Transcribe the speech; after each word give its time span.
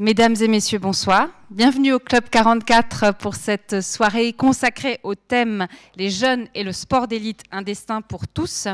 Mesdames 0.00 0.36
et 0.40 0.46
messieurs, 0.46 0.78
bonsoir. 0.78 1.28
Bienvenue 1.50 1.92
au 1.92 1.98
Club 1.98 2.28
44 2.30 3.16
pour 3.18 3.34
cette 3.34 3.80
soirée 3.80 4.32
consacrée 4.32 5.00
au 5.02 5.16
thème 5.16 5.66
Les 5.96 6.08
jeunes 6.08 6.46
et 6.54 6.62
le 6.62 6.70
sport 6.70 7.08
d'élite, 7.08 7.42
un 7.50 7.62
destin 7.62 8.00
pour 8.00 8.28
tous. 8.28 8.68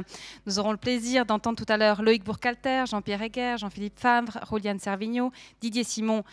Nous 0.44 0.58
aurons 0.58 0.72
le 0.72 0.76
plaisir 0.76 1.24
d'entendre 1.24 1.56
tout 1.56 1.72
à 1.72 1.78
l'heure 1.78 2.02
Loïc 2.02 2.22
Bourcalter, 2.24 2.84
Jean-Pierre 2.86 3.22
Heger, 3.22 3.56
Jean-Philippe 3.56 3.98
Favre, 3.98 4.38
Roliane 4.42 4.78
Servigno, 4.78 5.32
Didier 5.62 5.82
Simon 5.82 6.24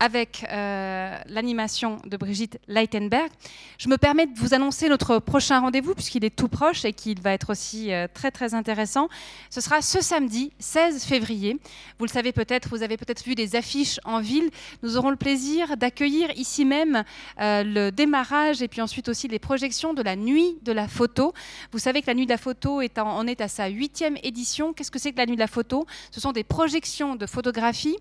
avec 0.00 0.44
euh, 0.50 1.16
l'animation 1.26 1.98
de 2.04 2.16
Brigitte 2.16 2.58
Leitenberg. 2.66 3.30
Je 3.78 3.88
me 3.88 3.96
permets 3.96 4.26
de 4.26 4.36
vous 4.36 4.52
annoncer 4.52 4.88
notre 4.88 5.18
prochain 5.18 5.60
rendez-vous, 5.60 5.94
puisqu'il 5.94 6.24
est 6.24 6.34
tout 6.34 6.48
proche 6.48 6.84
et 6.84 6.92
qu'il 6.92 7.20
va 7.20 7.32
être 7.32 7.50
aussi 7.50 7.92
euh, 7.92 8.08
très 8.12 8.30
très 8.30 8.54
intéressant. 8.54 9.08
Ce 9.48 9.60
sera 9.60 9.80
ce 9.80 10.02
samedi 10.02 10.52
16 10.58 11.04
février. 11.04 11.58
Vous 11.98 12.04
le 12.04 12.10
savez 12.10 12.32
peut-être, 12.32 12.68
vous 12.68 12.82
avez 12.82 12.96
peut-être 12.96 13.24
vu 13.24 13.34
des 13.34 13.54
affiches 13.54 14.00
en 14.04 14.20
ville. 14.20 14.50
Nous 14.82 14.96
aurons 14.96 15.10
le 15.10 15.16
plaisir 15.16 15.76
d'accueillir 15.76 16.30
ici 16.36 16.64
même 16.64 17.04
euh, 17.40 17.62
le 17.64 17.90
démarrage 17.90 18.60
et 18.60 18.68
puis 18.68 18.80
ensuite 18.80 19.08
aussi 19.08 19.28
les 19.28 19.38
projections 19.38 19.94
de 19.94 20.02
la 20.02 20.16
nuit 20.16 20.58
de 20.62 20.72
la 20.72 20.88
photo. 20.88 21.32
Vous 21.70 21.78
savez 21.78 22.02
que 22.02 22.08
la 22.08 22.14
nuit 22.14 22.26
de 22.26 22.30
la 22.30 22.38
photo 22.38 22.80
en, 22.96 23.26
est 23.26 23.40
à 23.40 23.48
sa 23.48 23.68
huitième 23.68 24.16
édition. 24.22 24.72
Qu'est-ce 24.72 24.90
que 24.90 24.98
c'est 24.98 25.12
que 25.12 25.18
la 25.18 25.26
nuit 25.26 25.36
de 25.36 25.40
la 25.40 25.46
photo? 25.46 25.86
Ce 26.10 26.20
sont 26.20 26.32
des 26.32 26.44
projections 26.44 27.14
de 27.14 27.26
photographie 27.26 27.96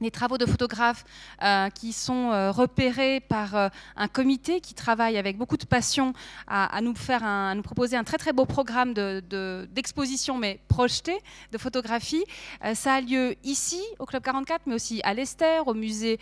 les 0.00 0.10
travaux 0.10 0.38
de 0.38 0.46
photographes 0.46 1.04
euh, 1.42 1.68
qui 1.70 1.92
sont 1.92 2.30
euh, 2.32 2.50
repérés 2.50 3.20
par 3.20 3.54
euh, 3.54 3.68
un 3.96 4.08
comité 4.08 4.60
qui 4.60 4.74
travaille 4.74 5.16
avec 5.16 5.38
beaucoup 5.38 5.56
de 5.56 5.64
passion 5.64 6.12
à, 6.46 6.80
nous, 6.80 6.94
proposer 7.62 7.96
un 7.96 8.04
très 8.04 8.18
très 8.18 8.32
beau 8.32 8.44
programme 8.44 8.94
d'exposition, 8.94 10.36
de, 10.36 10.40
mais 10.40 10.60
projeté, 10.68 11.16
de 11.52 11.58
photographie. 11.58 12.24
ça 12.74 12.94
a 12.94 13.00
lieu 13.00 13.34
ici, 13.44 13.82
au 13.98 14.06
Club 14.06 14.22
44, 14.22 14.62
mais 14.66 14.74
aussi 14.74 15.00
à 15.04 15.14
l'Esther, 15.14 15.66
au 15.66 15.74
musée 15.74 16.18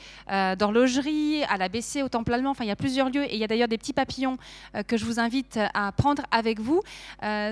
d'horlogerie, 0.59 1.43
à 1.45 1.57
l'ABC, 1.57 2.03
au 2.03 2.09
Temple 2.09 2.33
allemand. 2.35 2.51
Enfin, 2.51 2.65
il 2.65 2.69
y 2.69 2.73
a 2.73 2.77
plusieurs 2.77 3.11
lieux 3.11 3.25
et 3.25 3.35
il 3.35 3.39
y 3.39 3.45
a 3.45 3.47
d'ailleurs 3.47 3.69
des 3.69 3.79
petits 3.79 3.93
papillons 3.93 4.39
que 4.87 4.97
je 4.97 5.05
vous 5.05 5.21
invite 5.21 5.59
à 5.75 5.93
prendre 5.93 6.23
avec 6.31 6.61
vous. 6.61 6.83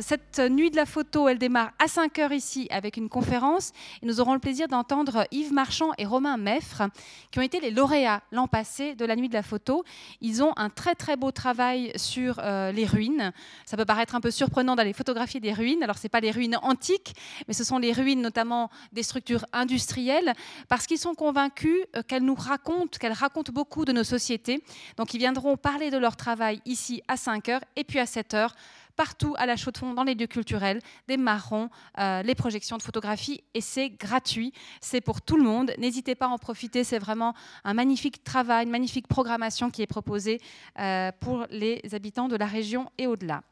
cette 0.00 0.38
nuit 0.38 0.70
de 0.70 0.76
la 0.76 0.86
photo, 0.86 1.28
elle 1.28 1.38
démarre 1.38 1.72
à 1.78 1.88
5 1.88 2.18
heures 2.18 2.32
ici 2.32 2.66
avec 2.70 2.96
une 2.96 3.08
conférence 3.08 3.72
et 4.02 4.06
nous 4.06 4.20
aurons 4.20 4.34
le 4.34 4.40
plaisir 4.40 4.68
d'entendre 4.68 5.26
Yves 5.30 5.52
Marchand 5.52 5.90
et 5.98 6.06
Romain 6.10 6.36
Meffre, 6.36 6.82
qui 7.30 7.38
ont 7.38 7.42
été 7.42 7.60
les 7.60 7.70
lauréats 7.70 8.20
l'an 8.32 8.48
passé 8.48 8.94
de 8.94 9.04
la 9.04 9.16
Nuit 9.16 9.28
de 9.28 9.34
la 9.34 9.42
Photo. 9.42 9.84
Ils 10.20 10.42
ont 10.42 10.52
un 10.56 10.68
très 10.68 10.94
très 10.94 11.16
beau 11.16 11.30
travail 11.30 11.92
sur 11.96 12.40
euh, 12.42 12.72
les 12.72 12.84
ruines. 12.84 13.32
Ça 13.64 13.76
peut 13.76 13.84
paraître 13.84 14.14
un 14.14 14.20
peu 14.20 14.30
surprenant 14.30 14.76
d'aller 14.76 14.92
photographier 14.92 15.40
des 15.40 15.52
ruines. 15.52 15.82
Alors 15.82 15.96
ce 15.96 16.08
pas 16.08 16.20
les 16.20 16.32
ruines 16.32 16.58
antiques, 16.62 17.14
mais 17.46 17.54
ce 17.54 17.62
sont 17.64 17.78
les 17.78 17.92
ruines 17.92 18.20
notamment 18.20 18.70
des 18.92 19.04
structures 19.04 19.46
industrielles, 19.52 20.32
parce 20.68 20.86
qu'ils 20.86 20.98
sont 20.98 21.14
convaincus 21.14 21.78
euh, 21.96 22.02
qu'elles 22.02 22.24
nous 22.24 22.34
racontent, 22.34 22.98
qu'elles 22.98 23.12
racontent 23.12 23.52
beaucoup 23.52 23.84
de 23.84 23.92
nos 23.92 24.04
sociétés. 24.04 24.62
Donc 24.96 25.14
ils 25.14 25.18
viendront 25.18 25.56
parler 25.56 25.90
de 25.90 25.98
leur 25.98 26.16
travail 26.16 26.60
ici 26.66 27.02
à 27.06 27.16
5 27.16 27.48
heures 27.48 27.64
et 27.76 27.84
puis 27.84 28.00
à 28.00 28.06
7 28.06 28.34
heures 28.34 28.54
partout 28.96 29.34
à 29.38 29.46
la 29.46 29.56
chaux 29.56 29.70
de 29.70 29.78
fond 29.78 29.94
dans 29.94 30.04
les 30.04 30.14
lieux 30.14 30.26
culturels, 30.26 30.80
des 31.08 31.16
marrons, 31.16 31.70
euh, 31.98 32.22
les 32.22 32.34
projections 32.34 32.76
de 32.76 32.82
photographie 32.82 33.42
et 33.54 33.60
c'est 33.60 33.90
gratuit, 33.90 34.52
c'est 34.80 35.00
pour 35.00 35.22
tout 35.22 35.36
le 35.36 35.44
monde. 35.44 35.72
N'hésitez 35.78 36.14
pas 36.14 36.26
à 36.26 36.28
en 36.28 36.38
profiter, 36.38 36.84
c'est 36.84 36.98
vraiment 36.98 37.34
un 37.64 37.74
magnifique 37.74 38.24
travail, 38.24 38.64
une 38.64 38.70
magnifique 38.70 39.08
programmation 39.08 39.70
qui 39.70 39.82
est 39.82 39.86
proposée 39.86 40.40
euh, 40.78 41.10
pour 41.20 41.46
les 41.50 41.82
habitants 41.92 42.28
de 42.28 42.36
la 42.36 42.46
région 42.46 42.90
et 42.98 43.06
au-delà. 43.06 43.42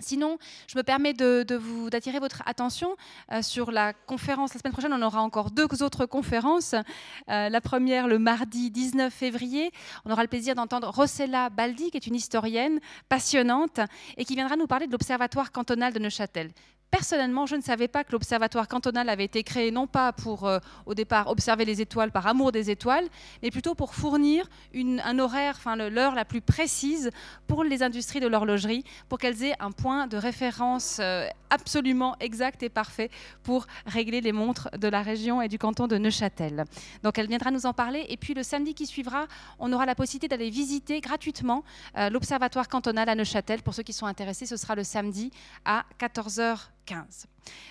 Sinon, 0.00 0.38
je 0.66 0.76
me 0.76 0.82
permets 0.82 1.12
de, 1.12 1.54
vous 1.54 1.88
d'attirer 1.90 2.18
votre 2.18 2.42
attention 2.46 2.96
euh, 3.30 3.42
sur 3.42 3.70
la 3.70 3.92
conférence. 3.92 4.52
La 4.54 4.60
semaine 4.60 4.72
prochaine, 4.72 4.92
on 4.92 5.02
aura 5.02 5.22
encore 5.22 5.50
deux 5.50 5.66
autres 5.82 6.06
conférences. 6.06 6.74
Euh, 7.28 7.48
la 7.48 7.60
première, 7.60 8.08
le 8.08 8.18
mardi 8.18 8.70
19 8.70 9.12
février, 9.12 9.70
on 10.04 10.10
aura 10.10 10.22
le 10.22 10.28
plaisir 10.28 10.54
d'entendre 10.54 10.88
Rossella 10.88 11.50
Baldi, 11.50 11.90
qui 11.90 11.96
est 11.96 12.06
une 12.06 12.16
historienne 12.16 12.80
passionnante 13.08 13.80
et 14.16 14.24
qui 14.24 14.34
viendra 14.34 14.56
nous 14.56 14.66
parler 14.66 14.86
de 14.86 14.92
l'Observatoire 14.92 15.52
cantonal 15.52 15.92
de 15.92 15.98
Neuchâtel. 15.98 16.50
Personnellement, 16.92 17.46
je 17.46 17.56
ne 17.56 17.62
savais 17.62 17.88
pas 17.88 18.04
que 18.04 18.12
l'Observatoire 18.12 18.68
cantonal 18.68 19.08
avait 19.08 19.24
été 19.24 19.42
créé 19.42 19.70
non 19.70 19.86
pas 19.86 20.12
pour, 20.12 20.46
euh, 20.46 20.58
au 20.84 20.92
départ, 20.92 21.28
observer 21.28 21.64
les 21.64 21.80
étoiles 21.80 22.12
par 22.12 22.26
amour 22.26 22.52
des 22.52 22.68
étoiles, 22.70 23.08
mais 23.42 23.50
plutôt 23.50 23.74
pour 23.74 23.94
fournir 23.94 24.46
un 24.74 25.18
horaire, 25.18 25.58
l'heure 25.90 26.14
la 26.14 26.26
plus 26.26 26.42
précise 26.42 27.10
pour 27.46 27.64
les 27.64 27.82
industries 27.82 28.20
de 28.20 28.26
l'horlogerie, 28.26 28.84
pour 29.08 29.18
qu'elles 29.18 29.42
aient 29.42 29.54
un 29.58 29.70
point 29.70 30.06
de 30.06 30.18
référence 30.18 30.98
euh, 31.00 31.26
absolument 31.48 32.14
exact 32.20 32.62
et 32.62 32.68
parfait 32.68 33.10
pour 33.42 33.66
régler 33.86 34.20
les 34.20 34.32
montres 34.32 34.68
de 34.78 34.88
la 34.88 35.00
région 35.00 35.40
et 35.40 35.48
du 35.48 35.58
canton 35.58 35.86
de 35.86 35.96
Neuchâtel. 35.96 36.64
Donc 37.02 37.16
elle 37.16 37.26
viendra 37.26 37.50
nous 37.50 37.64
en 37.64 37.72
parler. 37.72 38.04
Et 38.10 38.18
puis 38.18 38.34
le 38.34 38.42
samedi 38.42 38.74
qui 38.74 38.84
suivra, 38.84 39.28
on 39.58 39.72
aura 39.72 39.86
la 39.86 39.94
possibilité 39.94 40.28
d'aller 40.28 40.50
visiter 40.50 41.00
gratuitement 41.00 41.64
euh, 41.96 42.10
l'Observatoire 42.10 42.68
cantonal 42.68 43.08
à 43.08 43.14
Neuchâtel. 43.14 43.62
Pour 43.62 43.72
ceux 43.72 43.82
qui 43.82 43.94
sont 43.94 44.06
intéressés, 44.06 44.44
ce 44.44 44.58
sera 44.58 44.74
le 44.74 44.84
samedi 44.84 45.30
à 45.64 45.86
14h 45.98 46.58
15. 46.84 47.26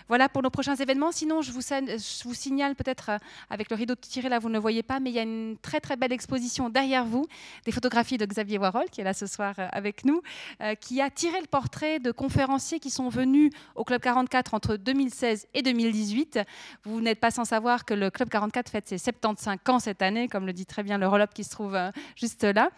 Voilà 0.07 0.27
pour 0.27 0.41
nos 0.41 0.49
prochains 0.49 0.75
événements. 0.75 1.11
Sinon, 1.11 1.41
je 1.41 1.51
vous, 1.51 2.33
signale 2.33 2.75
peut-être 2.75 3.09
euh, 3.09 3.17
avec 3.49 3.69
le 3.69 3.75
rideau 3.75 3.95
tiré 3.95 4.29
là, 4.29 4.39
vous 4.39 4.49
ne 4.49 4.53
le 4.53 4.59
voyez 4.59 4.83
pas, 4.83 4.99
mais 4.99 5.09
il 5.09 5.13
y 5.13 5.19
a 5.19 5.23
une 5.23 5.57
très 5.61 5.79
très 5.79 5.95
belle 5.95 6.11
exposition 6.11 6.69
derrière 6.69 7.05
vous, 7.05 7.25
des 7.65 7.71
photographies 7.71 8.17
de 8.17 8.25
Xavier 8.25 8.57
Warhol, 8.57 8.89
qui 8.91 9.01
est 9.01 9.03
là 9.03 9.13
ce 9.13 9.27
soir 9.27 9.55
euh, 9.59 9.67
avec 9.71 10.03
nous, 10.05 10.21
euh, 10.61 10.75
qui 10.75 11.01
a 11.01 11.09
tiré 11.09 11.39
le 11.39 11.47
portrait 11.47 11.99
de 11.99 12.11
conférenciers 12.11 12.79
qui 12.79 12.89
sont 12.89 13.09
venus 13.09 13.51
au 13.75 13.83
Club 13.83 14.01
44 14.01 14.53
entre 14.53 14.75
2016 14.75 15.47
et 15.53 15.61
2018. 15.61 16.39
Vous 16.83 17.01
n'êtes 17.01 17.19
pas 17.19 17.31
sans 17.31 17.45
savoir 17.45 17.85
que 17.85 17.93
le 17.93 18.09
Club 18.09 18.29
44 18.29 18.69
fête 18.69 18.87
ses 18.87 18.97
75 18.97 19.57
ans 19.69 19.79
cette 19.79 20.01
année, 20.01 20.27
comme 20.27 20.45
le 20.45 20.53
dit 20.53 20.65
très 20.65 20.83
bien 20.83 20.97
le 20.97 21.07
roll 21.07 21.21
qui 21.33 21.43
se 21.43 21.51
trouve 21.51 21.77
juste 22.15 22.43
là. 22.43 22.69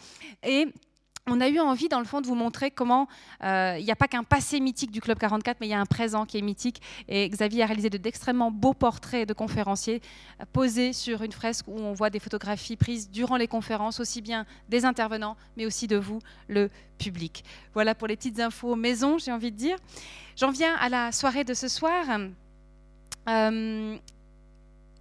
Et 0.44 0.68
on 1.28 1.40
a 1.40 1.48
eu 1.48 1.60
envie, 1.60 1.88
dans 1.88 2.00
le 2.00 2.06
fond, 2.06 2.20
de 2.20 2.28
vous 2.28 2.36
montrer 2.36 2.70
comment 2.70 3.08
euh, 3.44 3.78
il 3.80 3.86
n'y 3.86 3.92
a 3.92 3.96
pas 3.96 4.10
qu'un 4.10 4.24
passé 4.24 4.60
mythique 4.60 4.92
du 4.92 5.00
Club 5.00 5.18
44, 5.18 5.58
mais 5.62 5.68
il 5.68 5.70
y 5.70 5.74
a 5.74 5.80
un 5.80 5.86
présent 5.86 6.26
qui 6.26 6.38
est 6.38 6.42
mythique. 6.42 6.82
Et 7.08 7.30
Xavier 7.30 7.64
a 7.64 7.66
réalisé 7.66 7.90
d'extrêmement 7.90 8.52
beaux 8.52 8.74
portraits 8.74 9.28
de 9.28 9.34
conférenciers 9.34 10.02
euh, 10.42 10.46
posés 10.52 10.92
sur 10.92 11.24
une 11.24 11.32
fresque 11.32 11.68
où 11.70 11.80
on 11.80 11.94
voit 11.94 12.10
des 12.10 12.20
photographies 12.20 12.76
prises 12.76 13.10
durant 13.10 13.38
les 13.38 13.48
conférences, 13.48 14.02
aussi 14.02 14.22
bien 14.22 14.46
des 14.68 14.84
intervenants, 14.84 15.38
mais 15.56 15.66
aussi 15.66 15.88
de 15.88 15.96
vous, 15.96 16.20
le 16.50 16.70
public. 16.98 17.46
Voilà 17.74 17.96
pour 17.96 18.08
les 18.08 18.18
petites 18.18 18.42
infos 18.42 18.76
maison, 18.76 19.18
j'ai 19.18 19.32
envie 19.32 19.52
de 19.52 19.58
dire. 19.58 19.78
J'en 20.36 20.52
viens 20.52 20.76
à 20.76 20.90
la 20.90 21.14
soirée 21.14 21.46
de 21.46 21.54
ce 21.54 21.70
soir. 21.70 22.06
Euh, 23.30 23.98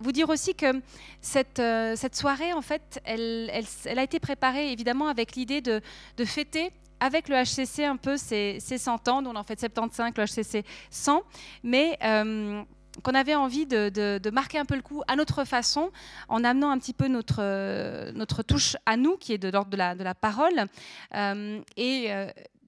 vous 0.03 0.13
dire 0.13 0.29
aussi 0.29 0.55
que 0.55 0.81
cette, 1.21 1.59
euh, 1.59 1.95
cette 1.97 2.17
soirée, 2.17 2.53
en 2.53 2.63
fait, 2.63 3.01
elle, 3.05 3.51
elle, 3.85 3.99
a 3.99 4.03
été 4.03 4.21
préparée 4.21 4.73
évidemment 4.73 5.09
avec 5.09 5.37
l'idée 5.37 5.61
de, 5.61 5.81
de, 6.17 6.25
fêter 6.25 6.71
avec 7.01 7.29
le 7.29 7.37
HCC 7.37 7.85
un 7.85 7.97
peu 7.97 8.17
ses, 8.17 8.61
100 8.61 9.09
ans, 9.09 9.23
dont 9.23 9.35
en 9.35 9.43
fait 9.43 9.59
75, 9.59 10.13
le 10.17 10.25
HCC 10.25 10.65
100, 10.91 11.23
mais 11.63 11.99
euh, 12.05 12.63
qu'on 13.03 13.15
avait 13.15 13.35
envie 13.35 13.67
de, 13.67 13.89
de, 13.89 14.31
marquer 14.31 14.59
un 14.59 14.65
peu 14.65 14.77
le 14.77 14.83
coup 14.83 15.03
à 15.09 15.17
notre 15.17 15.45
façon, 15.45 15.91
en 16.29 16.45
amenant 16.45 16.71
un 16.71 16.79
petit 16.79 16.93
peu 16.93 17.09
notre, 17.09 18.13
notre 18.13 18.43
touche 18.43 18.77
à 18.87 18.97
nous, 18.97 19.17
qui 19.17 19.33
est 19.33 19.39
de 19.39 19.49
l'ordre 19.49 19.71
de 19.71 19.77
la, 19.77 19.95
de 19.95 20.05
la 20.05 20.15
parole. 20.15 20.67
Euh, 21.15 21.61
et 21.77 22.11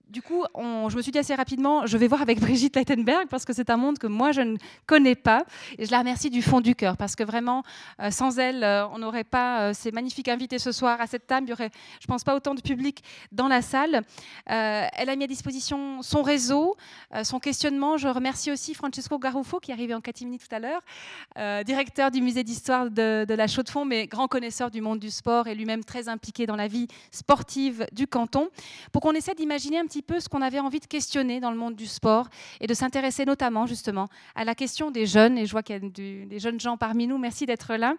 du 0.09 0.23
coup, 0.23 0.45
je 0.55 0.97
me 0.97 1.03
suis 1.03 1.13
dit 1.13 1.19
assez 1.19 1.35
rapidement, 1.35 1.87
je 1.87 1.97
vais 1.97 2.09
voir 2.09 2.23
avec 2.23 2.41
Brigitte 2.45 2.77
Leitenberg 2.77 3.29
parce 3.29 3.45
que 3.45 3.53
c'est 3.53 3.71
un 3.71 3.77
monde 3.77 3.99
que 3.99 4.07
moi 4.07 4.33
je 4.33 4.43
ne 4.43 4.57
connais 4.87 5.15
pas. 5.15 5.45
Et 5.79 5.87
je 5.87 5.91
la 5.91 5.99
remercie 5.99 6.31
du 6.31 6.43
fond 6.43 6.61
du 6.61 6.75
cœur 6.75 6.97
parce 6.97 7.17
que 7.17 7.25
vraiment, 7.25 7.63
euh, 8.01 8.11
sans 8.11 8.39
elle, 8.39 8.63
euh, 8.65 8.87
on 8.89 8.99
n'aurait 8.99 9.25
pas 9.25 9.61
euh, 9.61 9.73
ces 9.75 9.93
magnifiques 9.93 10.29
invités 10.29 10.59
ce 10.59 10.73
soir 10.73 11.01
à 11.01 11.07
cette 11.07 11.27
table. 11.27 11.47
Il 11.47 11.51
y 11.51 11.53
aurait, 11.53 11.71
je 12.01 12.07
pense 12.07 12.23
pas, 12.23 12.35
autant 12.35 12.55
de 12.55 12.61
public 12.61 13.03
dans 13.33 13.49
la 13.49 13.63
salle. 13.63 14.03
elle 14.47 15.09
a 15.09 15.17
mis 15.17 15.25
à 15.25 15.27
disposition 15.27 16.03
son 16.03 16.23
réseau, 16.23 16.77
son 17.23 17.41
questionnement. 17.41 17.97
Je 17.97 18.09
remercie 18.09 18.51
aussi 18.51 18.75
Francesco 18.75 19.19
Garuffo 19.19 19.59
qui 19.61 19.71
est 19.71 19.75
arrivé 19.75 19.95
en 19.95 20.01
catimini 20.01 20.39
tout 20.39 20.55
à 20.55 20.59
l'heure, 20.59 21.65
directeur 21.65 22.11
du 22.11 22.21
musée 22.21 22.45
d'histoire 22.45 22.91
de, 22.91 23.27
la 23.29 23.47
Chaux-de-Fonds, 23.47 23.85
mais 23.85 24.07
grand 24.07 24.29
connaisseur 24.29 24.71
du 24.71 24.81
monde 24.81 24.99
du 24.99 25.11
sport 25.11 25.47
et 25.47 25.55
lui-même 25.55 25.85
très 25.85 26.09
impliqué 26.09 26.47
dans 26.47 26.57
la 26.57 26.69
vie 26.69 26.89
sportive 27.11 27.87
du 27.93 28.07
canton, 28.07 28.49
pour 28.93 29.03
qu'on 29.03 29.12
essaie 29.12 29.35
d'imaginer 29.35 29.79
un 29.79 29.87
petit 29.87 30.03
peu 30.06 30.21
ce 30.21 30.29
qu'on 30.29 30.43
avait 30.43 30.61
envie 30.61 30.81
de 30.81 30.87
questionner 30.87 31.41
dans 31.41 31.51
le 31.51 31.56
monde 31.56 31.75
du 31.75 31.87
sport 31.87 32.29
et 32.61 32.67
de 32.67 32.75
s'intéresser 32.75 33.25
notamment 33.25 33.67
justement 33.67 34.09
à 34.35 34.45
la 34.45 34.55
question 34.55 34.91
des 34.91 35.06
jeunes. 35.06 35.39
Et 35.39 35.47
je 35.47 35.53
vois 35.53 35.62
qu'il 35.62 35.75
y 35.75 35.79
a 35.79 36.27
des 36.27 36.39
jeunes 36.39 36.61
gens 36.61 36.77
parmi 36.77 37.06
nous, 37.06 37.19
merci 37.19 37.47
d'être 37.47 37.75
là. 37.75 37.95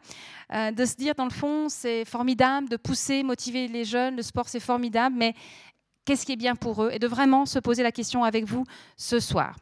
Euh, 0.54 0.72
de 0.72 0.86
se 0.86 0.96
dire, 0.96 1.16
dans 1.16 1.26
le 1.26 1.32
fond, 1.32 1.68
c'est 1.70 2.06
formidable 2.06 2.70
de 2.70 2.78
pousser, 2.78 3.24
motiver 3.24 3.68
les 3.68 3.86
jeunes, 3.86 4.16
le 4.16 4.22
sport 4.22 4.48
c'est 4.48 4.60
formidable, 4.60 5.16
mais 5.18 5.34
qu'est-ce 6.06 6.26
qui 6.26 6.34
est 6.34 6.38
bien 6.38 6.56
pour 6.56 6.84
eux? 6.84 6.92
Et 6.94 7.00
de 7.00 7.08
vraiment 7.08 7.46
se 7.46 7.60
poser 7.60 7.84
la 7.84 7.92
question 7.92 8.24
avec 8.24 8.46
vous 8.46 8.64
ce 8.96 9.20
soir. 9.20 9.56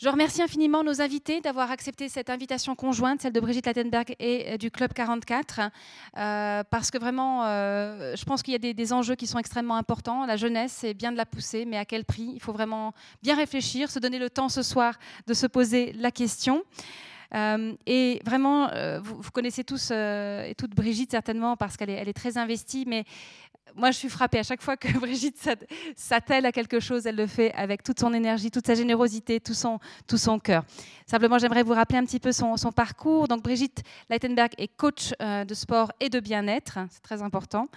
Je 0.00 0.08
remercie 0.08 0.40
infiniment 0.42 0.84
nos 0.84 1.00
invités 1.00 1.40
d'avoir 1.40 1.72
accepté 1.72 2.08
cette 2.08 2.30
invitation 2.30 2.76
conjointe, 2.76 3.20
celle 3.20 3.32
de 3.32 3.40
Brigitte 3.40 3.66
Lattenberg 3.66 4.14
et 4.20 4.52
euh, 4.52 4.56
du 4.56 4.70
Club 4.70 4.92
44, 4.92 5.60
euh, 6.16 6.62
parce 6.70 6.92
que 6.92 6.98
vraiment, 6.98 7.44
euh, 7.44 8.14
je 8.14 8.24
pense 8.24 8.44
qu'il 8.44 8.52
y 8.52 8.54
a 8.54 8.72
des, 8.72 8.92
enjeux 8.92 9.16
qui 9.16 9.26
sont 9.26 9.40
extrêmement 9.40 9.74
importants. 9.74 10.24
La 10.24 10.36
jeunesse, 10.36 10.70
c'est 10.72 10.94
bien 10.94 11.10
de 11.10 11.16
la 11.16 11.26
pousser, 11.26 11.64
mais 11.64 11.78
à 11.78 11.84
quel 11.84 12.04
prix? 12.04 12.30
Il 12.32 12.40
faut 12.40 12.52
vraiment 12.52 12.92
bien 13.24 13.34
réfléchir, 13.34 13.90
se 13.90 13.98
donner 13.98 14.20
le 14.20 14.30
temps 14.30 14.48
ce 14.48 14.62
soir 14.62 14.94
de 15.26 15.34
se 15.34 15.48
poser 15.48 15.92
la 15.94 16.12
question. 16.12 16.62
et 17.34 18.22
vraiment, 18.24 18.70
vous, 19.02 19.30
connaissez 19.32 19.64
tous 19.64 19.90
et 19.90 20.54
toute 20.56 20.76
Brigitte 20.76 21.10
certainement 21.10 21.56
parce 21.56 21.76
qu'elle 21.76 21.90
est, 21.90 21.94
elle 22.00 22.08
est 22.08 22.14
très 22.14 22.38
investie, 22.38 22.84
mais 22.86 23.04
moi, 23.74 23.90
je 23.90 23.98
suis 23.98 24.08
frappée 24.08 24.38
à 24.38 24.42
chaque 24.42 24.62
fois 24.62 24.76
que 24.76 24.88
Brigitte 24.98 25.48
s'attelle 25.96 26.46
à 26.46 26.52
quelque 26.52 26.80
chose, 26.80 27.06
elle 27.06 27.16
le 27.16 27.26
fait 27.26 27.52
avec 27.54 27.82
toute 27.82 28.00
son 28.00 28.12
énergie, 28.12 28.50
toute 28.50 28.66
sa 28.66 28.74
générosité, 28.74 29.40
tout 29.40 29.54
son, 29.54 29.78
tout 30.06 30.18
son 30.18 30.38
cœur. 30.38 30.64
Simplement, 31.06 31.38
j'aimerais 31.38 31.62
vous 31.62 31.74
rappeler 31.74 31.98
un 31.98 32.04
petit 32.04 32.20
peu 32.20 32.32
son, 32.32 32.56
parcours. 32.74 33.28
Donc, 33.28 33.42
Brigitte 33.42 33.82
Leitenberg 34.10 34.52
est 34.58 34.68
coach 34.68 35.12
euh, 35.22 35.44
de 35.44 35.54
sport 35.54 35.92
et 36.00 36.08
de 36.08 36.20
bien-être, 36.20 36.78
c'est 36.90 37.02
très 37.02 37.22
important. 37.22 37.68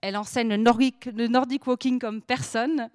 Elle 0.00 0.16
enseigne 0.16 0.48
le 0.48 0.56
nordic, 1.28 1.66
walking 1.66 1.98
comme 1.98 2.22
personne. 2.22 2.88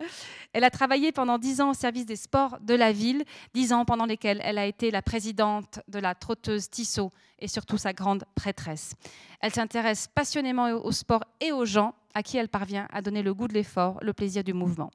Elle 0.54 0.63
a 0.63 0.69
travaillé 0.69 1.12
pendant 1.12 1.38
dix 1.38 1.62
ans 1.62 1.72
au 1.72 1.74
service 1.74 2.06
des 2.06 2.16
sports 2.16 2.57
de 2.62 2.74
la 2.74 2.92
ville, 2.92 3.24
dix 3.54 3.74
ans 3.74 3.86
pendant 3.86 4.06
lesquels 4.06 4.42
elle 4.44 4.57
a 4.57 4.66
été 4.66 4.90
la 4.92 5.02
présidente 5.02 5.80
de 5.88 6.00
la 6.00 6.16
trotteuse 6.16 6.69
Tissot 6.69 7.12
et 7.40 7.48
surtout 7.48 7.78
sa 7.78 7.94
grande 7.94 8.24
prêtresse. 8.34 8.96
Elle 9.40 9.54
s'intéresse 9.54 10.07
passionnément 10.07 10.69
au 10.69 10.92
sport 10.92 11.24
et 11.40 11.52
aux 11.52 11.66
gens 11.66 11.94
à 12.13 12.24
qui 12.24 12.38
elle 12.38 12.50
parvient 12.50 12.88
à 12.92 13.02
donner 13.02 13.22
le 13.22 13.34
goût 13.34 13.48
de 13.48 13.54
l'effort, 13.54 14.00
le 14.02 14.13
plaisir 14.13 14.44
du 14.44 14.54
mouvement. 14.54 14.90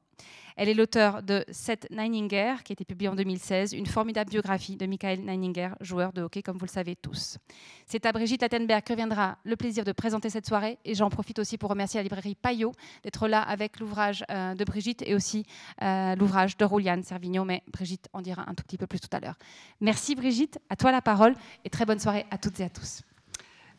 Elle 0.57 0.69
est 0.69 0.75
l'auteur 0.75 1.23
de 1.23 1.45
Seth 1.51 1.91
Neininger, 1.91 2.57
qui 2.65 2.73
a 2.73 2.75
été 2.75 2.85
publié 2.85 3.09
en 3.09 3.15
2016, 3.15 3.73
une 3.73 3.87
formidable 3.87 4.31
biographie 4.31 4.77
de 4.77 4.85
Michael 4.85 5.21
Neininger, 5.21 5.71
joueur 5.81 6.13
de 6.13 6.23
hockey, 6.23 6.43
comme 6.43 6.59
vous 6.59 6.67
le 6.67 6.71
savez 6.71 6.97
tous. 6.97 7.39
C'est 7.87 8.05
à 8.05 8.13
Brigitte 8.13 8.43
Lattenberg 8.43 8.83
que 8.85 8.93
reviendra 8.93 9.39
le 9.45 9.57
plaisir 9.57 9.85
de 9.85 9.93
présenter 9.93 10.29
cette 10.29 10.47
soirée, 10.47 10.79
et 10.85 10.95
j'en 10.95 11.09
profite 11.09 11.39
aussi 11.39 11.57
pour 11.57 11.71
remercier 11.71 11.99
la 11.99 12.03
librairie 12.03 12.35
Payot 12.35 12.73
d'être 13.03 13.27
là 13.27 13.41
avec 13.41 13.81
l'ouvrage 13.81 14.23
euh, 14.31 14.55
de 14.55 14.65
Brigitte 14.65 15.03
et 15.07 15.15
aussi 15.15 15.47
euh, 15.83 16.15
l'ouvrage 16.17 16.57
de 16.59 16.65
Rouliane 16.67 17.03
Servigno, 17.03 17.45
mais 17.45 17.63
Brigitte 17.73 18.09
en 18.13 18.21
dira 18.21 18.45
un 18.47 18.55
tout 18.55 18.65
petit 18.65 18.77
peu 18.77 18.87
plus 18.87 19.01
tout 19.01 19.09
à 19.13 19.21
l'heure. 19.21 19.37
Merci 19.81 20.15
Brigitte, 20.15 20.59
à 20.69 20.77
toi 20.77 20.93
la 20.93 21.01
parole, 21.01 21.35
et 21.65 21.71
très 21.71 21.87
bonne 21.87 22.01
soirée 22.01 22.27
à 22.31 22.37
toutes 22.37 22.61
et 22.61 22.65
à 22.65 22.69
tous. 22.69 23.01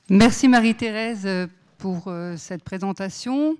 Merci 0.09 0.47
Marie-Thérèse 0.47 1.47
pour 1.77 2.07
euh, 2.07 2.35
cette 2.37 2.63
présentation. 2.63 3.57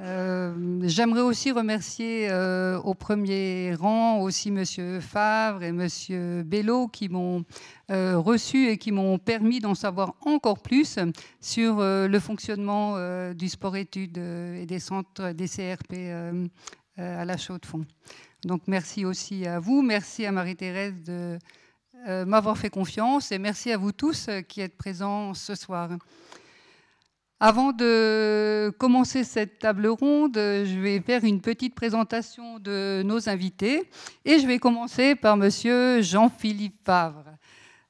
Euh, 0.00 0.80
j'aimerais 0.82 1.20
aussi 1.20 1.52
remercier 1.52 2.28
euh, 2.28 2.80
au 2.80 2.94
premier 2.94 3.74
rang 3.74 4.18
aussi 4.22 4.50
Monsieur 4.50 4.98
Favre 4.98 5.62
et 5.62 5.70
Monsieur 5.70 6.42
Bello 6.42 6.88
qui 6.88 7.08
m'ont 7.08 7.44
reçu 7.88 8.68
et 8.68 8.78
qui 8.78 8.90
m'ont 8.90 9.18
permis 9.18 9.60
d'en 9.60 9.76
savoir 9.76 10.14
encore 10.22 10.58
plus 10.58 10.98
sur 11.40 11.76
le 11.80 12.18
fonctionnement 12.18 12.96
du 13.34 13.48
sport-études 13.48 14.18
et 14.18 14.64
des 14.66 14.78
centres 14.78 15.32
des 15.32 15.46
CRP 15.46 15.94
à 16.96 17.24
la 17.24 17.36
Chaux-de-Fonds. 17.36 17.84
Donc 18.44 18.62
merci 18.66 19.04
aussi 19.04 19.46
à 19.46 19.60
vous, 19.60 19.82
merci 19.82 20.24
à 20.24 20.32
Marie-Thérèse 20.32 20.94
de 21.04 21.38
m'avoir 22.24 22.56
fait 22.56 22.70
confiance 22.70 23.30
et 23.32 23.38
merci 23.38 23.70
à 23.70 23.76
vous 23.76 23.92
tous 23.92 24.30
qui 24.48 24.62
êtes 24.62 24.76
présents 24.76 25.34
ce 25.34 25.54
soir. 25.54 25.90
Avant 27.40 27.72
de 27.72 28.72
commencer 28.78 29.24
cette 29.24 29.58
table 29.58 29.88
ronde, 29.88 30.36
je 30.36 30.80
vais 30.80 31.00
faire 31.00 31.24
une 31.24 31.40
petite 31.40 31.74
présentation 31.74 32.60
de 32.60 33.02
nos 33.04 33.28
invités 33.28 33.90
et 34.24 34.38
je 34.38 34.46
vais 34.46 34.58
commencer 34.58 35.16
par 35.16 35.36
Monsieur 35.36 36.00
Jean-Philippe 36.00 36.78
Favre. 36.84 37.24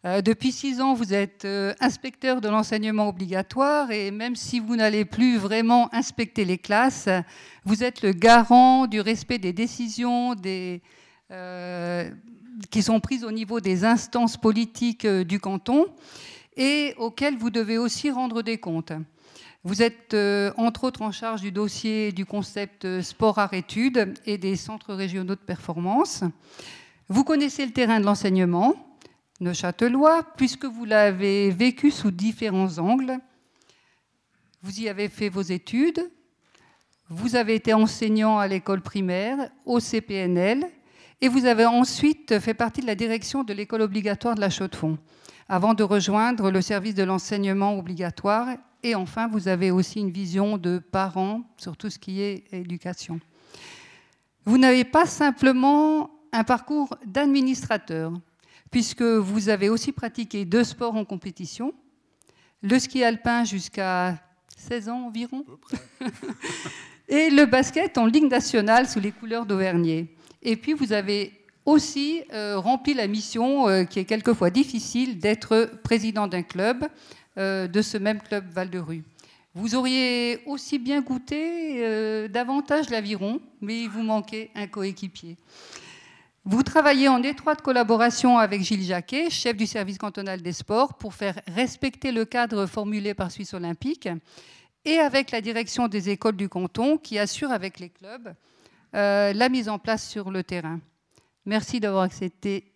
Euh, 0.06 0.22
depuis 0.22 0.50
six 0.50 0.80
ans, 0.80 0.94
vous 0.94 1.12
êtes 1.12 1.44
euh, 1.44 1.74
inspecteur 1.80 2.40
de 2.40 2.48
l'enseignement 2.48 3.08
obligatoire 3.08 3.90
et 3.90 4.10
même 4.10 4.34
si 4.34 4.60
vous 4.60 4.76
n'allez 4.76 5.04
plus 5.04 5.36
vraiment 5.36 5.92
inspecter 5.94 6.44
les 6.44 6.58
classes, 6.58 7.08
vous 7.64 7.84
êtes 7.84 8.02
le 8.02 8.12
garant 8.12 8.86
du 8.86 9.00
respect 9.00 9.38
des 9.38 9.52
décisions 9.52 10.34
euh, 11.30 12.10
qui 12.70 12.82
sont 12.82 13.00
prises 13.00 13.24
au 13.24 13.32
niveau 13.32 13.60
des 13.60 13.84
instances 13.84 14.38
politiques 14.38 15.06
du 15.06 15.38
canton 15.38 15.86
et 16.56 16.94
auxquelles 16.98 17.36
vous 17.36 17.50
devez 17.50 17.76
aussi 17.78 18.10
rendre 18.10 18.42
des 18.42 18.58
comptes. 18.58 18.92
Vous 19.66 19.80
êtes 19.80 20.12
euh, 20.12 20.52
entre 20.58 20.84
autres 20.84 21.00
en 21.00 21.10
charge 21.10 21.40
du 21.40 21.50
dossier 21.50 22.12
du 22.12 22.26
concept 22.26 22.84
euh, 22.84 23.00
sport 23.00 23.38
art 23.38 23.54
études 23.54 24.12
et 24.26 24.36
des 24.36 24.56
centres 24.56 24.92
régionaux 24.92 25.36
de 25.36 25.40
performance. 25.40 26.22
Vous 27.08 27.24
connaissez 27.24 27.64
le 27.64 27.72
terrain 27.72 27.98
de 27.98 28.04
l'enseignement 28.04 28.74
neuchâtelois 29.40 30.22
puisque 30.36 30.66
vous 30.66 30.84
l'avez 30.84 31.48
vécu 31.48 31.90
sous 31.90 32.10
différents 32.10 32.78
angles. 32.78 33.16
Vous 34.62 34.80
y 34.80 34.88
avez 34.90 35.08
fait 35.08 35.30
vos 35.30 35.40
études. 35.40 36.10
Vous 37.08 37.34
avez 37.34 37.54
été 37.54 37.72
enseignant 37.72 38.38
à 38.38 38.46
l'école 38.46 38.82
primaire, 38.82 39.48
au 39.64 39.80
CPNL, 39.80 40.66
et 41.22 41.28
vous 41.28 41.46
avez 41.46 41.64
ensuite 41.64 42.38
fait 42.38 42.54
partie 42.54 42.82
de 42.82 42.86
la 42.86 42.94
direction 42.94 43.44
de 43.44 43.54
l'école 43.54 43.80
obligatoire 43.80 44.34
de 44.34 44.42
la 44.42 44.50
Chaux-de-Fonds, 44.50 44.98
avant 45.48 45.72
de 45.72 45.82
rejoindre 45.82 46.50
le 46.50 46.60
service 46.60 46.94
de 46.94 47.02
l'enseignement 47.02 47.78
obligatoire 47.78 48.48
et 48.84 48.94
enfin, 48.94 49.26
vous 49.28 49.48
avez 49.48 49.70
aussi 49.70 49.98
une 49.98 50.10
vision 50.10 50.58
de 50.58 50.78
parents 50.78 51.42
sur 51.56 51.74
tout 51.74 51.88
ce 51.88 51.98
qui 51.98 52.20
est 52.20 52.44
éducation. 52.52 53.18
Vous 54.44 54.58
n'avez 54.58 54.84
pas 54.84 55.06
simplement 55.06 56.10
un 56.32 56.44
parcours 56.44 56.94
d'administrateur, 57.06 58.12
puisque 58.70 59.02
vous 59.02 59.48
avez 59.48 59.70
aussi 59.70 59.90
pratiqué 59.90 60.44
deux 60.44 60.64
sports 60.64 60.96
en 60.96 61.06
compétition, 61.06 61.72
le 62.60 62.78
ski 62.78 63.02
alpin 63.02 63.44
jusqu'à 63.44 64.18
16 64.54 64.90
ans 64.90 65.06
environ, 65.06 65.46
et 67.08 67.30
le 67.30 67.46
basket 67.46 67.96
en 67.96 68.04
Ligue 68.04 68.30
nationale 68.30 68.86
sous 68.86 69.00
les 69.00 69.12
couleurs 69.12 69.46
d'Auvergnat. 69.46 70.02
Et 70.42 70.56
puis 70.56 70.74
vous 70.74 70.92
avez 70.92 71.32
aussi 71.64 72.22
euh, 72.34 72.58
rempli 72.58 72.92
la 72.92 73.06
mission, 73.06 73.66
euh, 73.66 73.84
qui 73.84 73.98
est 73.98 74.04
quelquefois 74.04 74.50
difficile, 74.50 75.18
d'être 75.18 75.70
président 75.82 76.26
d'un 76.26 76.42
club 76.42 76.86
de 77.36 77.82
ce 77.82 77.98
même 77.98 78.20
club 78.20 78.48
Val-de-Rue. 78.50 79.04
Vous 79.56 79.76
auriez 79.76 80.42
aussi 80.46 80.80
bien 80.80 81.00
goûté 81.00 81.76
euh, 81.78 82.26
davantage 82.26 82.90
l'aviron, 82.90 83.40
mais 83.60 83.82
il 83.82 83.88
vous 83.88 84.02
manquait 84.02 84.50
un 84.56 84.66
coéquipier. 84.66 85.36
Vous 86.44 86.64
travaillez 86.64 87.06
en 87.06 87.22
étroite 87.22 87.62
collaboration 87.62 88.36
avec 88.36 88.62
Gilles 88.62 88.82
Jacquet, 88.82 89.30
chef 89.30 89.56
du 89.56 89.68
service 89.68 89.96
cantonal 89.96 90.42
des 90.42 90.52
sports, 90.52 90.94
pour 90.94 91.14
faire 91.14 91.40
respecter 91.46 92.10
le 92.10 92.24
cadre 92.24 92.66
formulé 92.66 93.14
par 93.14 93.30
Suisse 93.30 93.54
Olympique, 93.54 94.08
et 94.84 94.98
avec 94.98 95.30
la 95.30 95.40
direction 95.40 95.86
des 95.86 96.10
écoles 96.10 96.36
du 96.36 96.48
canton, 96.48 96.98
qui 96.98 97.16
assure 97.20 97.52
avec 97.52 97.78
les 97.78 97.90
clubs 97.90 98.34
euh, 98.96 99.32
la 99.32 99.48
mise 99.48 99.68
en 99.68 99.78
place 99.78 100.06
sur 100.08 100.32
le 100.32 100.42
terrain. 100.42 100.80
Merci 101.46 101.78
d'avoir 101.78 102.02
accepté 102.02 102.72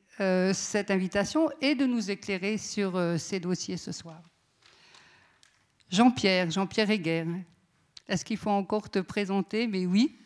cette 0.53 0.91
invitation 0.91 1.49
et 1.61 1.77
de 1.77 1.87
nous 1.87 2.11
éclairer 2.11 2.59
sur 2.59 3.01
ces 3.19 3.39
dossiers 3.39 3.77
ce 3.77 3.93
soir. 3.93 4.28
Jean-Pierre, 5.91 6.51
Jean-Pierre 6.51 6.91
Heger. 6.91 7.27
Est-ce 8.09 8.25
qu'il 8.25 8.37
faut 8.37 8.51
encore 8.51 8.91
te 8.91 8.99
présenter? 8.99 9.67
Mais 9.67 9.87
oui. 9.87 10.17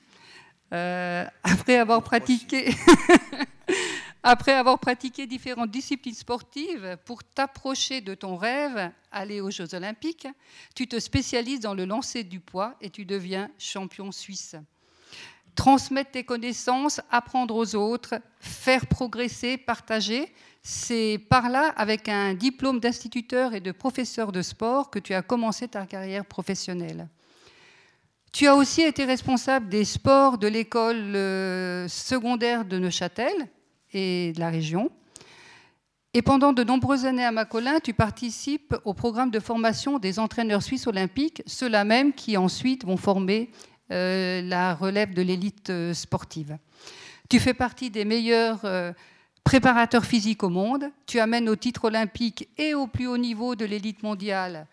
Euh, 0.72 1.24
après 1.42 1.76
avoir 1.76 2.02
pratiqué. 2.02 2.74
Après 4.24 4.52
avoir 4.52 4.78
pratiqué 4.78 5.26
différentes 5.26 5.72
disciplines 5.72 6.14
sportives 6.14 6.96
pour 7.04 7.24
t'approcher 7.24 8.00
de 8.00 8.14
ton 8.14 8.36
rêve, 8.36 8.92
aller 9.10 9.40
aux 9.40 9.50
Jeux 9.50 9.74
Olympiques, 9.74 10.28
tu 10.76 10.86
te 10.86 11.00
spécialises 11.00 11.58
dans 11.58 11.74
le 11.74 11.84
lancer 11.84 12.22
du 12.22 12.38
poids 12.38 12.76
et 12.80 12.88
tu 12.88 13.04
deviens 13.04 13.50
champion 13.58 14.12
suisse. 14.12 14.54
Transmettre 15.54 16.12
tes 16.12 16.24
connaissances, 16.24 17.00
apprendre 17.10 17.54
aux 17.54 17.74
autres, 17.74 18.14
faire 18.40 18.86
progresser, 18.86 19.58
partager, 19.58 20.32
c'est 20.62 21.18
par 21.28 21.50
là, 21.50 21.72
avec 21.76 22.08
un 22.08 22.34
diplôme 22.34 22.80
d'instituteur 22.80 23.52
et 23.54 23.60
de 23.60 23.72
professeur 23.72 24.32
de 24.32 24.42
sport, 24.42 24.90
que 24.90 24.98
tu 24.98 25.12
as 25.12 25.22
commencé 25.22 25.68
ta 25.68 25.86
carrière 25.86 26.24
professionnelle. 26.24 27.08
Tu 28.32 28.46
as 28.46 28.54
aussi 28.54 28.80
été 28.80 29.04
responsable 29.04 29.68
des 29.68 29.84
sports 29.84 30.38
de 30.38 30.46
l'école 30.46 31.14
euh, 31.14 31.86
secondaire 31.88 32.64
de 32.64 32.78
Neuchâtel 32.78 33.48
et 33.92 34.32
de 34.32 34.40
la 34.40 34.48
région. 34.48 34.90
Et 36.14 36.22
pendant 36.22 36.52
de 36.52 36.62
nombreuses 36.62 37.06
années 37.06 37.24
à 37.24 37.32
Macolin, 37.32 37.80
tu 37.80 37.92
participes 37.94 38.74
au 38.84 38.94
programme 38.94 39.30
de 39.30 39.40
formation 39.40 39.98
des 39.98 40.18
entraîneurs 40.18 40.62
suisses 40.62 40.86
olympiques, 40.86 41.42
ceux-là 41.46 41.84
même 41.84 42.12
qui 42.12 42.36
ensuite 42.36 42.84
vont 42.84 42.96
former 42.96 43.50
la 43.92 44.74
relève 44.74 45.14
de 45.14 45.22
l'élite 45.22 45.70
euh, 45.70 45.94
sportive. 45.94 46.58
Tu 47.28 47.40
fais 47.40 47.54
partie 47.54 47.90
des 47.90 48.04
meilleurs 48.04 48.64
Préparateur 49.44 50.04
physique 50.04 50.44
au 50.44 50.48
monde, 50.48 50.90
tu 51.04 51.18
amènes 51.18 51.48
au 51.48 51.56
titre 51.56 51.86
olympique 51.86 52.48
et 52.56 52.74
au 52.74 52.86
plus 52.86 53.08
haut 53.08 53.18
niveau 53.18 53.56
de 53.56 53.64
l'élite 53.64 54.02
mondiale 54.04 54.68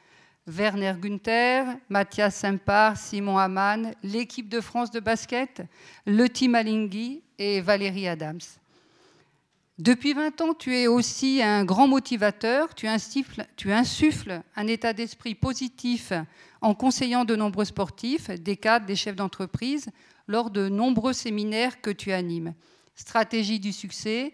Werner 0.45 0.93
Günther, 0.99 1.65
Mathias 1.89 2.35
Sempar, 2.35 2.95
Simon 2.95 3.37
Hamann, 3.37 3.93
l'équipe 4.03 4.47
de 4.47 4.61
France 4.61 4.91
de 4.91 4.99
basket, 4.99 5.63
le 6.05 6.27
team 6.29 6.55
Alinghi 6.55 7.21
et 7.37 7.61
Valérie 7.61 8.07
Adams. 8.07 8.39
Depuis 9.79 10.13
20 10.13 10.41
ans, 10.41 10.53
tu 10.53 10.75
es 10.75 10.87
aussi 10.87 11.41
un 11.41 11.65
grand 11.65 11.87
motivateur, 11.87 12.75
tu 12.75 12.87
insuffles 12.87 14.41
un 14.55 14.67
état 14.67 14.93
d'esprit 14.93 15.35
positif 15.35 16.13
en 16.61 16.73
conseillant 16.73 17.25
de 17.25 17.35
nombreux 17.35 17.65
sportifs, 17.65 18.29
des 18.29 18.57
cadres, 18.57 18.85
des 18.85 18.95
chefs 18.95 19.15
d'entreprise, 19.15 19.89
lors 20.27 20.49
de 20.49 20.69
nombreux 20.69 21.13
séminaires 21.13 21.81
que 21.81 21.89
tu 21.89 22.11
animes. 22.11 22.53
Stratégie 22.95 23.59
du 23.59 23.71
succès, 23.71 24.33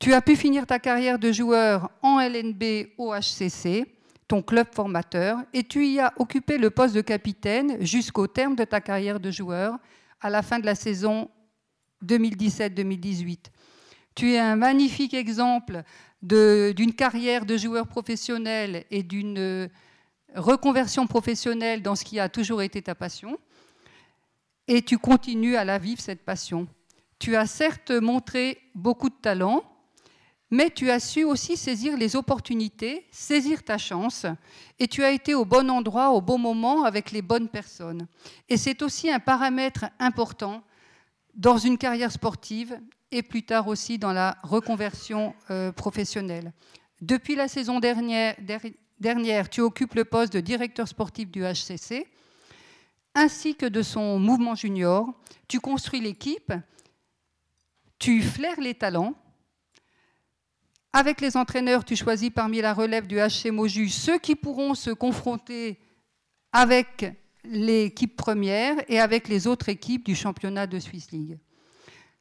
Tu 0.00 0.14
as 0.14 0.22
pu 0.22 0.34
finir 0.34 0.66
ta 0.66 0.78
carrière 0.78 1.18
de 1.18 1.30
joueur 1.30 1.90
en 2.00 2.20
LNB 2.20 2.88
au 2.96 3.12
HCC, 3.12 3.84
ton 4.26 4.40
club 4.40 4.66
formateur, 4.72 5.36
et 5.52 5.62
tu 5.62 5.86
y 5.86 6.00
as 6.00 6.14
occupé 6.16 6.56
le 6.56 6.70
poste 6.70 6.94
de 6.94 7.02
capitaine 7.02 7.76
jusqu'au 7.84 8.26
terme 8.26 8.56
de 8.56 8.64
ta 8.64 8.80
carrière 8.80 9.20
de 9.20 9.30
joueur 9.30 9.76
à 10.22 10.30
la 10.30 10.40
fin 10.40 10.58
de 10.58 10.64
la 10.64 10.74
saison 10.74 11.28
2017-2018. 12.02 13.50
Tu 14.14 14.32
es 14.32 14.38
un 14.38 14.56
magnifique 14.56 15.12
exemple 15.12 15.82
d'une 16.22 16.94
carrière 16.94 17.44
de 17.44 17.58
joueur 17.58 17.86
professionnel 17.86 18.86
et 18.90 19.02
d'une 19.02 19.38
euh, 19.38 19.68
reconversion 20.34 21.06
professionnelle 21.06 21.82
dans 21.82 21.94
ce 21.94 22.06
qui 22.06 22.18
a 22.18 22.30
toujours 22.30 22.62
été 22.62 22.80
ta 22.80 22.94
passion. 22.94 23.38
Et 24.66 24.80
tu 24.80 24.96
continues 24.96 25.56
à 25.56 25.64
la 25.66 25.76
vivre, 25.76 26.00
cette 26.00 26.24
passion. 26.24 26.68
Tu 27.18 27.36
as 27.36 27.44
certes 27.44 27.90
montré 27.90 28.58
beaucoup 28.74 29.10
de 29.10 29.14
talent, 29.14 29.62
mais 30.50 30.70
tu 30.70 30.90
as 30.90 31.00
su 31.00 31.24
aussi 31.24 31.56
saisir 31.56 31.96
les 31.96 32.16
opportunités, 32.16 33.06
saisir 33.10 33.62
ta 33.62 33.78
chance, 33.78 34.26
et 34.78 34.88
tu 34.88 35.04
as 35.04 35.12
été 35.12 35.34
au 35.34 35.44
bon 35.44 35.70
endroit, 35.70 36.10
au 36.10 36.20
bon 36.20 36.38
moment, 36.38 36.84
avec 36.84 37.12
les 37.12 37.22
bonnes 37.22 37.48
personnes. 37.48 38.06
Et 38.48 38.56
c'est 38.56 38.82
aussi 38.82 39.10
un 39.10 39.20
paramètre 39.20 39.86
important 39.98 40.62
dans 41.34 41.58
une 41.58 41.78
carrière 41.78 42.10
sportive 42.10 42.80
et 43.12 43.22
plus 43.22 43.44
tard 43.44 43.68
aussi 43.68 43.98
dans 43.98 44.12
la 44.12 44.36
reconversion 44.42 45.34
euh, 45.50 45.72
professionnelle. 45.72 46.52
Depuis 47.00 47.34
la 47.34 47.48
saison 47.48 47.80
dernière, 47.80 48.36
dernière, 48.98 49.48
tu 49.48 49.60
occupes 49.60 49.94
le 49.94 50.04
poste 50.04 50.32
de 50.32 50.40
directeur 50.40 50.86
sportif 50.86 51.30
du 51.30 51.42
HCC, 51.42 52.06
ainsi 53.14 53.54
que 53.54 53.66
de 53.66 53.82
son 53.82 54.18
mouvement 54.18 54.54
junior. 54.54 55.08
Tu 55.48 55.60
construis 55.60 56.00
l'équipe, 56.00 56.52
tu 57.98 58.22
flaires 58.22 58.60
les 58.60 58.74
talents. 58.74 59.14
Avec 60.92 61.20
les 61.20 61.36
entraîneurs, 61.36 61.84
tu 61.84 61.94
choisis 61.94 62.30
parmi 62.30 62.60
la 62.60 62.74
relève 62.74 63.06
du 63.06 63.16
HC 63.16 63.52
Moju 63.52 63.88
ceux 63.88 64.18
qui 64.18 64.34
pourront 64.34 64.74
se 64.74 64.90
confronter 64.90 65.78
avec 66.52 67.06
l'équipe 67.44 68.16
première 68.16 68.74
et 68.88 68.98
avec 68.98 69.28
les 69.28 69.46
autres 69.46 69.68
équipes 69.68 70.04
du 70.04 70.16
championnat 70.16 70.66
de 70.66 70.80
Swiss 70.80 71.12
League. 71.12 71.38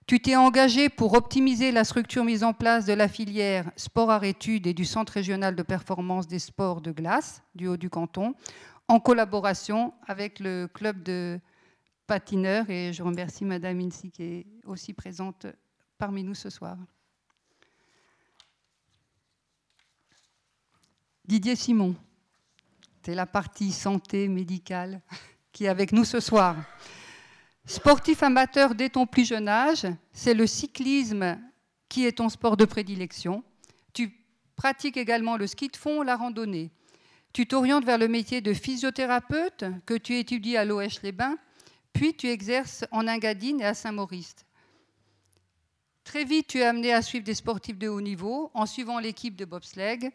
Tu 0.05 0.19
t'es 0.19 0.35
engagé 0.35 0.89
pour 0.89 1.13
optimiser 1.13 1.71
la 1.71 1.83
structure 1.83 2.23
mise 2.23 2.43
en 2.43 2.53
place 2.53 2.85
de 2.85 2.93
la 2.93 3.07
filière 3.07 3.71
sport 3.75 4.11
à 4.11 4.25
études 4.25 4.67
et 4.67 4.73
du 4.73 4.85
Centre 4.85 5.13
régional 5.13 5.55
de 5.55 5.63
performance 5.63 6.27
des 6.27 6.39
sports 6.39 6.81
de 6.81 6.91
glace 6.91 7.41
du 7.55 7.67
Haut 7.67 7.77
du 7.77 7.89
Canton, 7.89 8.35
en 8.87 8.99
collaboration 8.99 9.93
avec 10.07 10.39
le 10.39 10.67
club 10.71 11.01
de 11.01 11.39
patineurs. 12.05 12.69
Et 12.69 12.93
je 12.93 13.01
remercie 13.01 13.45
Madame 13.45 13.79
Insi 13.81 14.11
qui 14.11 14.23
est 14.23 14.47
aussi 14.65 14.93
présente 14.93 15.47
parmi 15.97 16.23
nous 16.23 16.35
ce 16.35 16.49
soir. 16.51 16.77
Didier 21.29 21.55
Simon, 21.55 21.95
c'est 23.05 23.13
la 23.13 23.27
partie 23.27 23.71
santé 23.71 24.27
médicale 24.27 24.99
qui 25.51 25.65
est 25.65 25.67
avec 25.67 25.91
nous 25.91 26.03
ce 26.03 26.19
soir. 26.19 26.55
Sportif 27.67 28.23
amateur 28.23 28.73
dès 28.73 28.89
ton 28.89 29.05
plus 29.05 29.27
jeune 29.27 29.47
âge, 29.47 29.85
c'est 30.11 30.33
le 30.33 30.47
cyclisme 30.47 31.39
qui 31.87 32.07
est 32.07 32.13
ton 32.17 32.29
sport 32.29 32.57
de 32.57 32.65
prédilection. 32.65 33.43
Tu 33.93 34.11
pratiques 34.55 34.97
également 34.97 35.37
le 35.37 35.45
ski 35.45 35.67
de 35.67 35.77
fond, 35.77 36.01
la 36.01 36.15
randonnée. 36.15 36.71
Tu 37.31 37.45
t'orientes 37.45 37.85
vers 37.85 37.99
le 37.99 38.07
métier 38.07 38.41
de 38.41 38.55
physiothérapeute 38.55 39.65
que 39.85 39.93
tu 39.93 40.17
étudies 40.17 40.57
à 40.57 40.65
l'Oèche-les-Bains, 40.65 41.37
puis 41.93 42.15
tu 42.15 42.25
exerces 42.25 42.85
en 42.89 43.07
Engadine 43.07 43.61
et 43.61 43.65
à 43.65 43.75
Saint-Maurice. 43.75 44.35
Très 46.03 46.23
vite, 46.23 46.47
tu 46.47 46.57
es 46.57 46.65
amené 46.65 46.91
à 46.91 47.03
suivre 47.03 47.23
des 47.23 47.35
sportifs 47.35 47.77
de 47.77 47.87
haut 47.87 48.01
niveau 48.01 48.49
en 48.55 48.65
suivant 48.65 48.97
l'équipe 48.97 49.35
de 49.35 49.45
bobsleigh. 49.45 50.11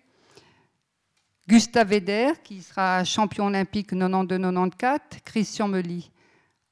Gustave 1.47 1.93
Eder, 1.93 2.33
qui 2.43 2.63
sera 2.63 3.05
champion 3.05 3.47
olympique 3.47 3.93
92-94, 3.93 4.99
Christian 5.25 5.69
Meli. 5.69 6.11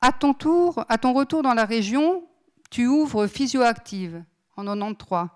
À 0.00 0.12
ton 0.12 0.32
tour, 0.32 0.84
à 0.88 0.96
ton 0.96 1.12
retour 1.12 1.42
dans 1.42 1.54
la 1.54 1.66
région, 1.66 2.24
tu 2.70 2.86
ouvres 2.86 3.26
Physioactive 3.26 4.24
en 4.56 4.64
93. 4.64 5.28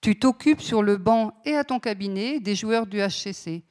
Tu 0.00 0.18
t'occupes 0.18 0.62
sur 0.62 0.82
le 0.82 0.96
banc 0.96 1.34
et 1.44 1.56
à 1.56 1.64
ton 1.64 1.80
cabinet 1.80 2.38
des 2.38 2.54
joueurs 2.54 2.86
du 2.86 2.98
HCC, 2.98 3.64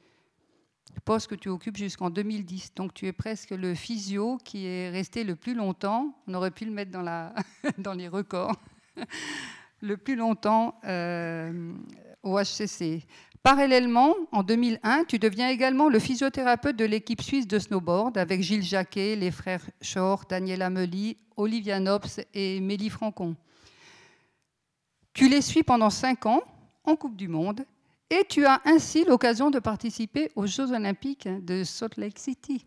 poste 1.04 1.28
que 1.28 1.34
tu 1.34 1.48
occupes 1.48 1.76
jusqu'en 1.76 2.10
2010. 2.10 2.74
Donc 2.74 2.94
tu 2.94 3.06
es 3.06 3.12
presque 3.12 3.50
le 3.50 3.74
physio 3.74 4.38
qui 4.44 4.66
est 4.66 4.90
resté 4.90 5.24
le 5.24 5.34
plus 5.34 5.54
longtemps, 5.54 6.14
on 6.26 6.34
aurait 6.34 6.50
pu 6.50 6.66
le 6.66 6.72
mettre 6.72 6.92
dans 6.92 7.94
les 7.94 8.08
records, 8.08 8.56
le 9.80 9.96
plus 9.96 10.14
longtemps 10.14 10.78
euh, 10.84 11.72
au 12.22 12.38
HCC. 12.38 13.06
Parallèlement, 13.42 14.14
en 14.32 14.42
2001, 14.42 15.04
tu 15.04 15.18
deviens 15.18 15.48
également 15.48 15.88
le 15.88 15.98
physiothérapeute 15.98 16.76
de 16.76 16.84
l'équipe 16.84 17.22
suisse 17.22 17.46
de 17.46 17.58
snowboard 17.58 18.18
avec 18.18 18.42
Gilles 18.42 18.62
Jacquet, 18.62 19.16
les 19.16 19.30
frères 19.30 19.64
Short, 19.80 20.28
Daniel 20.28 20.60
Ameli, 20.60 21.16
Olivia 21.38 21.80
Nobs 21.80 22.20
et 22.34 22.60
Mélie 22.60 22.90
Francon. 22.90 23.34
Tu 25.14 25.30
les 25.30 25.40
suis 25.40 25.62
pendant 25.62 25.88
cinq 25.88 26.26
ans 26.26 26.42
en 26.84 26.96
Coupe 26.96 27.16
du 27.16 27.28
Monde 27.28 27.64
et 28.10 28.24
tu 28.28 28.44
as 28.44 28.60
ainsi 28.66 29.04
l'occasion 29.04 29.50
de 29.50 29.58
participer 29.58 30.30
aux 30.36 30.46
Jeux 30.46 30.72
olympiques 30.72 31.28
de 31.42 31.64
Salt 31.64 31.96
Lake 31.96 32.18
City 32.18 32.66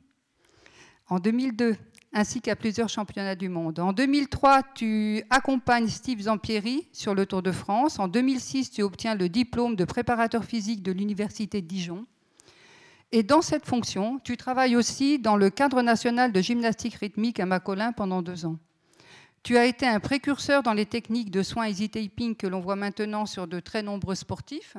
en 1.08 1.20
2002 1.20 1.76
ainsi 2.14 2.42
qu'à 2.42 2.56
plusieurs 2.56 2.90
championnats 2.90 3.36
du 3.36 3.50
monde. 3.50 3.80
En 3.80 3.92
2003, 3.92 4.62
tu 4.76 5.24
accompagnes 5.30 5.88
Steve 5.88 6.22
Zampieri 6.22 6.88
sur 6.92 7.16
le 7.16 7.26
Tour 7.26 7.42
de 7.42 7.52
France. 7.52 8.00
En 8.00 8.08
2006, 8.08 8.72
tu 8.72 8.84
obtiens 8.84 9.16
le 9.16 9.30
diplôme 9.30 9.76
de 9.76 9.84
préparateur 9.84 10.46
physique 10.46 10.84
de 10.84 10.92
l'Université 10.92 11.62
de 11.62 11.68
Dijon. 11.68 12.06
Et 13.12 13.24
dans 13.24 13.42
cette 13.42 13.66
fonction, 13.66 14.20
tu 14.24 14.38
travailles 14.38 14.76
aussi 14.76 15.20
dans 15.20 15.36
le 15.36 15.50
cadre 15.50 15.82
national 15.82 16.32
de 16.32 16.42
gymnastique 16.42 16.96
rythmique 16.96 17.40
à 17.40 17.46
Macolin 17.46 17.92
pendant 17.92 18.22
deux 18.22 18.46
ans. 18.46 18.58
Tu 19.44 19.58
as 19.58 19.66
été 19.66 19.86
un 19.86 20.00
précurseur 20.00 20.64
dans 20.64 20.72
les 20.72 20.86
techniques 20.86 21.30
de 21.30 21.44
soins 21.44 21.68
easy 21.68 21.90
taping 21.90 22.34
que 22.34 22.48
l'on 22.48 22.62
voit 22.62 22.78
maintenant 22.78 23.26
sur 23.26 23.46
de 23.46 23.60
très 23.60 23.84
nombreux 23.84 24.16
sportifs. 24.16 24.78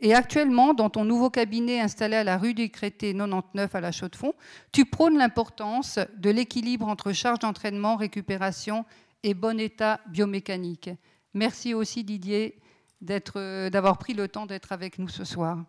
Et 0.00 0.14
actuellement, 0.14 0.72
dans 0.72 0.88
ton 0.88 1.04
nouveau 1.04 1.28
cabinet 1.28 1.80
installé 1.80 2.16
à 2.16 2.24
la 2.24 2.38
rue 2.38 2.54
du 2.54 2.70
Crété 2.70 3.12
99 3.12 3.74
à 3.74 3.80
la 3.82 3.92
Chaux-de-Fonds, 3.92 4.32
tu 4.72 4.86
prônes 4.86 5.18
l'importance 5.18 5.98
de 6.16 6.30
l'équilibre 6.30 6.88
entre 6.88 7.12
charge 7.12 7.40
d'entraînement, 7.40 7.96
récupération 7.96 8.86
et 9.22 9.34
bon 9.34 9.60
état 9.60 10.00
biomécanique. 10.08 10.88
Merci 11.34 11.74
aussi 11.74 12.02
Didier 12.02 12.58
d'avoir 13.02 13.98
pris 13.98 14.14
le 14.14 14.28
temps 14.28 14.46
d'être 14.46 14.72
avec 14.72 14.98
nous 14.98 15.08
ce 15.08 15.24
soir. 15.24 15.62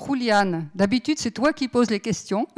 Juliane, 0.00 0.70
d'habitude 0.76 1.18
c'est 1.18 1.32
toi 1.32 1.52
qui 1.52 1.66
poses 1.66 1.90
les 1.90 1.98
questions. 1.98 2.46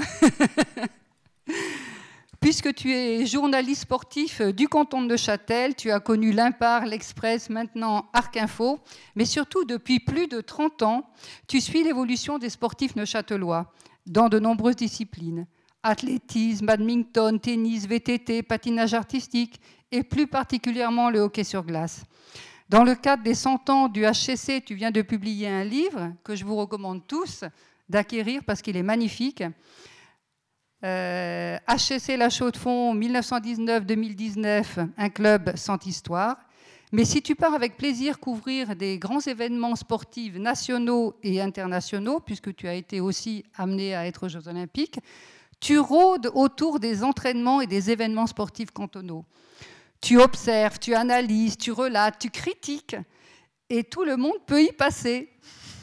Puisque 2.41 2.75
tu 2.75 2.93
es 2.93 3.27
journaliste 3.27 3.83
sportif 3.83 4.41
du 4.41 4.67
canton 4.67 5.03
de 5.03 5.09
Neuchâtel, 5.09 5.75
tu 5.75 5.91
as 5.91 6.01
connu 6.01 6.33
l'Impar, 6.33 6.87
l'Express, 6.87 7.51
maintenant 7.51 8.09
Arc 8.15 8.37
Info, 8.39 8.81
mais 9.15 9.27
surtout 9.27 9.67
depuis 9.67 10.01
plus 10.01 10.27
de 10.27 10.41
30 10.41 10.83
ans, 10.83 11.11
tu 11.47 11.61
suis 11.61 11.85
l'évolution 11.85 12.39
des 12.39 12.49
sportifs 12.49 12.97
neuchâtelois 12.97 13.71
dans 14.07 14.31
de 14.31 14.39
nombreuses 14.39 14.77
disciplines 14.77 15.47
athlétisme, 15.83 16.67
badminton, 16.67 17.41
tennis, 17.41 17.87
VTT, 17.87 18.43
patinage 18.43 18.95
artistique 18.95 19.61
et 19.91 20.03
plus 20.03 20.27
particulièrement 20.27 21.11
le 21.11 21.21
hockey 21.21 21.45
sur 21.45 21.65
glace. 21.65 22.05
Dans 22.69 22.85
le 22.85 22.95
cadre 22.95 23.23
des 23.23 23.35
100 23.35 23.69
ans 23.71 23.89
du 23.89 24.03
HCC, 24.03 24.63
tu 24.65 24.75
viens 24.75 24.91
de 24.91 25.03
publier 25.03 25.49
un 25.49 25.65
livre 25.65 26.13
que 26.23 26.37
je 26.37 26.45
vous 26.45 26.57
recommande 26.57 27.07
tous 27.07 27.45
d'acquérir 27.89 28.43
parce 28.47 28.63
qu'il 28.63 28.77
est 28.77 28.83
magnifique. 28.83 29.43
Euh, 30.83 31.59
La 32.17 32.31
Chaux-de-Fonds 32.31 32.95
1919-2019, 32.95 34.89
un 34.97 35.09
club 35.11 35.57
sans 35.57 35.85
histoire. 35.85 36.37
Mais 36.93 37.05
si 37.05 37.23
tu 37.23 37.35
pars 37.35 37.55
avec 37.55 37.77
plaisir 37.77 38.19
couvrir 38.19 38.75
des 38.75 38.99
grands 38.99 39.21
événements 39.21 39.77
sportifs 39.77 40.37
nationaux 40.37 41.15
et 41.23 41.41
internationaux, 41.41 42.19
puisque 42.19 42.55
tu 42.57 42.67
as 42.67 42.75
été 42.75 43.01
aussi 43.01 43.45
amené 43.57 43.95
à 43.95 44.07
être 44.07 44.27
aux 44.27 44.29
Jeux 44.29 44.49
Olympiques, 44.49 44.99
tu 45.61 45.79
rôdes 45.79 46.31
autour 46.35 46.81
des 46.81 47.05
entraînements 47.05 47.61
et 47.61 47.67
des 47.67 47.91
événements 47.91 48.27
sportifs 48.27 48.71
cantonaux. 48.71 49.25
Tu 50.01 50.19
observes, 50.19 50.79
tu 50.79 50.95
analyses, 50.95 51.59
tu 51.59 51.71
relates, 51.71 52.19
tu 52.19 52.31
critiques, 52.31 52.97
et 53.69 53.85
tout 53.85 54.05
le 54.05 54.17
monde 54.17 54.39
peut 54.47 54.63
y 54.63 54.73
passer. 54.73 55.31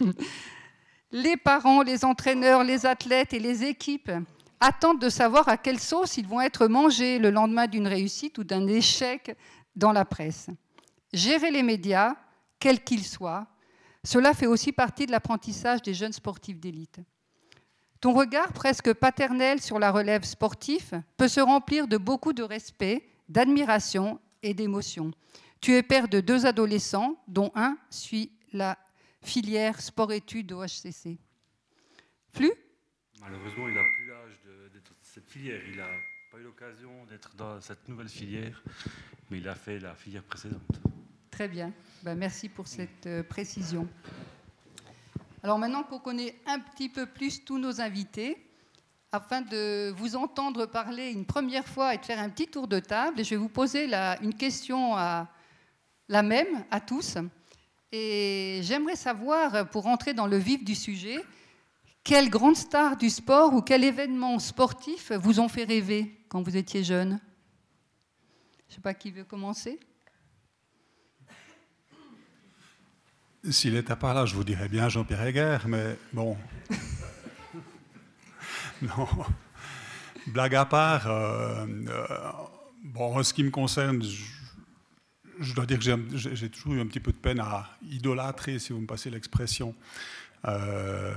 les 1.12 1.38
parents, 1.38 1.84
les 1.84 2.04
entraîneurs, 2.04 2.63
les 2.63 2.86
athlètes 2.86 3.32
et 3.34 3.39
les 3.39 3.63
équipes 3.63 4.12
attendent 4.60 5.00
de 5.00 5.10
savoir 5.10 5.48
à 5.48 5.58
quelle 5.58 5.80
sauce 5.80 6.18
ils 6.18 6.28
vont 6.28 6.42
être 6.42 6.68
mangés 6.68 7.20
le 7.20 7.30
lendemain 7.30 7.68
d'une 7.68 7.88
réussite 7.88 8.38
ou 8.38 8.44
d'un 8.44 8.68
échec 8.68 9.36
dans 9.76 9.92
la 9.92 10.06
presse. 10.06 10.48
Gérer 11.14 11.52
les 11.52 11.64
médias, 11.64 12.16
quels 12.60 12.84
qu'ils 12.84 13.06
soient, 13.06 13.48
cela 14.04 14.34
fait 14.34 14.48
aussi 14.48 14.72
partie 14.72 15.06
de 15.06 15.12
l'apprentissage 15.12 15.82
des 15.82 15.94
jeunes 15.94 16.14
sportifs 16.14 16.60
d'élite. 16.60 17.00
Ton 18.00 18.14
regard 18.14 18.54
presque 18.54 18.94
paternel 18.94 19.62
sur 19.62 19.80
la 19.80 19.92
relève 19.92 20.24
sportive 20.24 21.02
peut 21.18 21.28
se 21.28 21.40
remplir 21.40 21.88
de 21.88 21.98
beaucoup 21.98 22.34
de 22.34 22.44
respect, 22.44 23.08
d'admiration 23.28 24.20
et 24.44 24.54
d'émotion. 24.54 25.12
Tu 25.62 25.74
es 25.74 25.84
père 25.84 26.08
de 26.08 26.20
deux 26.20 26.46
adolescents, 26.46 27.18
dont 27.28 27.52
un 27.56 27.78
suit 27.90 28.32
la 28.54 28.78
filière 29.22 29.82
sport-études 29.82 30.52
au 30.52 30.64
HCC. 30.64 31.18
Plus 32.32 32.54
Malheureusement, 33.20 33.68
il 33.68 33.74
n'a 33.74 33.82
plus 33.98 34.07
cette 35.18 35.32
filière. 35.32 35.62
Il 35.68 35.78
n'a 35.78 35.88
pas 36.32 36.38
eu 36.38 36.44
l'occasion 36.44 36.92
d'être 37.10 37.36
dans 37.36 37.60
cette 37.60 37.88
nouvelle 37.88 38.08
filière, 38.08 38.62
mais 39.32 39.40
il 39.40 39.50
a 39.50 39.56
fait 39.56 39.80
la 39.80 39.96
filière 39.96 40.22
précédente. 40.22 40.80
Très 41.32 41.48
bien. 41.48 41.74
Ben, 42.04 42.14
merci 42.14 42.50
pour 42.50 42.68
cette 42.68 43.08
euh, 43.08 43.24
précision. 43.24 43.88
Alors 45.42 45.58
maintenant 45.58 45.82
qu'on 45.82 45.98
connaît 45.98 46.36
un 46.46 46.60
petit 46.60 46.88
peu 46.88 47.08
plus 47.08 47.44
tous 47.44 47.58
nos 47.58 47.82
invités, 47.82 48.38
afin 49.12 49.42
de 49.42 49.90
vous 49.98 50.16
entendre 50.16 50.68
parler 50.68 51.10
une 51.10 51.26
première 51.26 51.68
fois 51.68 51.96
et 51.96 51.98
de 51.98 52.06
faire 52.06 52.20
un 52.20 52.30
petit 52.30 52.48
tour 52.48 52.68
de 52.68 52.80
table, 52.80 53.25
je 53.25 53.32
vais 53.32 53.38
vous 53.38 53.50
poser 53.50 53.92
une 54.22 54.36
question 54.36 54.96
à, 54.96 55.27
la 56.10 56.22
même 56.22 56.64
à 56.70 56.80
tous. 56.80 57.18
Et 57.92 58.60
j'aimerais 58.62 58.96
savoir, 58.96 59.68
pour 59.72 59.88
entrer 59.88 60.14
dans 60.14 60.27
le 60.27 60.38
vif 60.38 60.64
du 60.64 60.75
sujet, 60.75 61.25
quelle 62.07 62.29
grande 62.29 62.55
star 62.55 62.96
du 62.96 63.09
sport 63.09 63.53
ou 63.53 63.61
quel 63.61 63.83
événement 63.83 64.39
sportif 64.39 65.11
vous 65.11 65.41
ont 65.41 65.50
fait 65.50 65.65
rêver 65.65 66.24
quand 66.29 66.41
vous 66.41 66.55
étiez 66.55 66.81
jeune? 66.81 67.20
Je 68.67 68.72
ne 68.72 68.75
sais 68.75 68.81
pas 68.81 68.93
qui 68.93 69.11
veut 69.11 69.25
commencer. 69.25 69.77
S'il 73.50 73.74
n'était 73.74 73.98
pas 73.98 74.13
là, 74.13 74.25
je 74.25 74.35
vous 74.35 74.46
dirais 74.46 74.70
bien 74.70 74.87
Jean-Pierre 74.87 75.22
Heger, 75.22 75.57
mais 75.67 75.98
bon. 76.13 76.37
non. 78.81 79.07
Blague 80.27 80.55
à 80.55 80.65
part, 80.65 81.07
euh, 81.07 81.65
euh, 81.89 82.07
bon, 82.85 83.17
en 83.17 83.24
ce 83.24 83.33
qui 83.33 83.43
me 83.43 83.51
concerne, 83.51 84.01
je 85.39 85.53
dois 85.53 85.65
dire 85.65 85.77
que 85.77 85.83
j'ai 86.15 86.50
toujours 86.50 86.74
eu 86.74 86.79
un 86.79 86.87
petit 86.87 87.01
peu 87.01 87.11
de 87.11 87.17
peine 87.17 87.41
à 87.41 87.70
idolâtrer, 87.83 88.59
si 88.59 88.72
vous 88.72 88.79
me 88.79 88.87
passez 88.87 89.09
l'expression, 89.09 89.75
euh, 90.46 91.14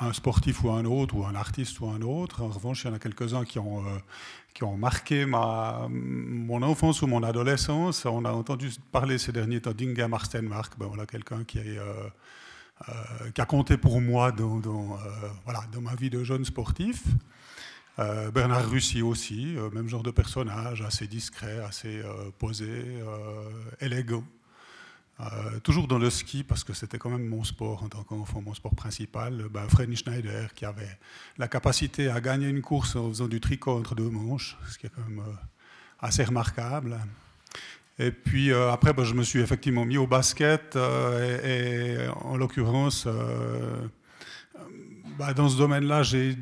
un 0.00 0.12
sportif 0.12 0.62
ou 0.62 0.70
un 0.70 0.84
autre, 0.84 1.16
ou 1.16 1.26
un 1.26 1.34
artiste 1.34 1.80
ou 1.80 1.88
un 1.88 2.00
autre. 2.00 2.42
En 2.42 2.48
revanche, 2.48 2.84
il 2.84 2.88
y 2.88 2.90
en 2.90 2.94
a 2.94 2.98
quelques-uns 2.98 3.44
qui 3.44 3.58
ont, 3.58 3.84
euh, 3.84 3.98
qui 4.54 4.62
ont 4.64 4.76
marqué 4.76 5.26
ma, 5.26 5.88
mon 5.90 6.62
enfance 6.62 7.02
ou 7.02 7.06
mon 7.06 7.22
adolescence. 7.22 8.06
On 8.06 8.24
a 8.24 8.30
entendu 8.30 8.70
parler 8.92 9.18
ces 9.18 9.32
derniers 9.32 9.60
temps 9.60 9.72
d'Inga 9.72 10.06
Marstenmark, 10.08 10.78
ben 10.78 10.86
voilà, 10.86 11.06
quelqu'un 11.06 11.44
qui, 11.44 11.58
euh, 11.58 12.08
qui, 13.34 13.40
a 13.40 13.44
compté 13.46 13.76
pour 13.76 14.00
moi 14.00 14.32
dans, 14.32 14.58
dans, 14.58 14.96
voilà, 15.44 15.64
dans 15.72 15.80
ma 15.80 15.94
vie 15.94 16.10
de 16.10 16.22
jeune 16.24 16.44
sportif. 16.44 17.04
Bernard 18.32 18.70
Russi 18.70 19.02
aussi, 19.02 19.54
même 19.72 19.86
genre 19.86 20.02
de 20.02 20.10
personnage, 20.10 20.80
assez 20.80 21.06
discret, 21.06 21.60
assez 21.60 22.02
posé, 22.38 22.98
élégant. 23.80 24.24
Euh, 25.20 25.60
toujours 25.62 25.86
dans 25.86 25.98
le 25.98 26.10
ski, 26.10 26.42
parce 26.42 26.64
que 26.64 26.72
c'était 26.72 26.98
quand 26.98 27.10
même 27.10 27.26
mon 27.26 27.44
sport 27.44 27.82
en 27.84 27.88
tant 27.88 28.02
qu'enfant, 28.02 28.40
mon 28.40 28.54
sport 28.54 28.74
principal. 28.74 29.46
Ben, 29.50 29.68
Freddy 29.68 29.96
Schneider, 29.96 30.52
qui 30.54 30.64
avait 30.64 30.98
la 31.38 31.48
capacité 31.48 32.08
à 32.08 32.20
gagner 32.20 32.48
une 32.48 32.62
course 32.62 32.96
en 32.96 33.08
faisant 33.08 33.28
du 33.28 33.40
tricot 33.40 33.78
entre 33.78 33.94
deux 33.94 34.08
manches, 34.08 34.56
ce 34.68 34.78
qui 34.78 34.86
est 34.86 34.90
quand 34.94 35.06
même 35.08 35.20
euh, 35.20 35.32
assez 36.00 36.24
remarquable. 36.24 36.98
Et 37.98 38.10
puis 38.10 38.50
euh, 38.50 38.72
après, 38.72 38.94
ben, 38.94 39.04
je 39.04 39.14
me 39.14 39.22
suis 39.22 39.40
effectivement 39.40 39.84
mis 39.84 39.98
au 39.98 40.06
basket, 40.06 40.76
et, 40.76 41.96
en 42.22 42.36
l'occurrence, 42.36 43.06
ben, 45.18 45.32
dans 45.34 45.48
ce 45.48 45.58
domaine-là, 45.58 46.02
j'ai 46.02 46.36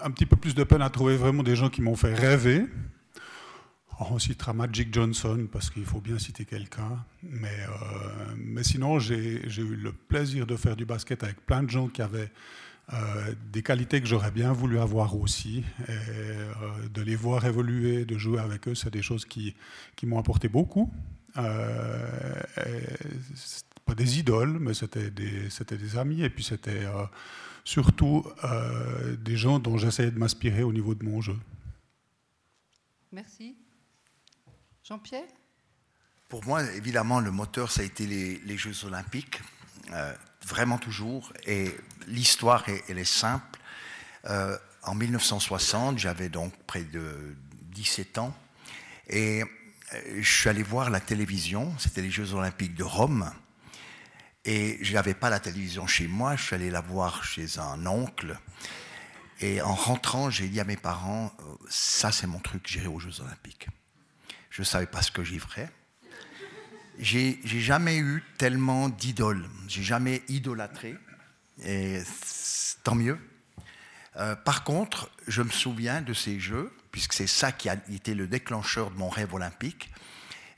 un 0.00 0.10
petit 0.10 0.26
peu 0.26 0.36
plus 0.36 0.54
de 0.54 0.64
peine 0.64 0.82
à 0.82 0.90
trouver 0.90 1.16
vraiment 1.16 1.42
des 1.42 1.56
gens 1.56 1.68
qui 1.68 1.82
m'ont 1.82 1.96
fait 1.96 2.14
rêver. 2.14 2.66
On 3.98 4.18
citera 4.18 4.52
Magic 4.52 4.92
Johnson 4.92 5.48
parce 5.50 5.70
qu'il 5.70 5.86
faut 5.86 6.02
bien 6.02 6.18
citer 6.18 6.44
quelqu'un. 6.44 7.02
Mais, 7.22 7.48
euh, 7.48 8.34
mais 8.36 8.62
sinon, 8.62 8.98
j'ai 8.98 9.42
eu 9.42 9.76
le 9.76 9.92
plaisir 9.92 10.46
de 10.46 10.54
faire 10.56 10.76
du 10.76 10.84
basket 10.84 11.22
avec 11.24 11.40
plein 11.46 11.62
de 11.62 11.70
gens 11.70 11.88
qui 11.88 12.02
avaient 12.02 12.30
euh, 12.92 13.34
des 13.52 13.62
qualités 13.62 14.02
que 14.02 14.06
j'aurais 14.06 14.30
bien 14.30 14.52
voulu 14.52 14.78
avoir 14.78 15.16
aussi. 15.16 15.64
Euh, 15.88 16.52
de 16.92 17.00
les 17.00 17.16
voir 17.16 17.46
évoluer, 17.46 18.04
de 18.04 18.18
jouer 18.18 18.38
avec 18.38 18.68
eux, 18.68 18.74
c'est 18.74 18.92
des 18.92 19.00
choses 19.00 19.24
qui, 19.24 19.54
qui 19.96 20.04
m'ont 20.04 20.18
apporté 20.18 20.48
beaucoup. 20.48 20.92
Pas 21.34 21.54
des 23.96 24.18
idoles, 24.18 24.58
mais 24.58 24.74
c'était 24.74 25.10
des, 25.10 25.48
des 25.70 25.96
amis. 25.96 26.22
Et 26.22 26.28
puis 26.28 26.44
c'était 26.44 26.84
surtout 27.64 28.26
des 29.20 29.36
gens 29.36 29.58
dont 29.58 29.78
j'essayais 29.78 30.10
de 30.10 30.18
m'inspirer 30.18 30.62
au 30.62 30.72
niveau 30.72 30.94
de 30.94 31.04
mon 31.04 31.20
jeu. 31.22 31.36
Merci. 33.12 33.56
Jean-Pierre? 34.86 35.24
Pour 36.28 36.44
moi, 36.44 36.62
évidemment, 36.74 37.18
le 37.18 37.32
moteur, 37.32 37.72
ça 37.72 37.80
a 37.80 37.84
été 37.84 38.06
les, 38.06 38.56
Jeux 38.56 38.84
olympiques, 38.84 39.40
euh, 39.90 40.14
vraiment 40.46 40.78
toujours. 40.78 41.32
Et 41.44 41.74
l'histoire, 42.06 42.64
elle 42.88 42.98
est 42.98 43.04
simple. 43.04 43.58
Euh, 44.26 44.56
en 44.84 44.94
1960, 44.94 45.98
j'avais 45.98 46.28
donc 46.28 46.52
près 46.68 46.84
de 46.84 47.34
17 47.72 48.18
ans. 48.18 48.36
Et 49.08 49.42
euh, 49.42 50.20
je 50.20 50.40
suis 50.40 50.48
allé 50.48 50.62
voir 50.62 50.88
la 50.88 51.00
télévision, 51.00 51.76
c'était 51.80 52.02
les 52.02 52.10
Jeux 52.12 52.34
olympiques 52.34 52.76
de 52.76 52.84
Rome. 52.84 53.32
Et 54.44 54.78
je 54.82 54.92
n'avais 54.92 55.14
pas 55.14 55.30
la 55.30 55.40
télévision 55.40 55.88
chez 55.88 56.06
moi, 56.06 56.36
je 56.36 56.44
suis 56.44 56.54
allé 56.54 56.70
la 56.70 56.80
voir 56.80 57.24
chez 57.24 57.58
un 57.58 57.86
oncle. 57.86 58.38
Et 59.40 59.60
en 59.62 59.74
rentrant, 59.74 60.30
j'ai 60.30 60.46
dit 60.46 60.60
à 60.60 60.64
mes 60.64 60.76
parents, 60.76 61.32
ça 61.68 62.12
c'est 62.12 62.28
mon 62.28 62.38
truc, 62.38 62.68
j'irai 62.68 62.86
aux 62.86 63.00
Jeux 63.00 63.20
olympiques. 63.20 63.66
Je 64.56 64.62
ne 64.62 64.64
savais 64.64 64.86
pas 64.86 65.02
ce 65.02 65.10
que 65.10 65.22
j'y 65.22 65.38
ferais. 65.38 65.70
J'ai 66.98 67.38
jamais 67.44 67.98
eu 67.98 68.24
tellement 68.38 68.88
d'idoles. 68.88 69.44
J'ai 69.68 69.82
jamais 69.82 70.22
idolâtré. 70.28 70.96
Et 71.62 72.00
tant 72.82 72.94
mieux. 72.94 73.18
par 74.46 74.64
contre, 74.64 75.10
je 75.26 75.42
me 75.42 75.50
souviens 75.50 76.00
de 76.00 76.14
ces 76.14 76.40
Jeux, 76.40 76.72
puisque 76.90 77.12
c'est 77.12 77.26
ça 77.26 77.52
qui 77.52 77.68
a 77.68 77.76
été 77.92 78.14
le 78.14 78.26
déclencheur 78.26 78.90
de 78.90 78.96
mon 78.96 79.10
rêve 79.10 79.34
olympique. 79.34 79.90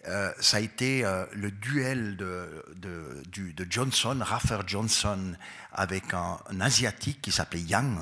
ça 0.05 0.59
a 0.59 0.61
été 0.61 1.03
le 1.33 1.51
duel 1.51 2.17
de, 2.17 2.65
de, 2.77 3.67
Johnson, 3.69 4.17
Raffer 4.21 4.61
Johnson, 4.65 5.35
avec 5.73 6.15
un, 6.15 6.39
un 6.49 6.61
asiatique 6.61 7.21
qui 7.21 7.33
s'appelait 7.33 7.63
Yang 7.63 7.99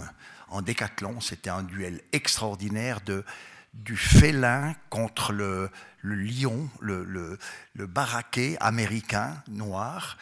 en 0.48 0.60
décathlon. 0.60 1.22
C'était 1.22 1.48
un 1.48 1.62
duel 1.62 2.02
extraordinaire 2.12 3.00
de, 3.00 3.24
du 3.84 3.96
félin 3.96 4.74
contre 4.90 5.32
le, 5.32 5.70
lion, 6.02 6.68
le, 6.80 7.04
le, 7.04 7.86
baraquet 7.86 8.56
américain 8.60 9.42
noir 9.48 10.16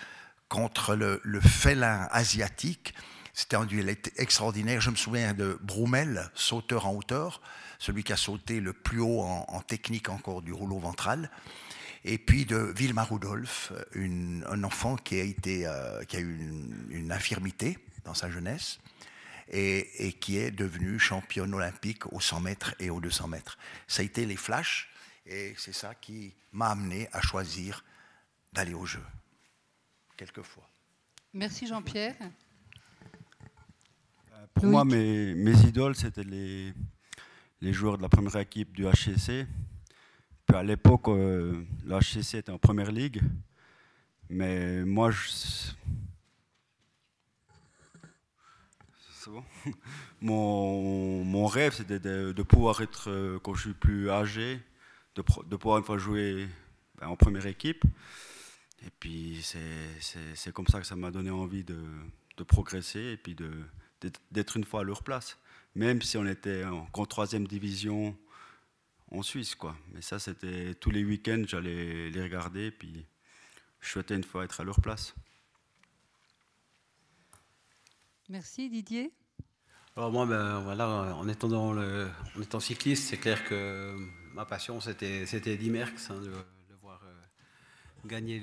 contre 0.48 0.94
le, 0.94 1.40
félin 1.40 2.08
asiatique. 2.10 2.94
C'était 3.32 3.56
un 3.56 3.64
duel 3.64 3.96
extraordinaire. 4.16 4.80
Je 4.80 4.90
me 4.90 4.96
souviens 4.96 5.34
de 5.34 5.58
Broumel, 5.62 6.30
sauteur 6.34 6.86
en 6.86 6.94
hauteur, 6.94 7.40
celui 7.78 8.04
qui 8.04 8.12
a 8.12 8.16
sauté 8.16 8.60
le 8.60 8.72
plus 8.72 9.00
haut 9.00 9.20
en, 9.22 9.60
technique 9.60 10.08
encore 10.08 10.42
du 10.42 10.52
rouleau 10.52 10.78
ventral. 10.78 11.30
Et 12.04 12.18
puis 12.18 12.44
de 12.44 12.72
Vilma 12.76 13.02
Rudolph, 13.02 13.72
un 13.96 14.62
enfant 14.62 14.96
qui 14.96 15.20
a, 15.20 15.24
euh, 15.46 16.04
qui 16.04 16.16
a 16.16 16.20
eu 16.20 16.38
une 16.90 17.10
infirmité 17.10 17.78
dans 18.04 18.14
sa 18.14 18.30
jeunesse 18.30 18.78
et, 19.48 20.12
qui 20.20 20.38
est 20.38 20.50
devenue 20.50 20.98
championne 20.98 21.54
olympique 21.54 22.10
aux 22.12 22.20
100 22.20 22.40
mètres 22.40 22.74
et 22.78 22.90
aux 22.90 23.00
200 23.00 23.28
mètres. 23.28 23.58
Ça 23.86 24.02
a 24.02 24.04
été 24.04 24.26
les 24.26 24.36
flashs 24.36 24.88
et 25.26 25.54
c'est 25.56 25.74
ça 25.74 25.94
qui 25.94 26.34
m'a 26.52 26.68
amené 26.68 27.08
à 27.12 27.20
choisir 27.20 27.84
d'aller 28.52 28.74
au 28.74 28.86
jeu, 28.86 29.02
quelquefois. 30.16 30.68
Merci 31.32 31.66
Jean-Pierre. 31.66 32.14
Euh, 34.32 34.46
pour 34.54 34.66
moi, 34.66 34.84
mes, 34.84 35.34
mes 35.34 35.58
idoles, 35.62 35.96
c'était 35.96 36.22
les, 36.22 36.72
les 37.60 37.72
joueurs 37.72 37.96
de 37.96 38.02
la 38.02 38.08
première 38.08 38.36
équipe 38.36 38.72
du 38.72 38.84
HCC. 38.84 39.46
Puis 40.46 40.56
à 40.56 40.62
l'époque, 40.62 41.08
euh, 41.08 41.64
le 41.84 41.98
HCC 41.98 42.38
était 42.38 42.52
en 42.52 42.58
première 42.58 42.92
ligue. 42.92 43.20
Mais 44.28 44.84
moi, 44.84 45.10
je, 45.10 45.28
mon, 50.20 51.46
rêve, 51.46 51.74
c'était 51.74 51.98
de, 51.98 52.42
pouvoir 52.42 52.80
être, 52.80 53.10
euh, 53.10 53.38
quand 53.40 53.54
je 53.54 53.62
suis 53.62 53.74
plus 53.74 54.10
âgé, 54.10 54.60
de, 55.16 55.22
pouvoir 55.56 55.78
une 55.78 55.84
fois 55.84 55.98
jouer 55.98 56.48
ben, 56.98 57.08
en 57.08 57.16
première 57.16 57.46
équipe. 57.46 57.84
Et 58.84 58.90
puis, 59.00 59.40
c'est 59.42 60.52
comme 60.52 60.66
ça 60.66 60.80
que 60.80 60.86
ça 60.86 60.96
m'a 60.96 61.10
donné 61.10 61.30
envie 61.30 61.64
de, 61.64 61.78
de, 62.36 62.44
progresser 62.44 63.00
et 63.00 63.16
puis 63.16 63.36
d'être 64.30 64.56
une 64.56 64.64
fois 64.64 64.80
à 64.80 64.84
leur 64.84 65.02
place. 65.02 65.38
Même 65.74 66.02
si 66.02 66.16
on 66.16 66.26
était 66.26 66.64
en, 66.64 67.06
troisième 67.06 67.46
division 67.46 68.16
en 69.10 69.22
Suisse, 69.22 69.54
quoi. 69.54 69.76
Mais 69.92 70.02
ça, 70.02 70.18
c'était 70.18 70.74
tous 70.74 70.90
les 70.90 71.04
week-ends, 71.04 71.44
j'allais 71.46 72.10
les 72.10 72.22
regarder, 72.22 72.70
puis 72.70 73.06
je 73.80 73.90
souhaitais 73.90 74.16
une 74.16 74.24
fois 74.24 74.44
être 74.44 74.60
à 74.60 74.64
leur 74.64 74.80
place. 74.80 75.14
Merci 78.28 78.70
Didier. 78.70 79.12
Alors 79.96 80.10
moi, 80.10 80.26
ben, 80.26 80.60
voilà, 80.60 81.14
en 81.14 81.28
étant, 81.28 82.60
cycliste, 82.60 83.08
c'est 83.08 83.18
clair 83.18 83.44
que 83.44 83.94
ma 84.32 84.44
passion, 84.44 84.80
c'était, 84.80 85.26
c'était 85.26 85.56
Merckx, 85.56 86.10
hein, 86.10 86.20
de, 86.20 86.32
voir 86.82 87.00
euh, 87.04 88.08
gagner 88.08 88.40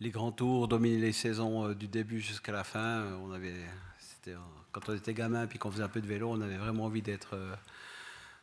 les, 0.00 0.10
grands 0.10 0.32
tours, 0.32 0.68
dominer 0.68 0.98
les 0.98 1.12
saisons 1.12 1.66
euh, 1.66 1.74
du 1.74 1.88
début 1.88 2.20
jusqu'à 2.20 2.52
la 2.52 2.64
fin. 2.64 3.04
On 3.22 3.32
avait, 3.32 3.54
c'était, 3.98 4.34
quand 4.72 4.88
on 4.88 4.94
était 4.94 5.14
gamin 5.14 5.46
et 5.46 5.58
qu'on 5.58 5.70
faisait 5.70 5.82
un 5.82 5.88
peu 5.88 6.00
de 6.00 6.06
vélo, 6.06 6.30
on 6.30 6.40
avait 6.40 6.56
vraiment 6.56 6.84
envie 6.84 7.02
d'être, 7.02 7.34
euh, 7.34 7.54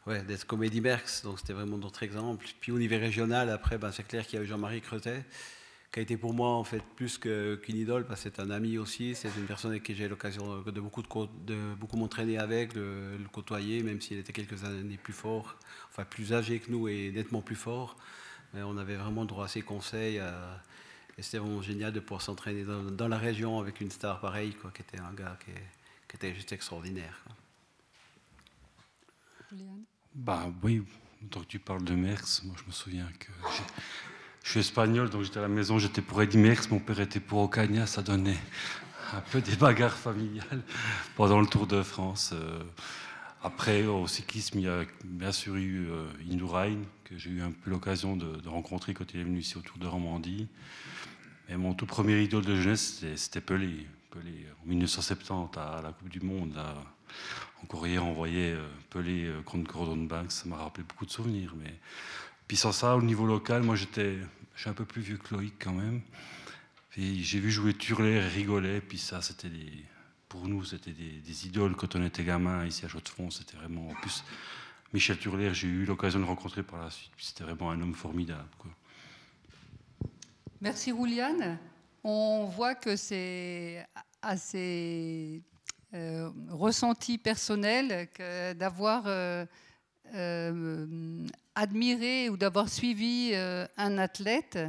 ouais, 0.05 0.21
d'être 0.23 0.45
comme 0.45 0.63
Eddie 0.63 0.81
Merckx, 0.81 1.23
donc 1.23 1.39
c'était 1.39 1.53
vraiment 1.53 1.77
notre 1.77 2.03
exemple. 2.03 2.45
Puis 2.59 2.71
au 2.71 2.77
niveau 2.77 2.97
régional, 2.97 3.49
après, 3.49 3.77
ben, 3.77 3.91
c'est 3.91 4.05
clair 4.05 4.27
qu'il 4.27 4.37
y 4.37 4.41
a 4.41 4.45
eu 4.45 4.47
Jean-Marie 4.47 4.81
Cretet, 4.81 5.25
qui 5.91 5.99
a 5.99 6.01
été 6.03 6.17
pour 6.17 6.33
moi 6.33 6.49
en 6.49 6.63
fait 6.63 6.83
plus 6.95 7.17
qu'une 7.17 7.77
idole 7.77 8.05
parce 8.05 8.23
que 8.23 8.29
c'est 8.29 8.41
un 8.41 8.49
ami 8.49 8.77
aussi, 8.77 9.15
c'est 9.15 9.29
une 9.37 9.45
personne 9.45 9.71
avec 9.71 9.83
qui 9.83 9.95
j'ai 9.95 10.07
l'occasion 10.07 10.61
de 10.61 10.81
beaucoup, 10.81 11.01
de, 11.01 11.75
beaucoup 11.75 11.97
m'entraîner 11.97 12.37
avec, 12.37 12.73
de 12.73 13.17
le 13.17 13.29
côtoyer, 13.31 13.83
même 13.83 14.01
s'il 14.01 14.17
était 14.17 14.33
quelques 14.33 14.63
années 14.63 14.97
plus 14.97 15.13
fort, 15.13 15.57
enfin 15.89 16.03
plus 16.03 16.33
âgé 16.33 16.59
que 16.59 16.71
nous 16.71 16.87
et 16.87 17.11
nettement 17.11 17.41
plus 17.41 17.55
fort. 17.55 17.97
Mais 18.53 18.63
on 18.63 18.77
avait 18.77 18.95
vraiment 18.95 19.25
droit 19.25 19.45
à 19.45 19.47
ses 19.47 19.61
conseils 19.61 20.19
euh, 20.19 20.55
et 21.17 21.21
c'était 21.21 21.39
vraiment 21.39 21.61
génial 21.61 21.91
de 21.93 21.99
pouvoir 21.99 22.21
s'entraîner 22.21 22.63
dans, 22.63 23.07
la 23.07 23.17
région 23.17 23.59
avec 23.59 23.81
une 23.81 23.91
star 23.91 24.19
pareille, 24.19 24.53
quoi, 24.53 24.71
qui 24.71 24.81
était 24.81 24.99
un 24.99 25.13
gars 25.13 25.37
qui, 25.43 25.51
était 26.15 26.33
juste 26.33 26.51
extraordinaire. 26.51 27.23
Bah 30.15 30.51
oui, 30.63 30.83
donc 31.21 31.47
tu 31.47 31.59
parles 31.59 31.83
de 31.83 31.93
Merckx, 31.93 32.43
moi 32.43 32.55
je 32.59 32.65
me 32.65 32.71
souviens 32.71 33.09
que 33.19 33.31
je 34.47 34.51
suis 34.51 34.59
espagnol, 34.61 35.09
donc 35.09 35.23
j'étais 35.23 35.39
à 35.39 35.41
la 35.41 35.49
maison, 35.49 35.77
j'étais 35.77 36.01
pour 36.01 36.21
Eddy 36.21 36.37
Merckx, 36.37 36.69
mon 36.71 36.79
père 36.79 37.01
était 37.01 37.19
pour 37.19 37.39
Ocaña, 37.39 37.85
ça 37.85 38.01
donnait 38.01 38.37
un 39.13 39.19
peu 39.19 39.41
des 39.41 39.57
bagarres 39.57 39.97
familiales 39.97 40.61
pendant 41.17 41.41
le 41.41 41.47
Tour 41.47 41.67
de 41.67 41.83
France. 41.83 42.31
Euh. 42.33 42.63
Après, 43.43 43.83
au 43.83 44.07
cyclisme, 44.07 44.59
il 44.59 44.63
y 44.63 44.69
a 44.69 44.85
bien 45.03 45.33
sûr 45.33 45.57
eu 45.57 45.89
euh, 45.89 46.07
Indurain, 46.31 46.77
que 47.03 47.17
j'ai 47.17 47.29
eu 47.29 47.41
un 47.41 47.51
peu 47.51 47.69
l'occasion 47.69 48.15
de, 48.15 48.47
rencontrer 48.47 48.93
quand 48.93 49.13
il 49.13 49.19
est 49.19 49.23
venu 49.23 49.39
ici 49.39 49.57
au 49.57 49.61
Tour 49.61 49.79
de 49.79 49.85
Romandie. 49.85 50.47
Et 51.49 51.57
mon 51.57 51.73
tout 51.73 51.85
premier 51.85 52.21
idole 52.21 52.45
de 52.45 52.55
jeunesse, 52.55 53.03
c'était 53.17 53.41
Pelé. 53.41 53.85
Pelé, 54.11 54.47
en 54.63 54.69
1970, 54.69 55.57
à 55.57 55.81
la 55.83 55.91
Coupe 55.91 56.07
du 56.07 56.21
Monde. 56.21 56.53
Là, 56.55 56.73
encore 57.61 57.85
hier, 57.85 58.05
on 58.05 58.13
voyait 58.13 58.53
euh, 58.53 58.65
Pelé 58.91 59.29
contre 59.43 59.69
Gordon 59.69 60.05
Banks. 60.05 60.31
Ça 60.31 60.47
m'a 60.47 60.55
rappelé 60.55 60.85
beaucoup 60.87 61.05
de 61.05 61.11
souvenirs. 61.11 61.53
Mais... 61.61 61.73
Puis 62.47 62.55
sans 62.55 62.71
ça, 62.71 62.95
au 62.95 63.01
niveau 63.01 63.25
local, 63.25 63.63
moi 63.63 63.75
j'étais 63.75 64.15
je 64.57 64.61
suis 64.63 64.69
un 64.71 64.73
peu 64.73 64.85
plus 64.85 65.03
vieux 65.03 65.17
que 65.17 65.35
Loïc 65.35 65.53
quand 65.59 65.71
même. 65.71 66.01
j'ai 66.97 67.39
vu 67.39 67.51
jouer 67.51 67.75
Turler 67.75 68.13
et 68.13 68.27
rigoler, 68.27 68.81
puis 68.81 68.97
ça, 68.97 69.21
c'était 69.21 69.49
des, 69.49 69.71
pour 70.27 70.47
nous, 70.47 70.65
c'était 70.65 70.91
des, 70.91 71.45
idoles 71.45 71.75
quand 71.75 71.95
on 71.95 72.03
était 72.03 72.23
gamin 72.23 72.65
ici 72.65 72.83
à 72.83 72.87
Chaux-de-Fonds. 72.87 73.29
C'était 73.29 73.55
vraiment, 73.55 73.87
en 73.87 73.93
plus, 73.93 74.23
Michel 74.93 75.19
Turler, 75.19 75.53
j'ai 75.53 75.67
eu 75.67 75.85
l'occasion 75.85 76.17
de 76.17 76.23
le 76.23 76.29
rencontrer 76.29 76.63
par 76.63 76.83
la 76.83 76.89
suite. 76.89 77.11
C'était 77.19 77.43
vraiment 77.43 77.69
un 77.69 77.79
homme 77.79 77.93
formidable. 77.93 78.49
Merci 80.59 80.91
Rouliane. 80.91 81.59
On 82.03 82.45
voit 82.45 82.73
que 82.73 82.95
c'est 82.95 83.85
assez 84.23 85.43
euh, 85.93 86.31
ressenti 86.49 87.19
personnel 87.19 88.09
d'avoir 88.57 89.03
euh, 89.05 89.45
euh, 90.15 91.27
admirer 91.57 92.29
ou 92.29 92.37
d'avoir 92.37 92.69
suivi 92.69 93.31
euh, 93.33 93.65
un 93.77 93.97
athlète 93.97 94.59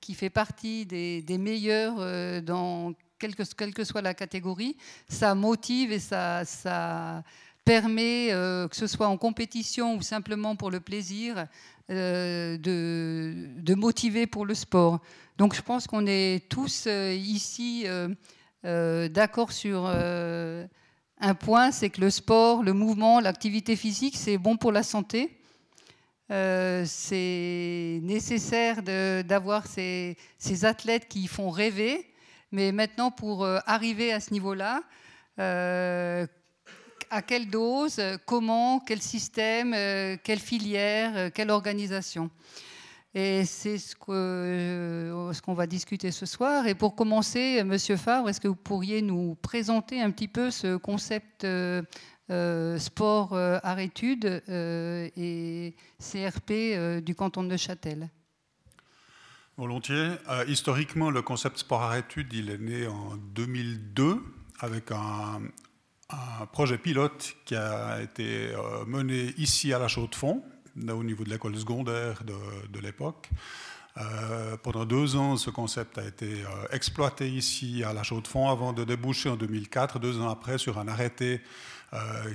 qui 0.00 0.14
fait 0.14 0.30
partie 0.30 0.86
des, 0.86 1.38
meilleurs 1.38 1.96
euh, 1.98 2.40
dans 2.40 2.94
quelle 3.18 3.34
que, 3.34 3.84
soit 3.84 4.00
la 4.00 4.14
catégorie, 4.14 4.76
ça 5.08 5.34
motive 5.34 5.92
et 5.92 5.98
ça, 5.98 6.44
ça 6.44 7.22
permet, 7.64 8.32
euh, 8.32 8.66
que 8.66 8.76
ce 8.76 8.86
soit 8.86 9.08
en 9.08 9.18
compétition 9.18 9.96
ou 9.96 10.02
simplement 10.02 10.56
pour 10.56 10.70
le 10.70 10.80
plaisir, 10.80 11.46
de, 11.88 12.58
de, 12.58 13.74
motiver 13.74 14.26
pour 14.26 14.44
le 14.44 14.54
sport. 14.54 15.00
Donc 15.38 15.54
je 15.54 15.62
pense 15.62 15.86
qu'on 15.86 16.06
est 16.06 16.46
tous 16.50 16.86
ici 16.86 17.86
d'accord 18.62 19.52
sur 19.52 19.86
un 19.86 21.34
point, 21.34 21.70
c'est 21.70 21.88
que 21.88 22.02
le 22.02 22.10
sport, 22.10 22.62
le 22.62 22.74
mouvement, 22.74 23.20
l'activité 23.20 23.74
physique, 23.74 24.18
c'est 24.18 24.36
bon 24.36 24.58
pour 24.58 24.70
la 24.70 24.82
santé. 24.82 25.37
Euh, 26.30 26.84
c'est 26.86 28.00
nécessaire 28.02 28.82
d'avoir 28.82 29.66
ces, 29.66 30.16
athlètes 30.62 31.08
qui 31.08 31.26
font 31.26 31.48
rêver, 31.48 32.06
mais 32.52 32.70
maintenant 32.70 33.10
pour 33.10 33.44
euh, 33.44 33.58
arriver 33.66 34.12
à 34.12 34.20
ce 34.20 34.32
niveau-là, 34.32 34.82
euh, 35.38 36.26
à 37.10 37.22
quelle 37.22 37.48
dose, 37.48 38.00
comment, 38.26 38.80
quel 38.80 39.00
système, 39.00 39.72
quelle 40.22 40.38
filière, 40.38 41.32
quelle 41.32 41.50
organisation? 41.50 42.30
Et 43.14 43.46
c'est 43.46 43.78
ce 43.78 43.96
qu'on 43.96 45.54
va 45.54 45.66
discuter 45.66 46.10
ce 46.10 46.26
soir. 46.26 46.66
Et 46.66 46.74
pour 46.74 46.94
commencer, 46.94 47.64
Monsieur 47.64 47.96
Favre, 47.96 48.28
est-ce 48.28 48.40
que 48.40 48.48
vous 48.48 48.54
pourriez 48.54 49.00
nous 49.00 49.34
présenter 49.36 50.02
un 50.02 50.10
petit 50.10 50.28
peu 50.28 50.50
ce 50.50 50.76
concept 50.76 51.46
euh, 52.30 52.78
sport 52.78 53.32
euh, 53.32 53.58
art 53.62 53.78
études 53.78 54.42
euh, 54.50 55.08
et 55.16 55.74
CRP 55.98 57.00
du 57.02 57.14
canton 57.14 57.42
de 57.42 57.48
Neuchâtel. 57.48 58.10
Volontiers. 59.56 60.10
historiquement, 60.46 61.10
le 61.10 61.22
concept 61.22 61.58
sport 61.58 61.82
art 61.82 61.96
études, 61.96 62.32
il 62.34 62.50
est 62.50 62.58
né 62.58 62.86
en 62.86 63.16
2002 63.16 64.22
avec 64.60 64.92
un, 64.92 65.40
projet 66.52 66.78
pilote 66.78 67.34
qui 67.44 67.54
a 67.54 68.00
été 68.00 68.54
mené 68.86 69.34
ici 69.36 69.74
à 69.74 69.78
la 69.78 69.88
Chaux-de-Fonds, 69.88 70.42
au 70.88 71.04
niveau 71.04 71.24
de 71.24 71.28
l'école 71.28 71.56
secondaire 71.56 72.22
de, 72.24 72.78
l'époque. 72.80 73.28
pendant 74.62 74.86
deux 74.86 75.16
ans, 75.16 75.36
ce 75.36 75.50
concept 75.50 75.98
a 75.98 76.06
été 76.06 76.44
exploité 76.70 77.28
ici 77.28 77.82
à 77.84 77.92
la 77.92 78.04
Chaux-de-Fonds 78.04 78.48
avant 78.48 78.72
de 78.72 78.84
déboucher 78.84 79.28
en 79.28 79.36
2004, 79.36 79.98
deux 79.98 80.18
ans 80.20 80.30
après, 80.30 80.56
sur 80.56 80.78
un 80.78 80.88
arrêté 80.88 81.42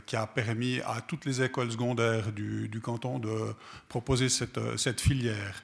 qui 0.06 0.16
a 0.16 0.26
permis 0.26 0.82
à 0.82 1.02
toutes 1.08 1.26
les 1.26 1.44
écoles 1.44 1.72
secondaires 1.72 2.32
du, 2.32 2.82
canton 2.84 3.20
de 3.20 3.54
proposer 3.88 4.30
cette, 4.30 4.60
cette 4.78 5.00
filière. 5.00 5.64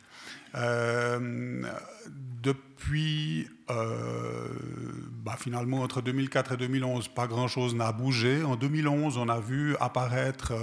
depuis, 2.43 3.47
bah, 3.67 5.36
finalement, 5.39 5.82
entre 5.82 6.02
2004 6.02 6.52
et 6.54 6.58
2011, 6.58 7.08
pas 7.08 7.25
grand-chose 7.28 7.73
n'a 7.73 7.91
bougé. 7.91 8.43
En 8.43 8.56
2011, 8.56 9.17
on 9.17 9.28
a 9.28 9.39
vu 9.39 9.75
apparaître, 9.80 10.54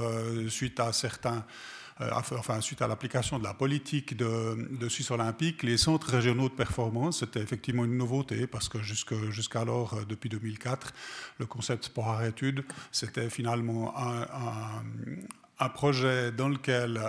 suite 0.49 0.79
à 0.79 0.93
certains 0.93 1.39
euh, 1.39 1.76
enfin, 1.99 2.61
suite 2.61 2.83
à 2.83 2.89
l'application 2.89 3.39
de 3.39 3.45
la 3.45 3.55
politique 3.55 4.17
de, 4.17 4.89
Suisse 4.89 5.11
olympique, 5.11 5.63
les 5.63 5.77
centres 5.77 6.11
régionaux 6.11 6.49
de 6.49 6.55
performance, 6.55 7.21
c'était 7.21 7.41
effectivement 7.41 7.85
une 7.85 7.97
nouveauté 7.97 8.47
parce 8.47 8.69
que 8.69 8.81
jusqu'alors, 8.83 9.95
euh, 9.95 10.05
depuis 10.05 10.29
2004, 10.29 10.93
le 11.39 11.47
concept 11.47 11.85
sport 11.85 12.11
à 12.11 12.29
études, 12.29 12.65
c'était 12.93 13.31
finalement 13.31 13.95
un, 13.97 15.69
projet 15.71 16.33
dans 16.33 16.49
lequel 16.49 17.01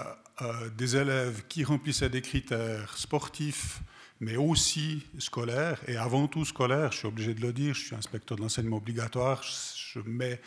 euh, 0.42 0.70
des 0.78 0.96
élèves 0.96 1.44
qui 1.48 1.64
remplissaient 1.64 2.10
des 2.10 2.22
critères 2.22 2.98
sportifs, 2.98 3.82
mais 4.20 4.36
aussi 4.36 5.06
scolaires, 5.20 5.80
et 5.88 5.98
avant 5.98 6.28
tout 6.28 6.46
scolaires, 6.46 6.92
je 6.92 6.98
suis 6.98 7.08
obligé 7.08 7.34
de 7.34 7.42
le 7.42 7.54
dire, 7.54 7.74
je 7.74 7.86
suis 7.86 7.96
inspecteur 7.96 8.38
de 8.38 8.42
l'enseignement 8.42 8.78
obligatoire, 8.78 9.44
je 9.44 10.00
mets 10.06 10.42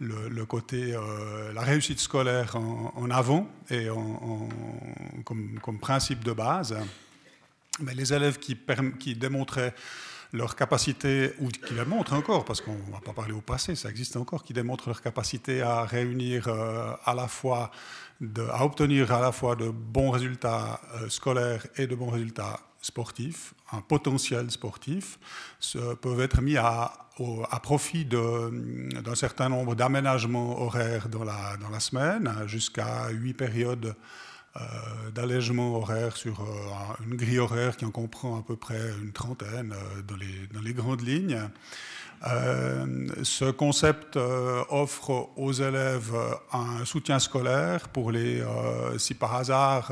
le, 0.00 0.44
côté, 0.44 0.94
euh, 0.94 1.52
la 1.52 1.60
réussite 1.60 2.00
scolaire 2.00 2.56
en, 2.56 3.10
avant 3.10 3.48
et 3.70 3.86
comme, 5.24 5.78
principe 5.80 6.24
de 6.24 6.32
base. 6.32 6.76
Mais 7.80 7.94
les 7.94 8.12
élèves 8.12 8.38
qui, 8.38 8.58
qui 8.98 9.14
démontraient 9.14 9.74
leur 10.32 10.56
capacité, 10.56 11.34
ou 11.40 11.48
qui 11.48 11.74
la 11.74 11.84
montrent 11.84 12.14
encore, 12.14 12.44
parce 12.44 12.60
qu'on 12.60 12.74
ne 12.74 12.92
va 12.92 13.00
pas 13.00 13.12
parler 13.12 13.34
au 13.34 13.40
passé, 13.40 13.74
ça 13.74 13.90
existe 13.90 14.16
encore, 14.16 14.42
qui 14.42 14.54
démontrent 14.54 14.88
leur 14.88 15.02
capacité 15.02 15.60
à 15.60 15.84
réunir 15.84 16.48
euh, 16.48 16.92
à 17.04 17.14
la 17.14 17.28
fois, 17.28 17.70
à 18.50 18.64
obtenir 18.64 19.12
à 19.12 19.20
la 19.20 19.30
fois 19.30 19.56
de 19.56 19.68
bons 19.68 20.10
résultats 20.10 20.80
euh, 20.94 21.08
scolaires 21.10 21.66
et 21.76 21.86
de 21.86 21.94
bons 21.94 22.08
résultats 22.08 22.60
sportifs, 22.82 23.54
un 23.72 23.80
potentiel 23.80 24.50
sportif, 24.50 25.18
peuvent 26.02 26.20
être 26.20 26.42
mis 26.42 26.58
à, 26.58 26.92
profit 27.62 28.04
d'un 28.04 29.14
certain 29.14 29.48
nombre 29.48 29.74
d'aménagements 29.74 30.60
horaires 30.60 31.08
dans 31.08 31.24
la, 31.24 31.80
semaine, 31.80 32.30
jusqu'à 32.46 33.08
huit 33.10 33.34
périodes 33.34 33.94
euh, 34.60 35.10
d'allègement 35.14 35.76
horaire 35.76 36.14
sur 36.14 36.42
euh, 36.42 36.44
une 37.06 37.16
grille 37.16 37.38
horaire 37.38 37.74
qui 37.74 37.86
en 37.86 37.90
comprend 37.90 38.38
à 38.38 38.42
peu 38.42 38.54
près 38.54 38.90
une 39.00 39.10
trentaine 39.10 39.72
euh, 39.72 40.02
dans, 40.02 40.16
les, 40.16 40.46
dans, 40.52 40.60
les, 40.60 40.74
grandes 40.74 41.00
lignes. 41.00 41.40
ce 43.22 43.50
concept 43.50 44.18
offre 44.68 45.30
aux 45.36 45.52
élèves 45.52 46.14
un 46.52 46.84
soutien 46.84 47.18
scolaire 47.18 47.88
pour 47.88 48.12
les, 48.12 48.44
si 48.98 49.14
par 49.14 49.34
hasard 49.34 49.90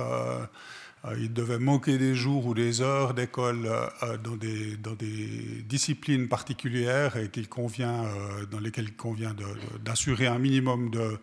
il 1.19 1.33
devait 1.33 1.59
manquer 1.59 1.97
des 1.97 2.15
jours 2.15 2.47
ou 2.47 2.55
des 2.55 2.83
heures 2.83 3.15
d'école 3.15 3.67
euh, 3.67 4.19
dans 4.19 4.37
des, 4.37 4.77
dans 4.77 4.95
des 4.95 5.63
disciplines 5.65 6.29
particulières 6.29 7.17
et 7.17 7.31
qu'il 7.31 7.49
convient, 7.49 8.05
euh, 8.05 8.47
dans 8.47 8.61
lesquelles 8.61 8.87
il 8.87 8.97
convient 8.97 9.35
d'assurer 9.83 10.27
un 10.27 10.39
minimum 10.39 10.91
de, 10.91 11.19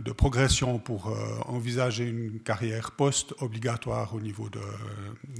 de 0.00 0.12
progression 0.12 0.78
pour 0.78 1.16
envisager 1.46 2.04
une 2.04 2.40
carrière 2.40 2.92
post-obligatoire 2.92 4.14
au 4.14 4.20
niveau 4.20 4.48
de, 4.48 4.60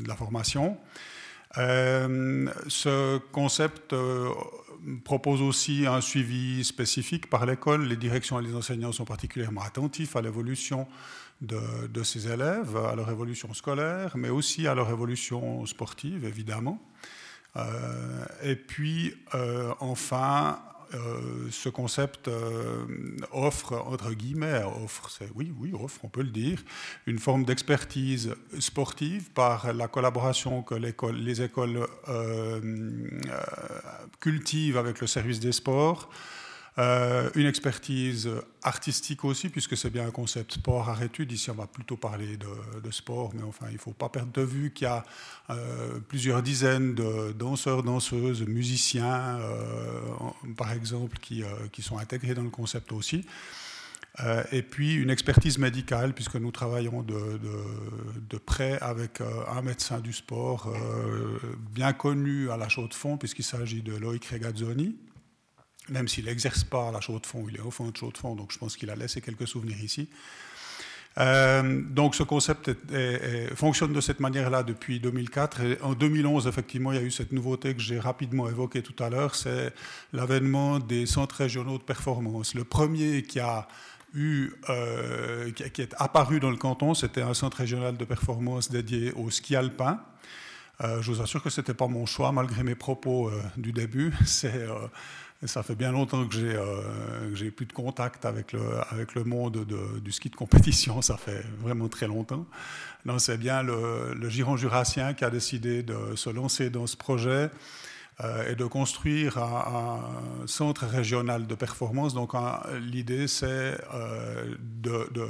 la 0.06 0.14
formation. 0.14 0.76
ce 1.56 3.18
concept 3.32 3.94
propose 5.04 5.40
aussi 5.42 5.86
un 5.86 6.00
suivi 6.00 6.64
spécifique 6.64 7.30
par 7.30 7.46
l'école. 7.46 7.86
Les 7.86 7.96
directions 7.96 8.38
et 8.38 8.44
les 8.44 8.54
enseignants 8.54 8.92
sont 8.92 9.04
particulièrement 9.04 9.62
attentifs 9.62 10.16
à 10.16 10.22
l'évolution 10.22 10.86
de, 11.40 12.02
ces 12.02 12.28
élèves, 12.30 12.76
à 12.76 12.94
leur 12.94 13.10
évolution 13.10 13.52
scolaire, 13.54 14.16
mais 14.16 14.30
aussi 14.30 14.66
à 14.66 14.74
leur 14.74 14.90
évolution 14.90 15.66
sportive, 15.66 16.24
évidemment. 16.24 16.80
Euh, 17.56 18.24
et 18.42 18.56
puis, 18.56 19.14
euh, 19.34 19.72
enfin, 19.80 20.58
euh, 20.94 21.48
ce 21.50 21.68
concept 21.68 22.30
offre, 23.32 23.74
entre 23.86 24.12
guillemets, 24.12 24.62
offre, 24.84 25.10
oui, 25.34 25.52
oui, 25.58 25.72
offre, 25.72 26.00
on 26.04 26.08
peut 26.08 26.22
le 26.22 26.30
dire, 26.30 26.62
une 27.06 27.18
forme 27.18 27.44
d'expertise 27.44 28.34
sportive 28.58 29.30
par 29.30 29.72
la 29.72 29.88
collaboration 29.88 30.62
que 30.62 30.74
les 30.74 31.42
écoles 31.42 31.86
cultivent 34.20 34.76
avec 34.76 35.00
le 35.00 35.06
service 35.06 35.40
des 35.40 35.52
sports, 35.52 36.10
euh, 36.76 37.30
une 37.36 37.46
expertise 37.46 38.28
artistique 38.64 39.24
aussi, 39.24 39.48
puisque 39.48 39.76
c'est 39.76 39.90
bien 39.90 40.08
un 40.08 40.10
concept 40.10 40.54
sport 40.54 40.88
à 40.88 41.04
études. 41.04 41.30
Ici, 41.30 41.48
on 41.50 41.54
va 41.54 41.68
plutôt 41.68 41.96
parler 41.96 42.36
de, 42.36 42.90
sport, 42.90 43.32
mais 43.34 43.44
enfin, 43.44 43.66
il 43.68 43.74
ne 43.74 43.78
faut 43.78 43.92
pas 43.92 44.08
perdre 44.08 44.32
de 44.32 44.42
vue 44.42 44.72
qu'il 44.72 44.86
y 44.86 44.90
a 44.90 45.04
euh, 45.50 46.00
plusieurs 46.08 46.42
dizaines 46.42 46.94
de 46.94 47.32
danseurs, 47.32 47.84
danseuses, 47.84 48.42
musiciens, 48.42 49.38
euh, 49.38 50.00
par 50.56 50.72
exemple, 50.72 51.18
qui, 51.18 51.44
qui, 51.70 51.82
sont 51.82 51.98
intégrés 51.98 52.34
dans 52.34 52.42
le 52.42 52.50
concept 52.50 52.90
aussi. 52.92 53.24
et 54.52 54.62
puis 54.62 54.94
une 54.94 55.10
expertise 55.10 55.58
médicale, 55.58 56.12
puisque 56.12 56.36
nous 56.36 56.50
travaillons 56.50 57.02
de, 57.02 57.40
de, 58.30 58.38
près 58.38 58.80
avec 58.80 59.20
un 59.48 59.62
médecin 59.62 60.00
du 60.00 60.12
sport 60.12 60.72
bien 61.72 61.92
connu 61.92 62.50
à 62.50 62.56
la 62.56 62.68
chaux 62.68 62.88
de 62.88 62.94
fond, 62.94 63.16
puisqu'il 63.16 63.44
s'agit 63.44 63.82
de 63.82 63.96
Loïc 63.96 64.24
Regazzoni, 64.26 64.96
même 65.88 66.08
s'il 66.08 66.24
n'exerce 66.24 66.64
pas 66.64 66.90
la 66.90 67.00
chaux 67.00 67.18
de 67.18 67.26
fond, 67.26 67.46
il 67.48 67.56
est 67.56 67.60
au 67.60 67.70
fond 67.70 67.88
de 67.90 67.96
chaux 67.96 68.10
de 68.10 68.18
fond, 68.18 68.34
donc 68.34 68.52
je 68.52 68.58
pense 68.58 68.76
qu'il 68.76 68.90
a 68.90 68.96
laissé 68.96 69.20
quelques 69.20 69.48
souvenirs 69.48 69.82
ici. 69.82 70.08
Euh, 71.18 71.80
donc 71.82 72.14
ce 72.14 72.22
concept 72.22 72.72
fonctionne 73.54 73.92
de 73.92 74.00
cette 74.00 74.20
manière-là 74.20 74.62
depuis 74.62 75.00
2004. 75.00 75.60
Et 75.60 75.78
en 75.82 75.94
2011, 75.94 76.46
effectivement, 76.46 76.92
il 76.92 76.96
y 76.96 77.00
a 77.00 77.04
eu 77.04 77.10
cette 77.10 77.32
nouveauté 77.32 77.74
que 77.74 77.80
j'ai 77.80 77.98
rapidement 77.98 78.48
évoquée 78.48 78.82
tout 78.82 79.00
à 79.02 79.10
l'heure, 79.10 79.34
c'est 79.34 79.72
l'avènement 80.12 80.78
des 80.78 81.06
centres 81.06 81.36
régionaux 81.36 81.78
de 81.78 81.82
performance. 81.82 82.54
Le 82.54 82.64
premier 82.64 83.22
qui 83.22 83.40
a 83.40 83.68
eu, 84.14 84.50
euh, 84.68 85.50
qui 85.52 85.82
est 85.82 85.94
apparu 85.98 86.40
dans 86.40 86.50
le 86.50 86.56
canton, 86.56 86.94
c'était 86.94 87.22
un 87.22 87.34
centre 87.34 87.58
régional 87.58 87.96
de 87.96 88.04
performance 88.04 88.70
dédié 88.70 89.12
au 89.12 89.30
ski 89.30 89.56
alpin. 89.56 90.00
Euh, 90.80 91.00
je 91.02 91.12
vous 91.12 91.22
assure 91.22 91.42
que 91.42 91.50
ce 91.50 91.60
n'était 91.60 91.74
pas 91.74 91.86
mon 91.86 92.06
choix, 92.06 92.32
malgré 92.32 92.64
mes 92.64 92.74
propos 92.74 93.30
du 93.56 93.72
début. 93.72 94.12
C'est 94.24 94.66
ça 95.46 95.62
fait 95.62 95.74
bien 95.74 95.92
longtemps 95.92 96.26
que 96.26 96.34
j'ai 96.34 96.54
euh, 96.54 97.50
plus 97.50 97.66
de 97.66 97.72
contact 97.72 98.24
avec 98.24 98.52
le, 98.52 99.24
monde 99.24 99.66
du 100.02 100.12
ski 100.12 100.30
de 100.30 100.36
compétition, 100.36 101.02
ça 101.02 101.16
fait 101.16 101.44
vraiment 101.60 101.88
très 101.88 102.06
longtemps. 102.06 102.46
C'est 103.18 103.38
bien 103.38 103.62
le, 103.62 104.14
le, 104.14 104.28
Giron 104.30 104.56
jurassien 104.56 105.12
qui 105.14 105.24
a 105.24 105.30
décidé 105.30 105.82
de 105.82 106.16
se 106.16 106.30
lancer 106.30 106.70
dans 106.70 106.86
ce 106.86 106.96
projet 106.96 107.50
euh, 108.20 108.52
et 108.52 108.54
de 108.54 108.64
construire 108.64 109.38
un, 109.38 110.00
centre 110.46 110.86
régional 110.86 111.48
de 111.48 111.54
performance. 111.56 112.14
Donc 112.14 112.32
l'idée, 112.80 113.26
c'est 113.26 113.76
euh, 113.92 114.54
de, 114.60 115.08
de 115.12 115.26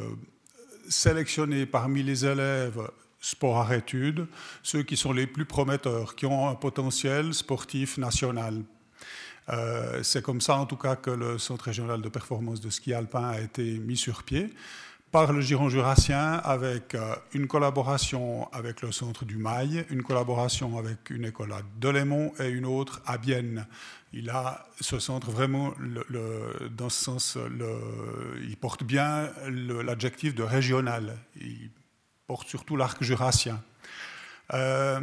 sélectionner 0.88 1.64
parmi 1.64 2.02
les 2.02 2.26
élèves 2.26 2.86
sport 3.20 3.70
à 3.70 3.76
études, 3.76 4.26
ceux 4.62 4.82
qui 4.82 4.98
sont 4.98 5.12
les 5.12 5.26
plus 5.26 5.46
prometteurs, 5.46 6.14
qui 6.14 6.26
ont 6.26 6.46
un 6.46 6.54
potentiel 6.54 7.32
sportif 7.32 7.96
national 7.96 8.62
euh, 9.50 10.02
c'est 10.02 10.22
comme 10.22 10.40
ça, 10.40 10.56
en 10.56 10.66
tout 10.66 10.76
cas, 10.76 10.96
que 10.96 11.10
le 11.10 11.38
Centre 11.38 11.66
régional 11.66 12.00
de 12.00 12.08
performance 12.08 12.60
de 12.60 12.70
ski 12.70 12.94
alpin 12.94 13.28
a 13.28 13.40
été 13.40 13.78
mis 13.78 13.96
sur 13.96 14.22
pied 14.22 14.52
par 15.10 15.32
le 15.32 15.40
Giron 15.40 15.68
jurassien 15.68 16.32
avec 16.32 16.96
euh, 16.96 17.14
une 17.34 17.46
collaboration 17.46 18.50
avec 18.52 18.82
le 18.82 18.90
centre 18.90 19.24
du 19.24 19.36
Mail, 19.36 19.86
une 19.90 20.02
collaboration 20.02 20.76
avec 20.76 21.08
une 21.10 21.24
école 21.26 21.52
à 21.52 21.60
Delémont 21.78 22.32
et 22.40 22.48
une 22.48 22.66
autre 22.66 23.00
à 23.06 23.16
Bienne. 23.16 23.64
Il 24.12 24.28
a 24.30 24.66
ce 24.80 24.98
centre 24.98 25.30
vraiment, 25.30 25.72
dans 26.70 26.88
ce 26.88 27.04
sens, 27.04 27.38
il 28.42 28.56
porte 28.56 28.82
bien 28.82 29.30
l'adjectif 29.48 30.34
de 30.34 30.42
régional. 30.42 31.16
Il 31.40 31.70
porte 32.26 32.48
surtout 32.48 32.76
l'arc 32.76 33.02
jurassien. 33.02 33.60
Euh, 34.52 35.00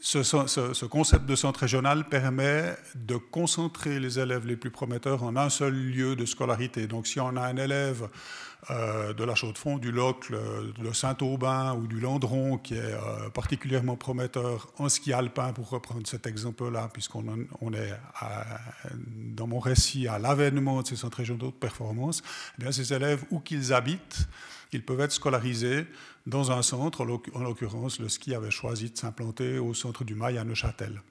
ce, 0.00 0.84
concept 0.86 1.26
de 1.26 1.36
centre 1.36 1.60
régional 1.60 2.08
permet 2.08 2.74
de 2.94 3.16
concentrer 3.16 4.00
les 4.00 4.18
élèves 4.18 4.46
les 4.46 4.56
plus 4.56 4.70
prometteurs 4.70 5.22
en 5.22 5.36
un 5.36 5.50
seul 5.50 5.74
lieu 5.74 6.16
de 6.16 6.24
scolarité. 6.24 6.86
Donc 6.86 7.06
si 7.06 7.20
on 7.20 7.36
a 7.36 7.42
un 7.42 7.56
élève 7.56 8.08
euh, 8.70 9.12
de 9.12 9.24
la 9.24 9.34
Chaux-de-Fonds, 9.34 9.78
du 9.78 9.92
Locle, 9.92 10.38
de 10.78 10.92
Saint-Aubin 10.92 11.74
ou 11.74 11.86
du 11.86 12.00
Landron 12.00 12.58
qui 12.58 12.74
est 12.74 12.80
euh, 12.80 13.28
particulièrement 13.30 13.96
prometteur 13.96 14.72
en 14.78 14.88
ski 14.88 15.12
alpin, 15.12 15.52
pour 15.52 15.68
reprendre 15.68 16.06
cet 16.06 16.26
exemple-là, 16.26 16.88
puisqu'on 16.92 17.24
on 17.60 17.72
est 17.72 17.92
dans 19.34 19.46
mon 19.46 19.58
récit 19.58 20.08
à 20.08 20.18
l'avènement 20.18 20.82
de 20.82 20.86
ces 20.86 20.96
centres 20.96 21.18
régionaux 21.18 21.46
de 21.46 21.52
performance, 21.52 22.22
eh 22.58 22.62
bien, 22.62 22.72
ces 22.72 22.92
élèves, 22.92 23.24
où 23.30 23.40
qu'ils 23.40 23.72
habitent, 23.72 24.28
ils 24.72 24.84
peuvent 24.84 25.00
être 25.00 25.12
scolarisés 25.12 25.86
dans 26.26 26.50
un 26.52 26.62
centre. 26.62 27.02
En 27.34 27.42
l'occurrence, 27.42 28.00
le 28.00 28.08
ski 28.08 28.34
avait 28.34 28.50
choisi 28.50 28.90
de 28.90 28.96
s'implanter 28.96 29.58
au 29.58 29.74
centre 29.74 30.04
du 30.04 30.14
Mail 30.14 30.38
à 30.38 30.44
Neuchâtel. 30.44 31.02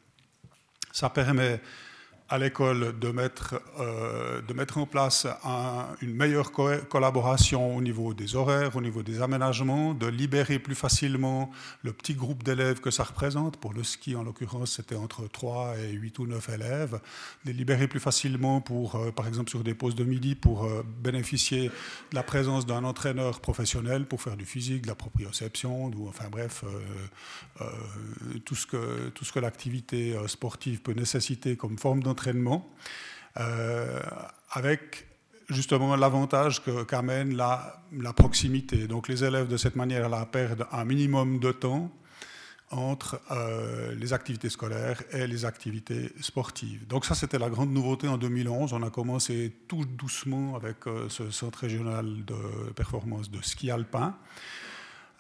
Ça 0.92 1.10
permet 1.10 1.62
à 2.30 2.38
l'école 2.38 2.98
de 3.00 3.10
mettre, 3.10 3.60
euh, 3.80 4.42
de 4.44 4.54
mettre 4.54 4.78
en 4.78 4.86
place 4.86 5.26
une 6.02 6.14
meilleure 6.14 6.52
collaboration 6.52 7.76
au 7.76 7.82
niveau 7.82 8.14
des 8.14 8.36
horaires, 8.36 8.76
au 8.76 8.82
niveau 8.82 9.02
des 9.02 9.22
aménagements, 9.22 9.96
de 9.96 10.06
libérer 10.06 10.60
plus 10.60 10.76
facilement 10.76 11.50
le 11.84 11.92
petit 11.92 12.14
groupe 12.14 12.44
d'élèves 12.44 12.82
que 12.82 12.92
ça 12.92 13.04
représente. 13.04 13.58
Pour 13.58 13.74
le 13.74 13.84
ski, 13.84 14.16
en 14.16 14.24
l'occurrence, 14.24 14.74
c'était 14.74 14.96
entre 14.96 15.28
3 15.28 15.78
et 15.80 15.92
8 15.92 16.20
ou 16.20 16.28
9 16.28 16.50
élèves. 16.50 17.00
De 17.46 17.52
libérer 17.52 17.88
plus 17.88 18.00
facilement, 18.00 18.62
pour, 18.62 18.96
euh, 18.96 19.12
par 19.12 19.28
exemple, 19.28 19.50
sur 19.50 19.64
des 19.64 19.74
pauses 19.74 19.96
de 19.96 20.04
midi, 20.04 20.36
pour 20.36 20.66
euh, 20.66 20.84
bénéficier 21.02 21.70
de 22.12 22.16
la 22.16 22.24
présence 22.24 22.68
d'un 22.68 22.84
entraîneur 22.84 23.40
professionnel 23.40 24.06
pour 24.06 24.22
faire 24.22 24.38
du 24.38 24.46
physique, 24.46 24.84
de 24.84 24.88
la 24.88 24.96
proprioception, 24.96 25.88
ou, 25.88 26.08
enfin 26.08 26.26
bref, 26.32 26.64
tout 28.46 28.56
ce 28.56 28.68
tout 29.10 29.26
ce 29.26 29.32
que 29.32 29.40
l'activité 29.40 30.16
sportive 30.28 30.82
peut 30.82 30.94
nécessiter 30.94 31.56
comme 31.56 31.78
forme 31.80 32.04
d'entraînement 32.04 32.19
euh, 32.28 34.00
avec 34.52 35.08
justement 35.50 35.96
l'avantage 35.96 36.62
qu'amène 36.88 37.36
la, 37.36 37.84
la, 37.92 38.14
proximité. 38.14 38.88
Donc 38.88 39.08
les 39.08 39.24
élèves 39.24 39.48
de 39.48 39.58
cette 39.58 39.76
manière-là 39.76 40.26
perdent 40.26 40.68
un 40.72 40.86
minimum 40.86 41.40
de 41.40 41.52
temps 41.52 41.92
entre 42.72 43.20
euh, 43.32 43.96
les 43.96 44.14
activités 44.14 44.50
scolaires 44.50 45.02
et 45.12 45.26
les 45.26 45.46
activités 45.46 46.12
sportives. 46.22 46.86
Donc 46.88 47.06
ça, 47.06 47.16
c'était 47.16 47.40
la 47.40 47.50
grande 47.50 47.72
nouveauté 47.72 48.08
en 48.08 48.18
2011. 48.18 48.74
On 48.74 48.84
a 48.84 48.90
commencé 48.90 49.52
tout 49.68 49.86
doucement 49.86 50.56
avec 50.56 50.86
euh, 50.86 51.10
ce 51.10 51.32
centre 51.32 51.60
régional 51.60 52.26
de 52.26 52.72
performance 52.76 53.32
de 53.32 53.42
ski 53.42 53.72
alpin. 53.72 54.16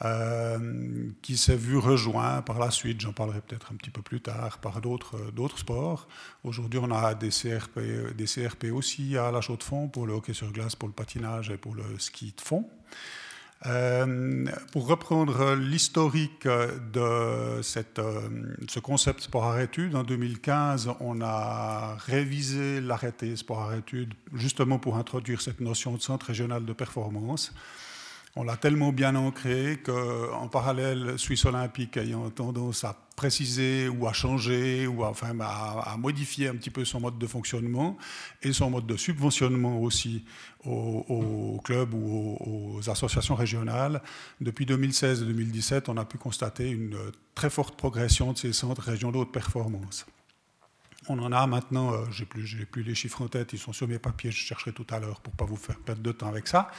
Euh, 0.06 1.10
qui 1.22 1.36
s'est 1.36 1.58
vu 1.58 1.78
rejoint 1.78 2.42
par 2.42 2.58
la 2.58 2.72
suite, 2.72 3.02
j'en 3.02 3.12
parlerai 3.12 3.42
peut-être 3.42 3.74
un 3.74 3.76
petit 3.76 3.90
peu 3.90 4.02
plus 4.02 4.22
tard, 4.22 4.60
par 4.60 4.80
d'autres, 4.80 5.18
euh, 5.18 5.48
sports. 5.58 6.08
Aujourd'hui, 6.46 6.80
on 6.82 6.90
a 6.92 7.14
des 7.16 7.30
CRP, 7.30 8.16
des 8.16 8.26
CRP 8.26 8.72
aussi 8.72 9.18
à 9.18 9.30
la 9.30 9.42
Chaux-de-Fonds 9.42 9.90
pour 9.90 10.08
le 10.08 10.14
hockey 10.14 10.34
sur 10.34 10.54
glace, 10.54 10.76
pour 10.76 10.88
le 10.88 10.94
patinage 10.94 11.50
et 11.50 11.58
pour 11.58 11.76
le 11.76 11.84
ski 11.98 12.34
de 12.36 12.42
fond. 12.42 12.70
Euh, 13.66 14.46
pour 14.72 14.88
reprendre 14.88 15.56
l'historique 15.56 16.48
de 16.48 17.62
ce 17.62 18.80
concept 18.80 19.20
sport-arrêt-études, 19.20 19.96
en 19.96 20.04
2015, 20.04 20.92
on 21.02 21.20
a 21.20 21.98
révisé 22.06 22.80
l'arrêté 22.80 23.36
sport-arrêt-études 23.36 24.14
justement 24.34 24.80
pour 24.80 24.96
introduire 24.96 25.42
cette 25.42 25.60
notion 25.60 25.94
de 25.94 26.02
centre 26.02 26.28
régional 26.28 26.64
de 26.64 26.72
performance 26.72 27.54
on 28.40 28.44
l'a 28.44 28.56
tellement 28.56 28.94
bien 28.94 29.16
ancré 29.16 29.82
qu'en 29.84 30.48
parallèle, 30.48 31.20
Suisse 31.20 31.44
Olympique 31.44 31.98
ayant 31.98 32.30
tendance 32.30 32.86
à 32.86 32.96
préciser 33.18 33.90
ou 33.90 34.08
à 34.08 34.14
changer 34.14 34.88
ou 34.88 35.04
à, 35.04 35.10
enfin, 35.10 35.38
à, 35.42 35.98
modifier 35.98 36.48
un 36.48 36.56
petit 36.56 36.70
peu 36.70 36.86
son 36.86 37.02
mode 37.02 37.18
de 37.18 37.28
fonctionnement 37.28 37.98
et 38.42 38.54
son 38.54 38.70
mode 38.70 38.88
de 38.88 38.96
subventionnement 38.96 39.82
aussi 39.82 40.24
aux, 40.64 41.60
clubs 41.66 41.94
ou 41.94 42.38
aux, 42.78 42.90
associations 42.90 43.36
régionales. 43.36 44.02
Depuis 44.40 44.66
2016 44.66 45.22
et 45.22 45.26
2017, 45.26 45.90
on 45.90 45.98
a 45.98 46.06
pu 46.06 46.18
constater 46.18 46.70
une 46.70 46.98
très 47.36 47.50
forte 47.50 47.76
progression 47.76 48.32
de 48.32 48.38
ces 48.38 48.54
centres 48.54 48.84
régionaux 48.84 49.26
de 49.26 49.32
performance. 49.32 50.06
On 51.10 51.20
en 51.20 51.34
a 51.34 51.46
maintenant, 51.46 51.92
euh, 51.92 52.06
j'ai 52.12 52.26
plus, 52.26 52.66
plus 52.72 52.84
les 52.84 52.96
chiffres 52.96 53.22
en 53.22 53.28
tête, 53.28 53.52
ils 53.52 53.60
sont 53.60 53.74
sur 53.74 53.88
mes 53.88 54.00
papiers, 54.00 54.32
je 54.32 54.38
chercherai 54.38 54.72
tout 54.72 54.88
à 54.92 55.00
l'heure 55.00 55.20
pour 55.20 55.34
pas 55.34 55.46
vous 55.46 55.58
faire 55.58 55.78
perdre 55.80 56.02
de 56.02 56.12
temps 56.14 56.28
avec 56.28 56.48
ça. 56.48 56.72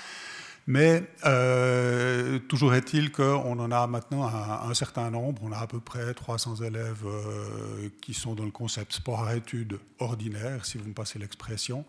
Mais 0.67 1.03
euh, 1.27 2.39
toujours 2.39 2.75
est-il 2.75 3.11
qu'on 3.11 3.59
en 3.59 3.71
a 3.73 3.87
maintenant 3.87 4.29
un, 4.29 4.75
certain 4.75 5.11
nombre. 5.11 5.43
On 5.45 5.53
a 5.53 5.59
à 5.59 5.67
peu 5.67 5.81
près 5.81 6.15
300 6.15 6.57
élèves 6.57 7.05
euh, 7.05 7.89
qui 8.01 8.15
sont 8.15 8.35
dans 8.35 8.45
le 8.45 8.51
concept 8.51 8.93
sport 8.93 9.25
à 9.25 9.37
études 9.37 9.79
ordinaire, 9.99 10.65
si 10.65 10.79
vous 10.79 10.89
me 10.89 10.95
passez 10.95 11.19
l'expression, 11.19 11.85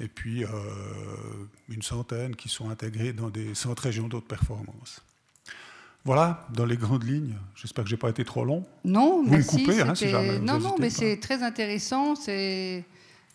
et 0.00 0.08
puis 0.08 0.44
euh, 0.44 0.48
une 1.68 1.82
centaine 1.82 2.36
qui 2.36 2.48
sont 2.48 2.70
intégrés 2.70 3.12
dans 3.12 3.30
des 3.30 3.54
centres 3.54 3.84
régionaux 3.84 4.20
de 4.20 4.24
performance. 4.24 5.02
Voilà, 6.04 6.46
dans 6.54 6.64
les 6.64 6.76
grandes 6.76 7.04
lignes. 7.04 7.34
J'espère 7.54 7.84
que 7.84 7.90
je 7.90 7.94
n'ai 7.94 7.98
pas 7.98 8.10
été 8.10 8.24
trop 8.24 8.44
long. 8.44 8.64
Non, 8.84 9.22
vous 9.22 9.30
merci. 9.30 9.56
Me 9.56 9.66
coupez, 9.66 9.80
hein, 9.82 9.94
si 9.94 10.08
jamais 10.08 10.38
non, 10.38 10.58
non, 10.58 10.76
mais 10.78 10.90
c'est 10.90 11.18
très 11.18 11.42
intéressant. 11.42 12.14
C'est 12.14 12.84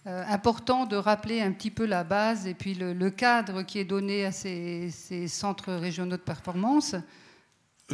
euh, 0.06 0.24
important 0.28 0.86
de 0.86 0.98
rappeler 0.98 1.39
un 1.39 1.54
petit 1.54 1.72
peu 1.72 1.86
la 1.86 2.04
base 2.04 2.46
et 2.46 2.54
puis 2.54 2.74
le, 2.74 3.10
cadre 3.10 3.62
qui 3.63 3.80
est 3.80 3.86
donné 3.86 4.26
à 4.26 4.34
ces, 4.34 4.89
centres 5.28 5.72
régionaux 5.72 6.18
de 6.18 6.22
performance. 6.22 6.96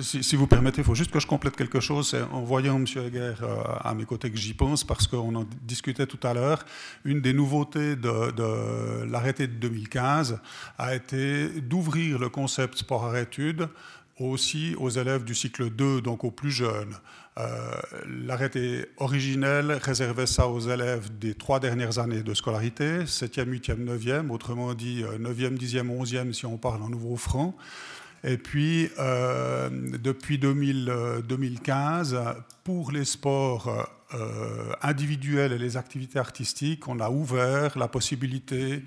Si, 0.01 0.35
vous 0.35 0.47
permettez, 0.47 0.81
il 0.81 0.83
faut 0.83 0.95
juste 0.95 1.11
que 1.11 1.19
je 1.19 1.27
complète 1.27 1.55
quelque 1.55 1.79
chose. 1.79 2.09
C'est 2.09 2.21
en 2.21 2.41
voyant 2.41 2.77
M. 2.77 2.85
Heger 2.87 3.43
euh, 3.43 3.61
à 3.81 3.93
mes 3.93 4.05
côtés 4.05 4.31
que 4.31 4.37
j'y 4.37 4.53
pense, 4.53 4.83
parce 4.83 5.05
qu'on 5.07 5.35
en 5.35 5.45
discutait 5.61 6.07
tout 6.07 6.19
à 6.25 6.33
l'heure. 6.33 6.65
Une 7.05 7.21
des 7.21 7.33
nouveautés 7.33 7.95
de, 7.95 9.03
l'arrêté 9.05 9.45
de 9.45 9.53
2015 9.53 10.39
a 10.79 10.95
été 10.95 11.61
d'ouvrir 11.61 12.17
le 12.17 12.29
concept 12.29 12.79
sport-études 12.79 13.67
aussi 14.19 14.75
aux 14.77 14.89
élèves 14.89 15.23
du 15.23 15.33
cycle 15.35 15.69
2, 15.69 16.01
donc 16.01 16.23
aux 16.23 16.31
plus 16.31 16.51
jeunes. 16.51 16.95
Euh, 17.37 17.75
l'arrêté 18.05 18.85
originel 18.97 19.71
réservait 19.71 20.27
ça 20.27 20.47
aux 20.47 20.59
élèves 20.59 21.09
des 21.19 21.35
trois 21.35 21.59
dernières 21.59 21.99
années 21.99 22.23
de 22.23 22.33
scolarité, 22.33 23.03
7e, 23.05 23.45
8e, 23.45 23.85
9e, 23.85 24.29
autrement 24.29 24.73
dit 24.73 25.03
9e, 25.03 25.57
10e, 25.57 25.87
11e 25.87 26.33
si 26.33 26.45
on 26.45 26.57
parle 26.57 26.81
en 26.83 26.89
nouveau 26.89 27.15
franc. 27.15 27.55
Et 28.23 28.37
puis, 28.37 28.89
euh, 28.99 29.69
depuis 29.71 30.37
2015, 30.37 32.17
pour 32.63 32.91
les 32.91 33.05
sports 33.05 33.87
euh, 34.15 34.73
individuels 34.81 35.51
et 35.51 35.59
les 35.59 35.77
activités 35.77 36.17
artistiques, 36.17 36.87
on 36.87 36.99
a 36.99 37.11
ouvert 37.11 37.77
la 37.77 37.87
possibilité 37.87 38.83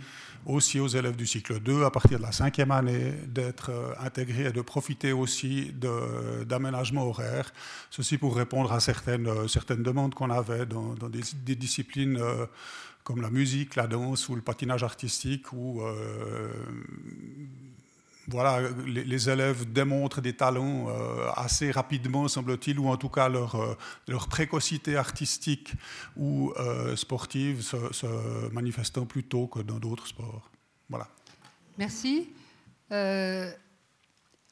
aussi 0.46 0.80
aux 0.80 0.88
élèves 0.88 1.14
du 1.14 1.28
cycle 1.28 1.60
2, 1.60 1.84
à 1.84 1.90
partir 1.92 2.18
de 2.18 2.24
la 2.24 2.32
cinquième 2.32 2.72
année, 2.72 3.12
d'être 3.28 3.70
euh, 3.70 3.94
intégrés 4.00 4.46
et 4.46 4.52
de 4.52 4.60
profiter 4.60 5.12
aussi 5.12 5.72
d'aménagements 6.44 7.06
horaires. 7.06 7.52
Ceci 7.90 8.18
pour 8.18 8.34
répondre 8.34 8.72
à 8.72 8.80
certaines, 8.80 9.28
euh, 9.28 9.46
certaines 9.46 9.84
demandes 9.84 10.14
qu'on 10.14 10.30
avait 10.30 10.66
dans, 10.66 10.94
des, 11.08 11.54
disciplines 11.54 12.20
comme 13.04 13.22
la 13.22 13.30
musique, 13.30 13.76
la 13.76 13.86
danse 13.86 14.28
ou 14.28 14.34
le 14.34 14.42
patinage 14.42 14.82
artistique, 14.82 15.52
où 15.52 15.82
voilà, 18.28 18.60
les, 18.86 19.28
élèves 19.28 19.72
démontrent 19.72 20.20
des 20.20 20.34
talents 20.34 20.88
euh, 20.88 21.28
assez 21.34 21.70
rapidement, 21.70 22.28
semble-t-il, 22.28 22.78
ou 22.78 22.88
en 22.88 22.96
tout 22.96 23.08
cas 23.08 23.28
leur, 23.28 23.56
euh, 23.56 23.74
leur 24.06 24.28
précocité 24.28 24.96
artistique 24.96 25.72
ou 26.16 26.52
euh, 26.56 26.94
sportive 26.94 27.62
se, 27.62 28.48
manifestant 28.52 29.06
plus 29.06 29.24
tôt 29.24 29.48
que 29.48 29.60
dans 29.60 29.78
d'autres 29.78 30.06
sports. 30.06 30.50
Voilà. 30.88 31.08
Merci. 31.78 32.28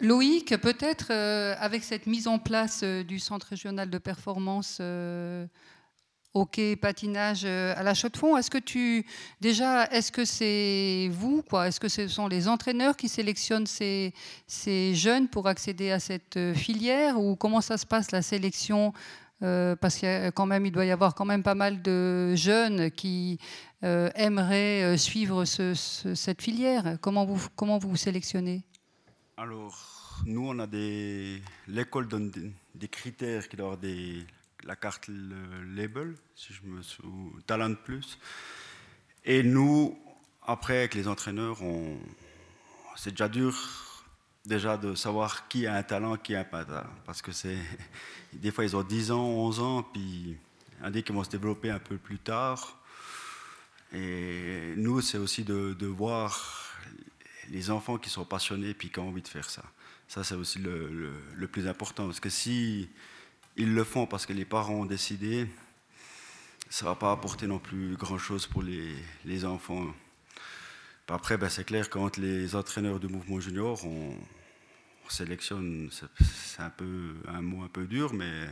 Loïc, 0.00 0.56
peut-être 0.56 1.12
avec 1.12 1.84
cette 1.84 2.06
mise 2.06 2.26
en 2.26 2.38
place 2.38 2.82
du 2.82 3.18
Centre 3.18 3.48
régional 3.48 3.90
de 3.90 3.98
performance 3.98 4.80
hockey, 6.34 6.76
patinage 6.76 7.42
euh, 7.44 7.74
à 7.76 7.82
la 7.82 7.94
chaux 7.94 8.08
de 8.08 8.16
fond. 8.16 8.36
Est-ce 8.36 8.50
que 8.50 8.58
tu 8.58 9.04
déjà, 9.40 9.86
est-ce 9.86 10.12
que 10.12 10.24
c'est 10.24 11.08
vous, 11.12 11.42
quoi? 11.42 11.68
Est-ce 11.68 11.80
que 11.80 11.88
ce 11.88 12.08
sont 12.08 12.28
les 12.28 12.48
entraîneurs 12.48 12.96
qui 12.96 13.08
sélectionnent 13.08 13.66
ces, 13.66 14.12
jeunes 14.94 15.28
pour 15.28 15.46
accéder 15.48 15.90
à 15.90 16.00
cette 16.00 16.36
euh, 16.36 16.54
filière 16.54 17.18
ou 17.20 17.36
comment 17.36 17.60
ça 17.60 17.76
se 17.76 17.86
passe 17.86 18.10
la 18.12 18.22
sélection? 18.22 18.92
Euh, 19.42 19.74
parce 19.74 19.96
qu'il 19.96 20.30
quand 20.34 20.44
même, 20.44 20.66
il 20.66 20.72
doit 20.72 20.84
y 20.84 20.90
avoir 20.90 21.14
quand 21.14 21.24
même 21.24 21.42
pas 21.42 21.54
mal 21.54 21.80
de 21.80 22.34
jeunes 22.34 22.90
qui 22.90 23.38
aimeraient 23.82 24.98
suivre 24.98 25.46
cette 25.46 26.42
filière. 26.42 26.98
Comment 27.00 27.24
vous, 27.24 27.48
comment 27.56 27.78
vous 27.78 27.96
sélectionnez? 27.96 28.62
Alors, 29.38 30.20
nous, 30.26 30.46
on 30.46 30.58
a 30.58 30.66
des. 30.66 31.40
L'école 31.66 32.08
donne 32.08 32.30
des, 32.74 32.88
critères 32.88 33.48
qui 33.48 33.56
doivent 33.56 33.80
des 33.80 34.26
la 34.64 34.76
carte 34.76 35.08
label, 35.08 36.14
si 36.34 36.52
je 36.52 36.62
me 36.62 36.82
souviens, 36.82 37.40
Talent 37.46 37.74
Plus. 37.74 38.18
Et 39.24 39.42
nous, 39.42 39.98
après, 40.42 40.78
avec 40.78 40.94
les 40.94 41.08
entraîneurs, 41.08 41.58
c'est 42.96 43.10
déjà 43.10 43.28
dur 43.28 43.56
déjà 44.44 44.76
de 44.76 44.94
savoir 44.94 45.48
qui 45.48 45.66
a 45.66 45.74
un 45.74 45.82
talent, 45.82 46.16
qui 46.16 46.34
a 46.34 46.44
pas 46.44 46.64
de 46.64 46.70
talent. 46.70 46.90
Parce 47.04 47.22
que 47.22 47.32
c'est, 47.32 47.58
des 48.32 48.50
fois, 48.50 48.64
ils 48.64 48.76
ont 48.76 48.82
10 48.82 49.10
ans, 49.12 49.24
11 49.24 49.60
ans, 49.60 49.82
puis 49.82 50.36
un 50.82 50.90
dit 50.90 51.02
qu'ils 51.02 51.14
vont 51.14 51.24
se 51.24 51.30
développer 51.30 51.70
un 51.70 51.78
peu 51.78 51.96
plus 51.96 52.18
tard. 52.18 52.78
Et 53.92 54.74
nous, 54.76 55.00
c'est 55.00 55.18
aussi 55.18 55.44
de, 55.44 55.86
voir 55.86 56.76
les 57.50 57.70
enfants 57.70 57.98
qui 57.98 58.08
sont 58.08 58.24
passionnés 58.24 58.74
puis 58.74 58.90
qui 58.90 59.00
ont 59.00 59.08
envie 59.08 59.22
de 59.22 59.28
faire 59.28 59.50
ça. 59.50 59.64
Ça, 60.06 60.24
c'est 60.24 60.34
aussi 60.34 60.58
le, 60.58 61.12
le 61.34 61.48
plus 61.48 61.66
important. 61.68 62.06
Parce 62.06 62.20
que 62.20 62.30
si 62.30 62.88
ils 63.60 63.74
le 63.74 63.84
font 63.84 64.06
parce 64.06 64.24
que 64.26 64.32
les 64.32 64.46
parents 64.46 64.74
ont 64.74 64.86
décidé. 64.86 65.46
Ça 66.70 66.86
ne 66.86 66.90
va 66.90 66.96
pas 66.96 67.12
apporter 67.12 67.46
non 67.46 67.58
plus 67.58 67.94
grand-chose 67.96 68.46
pour 68.46 68.62
les, 68.62 69.44
enfants. 69.44 69.86
Après, 71.08 71.36
ben, 71.36 71.48
c'est 71.48 71.64
clair, 71.64 71.90
quand 71.90 72.16
les 72.16 72.54
entraîneurs 72.54 73.00
du 73.00 73.08
mouvement 73.08 73.40
junior, 73.40 73.84
on, 73.84 74.14
sélectionne, 75.08 75.90
c'est 75.90 76.62
un, 76.62 76.72
un 77.26 77.42
mot 77.42 77.64
un 77.64 77.68
peu 77.68 77.84
dur, 77.84 78.14
mais 78.14 78.46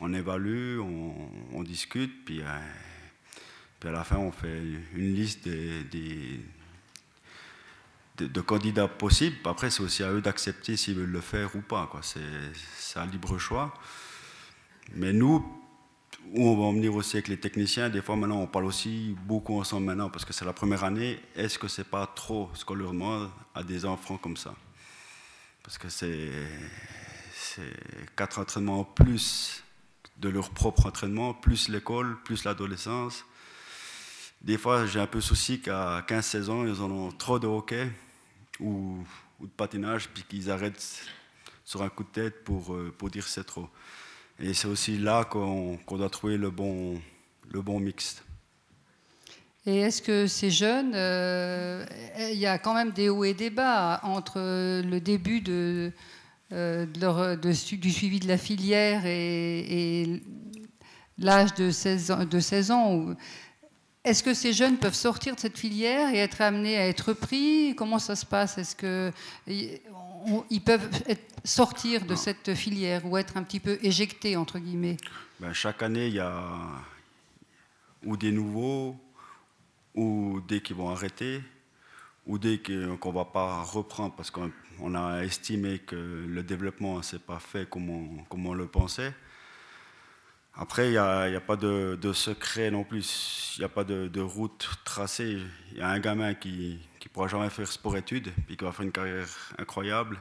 on 0.00 0.14
évalue, 0.14 0.80
on, 0.80 1.62
discute, 1.62 2.24
puis, 2.24 2.40
euh, 2.40 2.58
Puis 3.78 3.90
à 3.90 3.92
la 3.92 4.02
fin, 4.02 4.16
on 4.16 4.32
fait 4.32 4.62
une 4.94 5.14
liste 5.14 5.46
des, 5.46 6.40
de, 8.16 8.40
candidats 8.40 8.88
possibles. 8.88 9.36
Après, 9.44 9.70
c'est 9.70 9.82
aussi 9.82 10.02
à 10.02 10.10
eux 10.10 10.22
d'accepter 10.22 10.78
s'ils 10.78 10.94
veulent 10.94 11.10
le 11.10 11.20
faire 11.20 11.54
ou 11.54 11.60
pas. 11.60 11.90
C'est 12.02 12.98
un 12.98 13.06
libre 13.06 13.38
choix. 13.38 13.74
Mais 14.94 15.12
nous, 15.12 15.44
où 16.34 16.46
on 16.46 16.56
va 16.56 16.64
en 16.64 16.72
venir 16.72 16.94
aussi 16.94 17.16
avec 17.16 17.28
les 17.28 17.38
techniciens, 17.38 17.88
des 17.88 18.02
fois 18.02 18.16
maintenant 18.16 18.40
on 18.40 18.46
parle 18.46 18.66
aussi 18.66 19.16
beaucoup 19.24 19.58
ensemble 19.58 19.86
maintenant 19.86 20.10
parce 20.10 20.24
que 20.24 20.32
c'est 20.32 20.44
la 20.44 20.52
première 20.52 20.84
année. 20.84 21.18
Est-ce 21.34 21.58
que 21.58 21.68
c'est 21.68 21.88
pas 21.88 22.06
trop 22.06 22.50
ce 22.54 22.64
qu'on 22.64 22.74
leur 22.74 22.92
demande 22.92 23.30
à 23.54 23.62
des 23.62 23.84
enfants 23.84 24.18
comme 24.18 24.36
ça? 24.36 24.54
Parce 25.62 25.78
que 25.78 25.88
c'est 25.88 26.30
quatre 28.16 28.38
entraînements 28.38 28.80
en 28.80 28.84
plus 28.84 29.62
de 30.18 30.28
leur 30.28 30.50
propre 30.50 30.86
entraînement, 30.86 31.34
plus 31.34 31.68
l'école, 31.68 32.16
plus 32.24 32.44
l'adolescence. 32.44 33.24
Des 34.40 34.58
fois, 34.58 34.86
j'ai 34.86 35.00
un 35.00 35.06
peu 35.06 35.20
souci 35.20 35.60
qu'à 35.60 36.04
15-16 36.08 36.50
ans, 36.50 36.66
ils 36.66 36.80
en 36.80 36.90
ont 36.90 37.12
trop 37.12 37.38
de 37.38 37.46
hockey 37.46 37.90
ou, 38.60 39.04
de 39.40 39.46
patinage, 39.46 40.08
puis 40.08 40.24
qu'ils 40.24 40.50
arrêtent 40.50 41.06
sur 41.64 41.82
un 41.82 41.88
coup 41.88 42.04
de 42.04 42.08
tête 42.08 42.44
pour, 42.44 42.74
euh, 42.74 42.94
pour 42.96 43.10
dire 43.10 43.26
c'est 43.26 43.44
trop. 43.44 43.68
Et 44.42 44.54
c'est 44.54 44.66
aussi 44.66 44.98
là 44.98 45.24
qu'on 45.24 45.78
doit 45.88 46.10
trouver 46.10 46.36
le 46.36 46.50
bon, 46.50 47.00
le 47.50 47.62
bon 47.62 47.78
mixte. 47.78 48.24
Et 49.64 49.78
est-ce 49.78 50.02
que 50.02 50.26
ces 50.26 50.50
jeunes, 50.50 50.92
euh, 50.96 51.86
il 52.18 52.38
y 52.38 52.46
a 52.46 52.58
quand 52.58 52.74
même 52.74 52.90
des 52.90 53.08
hauts 53.08 53.22
et 53.22 53.34
des 53.34 53.50
bas 53.50 54.00
entre 54.02 54.40
le 54.40 54.98
début 54.98 55.44
euh, 56.50 57.36
du 57.36 57.92
suivi 57.92 58.18
de 58.18 58.26
la 58.26 58.36
filière 58.36 59.06
et, 59.06 60.20
l'âge 61.18 61.54
de 61.54 61.70
16 61.70 62.10
ans, 62.10 62.24
de 62.24 62.40
16 62.40 62.70
ans 62.72 63.14
Est-ce 64.04 64.24
que 64.24 64.34
ces 64.34 64.52
jeunes 64.52 64.78
peuvent 64.78 64.94
sortir 64.94 65.36
de 65.36 65.40
cette 65.40 65.56
filière 65.56 66.12
et 66.12 66.18
être 66.18 66.40
amenés 66.40 66.76
à 66.76 66.88
être 66.88 67.12
pris 67.12 67.74
Comment 67.76 68.00
ça 68.00 68.16
se 68.16 68.26
passe? 68.26 68.58
Est-ce 68.58 68.74
qu'ils 68.74 70.60
peuvent 70.62 70.88
sortir 71.44 72.04
de 72.04 72.16
cette 72.16 72.54
filière 72.54 73.06
ou 73.06 73.16
être 73.16 73.36
un 73.36 73.44
petit 73.44 73.60
peu 73.60 73.78
éjectés, 73.82 74.36
entre 74.36 74.58
guillemets? 74.58 74.96
Ben, 75.38 75.52
Chaque 75.52 75.82
année, 75.82 76.08
il 76.08 76.14
y 76.14 76.20
a 76.20 76.42
ou 78.04 78.16
des 78.16 78.32
nouveaux, 78.32 78.96
ou 79.94 80.40
des 80.48 80.60
qui 80.60 80.72
vont 80.72 80.90
arrêter, 80.90 81.40
ou 82.26 82.38
des 82.38 82.60
qu'on 82.60 83.10
ne 83.10 83.14
va 83.14 83.24
pas 83.24 83.62
reprendre 83.62 84.14
parce 84.14 84.30
qu'on 84.30 84.50
on 84.80 84.94
a 84.94 85.22
estimé 85.22 85.78
que 85.80 85.96
le 85.96 86.42
développement 86.42 86.98
ne 86.98 87.02
s'est 87.02 87.18
pas 87.18 87.38
fait 87.38 87.68
comme 87.68 87.90
on, 88.30 88.54
le 88.54 88.66
pensait. 88.66 89.12
Après, 90.54 90.88
il 90.88 90.92
n'y 90.92 90.96
a, 90.98 91.40
pas 91.40 91.56
de, 91.56 92.12
secret 92.12 92.70
non 92.70 92.84
plus, 92.84 93.54
il 93.56 93.60
n'y 93.60 93.64
a 93.64 93.68
pas 93.68 93.84
de, 93.84 94.20
route 94.20 94.68
tracée. 94.84 95.38
Il 95.72 95.78
y 95.78 95.80
a 95.80 95.88
un 95.88 95.98
gamin 95.98 96.34
qui 96.34 96.78
ne 97.02 97.08
pourra 97.08 97.28
jamais 97.28 97.48
faire 97.48 97.70
sport-études, 97.70 98.30
puis 98.46 98.56
qui 98.56 98.64
va 98.64 98.72
faire 98.72 98.84
une 98.84 98.92
carrière 98.92 99.28
incroyable. 99.58 100.20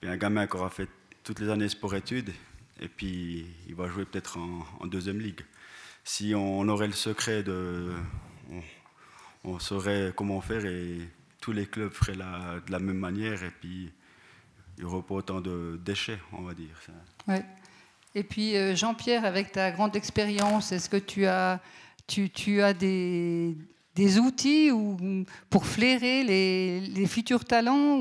Puis 0.00 0.08
un 0.08 0.16
gamin 0.16 0.46
qui 0.46 0.56
aura 0.56 0.70
fait 0.70 0.88
toutes 1.22 1.40
les 1.40 1.50
années 1.50 1.68
sport-études, 1.68 2.32
et 2.80 2.88
puis 2.88 3.46
il 3.68 3.74
va 3.74 3.88
jouer 3.88 4.06
peut-être 4.06 4.38
en, 4.38 4.86
deuxième 4.86 5.20
ligue. 5.20 5.42
Si 6.04 6.34
on, 6.34 6.66
aurait 6.68 6.86
le 6.86 6.94
secret 6.94 7.42
de... 7.42 7.92
On, 9.44 9.58
saurait 9.58 10.12
comment 10.16 10.40
faire 10.40 10.64
et 10.64 10.98
tous 11.40 11.52
les 11.52 11.66
clubs 11.66 11.92
feraient 11.92 12.16
de 12.16 12.72
la 12.72 12.78
même 12.78 12.98
manière 12.98 13.42
et 13.42 13.50
puis 13.50 13.90
il 14.76 14.84
n'y 14.84 14.90
aurait 14.90 15.02
pas 15.02 15.14
autant 15.14 15.40
de 15.40 15.78
déchets, 15.82 16.18
on 16.32 16.42
va 16.42 16.54
dire. 16.54 16.74
Ouais. 17.28 17.44
Et 18.14 18.22
puis 18.22 18.56
euh, 18.56 18.74
Jean-Pierre, 18.74 19.24
avec 19.24 19.52
ta 19.52 19.70
grande 19.70 19.94
expérience, 19.96 20.72
est-ce 20.72 20.88
que 20.88 20.96
tu 20.96 21.26
as, 21.26 21.60
des, 22.74 24.18
outils 24.18 24.70
ou, 24.70 25.24
pour 25.48 25.66
flairer 25.66 26.24
les, 26.24 27.06
futurs 27.06 27.44
talents 27.44 28.00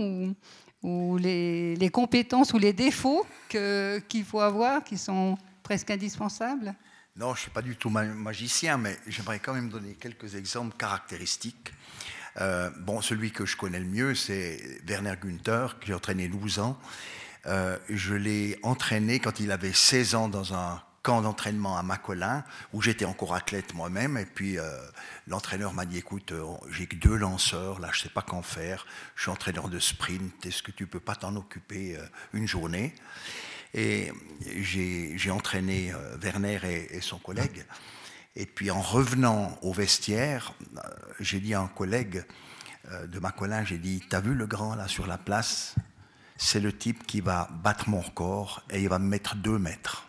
ou, 0.81 1.17
les, 1.17 1.89
compétences 1.91 2.53
ou 2.53 2.57
les 2.57 2.73
défauts 2.73 3.25
qu'il 3.49 4.23
faut 4.25 4.41
avoir 4.41 4.83
qui 4.83 4.97
sont 4.97 5.37
presque 5.63 5.91
indispensables? 5.91 6.73
Non, 7.15 7.33
je 7.33 7.39
ne 7.39 7.41
suis 7.41 7.51
pas 7.51 7.61
du 7.61 7.75
tout 7.75 7.89
magicien, 7.89 8.77
mais 8.77 8.97
j'aimerais 9.07 9.39
quand 9.39 9.53
même 9.53 9.69
donner 9.69 9.93
quelques 9.93 10.35
exemples 10.35 10.75
caractéristiques 10.77 11.73
euh, 12.41 12.69
bon, 12.79 13.01
celui 13.01 13.31
que 13.31 13.45
je 13.45 13.57
connais 13.57 13.79
le 13.79 13.85
mieux, 13.85 14.15
c'est 14.15 14.81
Werner 14.87 15.15
Günther, 15.21 15.77
que 15.79 15.87
j'ai 15.87 15.93
entraîné 15.93 16.27
12 16.27 16.59
ans. 16.59 16.79
Euh, 17.45 17.77
je 17.89 18.13
l'ai 18.13 18.59
entraîné 18.63 19.19
quand 19.19 19.39
il 19.39 19.51
avait 19.51 19.73
16 19.73 20.15
ans 20.15 20.29
dans 20.29 20.53
un 20.53 20.81
camp 21.01 21.21
d'entraînement 21.21 21.77
à 21.77 21.83
Macolin, 21.83 22.43
où 22.73 22.81
j'étais 22.81 23.05
encore 23.05 23.33
athlète 23.33 23.73
moi-même. 23.73 24.17
Et 24.17 24.25
puis 24.25 24.57
euh, 24.57 24.77
l'entraîneur 25.27 25.73
m'a 25.73 25.85
dit 25.85 25.97
écoute, 25.97 26.33
j'ai 26.69 26.87
que 26.87 26.95
deux 26.95 27.15
lanceurs, 27.15 27.79
là 27.79 27.89
je 27.91 27.99
ne 27.99 28.03
sais 28.03 28.09
pas 28.09 28.21
qu'en 28.21 28.41
faire. 28.41 28.85
Je 29.15 29.23
suis 29.23 29.31
entraîneur 29.31 29.69
de 29.69 29.79
sprint, 29.79 30.45
est-ce 30.45 30.61
que 30.61 30.71
tu 30.71 30.87
peux 30.87 30.99
pas 30.99 31.15
t'en 31.15 31.35
occuper 31.35 31.97
une 32.33 32.47
journée? 32.47 32.93
Et 33.73 34.11
j'ai 34.57 35.31
entraîné 35.31 35.93
Werner 36.21 36.59
et 36.89 37.01
son 37.01 37.19
collègue. 37.19 37.65
Et 38.35 38.45
puis 38.45 38.71
en 38.71 38.81
revenant 38.81 39.57
au 39.61 39.73
vestiaire, 39.73 40.53
euh, 40.77 40.81
j'ai 41.19 41.39
dit 41.39 41.53
à 41.53 41.61
un 41.61 41.67
collègue 41.67 42.23
euh, 42.91 43.07
de 43.07 43.19
ma 43.19 43.31
collègue, 43.31 43.65
j'ai 43.65 43.77
dit, 43.77 44.01
t'as 44.07 44.21
vu 44.21 44.33
le 44.33 44.45
grand 44.45 44.75
là 44.75 44.87
sur 44.87 45.07
la 45.07 45.17
place? 45.17 45.75
C'est 46.41 46.61
le 46.61 46.71
type 46.71 47.05
qui 47.05 47.19
va 47.19 47.49
battre 47.51 47.89
mon 47.89 47.99
record 47.99 48.63
et 48.69 48.81
il 48.81 48.87
va 48.87 48.97
me 48.97 49.05
mettre 49.05 49.35
deux 49.35 49.59
mètres. 49.59 50.07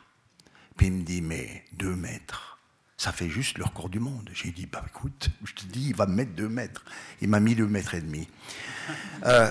Puis 0.77 0.87
il 0.87 0.93
me 0.93 1.03
dit, 1.03 1.23
mais 1.23 1.65
deux 1.73 1.97
mètres, 1.97 2.61
ça 2.97 3.11
fait 3.11 3.29
juste 3.29 3.59
le 3.59 3.65
record 3.65 3.89
du 3.89 3.99
monde. 3.99 4.31
J'ai 4.33 4.53
dit, 4.53 4.67
bah 4.67 4.85
écoute, 4.87 5.29
je 5.45 5.53
te 5.55 5.65
dis, 5.65 5.89
il 5.89 5.97
va 5.97 6.07
me 6.07 6.15
mettre 6.15 6.31
deux 6.31 6.49
mètres. 6.49 6.85
Il 7.21 7.29
m'a 7.29 7.41
mis 7.41 7.57
deux 7.57 7.67
mètres 7.67 7.95
et 7.95 8.01
demi. 8.01 8.29
Euh, 9.23 9.51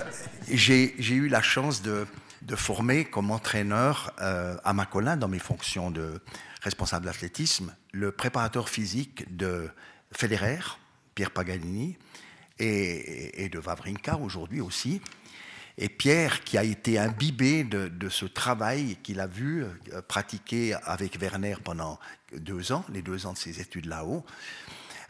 j'ai 0.50 0.98
eu 0.98 1.28
la 1.28 1.40
chance 1.40 1.80
de, 1.80 2.04
de, 2.42 2.56
former 2.56 3.04
comme 3.04 3.30
entraîneur 3.30 4.12
à 4.18 4.72
Macolin 4.72 5.16
dans 5.16 5.28
mes 5.28 5.38
fonctions 5.38 5.92
de 5.92 6.20
responsable 6.60 7.06
d'athlétisme, 7.06 7.72
le 7.92 8.10
préparateur 8.10 8.68
physique 8.68 9.34
de 9.36 9.70
Federer, 10.10 10.58
Pierre 11.14 11.30
Paganini, 11.30 11.96
et, 12.60 13.48
de 13.48 13.58
Wawrinka 13.58 14.16
aujourd'hui 14.16 14.60
aussi. 14.60 15.00
Et 15.80 15.88
Pierre, 15.88 16.44
qui 16.44 16.56
a 16.58 16.62
été 16.62 16.98
imbibé 16.98 17.64
de, 17.64 18.08
ce 18.08 18.26
travail 18.26 18.98
qu'il 19.02 19.18
a 19.18 19.26
vu 19.26 19.64
euh, 19.64 20.02
pratiquer 20.06 20.74
avec 20.84 21.18
Werner 21.18 21.56
pendant 21.64 21.98
deux 22.36 22.70
ans, 22.70 22.84
les 22.92 23.02
deux 23.02 23.26
ans 23.26 23.32
de 23.32 23.38
ses 23.38 23.60
études 23.60 23.86
là-haut, 23.86 24.24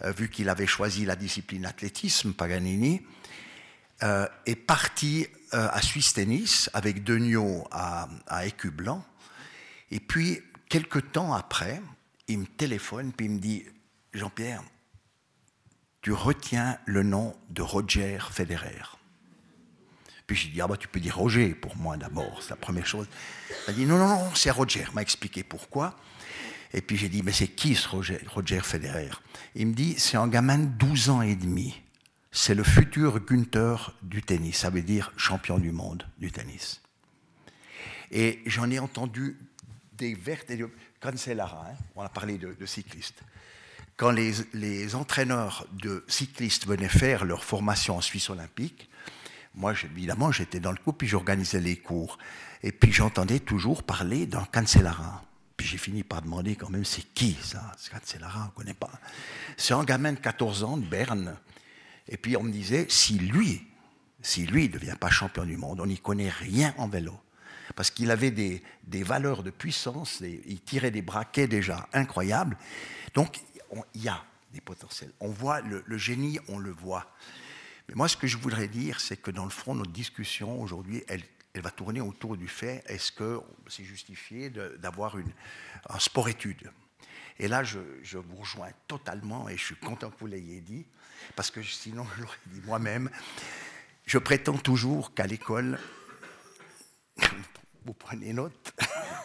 euh, 0.03 0.13
vu 0.13 0.31
qu'il 0.31 0.49
avait 0.49 0.67
choisi 0.67 1.05
la 1.05 1.17
discipline 1.17 1.67
athlétisme, 1.67 2.33
Paganini, 2.33 3.03
euh, 4.03 4.27
est 4.47 4.57
parti 4.57 5.27
à 5.53 5.83
Suisse 5.83 6.15
Tennis 6.15 6.71
avec 6.75 7.03
Degnaud 7.03 7.67
à, 7.73 8.09
à. 8.29 8.47
Et 8.47 9.99
puis, 9.99 10.41
Quelques 10.71 11.11
temps 11.11 11.35
après, 11.35 11.83
il 12.29 12.39
me 12.39 12.47
téléphone 12.47 13.13
puis 13.13 13.27
il 13.27 13.33
me 13.33 13.39
dit 13.41 13.65
Jean-Pierre, 14.15 14.63
tu 16.01 16.13
retiens 16.13 16.79
le 16.87 17.03
nom 17.03 17.37
de 17.49 17.61
Roger 17.61 18.19
Federer. 18.31 19.00
Puis 20.31 20.39
j'ai 20.39 20.49
dit, 20.51 20.61
ah 20.61 20.69
bah 20.69 20.77
tu 20.77 20.87
peux 20.87 21.01
dire 21.01 21.17
Roger 21.17 21.49
pour 21.55 21.77
moi 21.77 21.97
d'abord, 21.97 22.41
c'est 22.41 22.51
la 22.51 22.57
première 22.57 22.87
chose. 22.87 23.09
Il 23.51 23.55
m'a 23.67 23.73
dit, 23.77 23.85
non, 23.85 23.99
non, 23.99 24.07
non, 24.07 24.31
c'est 24.37 24.53
Roger. 24.53 24.85
M'a 24.95 25.03
expliqué 25.03 25.43
pourquoi. 25.43 25.97
Et 26.73 26.83
puis 26.83 26.97
j'ai 26.97 27.09
dit, 27.09 27.25
mais 27.25 27.33
c'est 27.33 27.49
qui 27.49 27.75
ce 27.75 27.89
Roger, 27.89 28.21
Roger 28.29 28.61
Federer? 28.61 29.11
Il 29.57 29.67
me 29.67 29.73
dit, 29.73 29.97
c'est 29.99 30.17
un 30.17 30.29
gamin 30.29 30.59
de 30.59 30.67
12 30.67 31.11
ans 31.11 31.23
et 31.23 31.35
demi. 31.35 31.83
C'est 32.31 32.55
le 32.55 32.63
futur 32.63 33.19
Günther 33.27 33.93
du 34.03 34.23
tennis, 34.23 34.59
ça 34.59 34.71
veut 34.71 34.83
dire 34.83 35.13
champion 35.17 35.59
du 35.59 35.73
monde 35.73 36.07
du 36.19 36.31
tennis. 36.31 36.81
Et 38.13 38.39
j'en 38.47 38.71
ai 38.71 38.79
entendu 38.79 39.37
des 39.95 40.15
vertes 40.15 40.49
et 40.51 40.57
des 40.59 40.67
Cancellara, 41.01 41.67
hein, 41.73 41.77
on 41.97 42.03
a 42.03 42.09
parlé 42.09 42.39
de, 42.39 42.67
cyclistes. 42.67 43.25
Quand 43.97 44.13
les, 44.13 44.95
entraîneurs 44.95 45.67
de 45.73 46.05
cyclistes 46.07 46.69
venaient 46.69 46.89
faire 46.89 47.25
leur 47.25 47.43
formation 47.43 47.97
en 47.97 48.01
Suisse 48.01 48.31
olympique, 48.31 48.90
moi, 49.55 49.73
évidemment, 49.85 50.31
j'étais 50.33 50.61
dans 50.61 50.71
le 50.71 50.79
coup, 50.79 50.93
puis 50.93 51.09
j'organisais 51.09 51.61
les 51.61 51.77
cours. 51.77 52.19
Et 52.63 52.73
puis 52.73 52.93
j'entendais 52.93 53.41
toujours 53.41 53.83
parler 53.83 54.27
d'un 54.27 54.45
Cancellara. 54.45 55.23
Puis 55.57 55.67
j'ai 55.67 55.79
fini 55.79 56.03
par 56.03 56.23
demander 56.23 56.57
quand 56.57 56.71
même, 56.71 56.85
c'est 56.85 57.03
qui 57.15 57.37
ça 57.43 57.73
Ce 57.77 57.91
Cancellara, 57.91 58.43
on 58.43 58.47
ne 58.47 58.51
connaît 58.51 58.75
pas. 58.75 58.91
C'est 59.57 59.75
un 59.75 59.85
gamin 59.85 60.13
de 60.13 60.19
14 60.19 60.65
ans 60.65 60.77
de 60.77 60.87
Berne. 60.87 61.37
Et 62.09 62.17
puis 62.17 62.37
on 62.37 62.43
me 62.43 62.53
disait, 62.53 62.87
si 62.89 63.19
lui, 63.19 63.67
si 64.23 64.47
lui 64.47 64.69
ne 64.69 64.73
devient 64.73 64.97
pas 64.99 65.11
champion 65.11 65.45
du 65.45 65.57
monde, 65.57 65.81
on 65.81 65.87
n'y 65.87 65.99
connaît 65.99 66.31
rien 66.31 66.75
en 66.79 66.89
vélo 66.89 67.19
parce 67.75 67.91
qu'il 67.91 68.11
avait 68.11 68.31
des, 68.31 68.63
valeurs 69.03 69.43
de 69.43 69.51
puissance, 69.51 70.21
il 70.21 70.61
tirait 70.61 70.91
des 70.91 71.03
braquets 71.03 71.47
déjà 71.47 71.89
incroyables. 71.93 72.57
Donc, 73.15 73.41
il 73.95 74.03
y 74.03 74.09
a 74.09 74.23
des 74.53 74.61
potentiels. 74.61 75.13
On 75.21 75.29
voit 75.29 75.61
le, 75.61 75.99
génie, 75.99 76.39
on 76.49 76.59
le 76.59 76.73
voit. 76.73 77.07
Mais 77.91 77.97
moi, 77.97 78.07
ce 78.07 78.17
que 78.17 78.29
je 78.29 78.37
voudrais 78.37 78.69
dire, 78.69 79.01
c'est 79.01 79.17
que 79.17 79.33
dans 79.33 79.43
le 79.43 79.51
fond, 79.51 79.75
notre 79.75 79.91
discussion 79.91 80.63
aujourd'hui, 80.63 81.03
elle, 81.09 81.25
va 81.57 81.73
tourner 81.73 82.01
autour 82.01 82.37
du 82.37 82.47
fait 82.47 82.85
est-ce 82.87 83.11
que 83.11 83.41
c'est 83.67 83.83
justifié 83.83 84.49
d'avoir 84.79 85.17
un 85.89 85.99
sport-étude 85.99 86.71
Et 87.41 87.49
là, 87.49 87.65
je, 87.65 87.81
je, 88.05 88.17
vous 88.17 88.37
rejoins 88.37 88.71
totalement 88.87 89.49
et 89.49 89.57
je 89.57 89.65
suis 89.65 89.75
content 89.75 90.09
que 90.09 90.19
vous 90.21 90.29
l'ayez 90.29 90.61
dit, 90.61 90.87
parce 91.35 91.51
que 91.51 91.65
sinon, 91.65 92.07
je 92.17 92.23
l'aurais 92.23 92.39
dit 92.47 92.61
moi-même. 92.65 93.11
Je 94.07 94.19
prétends 94.19 94.57
toujours 94.57 95.13
qu'à 95.13 95.27
l'école, 95.27 95.77
vous 97.85 97.95
prenez 97.95 98.33
note, 98.33 98.73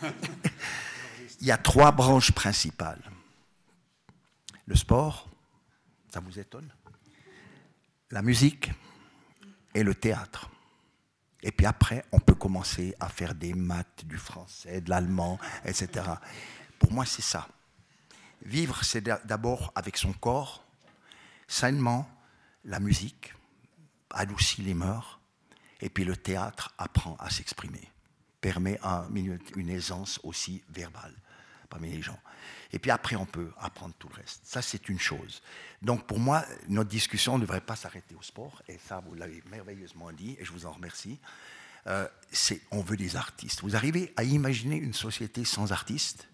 il 1.39 1.45
y 1.45 1.51
a 1.51 1.57
trois 1.59 1.91
branches 1.91 2.31
principales. 2.31 3.11
Le 4.65 4.75
sport, 4.75 5.29
ça 6.11 6.19
vous 6.19 6.39
étonne? 6.39 6.74
La 8.11 8.21
musique 8.21 8.71
et 9.73 9.83
le 9.83 9.95
théâtre. 9.95 10.49
Et 11.41 11.51
puis 11.51 11.65
après, 11.65 12.03
on 12.11 12.19
peut 12.19 12.35
commencer 12.35 12.95
à 12.99 13.09
faire 13.09 13.35
des 13.35 13.53
maths, 13.53 14.05
du 14.05 14.17
français, 14.17 14.81
de 14.81 14.89
l'allemand, 14.89 15.39
etc. 15.65 16.05
Pour 16.79 16.91
moi, 16.91 17.05
c'est 17.05 17.21
ça. 17.21 17.47
Vivre, 18.43 18.83
c'est 18.83 19.01
d'abord 19.01 19.71
avec 19.75 19.97
son 19.97 20.13
corps, 20.13 20.65
sainement, 21.47 22.09
la 22.63 22.79
musique 22.79 23.33
adoucit 24.09 24.61
les 24.61 24.73
mœurs, 24.73 25.19
et 25.81 25.89
puis 25.89 26.03
le 26.03 26.15
théâtre 26.15 26.73
apprend 26.77 27.15
à 27.19 27.29
s'exprimer, 27.29 27.91
permet 28.41 28.79
une 29.55 29.69
aisance 29.69 30.19
aussi 30.23 30.63
verbale 30.69 31.13
parmi 31.69 31.91
les 31.91 32.01
gens. 32.01 32.19
Et 32.71 32.79
puis 32.79 32.91
après, 32.91 33.15
on 33.15 33.25
peut 33.25 33.51
apprendre 33.57 33.93
tout 33.99 34.09
le 34.09 34.15
reste. 34.15 34.41
Ça, 34.45 34.61
c'est 34.61 34.89
une 34.89 34.99
chose. 34.99 35.41
Donc 35.81 36.07
pour 36.07 36.19
moi, 36.19 36.45
notre 36.67 36.89
discussion 36.89 37.37
ne 37.37 37.43
devrait 37.43 37.61
pas 37.61 37.75
s'arrêter 37.75 38.15
au 38.15 38.21
sport, 38.21 38.61
et 38.67 38.77
ça, 38.77 39.01
vous 39.05 39.15
l'avez 39.15 39.43
merveilleusement 39.49 40.11
dit, 40.11 40.35
et 40.39 40.45
je 40.45 40.51
vous 40.51 40.65
en 40.65 40.71
remercie. 40.71 41.19
Euh, 41.87 42.07
on 42.71 42.81
veut 42.81 42.97
des 42.97 43.15
artistes. 43.15 43.61
Vous 43.61 43.75
arrivez 43.75 44.11
à 44.17 44.23
imaginer 44.23 44.75
une 44.75 44.93
société 44.93 45.45
sans 45.45 45.71
artistes? 45.71 46.27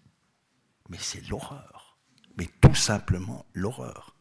Mais 0.89 0.97
c'est 0.97 1.27
l'horreur. 1.27 1.97
Mais 2.37 2.47
tout 2.61 2.75
simplement 2.75 3.45
l'horreur. 3.53 4.15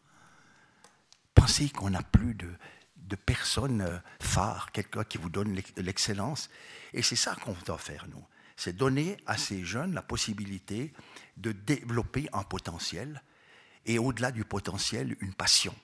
Pensez 1.34 1.70
qu'on 1.70 1.90
n'a 1.90 2.02
plus 2.02 2.34
de, 2.34 2.52
de 2.96 3.16
personnes 3.16 3.82
euh, 3.82 3.98
phares, 4.20 4.72
quelqu'un 4.72 5.04
qui 5.04 5.18
vous 5.18 5.30
donne 5.30 5.54
l'excellence. 5.76 6.50
Et 6.92 7.02
c'est 7.02 7.16
ça 7.16 7.36
qu'on 7.36 7.54
doit 7.64 7.78
faire, 7.78 8.06
nous. 8.08 8.24
C'est 8.60 8.76
donner 8.76 9.16
à 9.24 9.38
ces 9.38 9.64
jeunes 9.64 9.94
la 9.94 10.02
possibilité 10.02 10.92
de 11.38 11.50
développer 11.50 12.28
un 12.34 12.42
potentiel 12.42 13.22
et 13.86 13.98
au-delà 13.98 14.32
du 14.32 14.44
potentiel, 14.44 15.16
une 15.20 15.32
passion. 15.32 15.74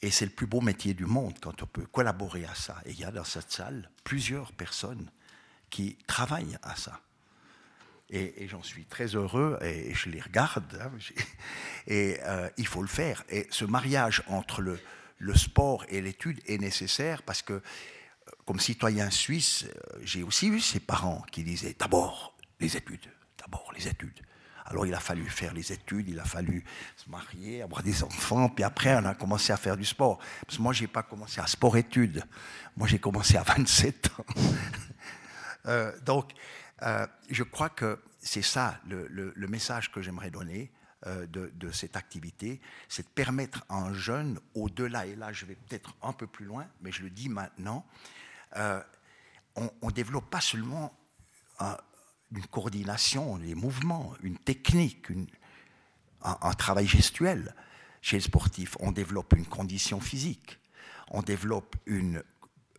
Et 0.00 0.10
c'est 0.10 0.24
le 0.24 0.30
plus 0.30 0.46
beau 0.46 0.62
métier 0.62 0.94
du 0.94 1.04
monde 1.04 1.34
quand 1.42 1.62
on 1.62 1.66
peut 1.66 1.84
collaborer 1.84 2.46
à 2.46 2.54
ça. 2.54 2.80
Et 2.86 2.92
il 2.92 2.98
y 2.98 3.04
a 3.04 3.10
dans 3.10 3.24
cette 3.24 3.52
salle 3.52 3.90
plusieurs 4.04 4.52
personnes 4.52 5.10
qui 5.68 5.98
travaillent 6.06 6.56
à 6.62 6.76
ça. 6.76 6.98
Et, 8.08 8.48
j'en 8.48 8.62
suis 8.62 8.86
très 8.86 9.08
heureux 9.08 9.58
et 9.60 9.92
je 9.92 10.08
les 10.08 10.22
regarde. 10.22 10.80
Hein, 10.80 10.92
et 11.88 12.20
euh, 12.22 12.48
il 12.56 12.66
faut 12.66 12.80
le 12.80 12.88
faire. 12.88 13.22
Et 13.28 13.46
ce 13.50 13.66
mariage 13.66 14.22
entre 14.28 14.62
le, 14.62 14.80
sport 15.34 15.84
et 15.90 16.00
l'étude 16.00 16.40
est 16.46 16.56
nécessaire 16.56 17.22
parce 17.22 17.42
que, 17.42 17.60
comme 18.48 18.60
citoyen 18.60 19.10
suisse, 19.10 19.66
euh, 19.66 19.98
j'ai 20.02 20.22
aussi 20.22 20.48
eu 20.48 20.58
ces 20.58 20.80
parents 20.80 21.22
qui 21.30 21.44
disaient 21.44 21.76
d'abord 21.78 22.34
les 22.58 22.78
études, 22.78 23.04
d'abord 23.38 23.70
les 23.76 23.86
études. 23.86 24.22
Alors 24.64 24.86
il 24.86 24.94
a 24.94 25.00
fallu 25.00 25.28
faire 25.28 25.52
les 25.52 25.70
études, 25.70 26.08
il 26.08 26.18
a 26.18 26.24
fallu 26.24 26.64
se 26.96 27.10
marier, 27.10 27.60
avoir 27.60 27.82
des 27.82 28.02
enfants, 28.02 28.48
puis 28.48 28.64
après 28.64 28.96
on 28.96 29.04
a 29.04 29.14
commencé 29.14 29.52
à 29.52 29.58
faire 29.58 29.76
du 29.76 29.84
sport. 29.84 30.16
Parce 30.46 30.56
que 30.56 30.62
moi, 30.62 30.72
je 30.72 30.80
n'ai 30.80 30.86
pas 30.86 31.02
commencé 31.02 31.42
à 31.42 31.46
sport-études. 31.46 32.24
Moi, 32.74 32.88
j'ai 32.88 32.98
commencé 32.98 33.36
à 33.36 33.42
27 33.42 34.10
ans. 34.18 34.24
Euh, 35.66 35.92
donc, 36.00 36.32
euh, 36.82 37.06
je 37.28 37.42
crois 37.42 37.68
que 37.68 38.00
c'est 38.20 38.42
ça 38.42 38.80
le, 38.86 39.48
message 39.48 39.92
que 39.92 40.00
j'aimerais 40.00 40.30
donner 40.30 40.70
euh, 41.06 41.26
de, 41.26 41.70
cette 41.72 41.96
activité, 41.96 42.60
c'est 42.88 43.02
de 43.02 43.12
permettre 43.14 43.66
à 43.68 43.74
un 43.74 43.92
jeune, 43.92 44.40
au-delà, 44.54 45.04
et 45.04 45.14
là 45.16 45.32
je 45.32 45.44
vais 45.44 45.56
peut-être 45.56 45.94
un 46.00 46.12
peu 46.12 46.26
plus 46.26 46.46
loin, 46.46 46.66
mais 46.80 46.90
je 46.90 47.02
le 47.02 47.10
dis 47.10 47.28
maintenant, 47.28 47.84
on 48.54 49.70
ne 49.86 49.90
développe 49.90 50.30
pas 50.30 50.40
seulement 50.40 50.92
un, 51.60 51.76
une 52.34 52.46
coordination 52.46 53.38
des 53.38 53.54
mouvements, 53.54 54.14
une 54.22 54.38
technique, 54.38 55.06
un, 56.22 56.52
travail 56.54 56.86
gestuel. 56.86 57.54
Chez 58.00 58.16
les 58.16 58.22
sportifs, 58.22 58.76
on 58.80 58.92
développe 58.92 59.34
une 59.34 59.46
condition 59.46 60.00
physique, 60.00 60.58
on 61.10 61.22
développe 61.22 61.76
une 61.86 62.22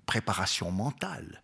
préparation 0.05 0.71
mentale, 0.71 1.43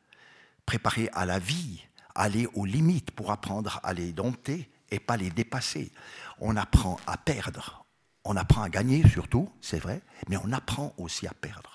préparer 0.65 1.09
à 1.13 1.26
la 1.26 1.39
vie, 1.39 1.84
aller 2.15 2.47
aux 2.53 2.65
limites 2.65 3.11
pour 3.11 3.32
apprendre 3.32 3.80
à 3.84 3.93
les 3.93 4.13
dompter 4.13 4.71
et 4.91 4.99
pas 4.99 5.17
les 5.17 5.30
dépasser. 5.30 5.91
On 6.39 6.55
apprend 6.55 6.97
à 7.05 7.17
perdre, 7.17 7.86
on 8.23 8.38
apprend 8.38 8.63
à 8.63 8.69
gagner 8.69 9.07
surtout, 9.09 9.51
c'est 9.61 9.80
vrai, 9.80 10.01
mais 10.30 10.38
on 10.38 10.51
apprend 10.51 10.93
aussi 10.97 11.28
à 11.28 11.34
perdre. 11.34 11.74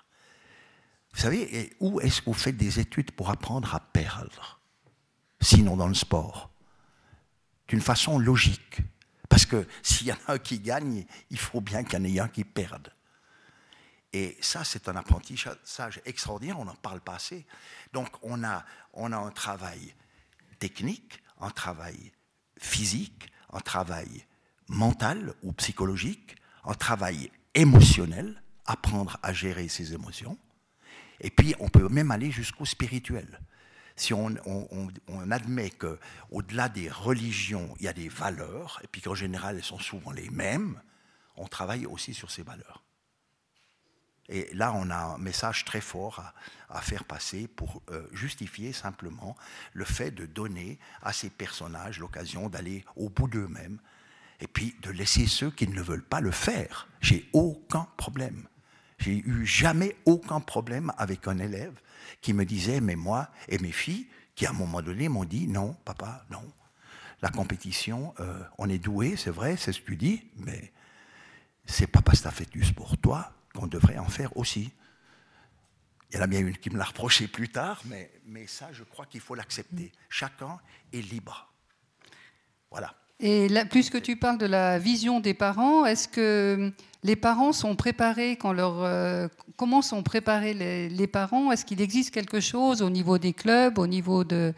Vous 1.13 1.21
savez, 1.21 1.75
où 1.81 2.01
est-ce 2.01 2.21
que 2.21 2.27
vous 2.27 2.35
faites 2.35 2.57
des 2.57 2.81
études 2.81 3.11
pour 3.13 3.31
apprendre 3.31 3.75
à 3.75 3.81
perdre 3.81 4.61
sinon 5.41 5.77
dans 5.77 5.89
le 5.89 5.95
sport? 5.95 6.51
D'une 7.69 7.81
façon 7.81 8.19
logique. 8.19 8.81
Parce 9.29 9.47
que 9.47 9.67
s'il 9.83 10.09
y 10.09 10.13
en 10.13 10.19
a 10.27 10.35
un 10.35 10.39
qui 10.39 10.59
gagne, 10.59 11.05
il 11.31 11.39
faut 11.39 11.61
bien 11.61 11.85
qu'il 11.85 11.99
y 11.99 12.03
en 12.03 12.05
ait 12.05 12.21
un 12.21 12.29
qui 12.29 12.45
perde. 12.45 12.93
Et 14.13 14.37
ça, 14.41 14.65
c'est 14.65 14.89
un 14.89 14.97
apprentissage 14.97 16.01
extraordinaire, 16.05 16.59
on 16.59 16.65
n'en 16.65 16.75
parle 16.75 17.01
pas 17.01 17.15
assez. 17.15 17.47
Donc 17.93 18.09
on 18.23 18.43
a, 18.43 18.65
on 18.93 19.13
a 19.13 19.17
un 19.17 19.31
travail 19.31 19.95
technique, 20.59 21.23
un 21.41 21.51
travail 21.51 22.13
physique, 22.59 23.31
un 23.53 23.61
travail 23.61 24.27
mental 24.69 25.35
ou 25.43 25.53
psychologique, 25.53 26.37
un 26.65 26.75
travail 26.75 27.31
émotionnel, 27.55 28.43
apprendre 28.67 29.19
à 29.23 29.33
gérer 29.33 29.69
ses 29.69 29.95
émotions. 29.95 30.37
Et 31.21 31.31
puis 31.31 31.55
on 31.61 31.69
peut 31.69 31.89
même 31.89 32.11
aller 32.11 32.31
jusqu'au 32.31 32.65
spirituel 32.65 33.41
si 34.01 34.15
on, 34.15 34.35
admet 35.31 35.71
qu'au-delà 35.71 36.69
des 36.69 36.89
religions, 36.89 37.75
il 37.79 37.85
y 37.85 37.89
a 37.89 37.93
des 37.93 38.09
valeurs, 38.09 38.81
et 38.83 38.87
puis 38.87 39.03
qu'en 39.03 39.15
général, 39.15 39.57
elles 39.57 39.65
sont 39.65 39.79
souvent 39.79 40.11
les 40.11 40.31
mêmes, 40.31 40.81
on 41.37 41.47
travaille 41.47 41.87
aussi 41.87 42.15
sur 42.15 42.31
ces 42.31 42.43
valeurs. 42.43 42.83
Et 44.29 44.49
là, 44.55 44.73
on 44.75 44.91
a 44.91 44.97
un 44.97 45.19
message 45.19 45.65
très 45.65 45.81
fort 45.81 46.33
à, 46.69 46.81
faire 46.81 47.05
passer 47.05 47.49
pour 47.49 47.83
euh, 47.91 48.07
justifier 48.13 48.73
simplement 48.73 49.37
le 49.73 49.85
fait 49.85 50.13
de 50.13 50.25
donner 50.25 50.79
à 51.03 51.13
ces 51.13 51.31
personnages 51.31 51.99
l'occasion 51.99 52.49
d'aller 52.49 52.85
au 52.95 53.09
bout 53.09 53.27
d'eux-mêmes 53.27 53.81
et 54.39 54.47
puis 54.47 54.77
de 54.83 54.91
laisser 54.91 55.27
ceux 55.27 55.51
qui 55.51 55.67
ne 55.67 55.75
le 55.75 55.83
veulent 55.83 56.07
pas 56.07 56.21
le 56.21 56.31
faire. 56.31 56.89
J'ai 57.01 57.29
aucun 57.33 57.89
problème. 57.97 58.47
J'ai 59.01 59.17
eu 59.27 59.47
jamais 59.47 59.97
aucun 60.05 60.41
problème 60.41 60.93
avec 60.99 61.27
un 61.27 61.39
élève 61.39 61.73
qui 62.21 62.35
me 62.35 62.45
disait, 62.45 62.81
mais 62.81 62.97
moi 62.97 63.31
et 63.49 63.59
mes 63.59 63.73
filles, 63.73 64.07
qui 64.35 64.47
à 64.47 64.51
un 64.51 64.53
moment 64.53 64.83
donné 64.83 65.09
m'ont 65.09 65.25
dit, 65.25 65.49
non, 65.49 65.75
papa, 65.85 66.25
non. 66.31 66.45
La 67.23 67.31
compétition, 67.31 68.15
euh, 68.21 68.43
on 68.59 68.69
est 68.69 68.79
doué, 68.79 69.17
c'est 69.17 69.31
vrai, 69.31 69.57
c'est 69.57 69.73
ce 69.73 69.81
que 69.81 69.87
tu 69.87 69.97
dis, 69.97 70.23
mais 70.37 70.73
c'est 71.65 71.87
pas 71.87 72.03
parce 72.03 72.21
que 72.21 72.29
as 72.29 72.31
fait 72.31 72.51
du 72.51 72.63
sport 72.63 72.97
toi 72.99 73.33
qu'on 73.55 73.67
devrait 73.67 73.99
en 73.99 74.09
faire 74.09 74.37
aussi. 74.37 74.71
Il 76.11 76.17
y 76.17 76.19
en 76.19 76.23
a 76.23 76.27
bien 76.27 76.41
une 76.41 76.57
qui 76.57 76.71
me 76.71 76.77
l'a 76.77 76.85
reproché 76.85 77.27
plus 77.27 77.49
tard, 77.49 77.81
mais, 77.87 78.11
mais 78.27 78.47
ça, 78.47 78.71
je 78.73 78.85
crois 78.85 79.07
qu'il 79.07 79.21
faut 79.21 79.35
l'accepter. 79.35 79.93
Chacun 80.09 80.59
est 80.93 81.01
libre. 81.01 81.53
Voilà. 82.71 83.00
Et 83.23 83.49
là, 83.49 83.67
puisque 83.67 84.01
tu 84.01 84.17
parles 84.17 84.39
de 84.39 84.47
la 84.47 84.79
vision 84.79 85.21
des 85.21 85.35
parents, 85.35 85.85
est-ce 85.85 86.09
que 86.09 86.73
les 87.03 87.17
parents 87.17 87.53
sont 87.53 87.77
préparés 87.77 88.37
quand 88.37 88.55
leur, 88.55 88.83
euh, 88.83 89.29
comment 89.57 89.83
sont 89.83 90.03
préparés 90.03 90.55
les, 90.55 91.07
parents? 91.07 91.53
Est-ce 91.53 91.67
qu'il 91.67 91.83
existe 91.83 92.13
quelque 92.13 92.41
chose 92.41 92.81
au 92.81 92.89
niveau 92.89 93.19
des 93.19 93.35
clubs, 93.35 93.79
au 93.79 93.87
niveau 93.87 94.25
de, 94.25 94.55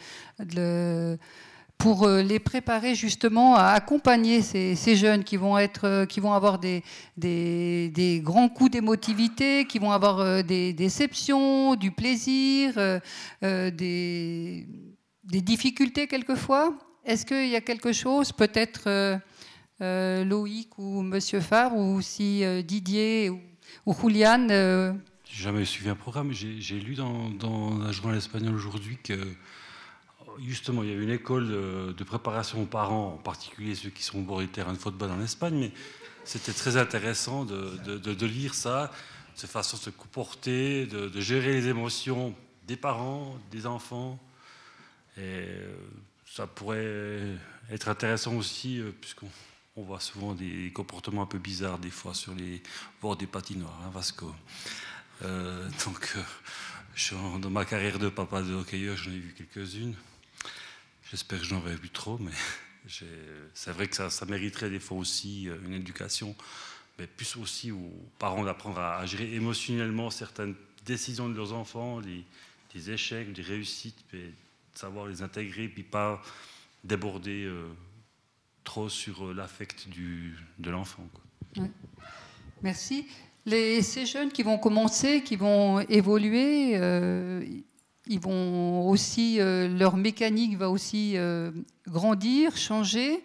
pour 1.76 2.04
euh, 2.04 2.22
les 2.22 2.38
préparer 2.38 2.94
justement 2.94 3.56
à 3.56 3.70
accompagner 3.70 4.42
ces, 4.42 4.94
jeunes 4.94 5.24
qui 5.24 5.36
vont 5.36 5.58
être, 5.58 5.88
euh, 5.88 6.06
qui 6.06 6.20
vont 6.20 6.32
avoir 6.32 6.60
des, 6.60 6.84
grands 8.22 8.48
coups 8.48 8.70
d'émotivité, 8.70 9.64
qui 9.64 9.80
vont 9.80 9.90
avoir 9.90 10.44
des 10.44 10.72
déceptions, 10.72 11.74
du 11.74 11.90
plaisir, 11.90 12.74
des 13.42 14.66
difficultés 15.26 16.06
quelquefois? 16.06 16.72
Est-ce 17.05 17.26
qu'il 17.26 17.48
y 17.48 17.57
a 17.57 17.61
quelque 17.61 17.92
chose, 17.92 18.32
peut-être 18.32 18.82
euh, 18.86 19.18
euh, 19.80 20.24
Loïc 20.24 20.78
ou 20.78 21.03
Monsieur 21.03 21.40
Favre, 21.40 21.76
ou 21.76 22.00
si 22.00 22.44
euh, 22.44 22.62
Didier 22.62 23.28
ou, 23.28 23.40
ou 23.86 23.94
Julian 23.94 24.46
J'ai 24.48 25.42
jamais 25.42 25.64
suivi 25.64 25.88
un 25.88 25.96
programme. 25.96 26.32
J'ai 26.32 26.78
lu 26.78 26.94
dans, 26.94 27.30
dans 27.30 27.78
la 27.78 27.90
journal 27.90 28.16
espagnol 28.16 28.55
aujourd'hui 28.55 28.98
que 29.03 29.14
justement 30.38 30.82
il 30.82 30.90
y 30.90 30.92
avait 30.92 31.03
une 31.03 31.11
école 31.11 31.48
de, 31.48 32.05
préparation 32.05 32.62
aux 32.62 32.66
parents, 32.66 33.14
en 33.14 33.22
particulier 33.22 33.74
ceux 33.74 33.90
qui 33.90 34.03
sont 34.03 34.18
au 34.18 34.22
bord 34.22 34.40
du 34.40 34.48
terrain 34.48 34.72
de 34.72 34.78
football 34.78 35.11
en 35.11 35.20
Espagne, 35.22 35.59
mais 35.59 35.72
c'était 36.24 36.53
très 36.53 36.76
intéressant 36.76 37.44
de, 37.44 38.26
lire 38.26 38.55
ça, 38.55 38.92
de 39.40 39.46
façon 39.46 39.76
de 39.76 39.82
se 39.82 39.90
comporter, 39.90 40.86
de, 40.86 41.20
gérer 41.20 41.53
les 41.53 41.68
émotions 41.68 42.34
des 42.68 42.76
parents, 42.76 43.36
des 43.50 43.66
enfants. 43.66 44.20
Et 45.18 45.44
ça 46.35 46.47
pourrait 46.47 47.37
être 47.70 47.89
intéressant 47.89 48.35
aussi, 48.37 48.78
euh, 48.78 48.91
puisqu'on 49.01 49.28
on 49.76 49.83
voit 49.83 50.01
souvent 50.01 50.35
des 50.35 50.70
comportements 50.72 51.22
un 51.22 51.26
peu 51.26 51.39
bizarres 51.39 51.78
des 51.78 51.91
fois 51.91 52.14
sur 52.14 52.35
les 52.35 52.62
bords 53.01 53.16
des 53.16 53.26
patinoires, 53.26 53.78
hein, 53.85 53.91
Vasco. 53.91 54.35
Euh, 55.22 55.68
donc, 55.85 56.16
euh, 56.16 57.39
dans 57.39 57.51
ma 57.51 57.64
carrière 57.64 57.99
de 57.99 58.09
papa 58.09 58.43
de 58.43 58.55
hockeyeur, 58.55 58.97
j'en 58.97 59.11
ai 59.11 59.18
vu 59.18 59.35
quelques-unes. 59.37 59.95
J'espère 61.11 61.39
que 61.39 61.45
j'en 61.45 61.61
vais 61.61 61.74
vu 61.74 61.91
trop, 61.91 62.18
mais 62.18 62.33
c'est 63.55 63.72
vrai 63.72 63.89
que 63.89 63.97
ça, 63.97 64.26
mériterait 64.26 64.70
des 64.70 64.80
fois 64.80 64.97
aussi 64.97 65.49
euh, 65.49 65.59
une 65.66 65.74
éducation, 65.74 66.35
mais 66.99 67.07
plus 67.07 67.37
aussi 67.37 67.72
aux 67.72 68.09
parents 68.18 68.45
d'apprendre 68.45 68.78
à, 68.78 69.05
gérer 69.05 69.35
émotionnellement 69.35 70.11
certaines 70.11 70.55
décisions 70.87 71.28
de 71.28 71.35
leurs 71.35 71.53
enfants, 71.53 72.01
des 72.01 72.91
échecs, 72.91 73.33
des 73.33 73.43
réussites, 73.43 74.03
savoir 74.74 75.06
les 75.06 75.22
intégrer, 75.22 75.68
puis 75.68 75.82
pas 75.82 76.22
déborder 76.84 77.48
trop 78.64 78.88
sur 78.88 79.26
euh, 79.26 79.34
l'affect 79.34 79.88
de 80.58 80.70
l'enfant. 80.70 81.04
Merci. 82.62 83.06
Les, 83.44 83.82
ces 83.82 84.06
jeunes 84.06 84.30
qui 84.30 84.42
vont 84.42 84.58
commencer, 84.58 85.22
qui 85.22 85.36
vont 85.36 85.80
évoluer, 85.80 86.76
euh, 86.76 87.44
ils 88.06 88.20
vont 88.20 88.88
aussi, 88.88 89.40
euh, 89.40 89.68
leur 89.68 89.96
mécanique 89.96 90.56
va 90.56 90.70
aussi 90.70 91.16
grandir, 91.88 92.56
changer. 92.56 93.24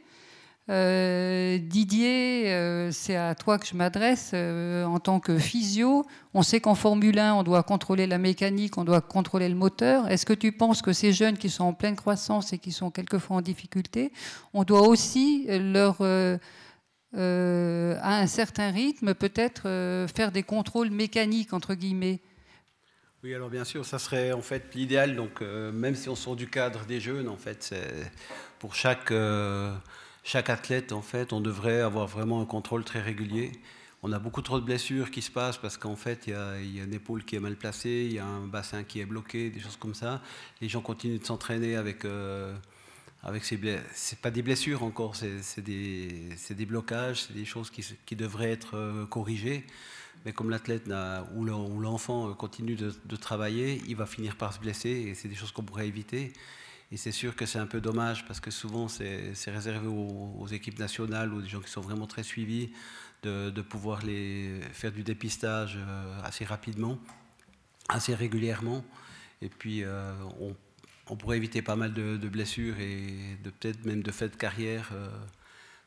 Euh, 0.69 1.57
Didier, 1.59 2.51
euh, 2.51 2.91
c'est 2.91 3.15
à 3.15 3.35
toi 3.35 3.57
que 3.57 3.65
je 3.65 3.73
m'adresse 3.73 4.31
euh, 4.33 4.83
en 4.83 4.99
tant 4.99 5.21
que 5.21 5.37
physio. 5.37 6.05
On 6.33 6.43
sait 6.43 6.59
qu'en 6.59 6.75
Formule 6.75 7.17
1, 7.19 7.35
on 7.35 7.43
doit 7.43 7.63
contrôler 7.63 8.05
la 8.05 8.17
mécanique, 8.17 8.77
on 8.77 8.83
doit 8.83 8.99
contrôler 8.99 9.47
le 9.47 9.55
moteur. 9.55 10.09
Est-ce 10.09 10.25
que 10.25 10.33
tu 10.33 10.51
penses 10.51 10.81
que 10.81 10.91
ces 10.91 11.13
jeunes 11.13 11.37
qui 11.37 11.49
sont 11.49 11.63
en 11.63 11.73
pleine 11.73 11.95
croissance 11.95 12.51
et 12.51 12.57
qui 12.57 12.73
sont 12.73 12.91
quelquefois 12.91 13.37
en 13.37 13.41
difficulté, 13.41 14.11
on 14.53 14.65
doit 14.65 14.81
aussi 14.81 15.47
leur, 15.49 16.01
à 16.01 16.37
un 17.13 18.27
certain 18.27 18.71
rythme, 18.71 19.13
peut-être 19.13 19.61
faire 20.13 20.33
des 20.33 20.43
contrôles 20.43 20.89
mécaniques, 20.89 21.53
entre 21.53 21.75
guillemets? 21.75 22.19
Oui, 23.23 23.33
alors 23.33 23.49
bien 23.49 23.63
sûr, 23.63 23.85
ça 23.85 23.99
serait 23.99 24.33
en 24.33 24.41
fait 24.41 24.75
l'idéal. 24.75 25.15
Donc, 25.15 25.41
même 25.41 25.95
si 25.95 26.09
on 26.09 26.15
sort 26.15 26.35
du 26.35 26.49
cadre 26.49 26.85
des 26.85 26.99
jeunes, 26.99 27.29
en 27.29 27.37
fait, 27.37 27.73
pour 28.59 28.75
chaque 28.75 29.13
chaque 30.27 30.49
athlète, 30.49 30.91
en 30.91 31.01
fait, 31.01 31.31
on 31.31 31.39
devrait 31.39 31.79
avoir 31.79 32.05
vraiment 32.05 32.41
un 32.41 32.45
contrôle 32.45 32.83
très 32.83 32.99
régulier. 32.99 33.53
On 34.03 34.11
a 34.11 34.19
beaucoup 34.19 34.41
trop 34.41 34.59
de 34.59 34.65
blessures 34.65 35.09
qui 35.09 35.21
se 35.21 35.31
passent 35.31 35.57
parce 35.57 35.77
qu'en 35.77 35.95
fait, 35.95 36.27
il 36.27 36.33
y, 36.33 36.35
a, 36.81 36.83
une 36.83 36.93
épaule 36.93 37.23
qui 37.23 37.37
est 37.37 37.39
mal 37.39 37.55
placée, 37.55 38.07
il 38.09 38.13
y 38.13 38.19
a 38.19 38.25
un 38.25 38.45
bassin 38.45 38.83
qui 38.83 38.99
est 38.99 39.05
bloqué, 39.05 39.49
des 39.49 39.61
choses 39.61 39.77
comme 39.77 39.95
ça. 39.95 40.21
Les 40.59 40.67
gens 40.67 40.81
continuent 40.81 41.19
de 41.19 41.25
s'entraîner 41.25 41.77
avec, 41.77 42.03
euh, 42.03 42.53
avec 43.23 43.45
ces 43.45 43.55
blessures. 43.55 43.85
C'est 43.93 44.19
pas 44.19 44.29
des 44.29 44.41
blessures 44.41 44.83
encore, 44.83 45.15
c'est 45.15 45.61
des, 45.61 46.27
des, 46.49 46.65
blocages, 46.65 47.21
c'est 47.21 47.33
des 47.33 47.45
choses 47.45 47.71
qui, 47.71 48.15
devraient 48.17 48.51
être 48.51 48.75
euh, 48.75 49.05
corrigées. 49.05 49.65
Mais 50.25 50.33
comme 50.33 50.49
l'athlète 50.49 50.91
ou 51.37 51.45
l'enfant 51.45 52.33
continue 52.33 52.75
de, 52.75 53.15
travailler, 53.15 53.81
il 53.87 53.95
va 53.95 54.05
finir 54.05 54.35
par 54.35 54.51
se 54.51 54.59
blesser 54.59 54.89
et 54.89 55.15
c'est 55.15 55.29
des 55.29 55.35
choses 55.35 55.53
qu'on 55.53 55.63
pourrait 55.63 55.87
éviter. 55.87 56.33
Et 56.91 56.97
c'est 56.97 57.11
sûr 57.11 57.35
que 57.35 57.45
c'est 57.45 57.59
un 57.59 57.67
peu 57.67 57.81
dommage 57.81 58.25
parce 58.25 58.39
que 58.39 58.51
souvent 58.51 58.87
c'est 58.87 59.33
réservé 59.47 59.87
aux, 59.87 60.47
équipes 60.47 60.79
nationales 60.79 61.33
ou 61.33 61.41
des 61.41 61.47
gens 61.47 61.59
qui 61.59 61.69
sont 61.69 61.81
vraiment 61.81 62.07
très 62.07 62.23
suivis 62.23 62.71
de, 63.23 63.61
pouvoir 63.61 64.05
les 64.05 64.61
faire 64.71 64.93
du 64.93 65.03
dépistage 65.03 65.77
euh, 65.77 66.21
assez 66.23 66.45
rapidement, 66.45 66.97
assez 67.89 68.15
régulièrement. 68.15 68.85
Et 69.41 69.49
puis 69.49 69.83
euh, 69.83 70.13
on, 71.09 71.15
pourrait 71.17 71.37
éviter 71.37 71.61
pas 71.61 71.75
mal 71.75 71.93
de, 71.93 72.15
blessures 72.29 72.79
et 72.79 73.37
de 73.43 73.49
peut-être 73.49 73.83
même 73.83 74.01
de 74.01 74.11
faits 74.11 74.31
de 74.31 74.37
carrière 74.37 74.91
euh, 74.93 75.09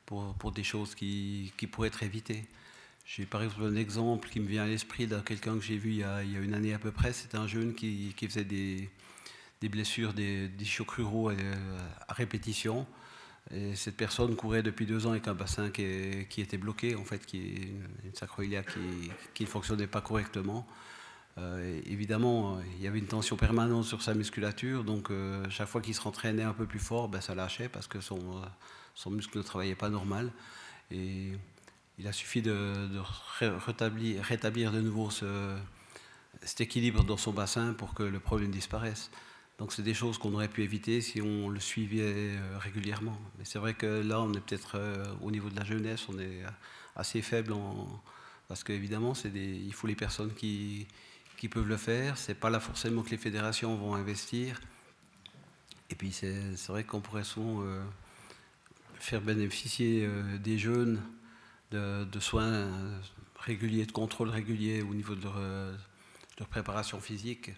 pour, 0.05 0.53
des 0.53 0.65
choses 0.65 0.95
qui, 0.95 1.51
pourraient 1.73 1.89
être 1.89 2.03
évitées. 2.03 2.45
J'ai 3.07 3.25
par 3.25 3.43
exemple 3.43 3.65
un 3.65 3.77
exemple 3.77 4.29
qui 4.29 4.39
me 4.39 4.47
vient 4.47 4.65
à 4.65 4.67
l'esprit 4.67 5.07
de 5.07 5.19
quelqu'un 5.21 5.55
que 5.55 5.65
j'ai 5.65 5.79
vu 5.79 5.93
il 5.93 5.97
y, 5.97 6.05
a, 6.05 6.23
une 6.23 6.53
année 6.53 6.75
à 6.75 6.79
peu 6.79 6.93
près. 6.93 7.15
C'était 7.15 7.39
un 7.39 7.47
jeune 7.47 7.75
qui 7.75 8.15
faisait 8.21 8.45
des, 8.45 8.91
des 9.61 9.69
blessures, 9.69 10.13
des, 10.13 10.49
des 10.49 10.65
chocs 10.65 10.91
ruraux 10.91 11.31
euh, 11.31 11.79
à 12.09 12.15
répétition. 12.15 12.87
Et 13.53 13.75
cette 13.75 13.97
personne 13.97 14.37
courait 14.37 14.63
depuis 14.63 14.87
deux 14.87 15.07
ans 15.07 15.11
avec 15.11 15.27
un 15.29 15.35
bassin 15.35 15.71
qui, 15.71 15.83
était 15.83 16.59
bloqué, 16.59 16.95
en 16.95 17.05
fait, 17.05 17.25
qui 17.27 17.73
une 18.05 18.15
sacroiliac 18.15 18.67
qui, 18.73 19.11
qui, 19.35 19.45
ne 19.45 19.49
fonctionnait 19.49 19.87
pas 19.87 20.01
correctement. 20.01 20.67
Euh, 21.39 21.81
évidemment, 21.87 22.61
il 22.77 22.83
y 22.83 22.87
avait 22.87 22.99
une 22.99 23.07
tension 23.07 23.37
permanente 23.37 23.85
sur 23.85 24.03
sa 24.03 24.15
musculature, 24.15 24.85
donc 24.85 25.11
euh, 25.11 25.49
chaque 25.49 25.69
fois 25.69 25.81
qu'il 25.81 25.95
se 25.95 26.01
rentraînait 26.01 26.43
un 26.43 26.53
peu 26.53 26.67
plus 26.67 26.79
fort, 26.79 27.09
ben, 27.09 27.21
ça 27.21 27.35
lâchait 27.35 27.69
parce 27.69 27.87
que 27.87 28.01
son, 28.01 28.43
son 28.95 29.11
muscle 29.11 29.39
ne 29.39 29.43
travaillait 29.43 29.75
pas 29.75 29.89
normal. 29.89 30.33
Et 30.91 31.33
il 31.99 32.07
a 32.07 32.13
suffi 32.13 32.43
de, 32.43 32.89
rétablir, 33.41 34.73
de 34.73 34.81
nouveau 34.81 35.11
ce, 35.11 35.57
cet 36.43 36.61
équilibre 36.61 37.05
dans 37.05 37.17
son 37.17 37.33
bassin 37.33 37.75
pour 37.75 37.95
que 37.95 38.03
le 38.03 38.21
problème 38.21 38.51
disparaisse. 38.51 39.11
Donc 39.61 39.75
c'est 39.75 39.83
des 39.83 39.93
choses 39.93 40.17
qu'on 40.17 40.33
aurait 40.33 40.49
pu 40.49 40.63
éviter 40.63 41.03
si 41.03 41.21
on 41.21 41.51
le 41.51 41.61
suivait 41.61 42.01
euh, 42.03 42.59
régulièrement. 42.59 43.17
Mais 43.39 43.45
c'est 43.45 43.59
vrai 43.59 43.75
que 43.75 43.87
là, 43.87 44.19
on 44.23 44.33
est 44.33 44.41
peut-être 44.41 44.77
euh, 44.77 45.05
au 45.21 45.31
niveau 45.31 45.51
de 45.51 45.57
la 45.57 45.67
jeunesse, 45.67 46.07
on 46.09 46.19
est 46.19 46.43
assez 46.97 47.21
faible 47.21 47.55
parce 48.49 48.65
qu'évidemment, 48.65 49.13
il 49.35 49.73
faut 49.75 49.87
les 49.87 49.95
personnes 49.95 50.33
qui, 50.33 50.89
peuvent 51.51 51.69
le 51.69 51.77
faire. 51.77 52.17
C'est 52.17 52.35
pas 52.35 52.49
là 52.49 52.59
forcément 52.59 53.03
que 53.03 53.11
les 53.11 53.19
fédérations 53.19 53.77
vont 53.77 53.95
investir. 53.95 54.61
Et 55.91 55.95
puis 55.95 56.11
c'est 56.11 56.69
vrai 56.69 56.85
qu'on 56.85 57.03
pourrait 57.03 57.25
souvent 57.25 57.63
euh, 57.63 57.85
faire 58.95 59.21
bénéficier 59.21 60.09
des 60.43 60.57
jeunes 60.57 61.03
de, 61.71 62.07
soins 62.19 62.67
réguliers, 63.39 63.85
de 63.85 63.93
contrôle 63.93 64.31
régulier 64.31 64.81
au 64.81 64.95
niveau 64.95 65.15
de 65.15 65.23
leur 66.39 66.49
préparation 66.49 66.99
physique. 66.99 67.51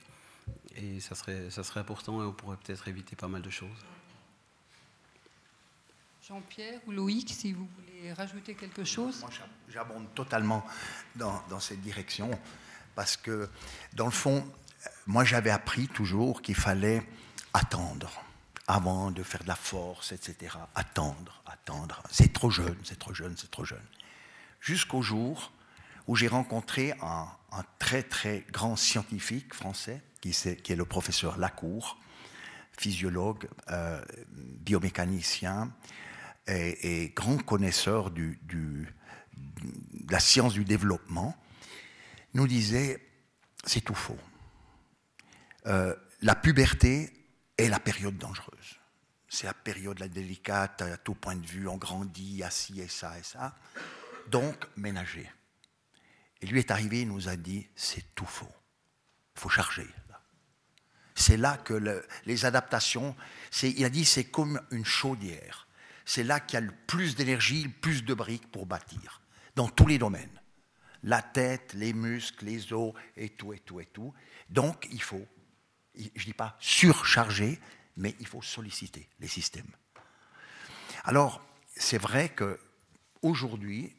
Et 0.76 1.00
ça 1.00 1.14
serait, 1.14 1.50
ça 1.50 1.62
serait 1.62 1.80
important 1.80 2.22
et 2.22 2.26
on 2.26 2.32
pourrait 2.32 2.56
peut-être 2.56 2.88
éviter 2.88 3.16
pas 3.16 3.28
mal 3.28 3.42
de 3.42 3.50
choses. 3.50 3.70
Jean-Pierre 6.26 6.80
ou 6.86 6.92
Loïc, 6.92 7.30
si 7.30 7.52
vous 7.52 7.68
voulez 7.76 8.12
rajouter 8.12 8.54
quelque 8.54 8.84
chose 8.84 9.20
Moi, 9.20 9.30
j'abonde 9.68 10.06
totalement 10.14 10.64
dans, 11.16 11.42
dans, 11.48 11.58
cette 11.58 11.80
direction 11.80 12.30
parce 12.94 13.16
que, 13.16 13.48
dans 13.94 14.04
le 14.04 14.12
fond, 14.12 14.46
moi, 15.06 15.24
j'avais 15.24 15.50
appris 15.50 15.88
toujours 15.88 16.40
qu'il 16.40 16.54
fallait 16.54 17.02
attendre 17.52 18.22
avant 18.66 19.10
de 19.10 19.22
faire 19.22 19.42
de 19.42 19.48
la 19.48 19.56
force, 19.56 20.12
etc. 20.12 20.56
Attendre, 20.74 21.42
attendre. 21.46 22.02
C'est 22.10 22.32
trop 22.32 22.50
jeune, 22.50 22.78
c'est 22.84 22.98
trop 22.98 23.12
jeune, 23.12 23.36
c'est 23.36 23.50
trop 23.50 23.64
jeune. 23.64 23.84
Jusqu'au 24.60 25.02
jour 25.02 25.50
où 26.06 26.16
j'ai 26.16 26.28
rencontré 26.28 26.94
un, 27.02 27.28
un 27.52 27.64
très, 27.78 28.02
très 28.02 28.44
grand 28.50 28.76
scientifique 28.76 29.54
français 29.54 30.02
qui, 30.20 30.30
est, 30.30 30.76
le 30.76 30.84
professeur 30.84 31.38
Lacour, 31.38 31.98
physiologue, 32.78 33.48
euh, 33.70 34.02
biomécanicien 34.30 35.72
et, 36.46 37.12
grand 37.14 37.38
connaisseur 37.38 38.10
de 38.10 38.34
la 40.10 40.20
science 40.20 40.54
du 40.54 40.64
développement, 40.64 41.36
nous 42.34 42.46
disait 42.46 43.00
c'est 43.64 43.80
tout 43.80 43.94
faux. 43.94 44.18
Euh, 45.66 45.94
la 46.20 46.34
puberté 46.34 47.12
est 47.58 47.68
la 47.68 47.78
période 47.78 48.16
dangereuse. 48.18 48.78
C'est 49.28 49.46
la 49.46 49.54
période 49.54 49.98
la 49.98 50.08
délicate 50.08 50.82
à 50.82 50.96
tout 50.96 51.14
point 51.14 51.36
de 51.36 51.46
vue, 51.46 51.68
on 51.68 51.76
grandit, 51.76 52.42
assis 52.42 52.80
et 52.80 52.88
ça 52.88 53.18
et 53.18 53.22
ça. 53.22 53.56
Donc, 54.28 54.56
ménager. 54.76 55.30
Et 56.42 56.46
lui 56.46 56.58
est 56.58 56.70
arrivé, 56.70 57.02
il 57.02 57.08
nous 57.08 57.28
a 57.28 57.36
dit 57.36 57.68
c'est 57.74 58.14
tout 58.14 58.26
faux. 58.26 58.52
Il 59.36 59.40
faut 59.40 59.48
charger. 59.48 59.86
C'est 61.14 61.36
là 61.36 61.56
que 61.56 62.04
les 62.26 62.44
adaptations, 62.44 63.14
il 63.62 63.84
a 63.84 63.90
dit 63.90 64.04
c'est 64.04 64.24
comme 64.24 64.60
une 64.70 64.84
chaudière. 64.84 65.68
C'est 66.04 66.24
là 66.24 66.40
qu'il 66.40 66.54
y 66.54 66.56
a 66.56 66.66
le 66.66 66.74
plus 66.86 67.14
d'énergie, 67.14 67.62
le 67.62 67.70
plus 67.70 68.04
de 68.04 68.12
briques 68.12 68.50
pour 68.50 68.66
bâtir, 68.66 69.22
dans 69.54 69.68
tous 69.68 69.86
les 69.86 69.98
domaines. 69.98 70.40
La 71.04 71.22
tête, 71.22 71.74
les 71.74 71.92
muscles, 71.92 72.44
les 72.44 72.72
os, 72.72 72.92
et 73.16 73.30
tout, 73.30 73.52
et 73.52 73.60
tout, 73.60 73.80
et 73.80 73.86
tout. 73.86 74.12
Donc 74.50 74.88
il 74.90 75.02
faut, 75.02 75.26
je 75.94 76.02
ne 76.04 76.24
dis 76.24 76.32
pas 76.32 76.56
surcharger, 76.60 77.60
mais 77.96 78.16
il 78.18 78.26
faut 78.26 78.42
solliciter 78.42 79.08
les 79.20 79.28
systèmes. 79.28 79.70
Alors, 81.04 81.44
c'est 81.76 81.98
vrai 81.98 82.30
que 82.30 82.58
aujourd'hui, 83.20 83.94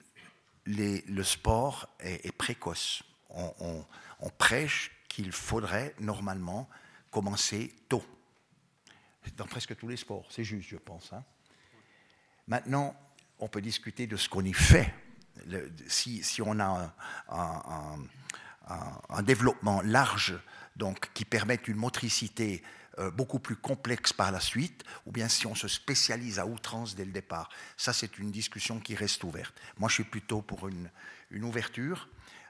le 0.65 1.23
sport 1.23 1.89
est, 1.99 2.31
précoce. 2.31 3.03
On, 3.29 4.29
prêche 4.37 4.91
qu'il 5.09 5.31
faudrait 5.31 5.93
normalement 5.99 6.69
commencer 7.11 7.73
tôt. 7.89 8.03
Dans 9.37 9.45
presque 9.45 9.75
tous 9.75 9.87
les 9.87 9.97
sports, 9.97 10.25
c'est 10.29 10.43
juste, 10.43 10.69
je 10.69 10.77
pense. 10.77 11.11
Hein. 11.13 11.23
Maintenant, 12.47 12.95
on 13.39 13.47
peut 13.47 13.61
discuter 13.61 14.07
de 14.07 14.17
ce 14.17 14.29
qu'on 14.29 14.43
y 14.43 14.53
fait. 14.53 14.93
si, 15.87 16.41
on 16.41 16.59
a 16.59 16.93
un, 17.29 17.99
un, 19.09 19.23
développement 19.23 19.81
large, 19.81 20.39
donc 20.75 21.11
qui 21.13 21.25
permet 21.25 21.59
une 21.67 21.77
motricité 21.77 22.63
euh, 22.99 23.11
beaucoup 23.11 23.39
plus 23.39 23.55
complexe 23.55 24.13
par 24.13 24.31
la 24.31 24.39
suite, 24.39 24.83
ou 25.05 25.11
bien 25.11 25.27
si 25.27 25.47
on 25.47 25.55
se 25.55 25.67
spécialise 25.67 26.39
à 26.39 26.45
outrance 26.45 26.95
dès 26.95 27.05
le 27.05 27.11
départ. 27.11 27.49
Ça, 27.77 27.93
c'est 27.93 28.19
une 28.19 28.31
discussion 28.31 28.79
qui 28.79 28.95
reste 28.95 29.23
ouverte. 29.23 29.55
Moi, 29.77 29.89
je 29.89 29.95
suis 29.95 30.03
plutôt 30.03 30.41
pour 30.41 30.67
une, 30.67 30.89
une 31.31 31.43
ouverture, 31.43 32.07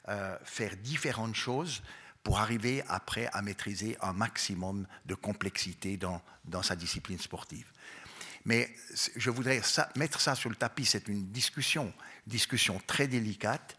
euh, 0.10 0.38
faire 0.44 0.76
différentes 0.78 1.36
choses 1.36 1.82
pour 2.24 2.40
arriver 2.40 2.84
après 2.88 3.28
à 3.34 3.42
maîtriser 3.42 3.98
un 4.02 4.14
maximum 4.14 4.88
de 5.06 5.16
complexité 5.16 5.98
dans, 5.98 6.22
dans 6.46 6.62
sa 6.62 6.76
discipline 6.76 7.20
sportive. 7.20 7.72
Mais 8.46 8.76
je 9.16 9.30
voudrais 9.30 9.62
mettre 9.96 10.20
ça 10.20 10.36
sur 10.36 10.50
le 10.50 10.56
tapis, 10.56 10.86
c'est 10.86 11.08
une 11.08 11.32
discussion, 11.32 11.94
discussion 12.28 12.82
très 12.86 13.08
délicate. 13.08 13.78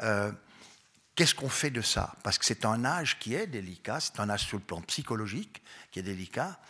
Euh, 0.00 0.32
Qu'est-ce 1.16 1.34
qu'on 1.34 1.48
fait 1.48 1.70
de 1.70 1.80
ça? 1.80 2.14
Parce 2.22 2.36
que 2.36 2.44
c'est 2.44 2.66
un 2.66 2.84
âge 2.84 3.18
qui 3.18 3.34
est 3.34 3.46
délicat, 3.46 4.00
c'est 4.00 4.20
un 4.20 4.28
âge 4.28 4.46
sur 4.46 4.58
le 4.58 4.62
plan 4.62 4.82
psychologique 4.82 5.62
qui 5.90 5.98
est 5.98 6.02
délicat. 6.02 6.60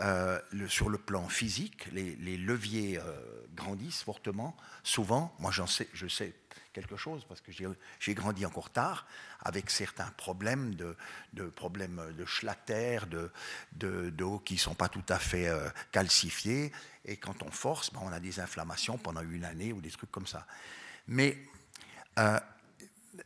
Euh, 0.00 0.40
sur 0.66 0.88
le 0.88 0.96
plan 0.96 1.28
physique, 1.28 1.86
les, 1.92 2.38
leviers 2.38 2.98
euh, 2.98 3.20
grandissent 3.54 4.02
fortement. 4.02 4.56
Souvent, 4.82 5.34
moi 5.38 5.50
j'en 5.50 5.66
sais, 5.66 5.86
je 5.92 6.06
sais 6.08 6.34
quelque 6.72 6.96
chose 6.96 7.26
parce 7.28 7.42
que 7.42 7.52
j'ai 7.52 8.14
grandi 8.14 8.46
encore 8.46 8.70
tard 8.70 9.06
avec 9.40 9.68
certains 9.68 10.10
problèmes 10.16 10.74
de, 10.74 10.96
problèmes 11.50 12.00
de 12.16 12.24
schlatter, 12.24 13.00
de, 13.10 13.30
de, 13.72 14.08
de 14.08 14.38
qui 14.44 14.56
sont 14.56 14.74
pas 14.74 14.88
tout 14.88 15.04
à 15.10 15.18
fait 15.18 15.48
euh, 15.48 15.68
calcifiés. 15.92 16.72
Et 17.04 17.18
quand 17.18 17.42
on 17.42 17.50
force, 17.50 17.92
ben, 17.92 18.00
on 18.02 18.12
a 18.12 18.20
des 18.20 18.40
inflammations 18.40 18.96
pendant 18.96 19.22
une 19.22 19.44
année 19.44 19.74
ou 19.74 19.82
des 19.82 19.90
trucs 19.90 20.10
comme 20.10 20.26
ça. 20.26 20.46
Mais 21.08 21.36
euh, 22.18 22.38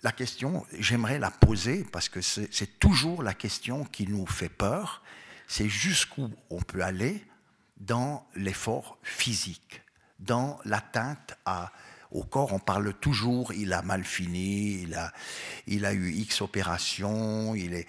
la 0.02 0.12
question, 0.12 0.64
j'aimerais 0.78 1.18
la 1.18 1.30
poser 1.30 1.84
parce 1.84 2.08
que 2.08 2.20
c'est 2.20 2.78
toujours 2.78 3.22
la 3.22 3.34
question 3.34 3.84
qui 3.84 4.06
nous 4.06 4.26
fait 4.26 4.48
peur, 4.48 5.02
c'est 5.46 5.68
jusqu'où 5.68 6.30
on 6.50 6.60
peut 6.60 6.82
aller 6.82 7.24
dans 7.78 8.26
l'effort 8.34 8.98
physique, 9.02 9.82
dans 10.18 10.58
l'atteinte 10.64 11.36
au 12.10 12.24
corps. 12.24 12.52
On 12.52 12.58
parle 12.58 12.94
toujours, 12.94 13.52
il 13.52 13.72
a 13.72 13.82
mal 13.82 14.04
fini, 14.04 14.82
il 14.82 14.94
a, 14.94 15.12
il 15.66 15.84
a 15.84 15.92
eu 15.92 16.12
X 16.12 16.40
opérations, 16.40 17.54
il 17.54 17.74
est, 17.74 17.86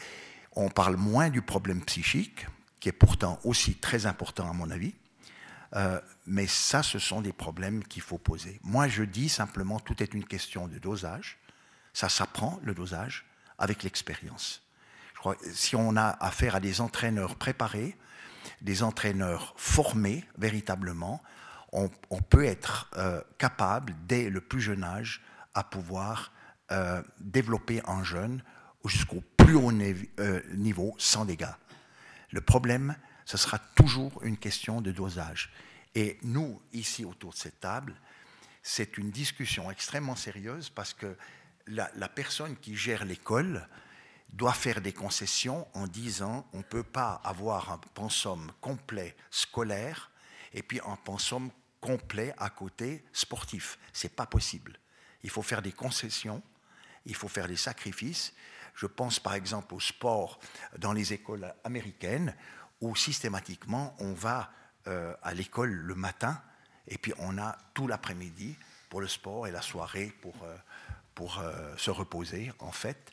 on 0.53 0.69
parle 0.69 0.97
moins 0.97 1.29
du 1.29 1.41
problème 1.41 1.83
psychique, 1.85 2.47
qui 2.79 2.89
est 2.89 2.93
pourtant 2.93 3.39
aussi 3.43 3.75
très 3.75 4.05
important 4.05 4.49
à 4.49 4.53
mon 4.53 4.69
avis. 4.69 4.93
Euh, 5.75 5.99
mais 6.25 6.47
ça, 6.47 6.83
ce 6.83 6.99
sont 6.99 7.21
des 7.21 7.33
problèmes 7.33 7.83
qu'il 7.83 8.01
faut 8.01 8.17
poser. 8.17 8.59
Moi, 8.63 8.87
je 8.87 9.03
dis 9.03 9.29
simplement, 9.29 9.79
tout 9.79 10.01
est 10.01 10.13
une 10.13 10.23
question 10.23 10.67
de 10.67 10.77
dosage 10.77 11.37
ça 11.95 12.09
s'apprend, 12.09 12.59
le 12.61 12.73
dosage, 12.73 13.25
avec 13.57 13.81
l'expérience. 13.83 14.61
Je 15.13 15.19
crois 15.19 15.37
si 15.53 15.77
on 15.77 15.95
a 15.95 16.09
affaire 16.19 16.55
à 16.55 16.59
des 16.59 16.81
entraîneurs 16.81 17.37
préparés, 17.37 17.97
des 18.61 18.83
entraîneurs 18.83 19.53
formés 19.55 20.25
véritablement, 20.37 21.23
on, 21.71 21.89
peut 22.21 22.45
être 22.45 22.89
euh, 22.95 23.21
capable, 23.37 23.95
dès 24.07 24.29
le 24.29 24.39
plus 24.39 24.61
jeune 24.61 24.83
âge, 24.83 25.21
à 25.53 25.63
pouvoir 25.63 26.31
euh, 26.71 27.01
développer 27.19 27.81
un 27.85 28.03
jeune 28.03 28.43
jusqu'au 28.85 29.21
plus 29.35 29.55
haut 29.55 29.71
euh, 29.71 30.41
niveau 30.53 30.95
sans 30.97 31.25
dégâts. 31.25 31.55
Le 32.31 32.41
problème, 32.41 32.95
ce 33.25 33.37
sera 33.37 33.59
toujours 33.59 34.21
une 34.23 34.37
question 34.37 34.79
de 34.79 34.91
dosage. 34.91 35.51
Et 35.95 36.17
nous, 36.23 36.61
ici 36.71 37.03
autour 37.03 37.31
de 37.31 37.37
cette 37.37 37.59
table, 37.59 37.95
c'est 38.63 38.97
une 38.97 39.11
discussion 39.11 39.69
extrêmement 39.69 40.15
sérieuse 40.15 40.69
parce 40.69 40.93
que 40.93 41.17
la, 41.67 42.09
personne 42.09 42.55
qui 42.57 42.75
gère 42.75 43.05
l'école 43.05 43.67
doit 44.29 44.53
faire 44.53 44.81
des 44.81 44.93
concessions 44.93 45.67
en 45.73 45.87
disant 45.87 46.47
on 46.53 46.59
ne 46.59 46.63
peut 46.63 46.83
pas 46.83 47.21
avoir 47.23 47.71
un 47.71 47.77
pensum 47.93 48.51
complet 48.61 49.15
scolaire 49.29 50.11
et 50.53 50.61
puis 50.61 50.79
un 50.85 50.95
pensum 50.95 51.49
complet 51.81 52.33
à 52.37 52.49
côté 52.49 53.05
sportif. 53.13 53.77
Ce 53.93 54.07
n'est 54.07 54.13
pas 54.13 54.25
possible. 54.25 54.79
Il 55.23 55.29
faut 55.29 55.41
faire 55.41 55.61
des 55.61 55.71
concessions, 55.71 56.41
il 57.05 57.15
faut 57.15 57.27
faire 57.27 57.47
des 57.47 57.57
sacrifices. 57.57 58.33
Je 58.73 58.87
pense 58.87 59.19
par 59.19 59.35
exemple 59.35 59.73
au 59.73 59.79
sport 59.79 60.39
dans 60.77 60.93
les 60.93 61.13
écoles 61.13 61.53
américaines 61.63 62.35
où 62.81 62.95
systématiquement 62.95 63.95
on 63.99 64.13
va 64.13 64.51
euh, 64.87 65.15
à 65.23 65.33
l'école 65.33 65.71
le 65.71 65.95
matin 65.95 66.41
et 66.87 66.97
puis 66.97 67.13
on 67.17 67.37
a 67.37 67.57
tout 67.73 67.87
l'après-midi 67.87 68.55
pour 68.89 69.01
le 69.01 69.07
sport 69.07 69.47
et 69.47 69.51
la 69.51 69.61
soirée 69.61 70.13
pour, 70.21 70.35
euh, 70.43 70.55
pour 71.15 71.39
euh, 71.39 71.75
se 71.77 71.89
reposer, 71.89 72.51
en 72.59 72.71
fait. 72.71 73.11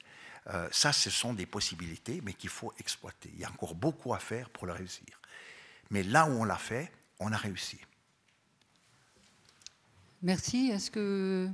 Euh, 0.48 0.68
ça, 0.72 0.92
ce 0.92 1.08
sont 1.08 1.32
des 1.32 1.46
possibilités, 1.46 2.20
mais 2.24 2.34
qu'il 2.34 2.50
faut 2.50 2.72
exploiter. 2.78 3.30
Il 3.32 3.40
y 3.40 3.44
a 3.44 3.50
encore 3.50 3.76
beaucoup 3.76 4.12
à 4.12 4.18
faire 4.18 4.50
pour 4.50 4.66
le 4.66 4.72
réussir. 4.72 5.20
Mais 5.90 6.02
là 6.02 6.28
où 6.28 6.32
on 6.32 6.44
l'a 6.44 6.56
fait, 6.56 6.90
on 7.20 7.32
a 7.32 7.36
réussi. 7.36 7.78
Merci. 10.20 10.70
Est-ce 10.72 10.90
que 10.90 11.48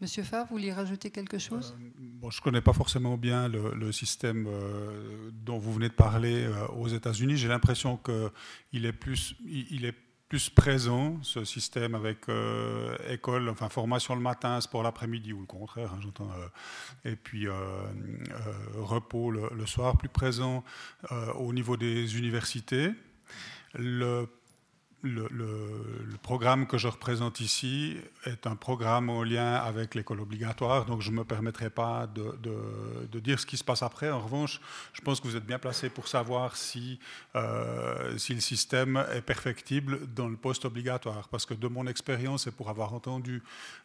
Monsieur 0.00 0.24
Favre, 0.24 0.46
vous 0.48 0.56
vouliez 0.56 0.72
rajouter 0.72 1.10
quelque 1.10 1.38
chose? 1.38 1.76
euh, 1.78 1.90
bon, 1.96 2.30
Je 2.30 2.40
ne 2.40 2.42
connais 2.42 2.60
pas 2.60 2.72
forcément 2.72 3.16
bien 3.16 3.48
le, 3.48 3.92
système 3.92 4.48
dont 5.32 5.58
vous 5.58 5.72
venez 5.72 5.88
de 5.88 5.94
parler 5.94 6.48
aux 6.76 6.88
États-Unis. 6.88 7.36
J'ai 7.36 7.48
l'impression 7.48 7.98
qu'il 7.98 8.84
est 8.84 8.92
plus, 8.92 9.36
il 9.44 9.84
est 9.84 9.96
plus 10.32 10.48
présent, 10.48 11.18
ce 11.20 11.44
système 11.44 11.94
avec 11.94 12.26
euh, 12.30 12.96
école, 13.06 13.50
enfin 13.50 13.68
formation 13.68 14.14
le 14.14 14.22
matin, 14.22 14.58
sport 14.62 14.82
l'après-midi 14.82 15.34
ou 15.34 15.40
le 15.40 15.46
contraire, 15.46 15.92
hein, 15.92 16.00
j'entends, 16.02 16.30
euh, 16.30 17.10
et 17.10 17.16
puis 17.16 17.46
euh, 17.46 17.52
repos 18.78 19.30
le, 19.30 19.50
le, 19.54 19.66
soir, 19.66 19.98
plus 19.98 20.08
présent 20.08 20.64
au 21.34 21.52
niveau 21.52 21.76
des 21.76 22.16
universités. 22.16 22.92
Le 23.74 24.26
le, 25.02 26.16
programme 26.22 26.66
que 26.66 26.78
je 26.78 26.86
représente 26.86 27.40
ici 27.40 27.96
est 28.24 28.46
un 28.46 28.54
programme 28.54 29.10
en 29.10 29.24
lien 29.24 29.54
avec 29.54 29.94
l'école 29.94 30.20
obligatoire, 30.20 30.84
donc 30.86 31.00
je 31.02 31.10
ne 31.10 31.16
me 31.16 31.24
permettrai 31.24 31.68
pas 31.68 32.06
de, 32.06 33.18
dire 33.18 33.40
ce 33.40 33.46
qui 33.46 33.56
se 33.56 33.64
passe 33.64 33.82
après. 33.82 34.10
En 34.10 34.20
revanche, 34.20 34.60
je 34.92 35.00
pense 35.00 35.20
que 35.20 35.26
vous 35.26 35.36
êtes 35.36 35.44
bien 35.44 35.58
placé 35.58 35.90
pour 35.90 36.06
savoir 36.06 36.56
si, 36.56 37.00
euh, 37.34 38.16
si 38.18 38.34
le 38.34 38.40
système 38.40 39.04
est 39.12 39.22
perfectible 39.22 40.06
dans 40.14 40.28
le 40.28 40.36
poste 40.36 40.64
obligatoire, 40.64 41.28
parce 41.28 41.44
que 41.44 41.54
de 41.54 41.68
mon 41.68 41.86
expérience 41.86 42.46
et 42.46 42.52
pour 42.52 42.70
avoir 42.70 42.94
entendu 42.94 43.42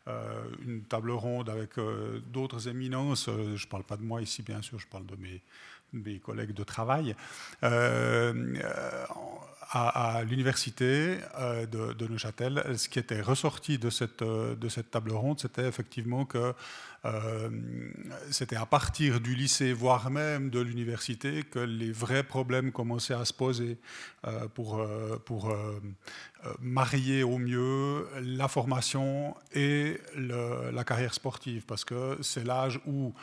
euh, 0.08 0.44
une 0.66 0.84
table 0.84 1.12
ronde 1.12 1.50
avec 1.50 1.80
euh, 1.80 2.20
d'autres 2.32 2.68
éminences, 2.68 3.26
je 3.26 3.64
ne 3.64 3.70
parle 3.70 3.84
pas 3.84 3.98
de 3.98 4.04
moi 4.04 4.22
ici 4.22 4.44
bien 4.44 4.62
sûr, 4.62 4.80
je 4.80 4.88
parle 4.88 5.08
de 5.08 5.16
mes, 5.16 5.42
mes 5.94 6.20
collègues 6.20 6.54
de 6.54 6.64
travail, 6.64 7.16
à, 9.70 10.24
l'université 10.24 11.18
euh, 11.40 11.66
de, 11.66 12.08
Neuchâtel, 12.08 12.64
ce 12.78 12.88
qui 12.88 13.00
était 13.00 13.22
ressorti 13.22 13.78
de 13.78 13.90
cette, 13.90 14.22
euh, 14.22 14.56
table 14.92 15.12
ronde, 15.12 15.40
c'était 15.40 15.68
effectivement 15.68 16.26
que 16.26 16.54
euh, 17.06 17.50
c'était 18.32 18.56
à 18.56 18.66
partir 18.66 19.20
du 19.20 19.36
lycée, 19.36 19.74
voire 19.74 20.10
même 20.10 20.50
de 20.50 20.60
l'université, 20.60 21.44
que 21.44 21.60
les 21.60 21.92
vrais 21.92 22.24
problèmes 22.24 22.72
commençaient 22.72 23.14
à 23.14 23.26
se 23.26 23.34
poser 23.34 23.78
pour 24.56 24.82
marier 26.60 27.24
au 27.24 27.38
mieux 27.38 28.08
la 28.22 28.48
formation 28.48 29.36
et 29.54 30.02
la 30.16 30.84
carrière 30.84 31.14
sportive, 31.14 31.66
parce 31.66 31.86
que 31.86 32.18
c'est 32.22 32.44
l'âge 32.44 32.80
où 32.86 33.14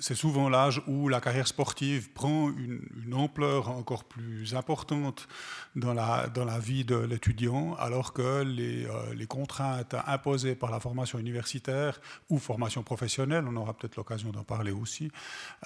c'est 0.00 0.14
souvent 0.14 0.48
l'âge 0.48 0.82
où 0.86 1.08
la 1.08 1.20
carrière 1.20 1.46
sportive 1.46 2.10
prend 2.10 2.50
une, 2.50 2.80
ampleur 3.12 3.68
encore 3.68 4.04
plus 4.04 4.54
importante 4.54 5.28
dans 5.76 5.92
la, 5.92 6.28
dans 6.28 6.44
la 6.44 6.58
vie 6.58 6.84
de 6.84 6.96
l'étudiant, 6.96 7.74
alors 7.74 8.12
que 8.12 8.42
les, 8.42 8.86
euh, 8.86 9.14
les, 9.14 9.26
contraintes 9.26 9.94
imposées 10.06 10.54
par 10.54 10.70
la 10.70 10.80
formation 10.80 11.18
universitaire 11.18 12.00
ou 12.30 12.38
formation 12.38 12.82
professionnelle, 12.82 13.44
on 13.48 13.56
aura 13.56 13.74
peut-être 13.74 13.96
l'occasion 13.96 14.30
d'en 14.30 14.44
parler 14.44 14.70
aussi, 14.70 15.10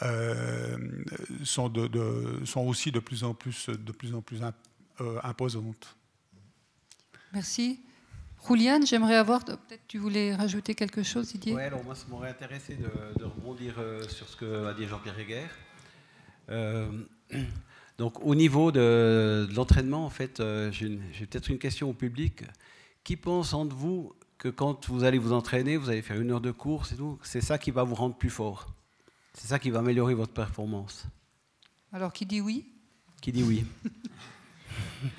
euh, 0.03 0.77
sont, 1.45 1.69
de, 1.69 2.41
sont, 2.45 2.63
aussi 2.63 2.91
de 2.91 2.99
plus 2.99 3.25
en 3.25 3.35
plus, 3.35 3.69
de 3.69 3.93
plus, 3.93 4.15
en 4.15 4.23
plus 4.23 4.41
euh, 5.01 5.21
imposantes. 5.23 5.97
Merci. 7.33 7.81
Juliane, 8.47 8.87
j'aimerais 8.87 9.17
avoir, 9.17 9.45
peut-être 9.45 9.87
tu 9.89 9.99
voulais 9.99 10.35
rajouter 10.35 10.75
quelque 10.75 11.03
chose, 11.03 11.29
Didier? 11.33 11.55
Oui, 11.55 11.63
alors 11.63 11.83
moi, 11.83 11.95
ça 11.95 12.05
m'aurait 12.09 12.29
intéressé 12.31 12.77
de, 12.77 13.25
rebondir 13.25 13.77
euh, 13.79 14.03
sur 14.09 14.29
ce 14.29 14.37
que 14.37 14.67
a 14.67 14.75
dit 14.75 14.87
Jean-Pierre 14.87 15.19
Heger. 15.19 15.49
Euh, 16.51 17.05
donc, 17.99 18.25
au 18.25 18.35
niveau 18.35 18.71
de, 18.71 19.49
l'entraînement, 19.55 20.05
en 20.05 20.11
fait, 20.11 20.41
euh, 20.41 20.71
j'ai 20.73 21.27
peut-être 21.27 21.49
une 21.49 21.59
question 21.59 21.91
au 21.91 21.95
public. 21.95 22.45
Qui 23.03 23.17
pense 23.17 23.53
entre 23.53 23.75
vous 23.75 24.15
que 24.39 24.49
quand 24.49 24.89
vous 24.89 25.05
allez 25.05 25.19
vous 25.19 25.33
entraîner, 25.33 25.77
vous 25.77 25.91
allez 25.91 26.03
faire 26.03 26.21
une 26.21 26.31
heure 26.31 26.41
de 26.41 26.51
course 26.51 26.93
et 26.93 26.97
tout, 26.97 27.19
c'est 27.23 27.41
ça 27.41 27.59
qui 27.59 27.71
va 27.71 27.83
vous 27.83 27.95
rendre 27.95 28.17
plus 28.17 28.31
fort? 28.31 28.67
C'est 29.35 29.49
ça 29.49 29.59
qui 29.59 29.71
va 29.71 29.81
améliorer 29.81 30.15
votre 30.15 30.33
performance? 30.33 31.07
Alors, 31.93 32.13
qui 32.13 32.27
dit 32.27 32.41
oui? 32.41 32.67
Qui 33.21 33.33
dit 33.33 33.43
oui? 33.43 33.65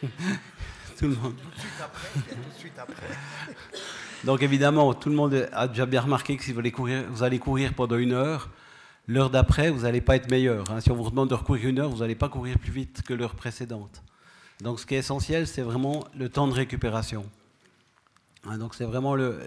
tout 1.00 1.08
le 1.08 1.16
monde. 1.16 1.36
Tout 1.36 1.50
de 1.50 1.60
suite 1.60 1.82
après, 1.84 2.20
tout 2.20 2.36
de 2.36 2.60
suite 2.60 2.80
après. 2.80 3.08
Donc 4.24 4.42
évidemment, 4.42 4.94
tout 4.94 5.10
le 5.10 5.16
monde 5.16 5.48
a 5.52 5.68
déjà 5.68 5.86
bien 5.86 6.02
remarqué 6.02 6.36
que 6.38 6.44
si 6.44 6.52
vous 6.52 6.60
allez 6.60 6.72
courir, 6.72 7.04
vous 7.10 7.24
allez 7.24 7.40
courir 7.40 7.74
pendant 7.74 7.98
une 7.98 8.14
heure, 8.14 8.50
l'heure 9.08 9.30
d'après, 9.30 9.70
vous 9.70 9.82
n'allez 9.82 10.02
pas 10.02 10.16
être 10.16 10.32
meilleur. 10.32 10.70
Hein. 10.72 10.82
Si 10.82 10.90
on 10.92 10.96
vous 10.96 11.10
demande 11.10 11.30
de 11.30 11.36
recourir 11.36 11.70
une 11.70 11.80
heure, 11.80 11.90
vous 11.90 12.00
n'allez 12.00 12.16
pas 12.16 12.30
courir 12.30 12.58
plus 12.58 12.72
vite 12.72 13.02
que 13.04 13.14
l'heure 13.14 13.36
précédente. 13.36 14.02
Donc 14.62 14.80
ce 14.80 14.86
qui 14.86 14.96
est 14.96 15.00
essentiel, 15.00 15.48
c'est 15.48 15.62
vraiment 15.62 16.06
le 16.18 16.30
temps 16.30 16.48
de 16.48 16.54
récupération. 16.54 17.26
Hein, 18.48 18.58
donc 18.58 18.74
c'est 18.74 18.86
vraiment 18.86 19.16
le, 19.16 19.40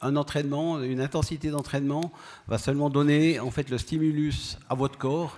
un 0.00 0.16
entraînement, 0.16 0.80
une 0.80 1.00
intensité 1.00 1.50
d'entraînement 1.50 2.12
va 2.48 2.58
seulement 2.58 2.90
donner 2.90 3.40
en 3.40 3.50
fait 3.50 3.70
le 3.70 3.78
stimulus 3.78 4.58
à 4.68 4.74
votre 4.74 4.98
corps 4.98 5.36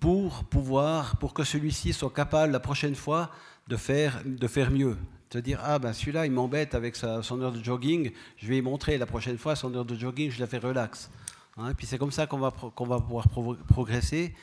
pour 0.00 0.44
pouvoir, 0.44 1.16
pour 1.16 1.34
que 1.34 1.44
celui-ci 1.44 1.92
soit 1.92 2.10
capable 2.10 2.52
la 2.52 2.60
prochaine 2.60 2.94
fois 2.94 3.30
de 3.68 3.76
faire, 3.76 4.22
de 4.24 4.46
faire 4.46 4.70
mieux. 4.70 4.96
De 5.30 5.40
dire, 5.40 5.60
ah 5.62 5.78
ben 5.78 5.92
celui-là, 5.92 6.26
il 6.26 6.32
m'embête 6.32 6.74
avec 6.74 6.94
sa, 6.94 7.22
son 7.22 7.40
heure 7.40 7.52
de 7.52 7.64
jogging, 7.64 8.12
je 8.36 8.46
vais 8.46 8.54
lui 8.56 8.62
montrer 8.62 8.98
la 8.98 9.06
prochaine 9.06 9.38
fois, 9.38 9.56
son 9.56 9.74
heure 9.74 9.86
de 9.86 9.94
jogging, 9.94 10.30
je 10.30 10.40
la 10.40 10.46
fais 10.46 10.58
relax. 10.58 11.10
Hein, 11.56 11.72
puis 11.74 11.86
c'est 11.86 11.98
comme 11.98 12.12
ça 12.12 12.26
qu'on 12.26 12.38
va, 12.38 12.50
qu'on 12.50 12.86
va 12.86 13.00
pouvoir 13.00 13.26
progresser. 13.68 14.34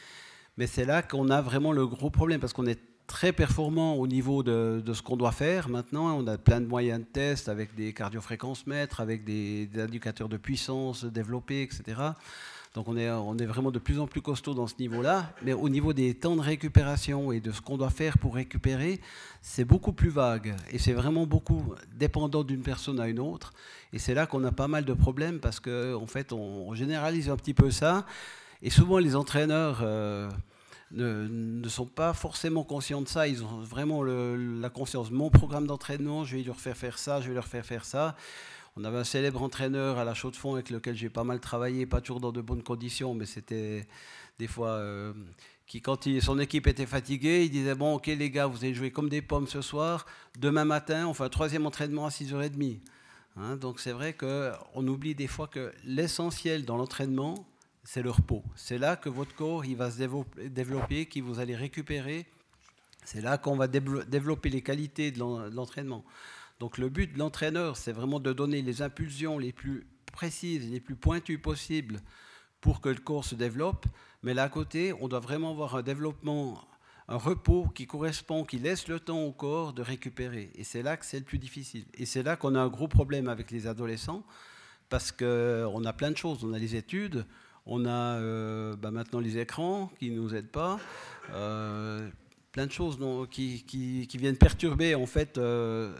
Mais 0.58 0.68
c'est 0.68 0.86
là 0.86 1.02
qu'on 1.02 1.30
a 1.30 1.42
vraiment 1.42 1.72
le 1.72 1.86
gros 1.88 2.10
problème, 2.10 2.40
parce 2.40 2.54
qu'on 2.54 2.66
est 2.66 2.80
très 3.10 3.34
performant 3.34 3.96
au 3.96 4.08
niveau 4.08 4.44
de, 4.44 4.84
ce 4.94 5.02
qu'on 5.02 5.18
doit 5.18 5.32
faire 5.32 5.68
maintenant. 5.68 6.16
On 6.18 6.28
a 6.28 6.38
plein 6.38 6.62
de 6.62 6.68
moyens 6.68 7.00
de 7.00 7.06
test 7.06 7.50
avec 7.50 7.76
des 7.76 7.92
cardiofréquences 7.92 8.68
mètres, 8.68 9.02
avec 9.02 9.24
des, 9.24 9.68
indicateurs 9.78 10.30
de 10.30 10.38
puissance 10.38 11.06
développés, 11.06 11.64
etc. 11.64 12.02
Donc 12.76 12.88
on 12.88 12.96
est, 12.98 13.46
vraiment 13.46 13.72
de 13.72 13.80
plus 13.80 14.00
en 14.00 14.06
plus 14.06 14.22
costaud 14.22 14.54
dans 14.54 14.68
ce 14.68 14.76
niveau-là. 14.80 15.34
Mais 15.42 15.54
au 15.54 15.70
niveau 15.70 15.92
des 15.92 16.14
temps 16.14 16.36
de 16.36 16.42
récupération 16.42 17.32
et 17.32 17.40
de 17.40 17.52
ce 17.52 17.62
qu'on 17.62 17.78
doit 17.78 17.90
faire 17.90 18.18
pour 18.20 18.36
récupérer, 18.36 19.02
c'est 19.42 19.66
beaucoup 19.66 19.92
plus 19.92 20.10
vague. 20.10 20.56
Et 20.72 20.78
c'est 20.78 20.94
vraiment 20.94 21.26
beaucoup 21.26 21.74
dépendant 21.96 22.44
d'une 22.44 22.62
personne 22.62 23.00
à 23.00 23.08
une 23.08 23.20
autre. 23.20 23.54
Et 23.92 23.98
c'est 23.98 24.14
là 24.14 24.28
qu'on 24.28 24.44
a 24.44 24.52
pas 24.52 24.68
mal 24.68 24.86
de 24.86 24.94
problèmes 24.94 25.40
parce 25.40 25.60
qu'en 25.60 25.96
en 25.96 26.08
fait, 26.08 26.32
on, 26.32 26.74
généralise 26.76 27.30
un 27.30 27.38
petit 27.38 27.56
peu 27.56 27.72
ça. 27.72 28.06
Et 28.62 28.70
souvent, 28.70 29.00
les 29.00 29.16
entraîneurs... 29.16 29.80
Euh, 29.82 30.30
ne, 30.92 31.70
sont 31.70 31.86
pas 31.86 32.14
forcément 32.14 32.64
conscients 32.64 33.02
de 33.02 33.08
ça. 33.08 33.28
Ils 33.28 33.44
ont 33.44 33.60
vraiment 33.62 34.04
la 34.04 34.70
conscience. 34.70 35.12
Mon 35.12 35.30
programme 35.30 35.68
d'entraînement, 35.68 36.24
je 36.24 36.38
vais 36.38 36.44
leur 36.44 36.60
faire 36.60 36.76
faire 36.76 36.98
ça, 36.98 37.22
je 37.22 37.30
vais 37.30 37.36
leur 37.36 37.48
faire 37.48 37.66
faire 37.66 37.86
ça. 37.86 38.16
On 38.80 38.86
avait 38.86 39.00
un 39.00 39.04
célèbre 39.04 39.42
entraîneur 39.42 39.98
à 39.98 40.06
la 40.06 40.14
chaux 40.14 40.32
de 40.32 40.38
fond 40.38 40.54
avec 40.54 40.70
lequel 40.70 40.96
j'ai 40.96 41.10
pas 41.10 41.26
mal 41.26 41.42
travaillé, 41.42 41.86
pas 41.86 42.00
toujours 42.00 42.22
dans 42.22 42.32
de 42.32 42.40
bonnes 42.40 42.64
conditions, 42.64 43.14
mais 43.14 43.26
c'était 43.26 43.86
des 44.38 44.48
fois 44.48 44.70
euh, 44.70 45.12
qui, 45.68 45.82
quand 45.82 46.08
son 46.22 46.40
équipe 46.40 46.66
était 46.66 46.86
fatiguée, 46.86 47.44
il 47.44 47.52
disait 47.52 47.76
Bon, 47.76 47.96
ok, 47.96 48.08
les 48.08 48.32
gars, 48.32 48.46
vous 48.46 48.64
allez 48.64 48.74
jouer 48.74 48.90
comme 48.90 49.10
des 49.10 49.22
pommes 49.22 49.48
ce 49.48 49.62
soir. 49.62 50.06
Demain 50.38 50.64
matin, 50.64 51.08
on 51.08 51.14
fait 51.14 51.26
un 51.26 51.30
troisième 51.30 51.66
entraînement 51.66 52.06
à 52.06 52.10
6h30. 52.10 52.80
Hein, 53.36 53.58
donc 53.58 53.82
c'est 53.82 53.92
vrai 53.92 54.14
qu'on 54.14 54.88
oublie 54.88 55.14
des 55.14 55.28
fois 55.28 55.48
que 55.50 55.74
l'essentiel 55.84 56.64
dans 56.64 56.78
l'entraînement, 56.78 57.46
c'est 57.84 58.02
le 58.02 58.12
repos. 58.12 58.44
C'est 58.56 58.78
là 58.78 58.96
que 58.96 59.10
votre 59.10 59.36
corps 59.36 59.66
il 59.66 59.76
va 59.76 59.92
se 59.92 59.98
développer, 60.48 61.06
que 61.06 61.20
vous 61.20 61.42
allez 61.42 61.58
récupérer. 61.58 62.28
C'est 63.04 63.20
là 63.20 63.38
qu'on 63.38 63.58
va 63.58 63.68
développer 63.68 64.50
les 64.50 64.62
qualités 64.62 65.12
de 65.12 65.20
l'entraînement. 65.20 66.06
Donc 66.60 66.78
le 66.78 66.89
but 66.89 67.14
de 67.14 67.20
l'entraîneur, 67.20 67.78
c'est 67.78 67.91
vraiment 67.91 68.20
de 68.20 68.34
donner 68.34 68.62
les 68.62 68.82
impulsions 68.82 69.39
les 69.39 69.53
plus 69.53 69.88
précises, 70.12 70.70
les 70.70 70.80
plus 70.80 70.95
pointues 70.95 71.39
possibles 71.39 72.01
pour 72.60 72.82
que 72.82 72.89
le 72.89 72.95
corps 72.95 73.24
se 73.24 73.36
développe. 73.36 73.86
Mais 74.24 74.34
là 74.34 74.43
à 74.43 74.49
côté, 74.49 74.93
on 74.99 75.07
doit 75.07 75.22
vraiment 75.22 75.51
avoir 75.51 75.76
un 75.76 75.82
développement, 75.82 76.68
un 77.07 77.18
repos 77.18 77.68
qui 77.74 77.88
correspond, 77.88 78.43
qui 78.43 78.60
laisse 78.60 78.88
le 78.89 78.99
temps 78.99 79.22
au 79.22 79.32
corps 79.32 79.72
de 79.72 79.82
récupérer. 79.82 80.51
Et 80.55 80.66
c'est 80.66 80.84
là 80.84 80.97
que 80.97 81.05
c'est 81.05 81.20
le 81.20 81.26
plus 81.26 81.39
difficile. 81.39 81.86
Et 81.93 82.05
c'est 82.05 82.24
là 82.24 82.36
qu'on 82.36 82.55
a 82.55 82.60
un 82.60 82.68
gros 82.68 82.89
problème 82.89 83.30
avec 83.30 83.51
les 83.51 83.66
adolescents, 83.66 84.26
parce 84.89 85.14
qu'on 85.14 85.86
a 85.86 85.93
plein 85.93 86.12
de 86.12 86.18
choses. 86.18 86.43
On 86.43 86.51
a 86.51 86.60
les 86.60 86.76
études, 86.76 87.26
on 87.66 87.86
a 87.86 88.18
euh, 88.18 88.76
bah, 88.76 88.91
maintenant 88.91 89.20
les 89.20 89.38
écrans 89.38 89.91
qui 89.99 90.10
ne 90.10 90.18
nous 90.18 90.36
aident 90.36 90.51
pas. 90.51 90.78
Euh, 91.32 92.10
plein 92.51 92.66
de 92.66 92.72
choses 92.72 92.97
qui, 93.32 94.07
viennent 94.16 94.38
perturber 94.38 94.95
en 94.95 95.05
fait 95.05 95.38
euh, 95.38 95.95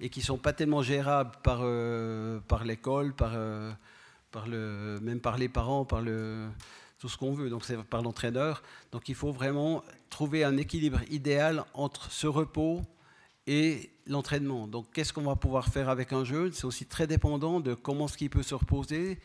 et 0.00 0.08
qui 0.10 0.20
ne 0.20 0.24
sont 0.24 0.38
pas 0.38 0.52
tellement 0.52 0.82
gérables 0.82 1.32
par, 1.42 1.64
par 2.48 2.64
l'école, 2.64 3.14
par, 3.14 3.32
par 4.30 4.46
le, 4.46 4.98
même 5.02 5.20
par 5.20 5.38
les 5.38 5.48
parents, 5.48 5.84
par 5.84 6.02
le, 6.02 6.48
tout 6.98 7.08
ce 7.08 7.16
qu'on 7.16 7.32
veut, 7.32 7.50
donc 7.50 7.64
c'est 7.64 7.76
par 7.84 8.02
l'entraîneur. 8.02 8.62
Donc 8.92 9.08
il 9.08 9.14
faut 9.14 9.32
vraiment 9.32 9.82
trouver 10.10 10.44
un 10.44 10.56
équilibre 10.56 11.00
idéal 11.10 11.64
entre 11.74 12.10
ce 12.10 12.26
repos 12.26 12.82
et 13.46 13.90
l'entraînement. 14.06 14.66
Donc 14.66 14.86
qu'est-ce 14.92 15.12
qu'on 15.12 15.22
va 15.22 15.36
pouvoir 15.36 15.68
faire 15.68 15.88
avec 15.88 16.12
un 16.12 16.24
jeune? 16.24 16.52
C'est 16.52 16.64
aussi 16.64 16.86
très 16.86 17.06
dépendant 17.06 17.60
de 17.60 17.74
comment 17.74 18.08
ce 18.08 18.16
qu'il 18.16 18.30
peut 18.30 18.42
se 18.42 18.54
reposer, 18.54 19.18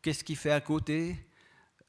qu'est-ce 0.00 0.24
qu'il 0.24 0.36
fait 0.36 0.50
à 0.52 0.60
côté, 0.60 1.16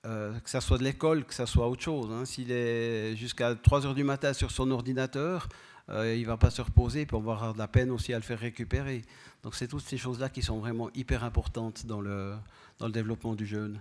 euh, 0.05 0.37
que 0.39 0.49
ça 0.49 0.59
soit 0.59 0.77
de 0.77 0.83
l'école, 0.83 1.23
que 1.25 1.33
ça 1.33 1.45
soit 1.45 1.67
autre 1.67 1.81
chose. 1.81 2.11
Hein. 2.11 2.25
S'il 2.25 2.51
est 2.51 3.15
jusqu'à 3.15 3.55
3 3.55 3.85
heures 3.85 3.95
du 3.95 4.03
matin 4.03 4.33
sur 4.33 4.51
son 4.51 4.69
ordinateur, 4.69 5.47
euh, 5.89 6.15
il 6.15 6.21
ne 6.21 6.27
va 6.27 6.37
pas 6.37 6.49
se 6.49 6.61
reposer, 6.61 7.05
puis 7.05 7.15
on 7.15 7.21
va 7.21 7.33
avoir 7.33 7.53
de 7.53 7.59
la 7.59 7.67
peine 7.67 7.91
aussi 7.91 8.13
à 8.13 8.17
le 8.17 8.23
faire 8.23 8.39
récupérer. 8.39 9.03
Donc 9.43 9.55
c'est 9.55 9.67
toutes 9.67 9.85
ces 9.85 9.97
choses-là 9.97 10.29
qui 10.29 10.41
sont 10.41 10.59
vraiment 10.59 10.89
hyper 10.95 11.23
importantes 11.23 11.85
dans 11.85 12.01
le, 12.01 12.35
dans 12.79 12.87
le 12.87 12.91
développement 12.91 13.35
du 13.35 13.45
jeune. 13.45 13.79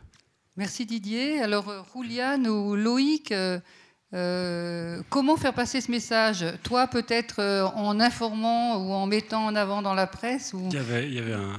Merci 0.57 0.85
Didier. 0.87 1.41
Alors 1.41 1.87
Rouliane 1.93 2.47
ou 2.49 2.75
Loïc, 2.75 3.33
euh, 3.33 5.03
comment 5.09 5.37
faire 5.37 5.55
passer 5.55 5.81
ce 5.81 5.91
message? 5.91 6.45
Toi 6.63 6.89
peut-être 6.89 7.43
en 7.75 8.01
informant 8.01 8.77
ou 8.77 8.93
en 8.93 9.07
mettant 9.07 9.47
en 9.47 9.55
avant 9.55 9.81
dans 9.81 9.95
la 9.95 10.07
presse 10.07 10.53
ou... 10.53 10.69
il, 10.71 10.75
y 10.75 10.79
avait, 10.79 11.07
il 11.07 11.15
y 11.15 11.19
avait 11.19 11.35
un, 11.35 11.59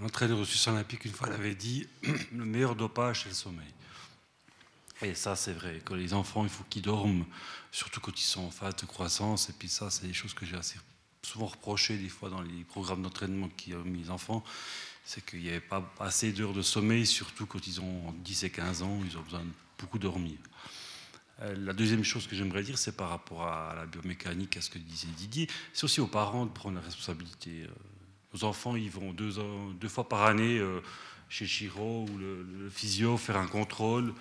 l'entraîneur 0.00 0.44
Suisse 0.44 0.66
olympique, 0.68 1.04
une 1.04 1.12
fois, 1.12 1.28
l'avait 1.28 1.54
dit 1.54 1.86
le 2.32 2.44
meilleur 2.44 2.74
dopage, 2.74 3.22
c'est 3.22 3.28
le 3.30 3.34
sommeil. 3.34 3.66
Et 5.02 5.14
ça, 5.14 5.36
c'est 5.36 5.52
vrai. 5.52 5.80
Que 5.84 5.94
les 5.94 6.14
enfants, 6.14 6.44
il 6.44 6.48
faut 6.48 6.64
qu'ils 6.64 6.82
dorment, 6.82 7.26
surtout 7.70 8.00
quand 8.00 8.18
ils 8.18 8.24
sont 8.24 8.44
en 8.44 8.50
phase 8.50 8.76
de 8.76 8.86
croissance. 8.86 9.50
Et 9.50 9.52
puis 9.52 9.68
ça, 9.68 9.90
c'est 9.90 10.06
des 10.06 10.14
choses 10.14 10.34
que 10.34 10.46
j'ai 10.46 10.56
assez 10.56 10.78
souvent 11.22 11.46
reproché 11.46 11.98
des 11.98 12.08
fois 12.08 12.30
dans 12.30 12.40
les 12.40 12.64
programmes 12.64 13.02
d'entraînement 13.02 13.48
qui 13.56 13.74
ont 13.74 13.84
mis 13.84 14.04
les 14.04 14.10
enfants. 14.10 14.44
C'est 15.04 15.24
qu'il 15.24 15.40
n'y 15.40 15.48
avait 15.48 15.60
pas 15.60 15.92
assez 16.00 16.32
d'heures 16.32 16.52
de 16.52 16.62
sommeil, 16.62 17.06
surtout 17.06 17.46
quand 17.46 17.66
ils 17.66 17.80
ont 17.80 18.12
10 18.24 18.44
et 18.44 18.50
15 18.50 18.82
ans, 18.82 19.00
ils 19.04 19.16
ont 19.18 19.22
besoin 19.22 19.40
de 19.40 19.50
beaucoup 19.78 19.98
dormir. 19.98 20.38
Euh, 21.42 21.54
la 21.58 21.72
deuxième 21.72 22.02
chose 22.02 22.26
que 22.26 22.34
j'aimerais 22.34 22.62
dire, 22.62 22.78
c'est 22.78 22.96
par 22.96 23.10
rapport 23.10 23.42
à 23.42 23.74
la 23.74 23.86
biomécanique, 23.86 24.56
à 24.56 24.62
ce 24.62 24.70
que 24.70 24.78
disait 24.78 25.08
Didier, 25.16 25.48
c'est 25.72 25.84
aussi 25.84 26.00
aux 26.00 26.06
parents 26.06 26.46
de 26.46 26.50
prendre 26.50 26.76
la 26.76 26.80
responsabilité. 26.80 27.64
Euh, 27.64 27.68
nos 28.32 28.44
enfants, 28.44 28.74
ils 28.76 28.90
vont 28.90 29.12
deux, 29.12 29.30
fois 29.88 30.08
par 30.08 30.24
année 30.24 30.58
euh, 30.58 30.80
chez 31.28 31.46
Chiro 31.46 32.06
ou 32.10 32.18
le, 32.18 32.70
physio 32.70 33.16
faire 33.16 33.36
un 33.36 33.46
contrôle 33.46 34.14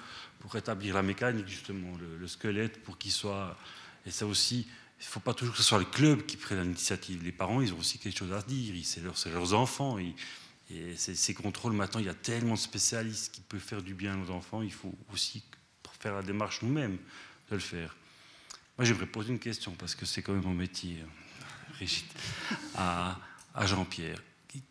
pour 0.46 0.54
rétablir 0.54 0.94
la 0.94 1.02
mécanique, 1.02 1.48
justement, 1.48 1.98
le, 1.98 2.28
squelette, 2.28 2.84
pour 2.84 3.00
qu'il 3.00 3.12
soit. 3.12 3.58
Et 4.06 4.12
ça 4.12 4.28
aussi, 4.28 4.68
il 5.00 5.04
ne 5.04 5.06
faut 5.06 5.20
pas 5.20 5.34
toujours 5.34 5.56
que 5.56 5.58
ce 5.58 5.68
soit 5.68 5.80
le 5.80 5.86
club 5.86 6.24
qui 6.28 6.38
prenne 6.38 6.62
l'initiative. 6.62 7.24
Les 7.24 7.32
parents, 7.32 7.62
ils 7.62 7.74
ont 7.74 7.80
aussi 7.80 7.98
quelque 7.98 8.16
chose 8.16 8.32
à 8.32 8.44
dire. 8.44 8.76
C'est 8.86 9.02
leurs 9.32 9.56
enfants. 9.56 9.98
Et, 9.98 10.14
ces, 10.98 11.34
contrôles, 11.34 11.74
maintenant, 11.74 12.00
il 12.00 12.06
y 12.06 12.10
a 12.10 12.14
tellement 12.14 12.54
de 12.54 12.60
spécialistes 12.60 13.34
qui 13.34 13.42
peuvent 13.42 13.60
faire 13.60 13.82
du 13.82 13.96
bien 13.96 14.16
nos 14.16 14.30
enfants. 14.30 14.62
Il 14.62 14.72
faut 14.72 14.94
aussi 15.12 15.44
faire 16.00 16.14
la 16.14 16.22
démarche 16.22 16.62
nous-mêmes 16.62 17.00
de 17.50 17.56
le 17.56 17.60
faire. 17.60 17.96
Moi, 18.78 18.86
j'aimerais 18.86 19.08
poser 19.08 19.32
une 19.32 19.40
question, 19.40 19.72
parce 19.72 19.96
que 19.96 20.06
c'est 20.06 20.22
quand 20.22 20.34
même 20.34 20.44
mon 20.44 20.54
métier, 20.54 21.04
Brigitte. 21.70 22.14
À, 22.76 23.20
à 23.56 23.66
Jean-Pierre. 23.66 24.22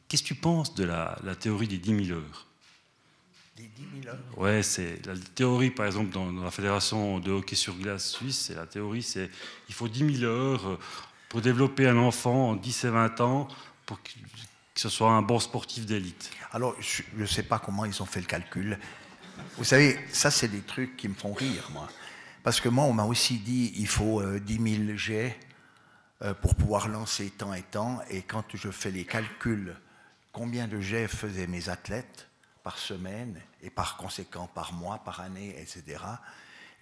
Qu'est-ce 0.06 0.22
que 0.22 0.28
tu 0.28 0.36
penses 0.36 0.72
de 0.76 0.84
la, 0.84 1.18
théorie 1.40 1.66
des 1.66 1.78
10 1.78 2.06
000 2.06 2.20
heures? 2.20 2.46
Des 3.56 3.68
10 3.68 4.02
000 4.02 4.14
heures 4.14 4.20
Ouais, 4.36 4.64
c'est 4.64 5.06
la 5.06 5.14
théorie, 5.34 5.70
par 5.70 5.86
exemple, 5.86 6.10
dans, 6.10 6.30
la 6.32 6.50
fédération 6.50 7.20
de 7.20 7.30
hockey 7.30 7.54
sur 7.54 7.74
glace 7.76 8.10
suisse, 8.10 8.46
c'est 8.46 8.54
la 8.54 8.66
théorie, 8.66 9.02
c'est 9.02 9.30
il 9.68 9.74
faut 9.74 9.86
10 9.86 10.18
000 10.18 10.24
heures 10.24 10.66
euh, 10.66 10.78
pour 11.28 11.40
développer 11.40 11.86
un 11.86 11.96
enfant 11.96 12.50
en 12.50 12.56
10 12.56 12.84
et 12.84 12.90
20 12.90 13.20
ans 13.20 13.48
pour 13.86 14.02
que, 14.02 14.10
ce 14.74 14.88
soit 14.88 15.12
un 15.12 15.22
bon 15.22 15.38
sportif 15.38 15.86
d'élite. 15.86 16.32
Alors, 16.52 16.74
je 16.80 17.02
ne 17.16 17.26
sais 17.26 17.44
pas 17.44 17.60
comment 17.60 17.84
ils 17.84 18.02
ont 18.02 18.06
fait 18.06 18.18
le 18.18 18.26
calcul. 18.26 18.76
Vous 19.56 19.62
savez, 19.62 20.00
ça, 20.10 20.32
c'est 20.32 20.48
des 20.48 20.62
trucs 20.62 20.96
qui 20.96 21.06
me 21.06 21.14
font 21.14 21.32
rire, 21.32 21.68
moi. 21.72 21.88
Parce 22.42 22.60
que 22.60 22.68
moi, 22.68 22.84
on 22.84 22.92
m'a 22.92 23.04
aussi 23.04 23.38
dit 23.38 23.72
il 23.76 23.86
faut 23.86 24.20
10 24.20 24.58
euh, 24.58 24.84
000 24.86 24.96
jets 24.96 25.38
euh, 26.22 26.34
pour 26.34 26.56
pouvoir 26.56 26.88
lancer 26.88 27.30
tant 27.30 27.54
et 27.54 27.62
tant. 27.62 28.00
Et 28.10 28.22
quand 28.22 28.44
je 28.54 28.70
fais 28.70 28.90
les 28.90 29.04
calculs, 29.04 29.76
combien 30.32 30.66
de 30.66 30.80
jets 30.80 31.06
faisaient 31.06 31.46
mes 31.46 31.68
athlètes 31.68 32.28
par 32.64 32.78
semaine 32.78 33.40
et 33.62 33.70
par 33.70 33.96
conséquent 33.96 34.48
par 34.48 34.72
mois, 34.72 34.98
par 34.98 35.20
année, 35.20 35.54
etc., 35.60 36.02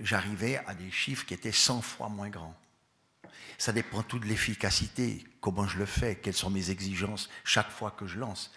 j'arrivais 0.00 0.56
à 0.66 0.74
des 0.74 0.90
chiffres 0.90 1.26
qui 1.26 1.34
étaient 1.34 1.52
100 1.52 1.82
fois 1.82 2.08
moins 2.08 2.30
grands. 2.30 2.56
Ça 3.58 3.72
dépend 3.72 4.02
tout 4.02 4.18
de 4.18 4.26
l'efficacité, 4.26 5.24
comment 5.40 5.66
je 5.66 5.78
le 5.78 5.86
fais, 5.86 6.16
quelles 6.16 6.34
sont 6.34 6.50
mes 6.50 6.70
exigences 6.70 7.28
chaque 7.44 7.70
fois 7.70 7.90
que 7.90 8.06
je 8.06 8.18
lance. 8.18 8.52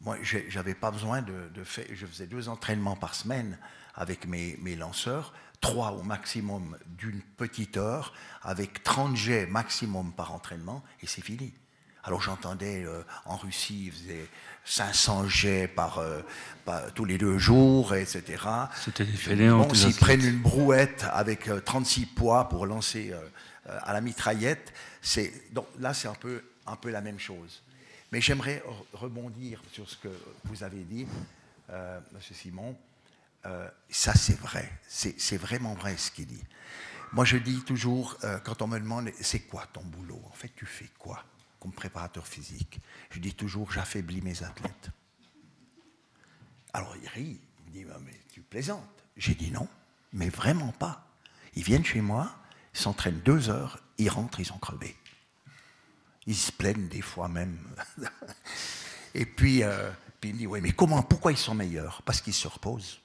Moi, 0.00 0.18
j'avais 0.22 0.74
pas 0.74 0.90
besoin 0.90 1.22
de, 1.22 1.64
faire. 1.64 1.86
Je 1.92 2.06
faisais 2.06 2.26
deux 2.26 2.48
entraînements 2.48 2.96
par 2.96 3.14
semaine 3.14 3.58
avec 3.94 4.26
mes, 4.26 4.76
lanceurs 4.76 5.32
trois 5.62 5.92
au 5.92 6.02
maximum 6.02 6.76
d'une 6.86 7.22
petite 7.22 7.78
heure, 7.78 8.12
avec 8.42 8.82
30 8.82 9.16
jets 9.16 9.46
maximum 9.46 10.12
par 10.12 10.34
entraînement, 10.34 10.84
et 11.00 11.06
c'est 11.06 11.22
fini. 11.22 11.54
Alors 12.04 12.20
j'entendais 12.20 12.84
euh, 12.84 13.02
en 13.24 13.36
Russie, 13.36 13.90
500 14.66 15.28
jets 15.28 15.68
par, 15.68 15.98
euh, 15.98 16.20
par- 16.64 16.92
tous 16.92 17.04
les 17.04 17.16
deux 17.18 17.38
jours, 17.38 17.94
etc. 17.94 18.22
C'était. 18.84 19.04
Bon, 19.58 19.68
s'ils 19.74 19.94
prennent 20.00 20.24
une 20.24 20.40
brouette 20.42 21.04
avec 21.12 21.48
euh, 21.48 21.60
36 21.60 22.06
poids 22.06 22.48
pour 22.48 22.66
lancer 22.66 23.10
euh, 23.12 23.20
euh, 23.68 23.78
à 23.82 23.92
la 23.92 24.00
mitraillette, 24.00 24.72
c'est 25.00 25.32
donc 25.52 25.66
là 25.78 25.94
c'est 25.94 26.08
un 26.08 26.14
peu 26.14 26.42
un 26.66 26.76
peu 26.76 26.90
la 26.90 27.00
même 27.00 27.18
chose. 27.20 27.62
Mais 28.12 28.20
j'aimerais 28.20 28.62
re- 28.66 28.98
rebondir 29.00 29.62
sur 29.72 29.88
ce 29.88 29.96
que 29.96 30.08
vous 30.44 30.62
avez 30.62 30.82
dit, 30.82 31.06
euh, 31.70 31.98
Monsieur 32.12 32.34
Simon. 32.34 32.76
Euh, 33.46 33.68
ça 33.88 34.12
c'est 34.14 34.38
vrai, 34.40 34.68
c'est 34.88 35.14
c'est 35.20 35.36
vraiment 35.36 35.74
vrai 35.74 35.96
ce 35.96 36.10
qu'il 36.10 36.26
dit. 36.26 36.42
Moi 37.12 37.24
je 37.24 37.36
dis 37.36 37.60
toujours 37.62 38.16
euh, 38.24 38.38
quand 38.44 38.60
on 38.62 38.66
me 38.66 38.80
demande 38.80 39.10
c'est 39.20 39.40
quoi 39.40 39.64
ton 39.72 39.82
boulot, 39.82 40.20
en 40.28 40.34
fait 40.34 40.50
tu 40.56 40.66
fais 40.66 40.88
quoi? 40.98 41.22
Comme 41.66 41.72
préparateur 41.72 42.28
physique, 42.28 42.78
je 43.10 43.18
dis 43.18 43.34
toujours 43.34 43.72
j'affaiblis 43.72 44.22
mes 44.22 44.44
athlètes. 44.44 44.90
Alors 46.72 46.94
il 47.02 47.08
rit, 47.08 47.40
il 47.66 47.72
dit 47.72 47.84
Ah, 47.92 47.98
Mais 48.04 48.14
tu 48.32 48.40
plaisantes. 48.40 49.02
J'ai 49.16 49.34
dit 49.34 49.50
non, 49.50 49.66
mais 50.12 50.28
vraiment 50.28 50.70
pas. 50.70 51.08
Ils 51.56 51.64
viennent 51.64 51.84
chez 51.84 52.00
moi, 52.00 52.32
s'entraînent 52.72 53.18
deux 53.18 53.50
heures, 53.50 53.82
ils 53.98 54.08
rentrent, 54.08 54.38
ils 54.38 54.46
sont 54.46 54.58
crevés. 54.58 54.96
Ils 56.26 56.36
se 56.36 56.52
plaignent 56.52 56.86
des 56.86 57.02
fois 57.02 57.26
même. 57.26 57.58
Et 59.14 59.26
puis, 59.26 59.64
euh, 59.64 59.90
puis 60.20 60.30
il 60.30 60.34
me 60.34 60.38
dit 60.38 60.46
Oui, 60.46 60.60
mais 60.60 60.70
comment, 60.70 61.02
pourquoi 61.02 61.32
ils 61.32 61.38
sont 61.38 61.54
meilleurs? 61.56 62.02
Parce 62.02 62.20
qu'ils 62.20 62.32
se 62.32 62.46
reposent. 62.46 63.00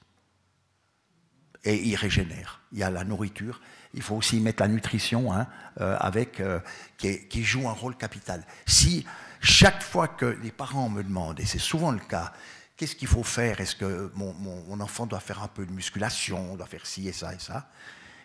Et 1.64 1.82
ils 1.82 1.96
régénèrent. 1.96 2.60
Il 2.70 2.78
y 2.78 2.84
a 2.84 2.90
la 2.90 3.02
nourriture. 3.02 3.60
Il 3.94 4.02
faut 4.02 4.16
aussi 4.16 4.40
mettre 4.40 4.62
la 4.62 4.68
nutrition 4.68 5.32
hein, 5.32 5.46
euh, 5.80 5.96
avec, 5.98 6.40
euh, 6.40 6.60
qui, 6.98 7.44
joue 7.44 7.68
un 7.68 7.72
rôle 7.72 7.96
capital. 7.96 8.44
Si 8.66 9.06
chaque 9.40 9.82
fois 9.82 10.08
que 10.08 10.26
les 10.42 10.50
parents 10.50 10.88
me 10.88 11.02
demandent, 11.02 11.40
et 11.40 11.46
c'est 11.46 11.58
souvent 11.58 11.90
le 11.90 11.98
cas, 11.98 12.32
qu'est-ce 12.76 12.96
qu'il 12.96 13.08
faut 13.08 13.22
faire? 13.22 13.60
Est-ce 13.60 13.76
que 13.76 14.10
mon 14.14 14.80
enfant 14.80 15.06
doit 15.06 15.20
faire 15.20 15.42
un 15.42 15.48
peu 15.48 15.66
de 15.66 15.72
musculation, 15.72 16.56
doit 16.56 16.66
faire 16.66 16.86
ci 16.86 17.08
et 17.08 17.12
ça 17.12 17.34
et 17.34 17.38
ça? 17.38 17.68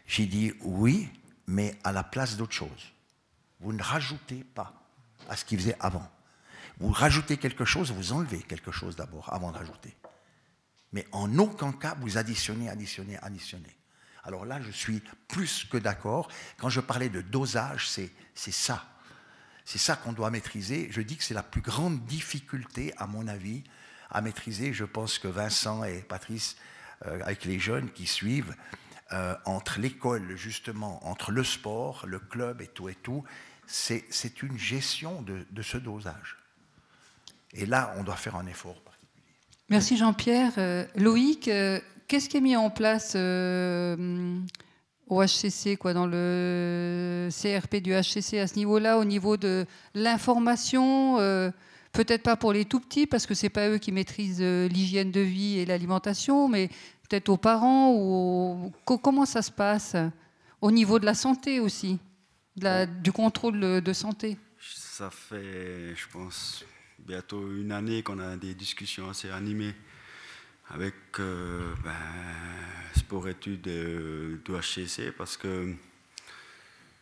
J'ai 0.06 0.26
dit 0.26 0.54
oui, 0.62 1.10
mais 1.48 1.76
à 1.84 1.92
la 1.92 2.04
place 2.04 2.38
d'autre 2.38 2.54
chose. 2.54 2.94
Vous 3.60 3.74
ne 3.74 3.82
rajoutez 3.82 4.44
pas 4.56 4.74
à 5.30 5.36
ce 5.36 5.44
qu'il 5.44 5.60
faisait 5.60 5.76
avant. 5.80 6.08
Vous 6.80 6.92
rajoutez 6.92 7.38
quelque 7.38 7.66
chose, 7.66 7.92
vous 7.92 8.14
enlevez 8.14 8.42
quelque 8.44 8.72
chose 8.72 8.96
d'abord 8.96 9.34
avant 9.34 9.52
de 9.52 9.58
rajouter. 9.58 9.96
Mais 10.94 11.06
en 11.12 11.38
aucun 11.40 11.72
cas, 11.72 11.96
vous 12.00 12.18
additionnez, 12.18 12.70
additionnez, 12.70 13.18
additionnez. 13.22 13.77
Alors 14.28 14.46
là, 14.46 14.60
je 14.62 14.72
suis 14.72 15.02
plus 15.30 15.66
que 15.72 15.78
d'accord. 15.78 16.28
Quand 16.58 16.68
je 16.68 16.82
parlais 16.82 17.08
de 17.08 17.22
dosage, 17.22 17.90
c'est 17.90 18.12
ça. 18.36 18.86
C'est 19.64 19.78
ça 19.78 19.96
qu'on 19.96 20.12
doit 20.12 20.30
maîtriser. 20.32 20.90
Je 20.92 21.02
dis 21.02 21.16
que 21.16 21.24
c'est 21.24 21.34
la 21.34 21.44
plus 21.44 21.62
grande 21.62 22.06
difficulté, 22.06 22.94
à 22.98 23.08
mon 23.08 23.26
avis, 23.30 23.64
à 24.12 24.20
maîtriser. 24.22 24.74
Je 24.74 24.84
pense 24.84 25.18
que 25.18 25.30
Vincent 25.30 25.86
et 25.86 26.02
Patrice, 26.02 26.58
euh, 27.06 27.22
avec 27.24 27.46
les 27.46 27.58
jeunes 27.58 27.90
qui 27.90 28.06
suivent, 28.06 28.54
euh, 29.14 29.34
entre 29.46 29.80
l'école, 29.80 30.36
justement, 30.36 31.08
entre 31.08 31.32
le 31.32 31.46
sport, 31.46 32.06
le 32.06 32.20
club 32.20 32.62
et 32.62 32.68
tout 32.68 32.90
et 32.90 32.96
tout, 32.96 33.24
c'est 33.66 34.42
une 34.44 34.58
gestion 34.58 35.22
de, 35.22 35.46
de 35.50 35.62
ce 35.62 35.78
dosage. 35.78 36.38
Et 37.54 37.66
là, 37.66 37.94
on 37.98 38.04
doit 38.04 38.18
faire 38.18 38.36
un 38.36 38.48
effort 38.48 38.82
particulier. 38.82 39.24
Merci 39.70 39.96
Jean-Pierre. 39.96 40.54
Euh, 40.58 40.86
Loïc, 40.96 41.50
qu'est-ce 42.08 42.30
qui 42.30 42.38
est 42.38 42.42
mis 42.42 42.56
en 42.56 42.70
place 42.70 43.14
euh, 43.16 44.38
au 45.08 45.22
HCC, 45.24 45.78
quoi, 45.78 45.94
dans 45.94 46.06
le 46.08 47.30
CRP 47.32 47.78
du 47.78 47.92
HCC 47.94 48.40
à 48.40 48.48
ce 48.48 48.56
niveau-là, 48.56 48.98
au 48.98 49.06
niveau 49.06 49.38
de 49.38 49.66
l'information 49.94 51.20
euh, 51.20 51.52
Peut-être 51.94 52.22
pas 52.22 52.36
pour 52.36 52.54
les 52.54 52.66
tout 52.66 52.80
petits, 52.80 53.08
parce 53.08 53.26
que 53.26 53.34
c'est 53.34 53.50
pas 53.50 53.70
eux 53.70 53.78
qui 53.80 53.92
maîtrisent 53.92 54.42
euh, 54.42 54.68
l'hygiène 54.68 55.10
de 55.12 55.22
vie 55.22 55.58
et 55.58 55.66
l'alimentation, 55.66 56.48
mais 56.48 56.68
peut-être 57.10 57.30
aux 57.30 57.38
parents 57.38 57.92
ou 57.96 58.72
comment 58.86 59.26
ça 59.26 59.42
se 59.42 59.50
passe 59.52 59.96
au 60.62 60.70
niveau 60.70 61.00
de 61.00 61.06
la 61.06 61.16
santé 61.16 61.60
aussi, 61.60 61.98
de 62.56 62.66
la- 62.66 62.86
du 62.86 63.12
contrôle 63.12 63.82
de 63.82 63.94
santé? 63.94 64.38
Ça 64.60 65.10
fait, 65.10 65.96
je 65.96 66.08
pense, 66.12 66.66
bientôt 67.00 67.42
une 67.56 67.72
année 67.72 68.04
qu'on 68.04 68.20
a 68.20 68.36
des 68.36 68.54
discussions 68.54 69.10
assez 69.10 69.32
animées 69.32 69.74
avec 70.70 70.94
euh, 71.20 71.74
ben, 71.84 71.94
Sport 72.96 73.30
Études 73.30 73.68
euh, 73.68 74.38
de 74.46 74.58
HCC 74.60 75.12
parce 75.12 75.38
que 75.38 75.74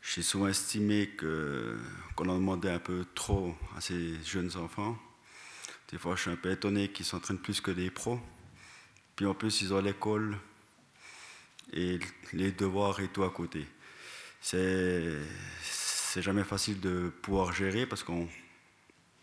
j'ai 0.01 0.22
souvent 0.22 0.47
estimé 0.47 1.09
que, 1.18 1.78
qu'on 2.16 2.30
en 2.30 2.36
demandait 2.36 2.70
un 2.70 2.80
peu 2.80 3.05
trop 3.16 3.55
à 3.76 3.82
ces 3.82 4.22
jeunes 4.24 4.55
enfants. 4.57 4.97
Des 5.91 5.97
fois, 5.97 6.16
je 6.16 6.22
suis 6.22 6.32
un 6.32 6.36
peu 6.36 6.51
étonné 6.51 6.91
qu'ils 6.91 7.05
s'entraînent 7.05 7.39
plus 7.39 7.59
que 7.59 7.72
des 7.72 7.89
pros. 7.89 8.20
Puis 9.16 9.26
en 9.26 9.34
plus, 9.34 9.61
ils 9.61 9.74
ont 9.74 9.82
l'école 9.82 10.38
et 11.74 11.99
les 12.34 12.51
devoirs 12.51 12.99
et 12.99 13.07
tout 13.07 13.24
à 13.24 13.30
côté. 13.32 13.66
C'est, 14.41 15.18
c'est 15.61 16.22
jamais 16.22 16.43
facile 16.43 16.80
de 16.80 17.11
pouvoir 17.22 17.51
gérer 17.51 17.88
parce 17.88 18.03
qu'on 18.03 18.28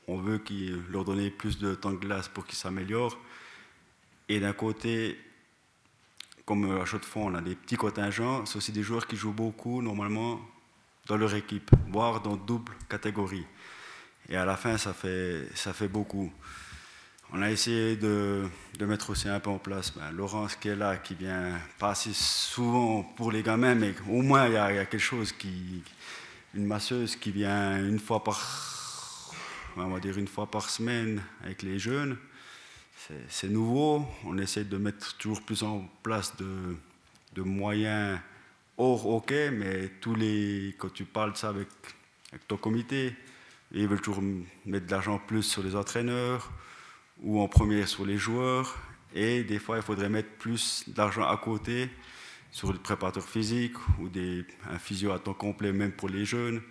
on 0.09 0.17
veut 0.17 0.39
qu'ils 0.39 0.83
leur 0.91 1.05
donner 1.05 1.31
plus 1.31 1.59
de 1.59 1.75
temps 1.75 1.93
de 1.93 1.97
glace 1.97 2.29
pour 2.29 2.45
qu'ils 2.45 2.59
s'améliorent. 2.59 3.17
Et 4.33 4.41
d'un 4.41 4.55
côté, 4.55 5.19
comme 6.47 6.81
à 6.81 6.87
chaque 6.87 7.05
fois 7.05 7.25
on 7.25 7.35
a 7.35 7.43
des 7.43 7.55
petits 7.55 7.77
contingents, 7.77 8.47
c'est 8.47 8.57
aussi 8.57 8.73
des 8.73 8.83
joueurs 8.83 9.07
qui 9.07 9.15
jouent 9.15 9.35
beaucoup 9.35 9.83
normalement 9.83 10.41
dans 11.07 11.19
leur 11.19 11.35
équipe, 11.35 11.71
voire 11.89 12.23
dans 12.23 12.37
double 12.37 12.73
catégorie. 12.89 13.45
Et 14.31 14.37
à 14.37 14.47
la 14.47 14.57
fin, 14.57 14.79
ça 14.79 14.95
fait, 14.95 15.47
ça 15.55 15.75
fait 15.75 15.89
beaucoup. 15.89 16.33
On 17.35 17.43
a 17.43 17.51
essayé 17.51 17.97
de, 17.97 18.49
mettre 18.81 19.11
aussi 19.11 19.29
un 19.29 19.39
peu 19.39 19.51
en 19.51 19.59
place 19.59 19.93
ben, 19.95 20.11
Laurence 20.13 20.57
qui 20.57 20.69
est 20.69 20.77
là, 20.77 20.97
qui 20.97 21.15
vient 21.15 21.61
pas 21.79 21.91
assez 21.91 22.15
souvent 22.15 23.03
pour 23.03 23.33
les 23.33 23.43
gamins, 23.43 23.75
mais 23.75 23.95
au 24.09 24.23
moins 24.23 24.47
il 24.47 24.53
y, 24.53 24.55
y 24.55 24.57
a 24.57 24.87
quelque 24.87 24.99
chose 24.99 25.33
qui. 25.33 25.83
Une 26.55 26.65
masseuse 26.65 27.17
qui 27.17 27.33
vient 27.33 27.79
une 27.79 27.99
fois 27.99 28.25
par. 28.25 29.35
On 29.77 29.89
va 29.89 30.01
dire 30.01 30.17
une 30.17 30.29
fois 30.29 30.51
par 30.51 30.71
semaine 30.71 31.23
avec 31.45 31.61
les 31.61 31.79
jeunes. 31.79 32.17
C'est- 33.29 33.49
nouveau. 33.49 34.07
On 34.25 34.39
essaie 34.39 34.65
de 34.65 34.77
mettre 34.77 35.17
toujours 35.17 35.43
plus 35.43 35.63
en 35.63 35.89
place 36.03 36.37
de, 36.37 36.77
de 37.35 37.43
moyens 37.43 38.19
hors 38.79 39.07
hockey, 39.07 39.51
mais 39.51 39.91
tous 40.01 40.15
les, 40.15 40.75
quand 40.79 40.93
tu 40.93 41.05
parles 41.05 41.33
de 41.33 41.37
ça 41.37 41.49
avec, 41.49 41.69
ton 42.49 42.57
comité, 42.57 43.15
ils 43.73 43.87
veulent 43.87 44.01
toujours 44.01 44.23
mettre 44.65 44.87
de 44.87 44.91
l'argent 44.91 45.19
plus 45.19 45.43
sur 45.43 45.63
les 45.63 45.77
entraîneurs 45.77 46.51
ou 47.23 47.41
en 47.41 47.49
premier 47.49 47.87
sur 47.87 48.07
les 48.07 48.17
joueurs. 48.19 48.77
Et 49.15 49.45
des 49.45 49.59
fois, 49.59 49.77
il 49.77 49.83
faudrait 49.83 50.09
mettre 50.09 50.31
plus 50.39 50.85
d'argent 50.89 51.29
à 51.29 51.37
côté 51.37 51.91
sur 52.51 52.73
le 52.73 52.79
préparateur 52.79 53.27
physique 53.27 53.77
ou 53.99 54.09
des, 54.09 54.45
un 54.71 54.79
physio 54.79 55.13
à 55.13 55.19
temps 55.19 55.35
complet, 55.35 55.73
même 55.73 55.93
pour 55.93 56.09
les 56.09 56.25
jeunes, 56.25 56.63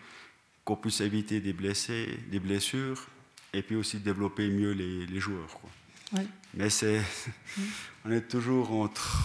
qu'on 0.63 0.75
puisse 0.75 1.01
éviter 1.01 1.39
des 1.41 1.53
blessés, 1.53 2.19
des 2.29 2.39
blessures, 2.39 3.07
et 3.53 3.61
puis 3.61 3.75
aussi 3.75 3.99
développer 3.99 4.49
mieux 4.49 4.71
les, 4.71 5.19
joueurs. 5.19 5.59
Ouais. 6.13 6.25
Mais 6.53 6.69
c'est, 6.69 7.01
on 8.05 8.11
est 8.11 8.27
toujours 8.27 8.71
entre, 8.71 9.21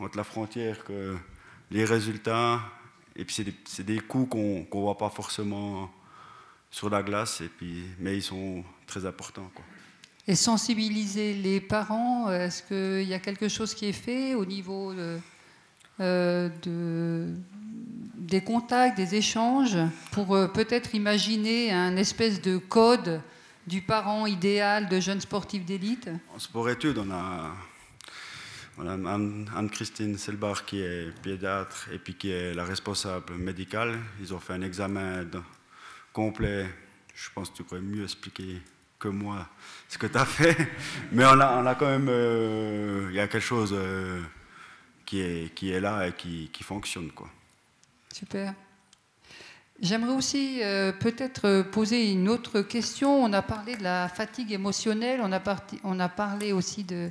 entre 0.00 0.16
la 0.16 0.24
frontière 0.24 0.84
que 0.84 1.16
les 1.70 1.84
résultats, 1.84 2.60
et 3.16 3.24
puis 3.24 3.34
c'est 3.34 3.44
des, 3.44 3.54
c'est 3.64 3.84
des 3.86 3.98
coups 4.00 4.30
qu'on 4.30 4.60
ne 4.60 4.80
voit 4.82 4.98
pas 4.98 5.10
forcément 5.10 5.90
sur 6.70 6.90
la 6.90 7.02
glace, 7.02 7.40
et 7.40 7.48
puis, 7.48 7.84
mais 7.98 8.16
ils 8.16 8.22
sont 8.22 8.62
très 8.86 9.06
importants. 9.06 9.50
Quoi. 9.54 9.64
Et 10.28 10.34
sensibiliser 10.34 11.34
les 11.34 11.60
parents, 11.60 12.30
est-ce 12.30 12.62
qu'il 12.62 13.08
y 13.08 13.14
a 13.14 13.18
quelque 13.20 13.48
chose 13.48 13.74
qui 13.74 13.86
est 13.86 13.92
fait 13.92 14.34
au 14.34 14.44
niveau 14.44 14.92
de, 14.92 15.18
euh, 16.00 16.48
de- 16.62 17.32
des 18.16 18.42
contacts, 18.42 18.96
des 18.96 19.14
échanges, 19.14 19.78
pour 20.10 20.34
euh, 20.34 20.48
peut-être 20.48 20.94
imaginer 20.94 21.72
un 21.72 21.96
espèce 21.96 22.42
de 22.42 22.58
code 22.58 23.20
du 23.66 23.82
parent 23.82 24.26
idéal 24.26 24.88
de 24.88 25.00
jeunes 25.00 25.20
sportifs 25.20 25.64
d'élite 25.64 26.08
En 26.34 26.38
sport-études, 26.38 26.98
on 26.98 27.10
a, 27.10 27.52
on 28.78 28.86
a 28.86 28.92
Anne- 28.92 29.50
Anne-Christine 29.56 30.16
Selbar 30.18 30.64
qui 30.64 30.80
est 30.80 31.10
pédiatre 31.22 31.88
et 31.92 31.98
puis 31.98 32.14
qui 32.14 32.30
est 32.30 32.54
la 32.54 32.64
responsable 32.64 33.34
médicale. 33.34 33.98
Ils 34.20 34.32
ont 34.34 34.38
fait 34.40 34.52
un 34.54 34.62
examen 34.62 35.24
complet. 36.12 36.66
Je 37.14 37.28
pense 37.34 37.50
que 37.50 37.56
tu 37.56 37.64
pourrais 37.64 37.80
mieux 37.80 38.04
expliquer 38.04 38.60
que 38.98 39.08
moi 39.08 39.48
ce 39.88 39.98
que 39.98 40.06
tu 40.06 40.16
as 40.18 40.24
fait. 40.26 40.56
Mais 41.12 41.24
on 41.24 41.40
a, 41.40 41.56
on 41.60 41.66
a 41.66 41.74
quand 41.74 41.86
même. 41.88 42.08
euh, 42.08 43.08
Il 43.10 43.16
y 43.16 43.20
a 43.20 43.26
quelque 43.28 43.42
chose 43.44 43.74
euh, 43.76 44.20
qui, 45.04 45.20
est, 45.20 45.54
qui 45.54 45.70
est 45.70 45.80
là 45.80 46.06
et 46.06 46.12
qui, 46.12 46.50
qui 46.52 46.62
fonctionne. 46.62 47.10
Quoi. 47.10 47.28
Super. 48.12 48.54
J'aimerais 49.80 50.14
aussi 50.14 50.60
euh, 50.62 50.90
peut-être 50.90 51.44
euh, 51.44 51.62
poser 51.62 52.10
une 52.10 52.30
autre 52.30 52.62
question. 52.62 53.22
On 53.22 53.32
a 53.34 53.42
parlé 53.42 53.76
de 53.76 53.82
la 53.82 54.08
fatigue 54.08 54.52
émotionnelle, 54.52 55.20
on 55.22 55.30
a, 56.00 56.08
parlé 56.08 56.52
aussi 56.52 56.82
de 56.82 57.10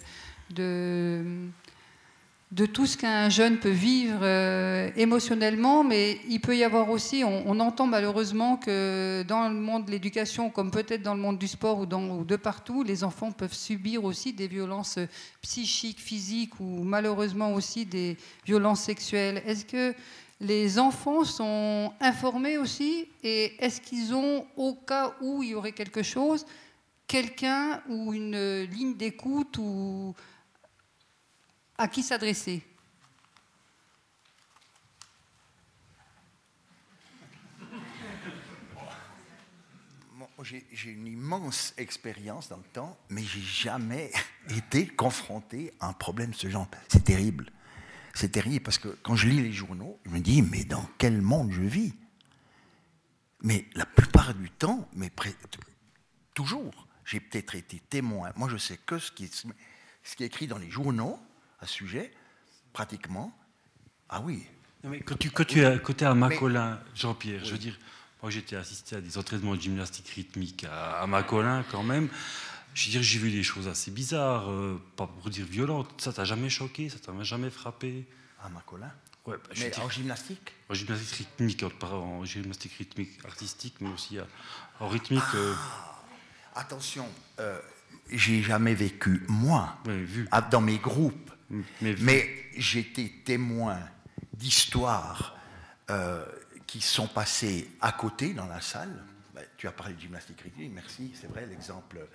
tout 2.73 2.87
ce 2.87 2.97
qu'un 2.97 3.29
jeune 3.29 3.59
peut 3.59 3.69
vivre 3.69 4.17
euh, 4.23 4.89
émotionnellement, 4.95 5.83
mais 5.83 6.19
il 6.27 6.41
peut 6.41 6.57
y 6.57 6.63
avoir 6.63 6.89
aussi, 6.89 7.23
on, 7.23 7.59
entend 7.59 7.85
malheureusement 7.85 8.57
que 8.57 9.23
dans 9.27 9.47
le 9.47 9.53
monde 9.53 9.85
de 9.85 9.91
l'éducation, 9.91 10.49
comme 10.49 10.71
peut-être 10.71 11.03
dans 11.03 11.13
le 11.13 11.21
monde 11.21 11.37
du 11.37 11.47
sport 11.47 11.81
ou, 11.81 11.85
dans, 11.85 12.17
ou 12.17 12.25
de 12.25 12.35
partout, 12.35 12.81
les 12.81 13.03
enfants 13.03 13.31
peuvent 13.31 13.53
subir 13.53 14.03
aussi 14.03 14.33
des 14.33 14.47
violences 14.47 14.97
psychiques, 15.43 15.99
physiques 15.99 16.59
ou 16.59 16.83
malheureusement 16.83 17.53
aussi 17.53 17.85
des 17.85 18.17
violences 18.43 18.81
sexuelles. 18.81 19.43
Est-ce 19.45 19.65
que 19.65 19.93
les 20.39 20.79
enfants 20.79 21.23
sont 21.23 21.93
informés 21.99 22.57
aussi 22.57 23.09
et 23.23 23.55
est-ce 23.63 23.79
qu'ils 23.79 24.13
ont, 24.13 24.45
au 24.57 24.75
cas 24.75 25.15
où 25.21 25.41
il 25.43 25.49
y 25.49 25.55
aurait 25.55 25.71
quelque 25.71 26.03
chose, 26.03 26.45
quelqu'un 27.07 27.81
ou 27.87 28.13
une 28.13 28.63
ligne 28.63 28.95
d'écoute 28.95 29.57
ou 29.57 30.13
à 31.77 31.87
qui 31.87 32.03
s'adresser? 32.03 32.63
J'ai 40.43 40.91
une 40.91 41.07
immense 41.07 41.73
expérience 41.77 42.49
dans 42.49 42.57
le 42.57 42.63
temps, 42.63 42.97
mais 43.09 43.23
j'ai 43.23 43.41
jamais 43.41 44.11
été 44.55 44.85
confronté 44.85 45.73
à 45.79 45.87
un 45.87 45.93
problème 45.93 46.31
de 46.31 46.35
ce 46.35 46.49
genre. 46.49 46.67
C'est 46.87 47.03
terrible. 47.03 47.51
C'est 48.15 48.29
terrible 48.29 48.63
parce 48.63 48.77
que 48.77 48.87
quand 49.03 49.17
je 49.17 49.27
lis 49.27 49.41
les 49.41 49.51
journaux, 49.51 49.99
je 50.05 50.09
me 50.09 50.19
dis, 50.19 50.41
mais 50.41 50.63
dans 50.63 50.89
quel 50.97 51.21
monde 51.21 51.51
je 51.51 51.61
vis? 51.61 51.93
Mais 53.41 53.65
la 53.75 53.85
plupart 53.85 54.33
du 54.33 54.49
temps, 54.49 54.87
mais 54.95 55.11
toujours, 56.33 56.87
j'ai 57.03 57.19
peut-être 57.19 57.55
été 57.55 57.81
témoin. 57.89 58.31
Moi, 58.37 58.47
je 58.49 58.55
sais 58.55 58.77
que 58.77 58.99
ce 58.99 59.11
qui, 59.11 59.25
est, 59.25 59.45
ce 60.03 60.15
qui 60.15 60.23
est 60.23 60.27
écrit 60.27 60.47
dans 60.47 60.57
les 60.57 60.71
journaux 60.71 61.19
à 61.59 61.67
ce 61.67 61.73
sujet, 61.73 62.13
pratiquement. 62.71 63.37
Ah 64.07 64.21
oui. 64.21 64.45
mais 64.85 65.01
quand 65.01 65.17
tu, 65.17 65.29
quand 65.29 65.45
tu 65.45 65.59
es 65.61 65.79
côté 65.79 66.05
à 66.05 66.15
Macolin, 66.15 66.79
Jean-Pierre, 66.95 67.43
je 67.43 67.51
veux 67.51 67.57
dire, 67.57 67.77
moi 68.21 68.31
j'étais 68.31 68.55
assisté 68.55 68.95
à 68.95 69.01
des 69.01 69.17
entraînements 69.17 69.55
de 69.55 69.61
gymnastique 69.61 70.07
rythmique 70.07 70.63
à, 70.63 71.01
à 71.01 71.07
Macolin 71.07 71.65
quand 71.69 71.83
même. 71.83 72.07
Je 72.75 72.87
veux 72.87 72.91
dire, 72.91 73.03
j'ai 73.03 73.19
vu 73.19 73.31
des 73.31 73.41
choses 73.41 73.69
assez 73.69 73.89
bizarres, 73.89 74.51
euh, 74.51 74.77
pas 74.97 75.07
pour 75.07 75.29
dire 75.29 75.45
violentes. 75.45 75.89
Ça 76.01 76.11
t'a 76.11 76.25
jamais 76.25 76.49
choqué 76.49 76.89
Ça 76.89 76.99
t'a 76.99 77.23
jamais 77.23 77.49
frappé? 77.49 78.05
À 78.43 78.49
Macolin 78.49 78.91
Ouais, 79.25 79.37
bah, 79.37 79.55
mais 79.57 79.79
en 79.79 79.89
gymnastique? 79.89 80.53
En 80.69 80.73
gymnastique 80.73 81.25
rythmique, 81.39 81.63
en, 81.81 82.25
gymnastique 82.25 82.73
rythmique 82.73 83.25
artistique, 83.25 83.75
mais 83.79 83.89
aussi 83.89 84.17
en 84.81 84.89
rythmique. 84.89 85.23
Euh. 85.35 85.53
Ah, 86.53 86.59
attention, 86.59 87.07
euh, 87.39 87.57
j'ai 88.11 88.43
jamais 88.43 88.75
vécu, 88.75 89.23
moi, 89.29 89.77
vu. 89.85 90.27
dans 90.51 90.61
mes 90.61 90.77
groupes, 90.77 91.31
mais, 91.81 91.95
mais 92.01 92.29
j'étais 92.57 93.11
témoin 93.23 93.79
d'histoires 94.33 95.37
qui 96.67 96.81
sont 96.81 97.07
passées 97.07 97.69
à 97.79 97.93
côté 97.93 98.33
dans 98.33 98.47
la 98.47 98.59
salle. 98.59 99.01
Bah, 99.33 99.41
tu 99.57 99.67
as 99.67 99.71
parlé 99.71 99.95
de 99.95 100.01
gymnastique 100.01 100.41
rythmique, 100.41 100.71
merci, 100.73 101.13
c'est 101.19 101.27
vrai 101.27 101.47
l'exemple 101.47 102.05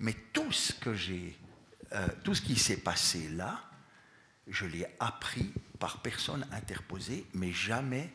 mais 0.00 0.14
tout 0.32 0.52
ce 0.52 0.72
que 0.72 0.94
j'ai, 0.94 1.36
euh, 1.92 2.06
tout 2.24 2.34
ce 2.34 2.42
qui 2.42 2.56
s'est 2.56 2.78
passé 2.78 3.28
là, 3.30 3.60
je 4.46 4.66
l'ai 4.66 4.86
appris 5.00 5.52
par 5.78 6.00
personne 6.00 6.46
interposée, 6.52 7.26
mais 7.34 7.52
jamais 7.52 8.10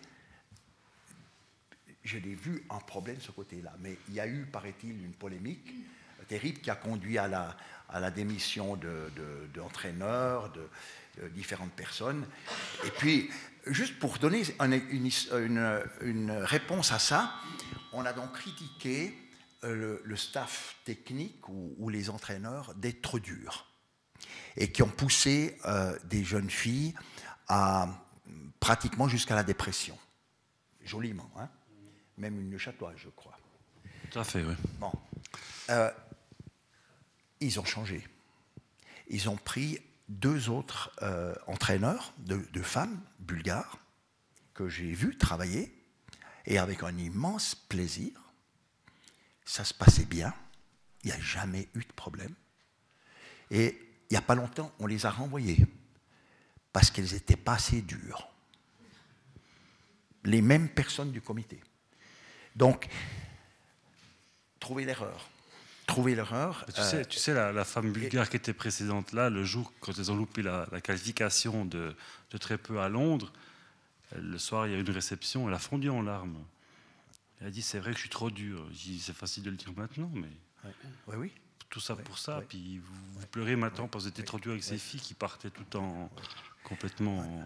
je 2.04 2.18
l'ai 2.18 2.36
vu 2.36 2.66
un 2.70 2.80
problème 2.80 3.18
de 3.18 3.22
ce 3.22 3.32
côté-là. 3.32 3.74
Mais 3.80 3.98
il 4.10 4.16
y 4.16 4.20
a 4.20 4.28
eu, 4.28 4.46
paraît-il, 4.46 4.92
une 4.92 5.14
polémique 5.14 5.74
terrible 6.28 6.60
qui 6.60 6.70
a 6.70 6.76
conduit 6.76 7.18
à 7.18 7.28
la, 7.28 8.12
démission 8.12 8.80
d'entraîneurs, 9.54 10.52
de, 10.52 10.68
différentes 11.30 11.74
personnes. 11.74 12.26
Et 12.86 12.90
puis, 12.90 13.30
juste 13.68 14.00
pour 14.00 14.18
donner 14.18 14.42
une 16.02 16.32
réponse 16.32 16.92
à 16.92 17.00
ça, 17.00 17.36
on 17.92 18.06
a 18.06 18.14
donc 18.14 18.34
critiqué 18.34 19.16
euh, 19.64 20.02
le, 20.04 20.16
staff 20.16 20.78
technique 20.84 21.48
ou, 21.50 21.90
les 21.90 22.10
entraîneurs 22.10 22.74
d'être 22.76 23.20
durs 23.20 23.68
et 24.58 24.72
qui 24.72 24.84
ont 24.84 24.90
poussé 24.90 25.58
euh, 25.66 25.98
des 26.06 26.24
jeunes 26.24 26.50
filles 26.50 26.94
à 27.48 27.88
pratiquement 28.60 29.08
jusqu'à 29.08 29.36
la 29.36 29.44
dépression. 29.44 29.98
Joliment, 30.84 31.30
hein 31.38 31.50
même 32.18 32.40
une 32.40 32.58
châtoise, 32.58 32.96
je 32.98 33.10
crois. 33.10 33.38
Tout 34.12 34.20
à 34.20 34.24
fait, 34.24 34.44
oui. 34.44 34.54
Bon. 34.80 34.92
Euh, 35.70 35.92
ils 37.40 37.60
ont 37.60 37.66
changé. 37.66 38.08
Ils 39.08 39.30
ont 39.30 39.38
pris 39.38 39.80
deux 40.10 40.50
autres 40.50 40.92
entraîneurs 41.48 42.14
de, 42.20 42.38
de, 42.52 42.62
femmes 42.62 43.02
bulgares 43.20 43.78
que 44.54 44.70
j'ai 44.70 44.92
vus 44.92 45.18
travailler 45.18 45.74
et 46.46 46.58
avec 46.58 46.84
un 46.84 46.96
immense 46.98 47.56
plaisir 47.56 48.23
ça 49.46 49.64
se 49.64 49.74
passait 49.74 50.06
bien, 50.06 50.34
il 51.04 51.08
n'y 51.08 51.14
a 51.14 51.20
jamais 51.20 51.68
eu 51.76 51.80
de 51.80 51.94
problème. 51.96 52.34
Et 53.52 53.78
il 54.10 54.14
n'y 54.14 54.18
a 54.18 54.22
pas 54.22 54.36
longtemps, 54.36 54.72
on 54.80 54.88
les 54.88 55.06
a 55.06 55.10
renvoyés 55.10 55.66
parce 56.72 56.90
qu'elles 56.90 57.14
n'étaient 57.14 57.36
pas 57.36 57.54
assez 57.54 57.82
dures. 57.82 58.30
Les 60.24 60.42
mêmes 60.42 60.70
personnes 60.70 61.12
du 61.12 61.22
comité. 61.22 61.62
Donc, 62.56 62.88
trouver 64.60 64.86
l'erreur. 64.86 65.30
Trouver 65.86 66.16
l'erreur. 66.16 66.66
Tu, 66.74 66.82
sais, 66.82 67.06
tu 67.06 67.20
sais, 67.20 67.34
la, 67.34 67.66
femme 67.66 67.92
bulgare 67.92 68.30
qui 68.30 68.38
était 68.38 68.54
précédente 68.54 69.12
là, 69.12 69.30
le 69.30 69.44
jour 69.44 69.72
quand 69.82 69.98
elles 69.98 70.12
ont 70.12 70.16
loupé 70.16 70.42
la, 70.42 70.66
qualification 70.82 71.66
de, 71.66 71.96
de, 72.32 72.38
très 72.38 72.58
peu 72.58 72.80
à 72.80 72.88
Londres, 72.88 73.34
le 74.16 74.38
soir, 74.38 74.66
il 74.66 74.72
y 74.72 74.76
a 74.76 74.78
eu 74.78 74.82
une 74.82 74.92
réception, 74.92 75.48
elle 75.48 75.56
a 75.56 75.60
fondu 75.60 75.90
en 75.90 76.02
larmes. 76.02 76.38
Elle 77.44 77.50
a 77.50 77.52
dit 77.52 77.62
c'est 77.62 77.80
vrai 77.80 77.92
que 77.92 77.98
je 77.98 78.04
suis 78.04 78.10
trop 78.10 78.32
dur. 78.32 78.66
c'est 79.02 79.14
facile 79.14 79.44
de 79.44 79.50
le 79.50 79.58
dire 79.58 79.74
maintenant, 79.76 80.10
mais. 80.14 80.30
Oui, 81.08 81.16
oui. 81.18 81.34
Tout 81.70 81.82
ça 81.82 81.94
pour 81.94 82.18
ça. 82.18 82.42
Puis 82.48 82.78
vous, 82.80 83.28
pleurez 83.32 83.58
maintenant 83.58 83.90
parce 83.90 84.06
que 84.06 84.10
vous 84.10 84.14
étiez 84.14 84.24
trop 84.24 84.40
dur 84.40 84.54
avec 84.54 84.64
ces 84.64 84.78
filles 84.78 85.02
qui 85.02 85.14
partaient 85.14 85.50
tout 85.50 85.76
en 85.76 86.10
complètement 86.64 87.46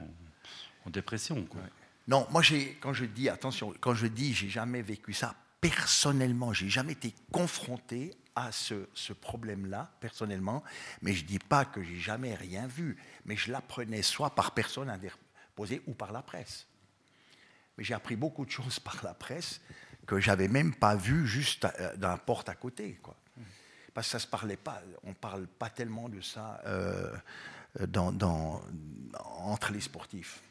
en, 0.85 0.89
dépression. 0.91 1.43
Quoi. 1.45 1.61
Non, 2.07 2.27
moi 2.29 2.43
quand 2.79 2.93
je 2.93 3.05
dis 3.05 3.27
attention, 3.27 3.73
quand 3.79 3.95
je 3.95 4.05
dis 4.05 4.35
j'ai 4.35 4.49
jamais 4.49 4.83
vécu 4.83 5.13
ça 5.13 5.33
personnellement, 5.59 6.53
j'ai 6.53 6.69
jamais 6.69 6.91
été 6.91 7.15
confronté 7.31 8.13
à 8.35 8.51
ce, 8.51 8.87
ce 8.93 9.13
problème-là 9.13 9.91
personnellement, 9.99 10.63
mais 11.01 11.13
je 11.13 11.25
dis 11.25 11.39
pas 11.39 11.65
que 11.65 11.81
j'ai 11.81 11.97
jamais 11.97 12.35
rien 12.35 12.67
vu, 12.67 12.97
mais 13.25 13.35
je 13.35 13.51
l'apprenais 13.51 14.03
soit 14.03 14.35
par 14.35 14.53
personne 14.53 14.91
interposée 14.91 15.81
ou 15.87 15.95
par 15.95 16.11
la 16.11 16.21
presse. 16.21 16.67
Mais 17.77 17.83
j'ai 17.83 17.95
appris 17.95 18.15
beaucoup 18.15 18.45
de 18.45 18.51
choses 18.51 18.79
par 18.79 19.03
la 19.03 19.15
presse 19.15 19.59
que 20.07 20.19
j'avais 20.19 20.47
même 20.47 20.73
pas 20.73 20.95
vu 20.95 21.27
juste 21.27 21.65
euh, 21.65 21.95
la 21.99 22.17
porte 22.17 22.49
à 22.49 22.55
côté. 22.55 22.97
Quoi. 23.03 23.15
Parce 23.93 24.07
que 24.07 24.11
ça 24.11 24.19
se 24.19 24.27
parlait 24.27 24.57
pas, 24.57 24.81
on 25.03 25.13
parle 25.13 25.45
pas 25.47 25.69
tellement 25.69 26.07
de 26.09 26.21
ça 26.21 26.61
euh, 26.65 27.15
entre 29.23 29.71
les 29.71 29.81
sportifs. 29.81 30.41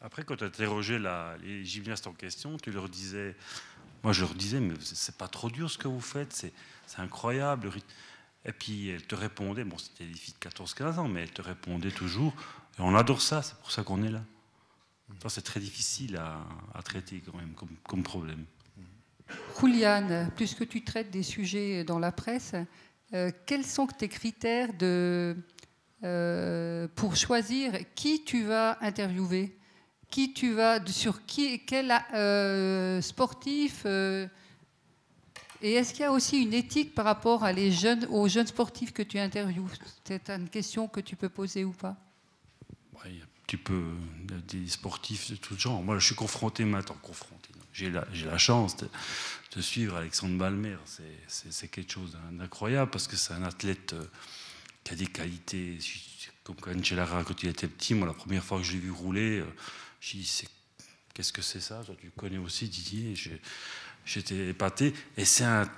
Après, 0.00 0.24
quand 0.24 0.36
tu 0.36 0.44
interrogeais 0.44 1.00
les 1.40 1.64
gymnastes 1.64 2.06
en 2.06 2.12
question, 2.12 2.58
tu 2.58 2.70
leur 2.70 2.88
disais, 2.88 3.34
moi 4.02 4.12
je 4.12 4.20
leur 4.20 4.34
disais, 4.34 4.60
mais 4.60 4.74
c'est 4.80 5.16
pas 5.16 5.28
trop 5.28 5.50
dur 5.50 5.70
ce 5.70 5.78
que 5.78 5.88
vous 5.88 6.00
faites, 6.00 6.32
c'est 6.32 6.52
incroyable. 6.98 7.70
Et 8.44 8.52
puis 8.52 8.90
elles 8.90 9.06
te 9.06 9.14
répondaient, 9.14 9.64
bon 9.64 9.78
c'était 9.78 10.04
des 10.04 10.14
filles 10.14 10.34
de 10.40 10.48
14-15 10.48 10.98
ans, 10.98 11.08
mais 11.08 11.22
elles 11.22 11.32
te 11.32 11.42
répondaient 11.42 11.90
toujours, 11.90 12.34
et 12.78 12.82
on 12.82 12.94
adore 12.94 13.22
ça, 13.22 13.42
c'est 13.42 13.56
pour 13.56 13.70
ça 13.70 13.82
qu'on 13.82 14.02
est 14.02 14.10
là. 14.10 14.22
C'est 15.28 15.42
très 15.42 15.60
difficile 15.60 16.16
à, 16.16 16.82
traiter 16.82 17.22
quand 17.24 17.38
même 17.38 17.54
comme 17.84 18.02
problème. 18.02 18.44
Juliane, 19.58 20.30
puisque 20.36 20.68
tu 20.68 20.84
traites 20.84 21.10
des 21.10 21.22
sujets 21.22 21.84
dans 21.84 21.98
la 21.98 22.12
presse, 22.12 22.54
euh, 23.14 23.30
quels 23.46 23.64
sont 23.64 23.86
tes 23.86 24.08
critères 24.08 24.70
euh, 26.02 26.88
pour 26.94 27.16
choisir 27.16 27.72
qui 27.94 28.24
tu 28.24 28.44
vas 28.44 28.78
interviewer? 28.80 29.56
Qui 30.10 30.32
tu 30.32 30.52
vas, 30.52 30.84
sur 30.86 31.24
qui, 31.26 31.64
quel 31.64 31.92
euh, 32.14 33.00
sportif 33.00 33.86
Et 33.86 34.28
est-ce 35.62 35.92
qu'il 35.92 36.02
y 36.02 36.04
a 36.04 36.12
aussi 36.12 36.42
une 36.42 36.54
éthique 36.54 36.94
par 36.94 37.04
rapport 37.04 37.44
aux 38.10 38.28
jeunes 38.28 38.46
sportifs 38.46 38.92
que 38.92 39.02
tu 39.02 39.18
interviews? 39.18 39.68
C'est 40.04 40.30
une 40.30 40.48
question 40.48 40.86
que 40.86 41.00
tu 41.00 41.16
peux 41.16 41.28
poser 41.28 41.64
ou 41.64 41.72
pas? 41.72 41.96
Oui, 43.04 43.20
tu 43.46 43.58
peux, 43.58 43.94
des 44.48 44.68
sportifs 44.68 45.30
de 45.30 45.36
tout 45.36 45.58
genre. 45.58 45.82
Moi, 45.82 45.98
je 45.98 46.06
suis 46.06 46.14
confronté 46.14 46.64
maintenant, 46.64 46.96
confronté 47.02 47.50
j'ai 47.76 47.90
la, 47.90 48.06
la, 48.24 48.38
chance 48.38 48.76
de, 48.78 49.60
suivre 49.60 49.96
Alexandre 49.96 50.36
Balmer. 50.38 50.76
C'est 51.28 51.68
quelque 51.68 51.92
chose 51.92 52.16
d'incroyable 52.32 52.90
parce 52.90 53.06
que 53.06 53.16
c'est 53.16 53.34
un 53.34 53.42
athlète 53.42 53.92
euh, 53.92 54.04
qui 54.84 54.94
a 54.94 54.96
des 54.96 55.06
qualités. 55.06 55.78
Comme 56.42 56.56
Cancellara, 56.56 57.24
quand 57.24 57.42
il 57.42 57.48
était 57.48 57.66
petit, 57.66 57.94
moi, 57.94 58.06
la 58.06 58.14
première 58.14 58.44
fois 58.44 58.58
que 58.58 58.64
je 58.64 58.72
l'ai 58.72 58.78
vu 58.78 58.90
rouler, 58.90 59.40
euh, 59.40 59.46
j'ai 60.00 60.18
dit 60.18 60.44
Qu'est-ce 61.12 61.32
que 61.32 61.42
c'est 61.42 61.60
ça? 61.60 61.82
Tu 62.00 62.10
connais 62.16 62.38
aussi 62.38 62.68
Didier? 62.68 63.14
J'étais 64.04 64.48
épaté. 64.48 64.94
Et 65.16 65.24
c'est 65.24 65.44
un, 65.44 65.68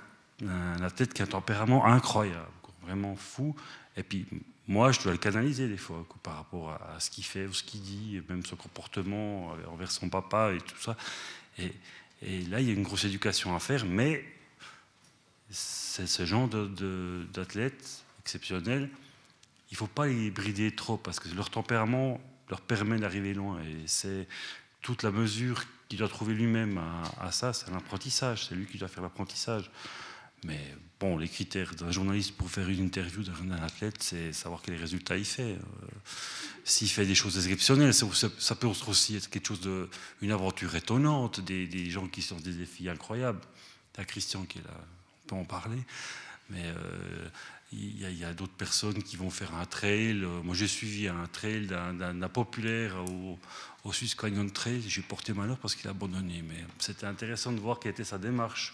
un, 0.45 0.81
athlète 0.81 1.13
qui 1.13 1.21
a 1.21 1.25
un 1.25 1.29
tempérament 1.29 1.85
incroyable, 1.85 2.47
vraiment 2.83 3.15
fou. 3.15 3.55
Et 3.97 4.03
puis, 4.03 4.25
moi, 4.67 4.91
je 4.91 5.01
dois 5.01 5.11
le 5.11 5.17
canaliser 5.17 5.67
des 5.67 5.77
fois 5.77 6.05
par 6.21 6.35
rapport 6.35 6.69
à, 6.71 6.99
ce 6.99 7.09
qu'il 7.09 7.23
fait 7.23 7.47
ou 7.47 7.53
ce 7.53 7.63
qu'il 7.63 7.81
dit, 7.81 8.21
même 8.29 8.45
son 8.45 8.55
comportement 8.55 9.53
envers 9.71 9.91
son 9.91 10.09
papa 10.09 10.53
et 10.53 10.59
tout 10.59 10.77
ça. 10.79 10.95
Et, 11.57 12.41
là, 12.49 12.59
il 12.59 12.67
y 12.67 12.69
a 12.69 12.73
une 12.73 12.83
grosse 12.83 13.05
éducation 13.05 13.55
à 13.55 13.59
faire, 13.59 13.85
mais 13.85 14.23
c'est 15.49 16.07
ce 16.07 16.25
genre 16.25 16.47
d'athlètes 16.47 18.03
exceptionnels, 18.19 18.89
il 19.71 19.73
ne 19.73 19.77
faut 19.77 19.87
pas 19.87 20.07
les 20.07 20.31
brider 20.31 20.75
trop 20.75 20.97
parce 20.97 21.19
que 21.19 21.29
leur 21.29 21.49
tempérament 21.49 22.19
leur 22.49 22.61
permet 22.61 22.97
d'arriver 22.97 23.33
loin. 23.33 23.61
Et 23.61 23.87
c'est 23.87 24.27
toute 24.81 25.03
la 25.03 25.11
mesure 25.11 25.63
qu'il 25.87 25.99
doit 25.99 26.07
trouver 26.07 26.33
lui-même 26.33 26.77
à, 26.77 27.03
à, 27.25 27.31
ça, 27.31 27.53
c'est 27.53 27.69
l'apprentissage, 27.71 28.45
c'est 28.47 28.55
lui 28.55 28.65
qui 28.65 28.77
doit 28.77 28.87
faire 28.87 29.03
l'apprentissage. 29.03 29.69
Mais 30.43 30.75
bon, 30.99 31.17
les 31.17 31.27
critères 31.27 31.75
d'un 31.75 31.91
journaliste 31.91 32.35
pour 32.35 32.49
faire 32.49 32.67
une 32.69 32.83
interview 32.83 33.23
d'un 33.23 33.51
athlète, 33.63 34.01
c'est 34.01 34.33
savoir 34.33 34.61
quels 34.61 34.75
résultats 34.75 35.17
il 35.17 35.25
fait. 35.25 35.53
Euh, 35.53 35.57
s'il 36.63 36.89
fait 36.89 37.05
des 37.05 37.15
choses 37.15 37.37
exceptionnelles, 37.37 37.93
ça, 37.93 38.07
ça, 38.37 38.55
peut 38.55 38.67
aussi 38.67 39.15
être 39.15 39.29
quelque 39.29 39.47
chose 39.47 39.61
de, 39.61 39.89
une 40.21 40.31
aventure 40.31 40.75
étonnante, 40.75 41.39
des, 41.39 41.89
gens 41.89 42.07
qui 42.07 42.21
sont 42.21 42.37
des 42.37 42.53
défis 42.53 42.89
incroyables. 42.89 43.41
Il 43.95 43.99
y 43.99 44.01
a 44.01 44.05
Christian 44.05 44.43
qui 44.43 44.59
est 44.59 44.63
là, 44.63 44.73
on 45.25 45.27
peut 45.27 45.35
en 45.35 45.45
parler. 45.45 45.81
Mais 46.49 46.63
euh, 46.65 47.29
il 47.71 48.17
y 48.17 48.25
a, 48.25 48.33
d'autres 48.33 48.53
personnes 48.53 49.01
qui 49.03 49.15
vont 49.15 49.29
faire 49.29 49.55
un 49.55 49.65
trail. 49.65 50.25
Moi, 50.43 50.55
j'ai 50.55 50.67
suivi 50.67 51.07
un 51.07 51.27
trail 51.31 51.67
d'un 51.67 52.29
populaire 52.29 52.95
au, 53.09 53.39
au 53.83 53.93
Swiss 53.93 54.15
Canyon 54.15 54.49
Trail. 54.51 54.83
J'ai 54.87 55.01
porté 55.01 55.33
malheur 55.33 55.57
parce 55.57 55.75
qu'il 55.75 55.87
a 55.87 55.91
abandonné. 55.91 56.43
Mais 56.47 56.65
c'était 56.79 57.05
intéressant 57.05 57.51
de 57.51 57.59
voir 57.59 57.79
quelle 57.79 57.91
était 57.91 58.03
sa 58.03 58.17
démarche 58.17 58.73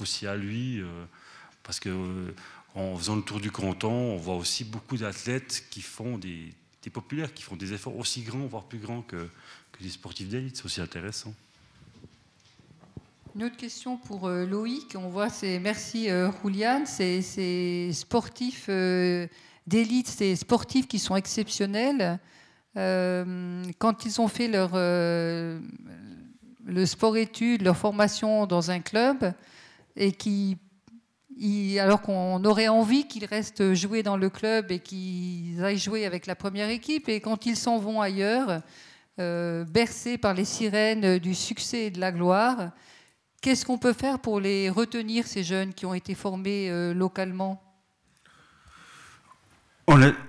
aussi 0.00 0.26
à 0.26 0.36
lui, 0.36 0.80
euh, 0.80 1.04
parce 1.66 1.80
que 1.80 1.88
euh, 1.88 2.34
en 2.74 2.96
faisant 2.96 3.16
le 3.16 3.22
tour 3.22 3.40
du 3.40 3.50
canton, 3.50 3.90
on 3.90 4.16
voit 4.16 4.36
aussi 4.36 4.64
beaucoup 4.64 4.96
d'athlètes 4.96 5.64
qui 5.68 5.82
font 5.82 6.16
des, 6.16 6.54
populaires, 6.92 7.34
qui 7.34 7.42
font 7.42 7.56
des 7.56 7.72
efforts 7.72 7.98
aussi 7.98 8.22
grands, 8.22 8.46
voire 8.46 8.62
plus 8.62 8.78
grands 8.78 9.02
que, 9.02 9.28
des 9.80 9.88
sportifs 9.88 10.28
d'élite. 10.28 10.56
C'est 10.56 10.64
aussi 10.64 10.80
intéressant. 10.80 11.34
Une 13.34 13.44
autre 13.44 13.56
question 13.56 13.96
pour 13.96 14.28
euh, 14.28 14.46
Loïc. 14.46 14.94
On 14.96 15.08
voit, 15.08 15.28
c'est 15.28 15.58
merci 15.58 16.08
euh, 16.08 16.30
Julian, 16.42 16.86
ces 16.86 17.90
sportifs 17.92 18.70
d'élite, 19.66 20.06
ces 20.06 20.36
sportifs 20.36 20.86
qui 20.86 21.00
sont 21.00 21.16
exceptionnels. 21.16 22.20
quand 22.74 24.04
ils 24.04 24.20
ont 24.20 24.28
fait 24.28 24.46
leur, 24.48 24.70
le 24.76 25.60
sport-études, 26.86 27.62
leur 27.62 27.76
formation 27.76 28.46
dans 28.46 28.70
un 28.70 28.80
club, 28.80 29.34
et 29.96 30.12
qui, 30.12 30.56
alors 31.78 32.00
qu'on 32.00 32.44
aurait 32.44 32.68
envie 32.68 33.06
qu'ils 33.06 33.26
restent 33.26 33.74
jouer 33.74 34.02
dans 34.02 34.16
le 34.16 34.30
club 34.30 34.70
et 34.70 34.78
qu'ils 34.78 35.62
aillent 35.62 35.78
jouer 35.78 36.06
avec 36.06 36.26
la 36.26 36.34
première 36.34 36.70
équipe, 36.70 37.08
et 37.08 37.20
quand 37.20 37.46
ils 37.46 37.56
s'en 37.56 37.78
vont 37.78 38.00
ailleurs, 38.00 38.62
euh, 39.18 39.64
bercés 39.64 40.18
par 40.18 40.34
les 40.34 40.44
sirènes 40.44 41.18
du 41.18 41.34
succès 41.34 41.86
et 41.86 41.90
de 41.90 42.00
la 42.00 42.12
gloire, 42.12 42.70
qu'est-ce 43.40 43.64
qu'on 43.64 43.78
peut 43.78 43.92
faire 43.92 44.18
pour 44.18 44.40
les 44.40 44.70
retenir, 44.70 45.26
ces 45.26 45.44
jeunes 45.44 45.72
qui 45.74 45.86
ont 45.86 45.94
été 45.94 46.14
formés 46.14 46.70
euh, 46.70 46.94
localement? 46.94 47.62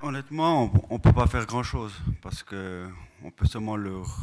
Honnêtement, 0.02 0.72
on 0.90 0.96
ne 0.96 1.00
peut 1.00 1.14
pas 1.14 1.28
faire 1.28 1.46
grand-chose 1.46 1.94
parce 2.22 2.44
qu'on 2.44 3.32
peut 3.36 3.48
seulement 3.48 3.76
leur 3.76 4.16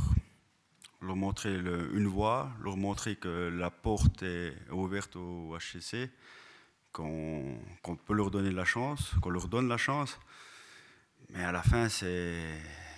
leur 1.04 1.16
montrer 1.16 1.54
une 1.54 2.06
voie, 2.06 2.50
leur 2.62 2.76
montrer 2.76 3.16
que 3.16 3.50
la 3.54 3.70
porte 3.70 4.22
est 4.22 4.54
ouverte 4.72 5.16
au 5.16 5.54
HCC, 5.58 6.10
qu'on 6.94 7.96
peut 8.06 8.14
leur 8.14 8.30
donner 8.30 8.52
la 8.52 8.64
chance, 8.64 9.14
qu'on 9.20 9.30
leur 9.30 9.48
donne 9.48 9.68
la 9.68 9.76
chance. 9.76 10.18
Mais 11.30 11.44
à 11.44 11.50
la 11.50 11.62
fin, 11.62 11.88
c'est 11.88 12.40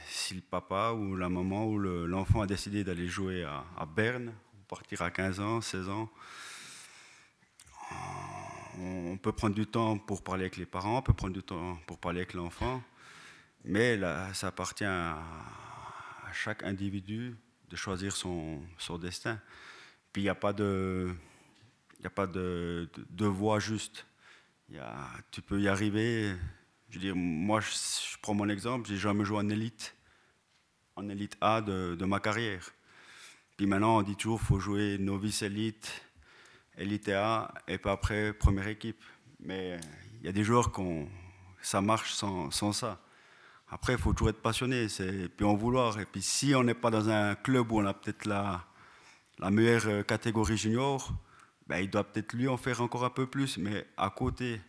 si 0.07 0.35
le 0.35 0.43
papa 0.43 0.93
ou 0.93 1.17
la 1.17 1.29
maman 1.29 1.67
ou 1.67 1.79
l'enfant 1.79 2.43
a 2.43 2.47
décidé 2.47 2.85
d'aller 2.85 3.09
jouer 3.09 3.45
à, 3.45 3.87
Berne, 3.87 4.35
partir 4.69 5.01
à 5.03 5.11
15 5.11 5.41
ans, 5.41 5.61
16 5.61 5.89
ans, 5.89 6.11
on 8.79 9.17
peut 9.17 9.33
prendre 9.33 9.55
du 9.55 9.67
temps 9.67 9.97
pour 9.97 10.23
parler 10.23 10.43
avec 10.43 10.59
les 10.59 10.67
parents, 10.67 10.99
on 10.99 11.03
peut 11.03 11.15
prendre 11.15 11.33
du 11.33 11.43
temps 11.43 11.79
pour 11.87 11.99
parler 11.99 12.21
avec 12.21 12.35
l'enfant, 12.35 12.83
mais 13.65 13.99
ça 14.35 14.49
appartient 14.49 14.85
à 14.85 15.17
chaque 16.35 16.63
individu 16.65 17.35
de 17.71 17.77
choisir 17.77 18.15
son, 18.15 18.61
son 18.77 18.99
destin. 18.99 19.41
Puis 20.13 20.23
il 20.23 20.25
n'y 20.27 20.31
a 20.31 20.35
pas 20.35 20.53
de, 20.53 21.15
y 22.07 22.09
a 22.09 22.11
pas 22.11 22.29
de, 22.29 22.89
de, 23.11 23.27
voie 23.27 23.59
juste. 23.59 24.07
Y 24.71 24.79
a, 24.79 24.95
tu 25.33 25.43
peux 25.43 25.61
y 25.61 25.67
arriver. 25.67 26.37
Je 26.89 26.95
veux 26.95 27.01
dire, 27.01 27.17
moi, 27.17 27.61
je, 27.61 28.17
prends 28.23 28.35
mon 28.35 28.49
exemple, 28.49 28.89
j'ai 28.89 28.97
jamais 28.97 29.25
joué 29.25 29.39
en 29.39 29.49
élite, 29.49 29.97
en 30.95 31.09
élite 31.09 31.37
A 31.41 31.61
de, 31.61 31.97
de, 31.97 32.05
ma 32.05 32.21
carrière. 32.21 32.71
Puis 33.57 33.67
maintenant, 33.67 33.99
on 33.99 34.03
dit 34.03 34.15
toujours 34.15 34.39
qu'il 34.39 34.47
faut 34.47 34.61
jouer 34.61 34.99
novice 34.99 35.43
élite, 35.43 36.03
élite 36.79 37.09
A, 37.09 37.53
et 37.67 37.77
pas 37.79 37.93
après 37.93 38.33
première 38.33 38.69
équipe. 38.69 39.03
Mais 39.41 39.81
il 40.21 40.27
y 40.27 40.29
a 40.29 40.33
des 40.33 40.45
joueurs 40.45 40.71
qui 40.73 40.83
ça 41.61 41.81
marche 41.81 42.13
sans, 42.13 42.53
sans 42.53 42.73
ça. 42.73 43.01
Après, 43.69 43.95
il 43.95 43.99
faut 43.99 44.13
toujours 44.13 44.29
être 44.29 44.43
passionné, 44.43 44.87
puis 45.37 45.45
en 45.45 45.57
vouloir. 45.57 45.99
Et 45.99 46.07
puis 46.07 46.23
si 46.23 46.55
on 46.55 46.63
n'est 46.63 46.75
pas 46.75 46.91
dans 46.91 47.09
un 47.09 47.35
club 47.35 47.73
où 47.73 47.81
on 47.81 47.87
a 47.87 47.95
peut-être 47.95 48.27
la, 48.27 48.65
la 49.41 49.51
meilleure 49.51 49.87
euh, 49.87 50.03
catégorie 50.05 50.57
junior, 50.57 51.13
ben, 51.67 51.79
il 51.79 51.91
doit 51.91 52.05
peut-être 52.05 52.33
lui 52.33 52.49
en 52.49 52.57
faire 52.57 52.81
encore 52.81 53.05
un 53.05 53.11
peu 53.11 53.27
plus, 53.27 53.59
mais 53.59 53.87
à 53.97 54.11
côté. 54.11 54.61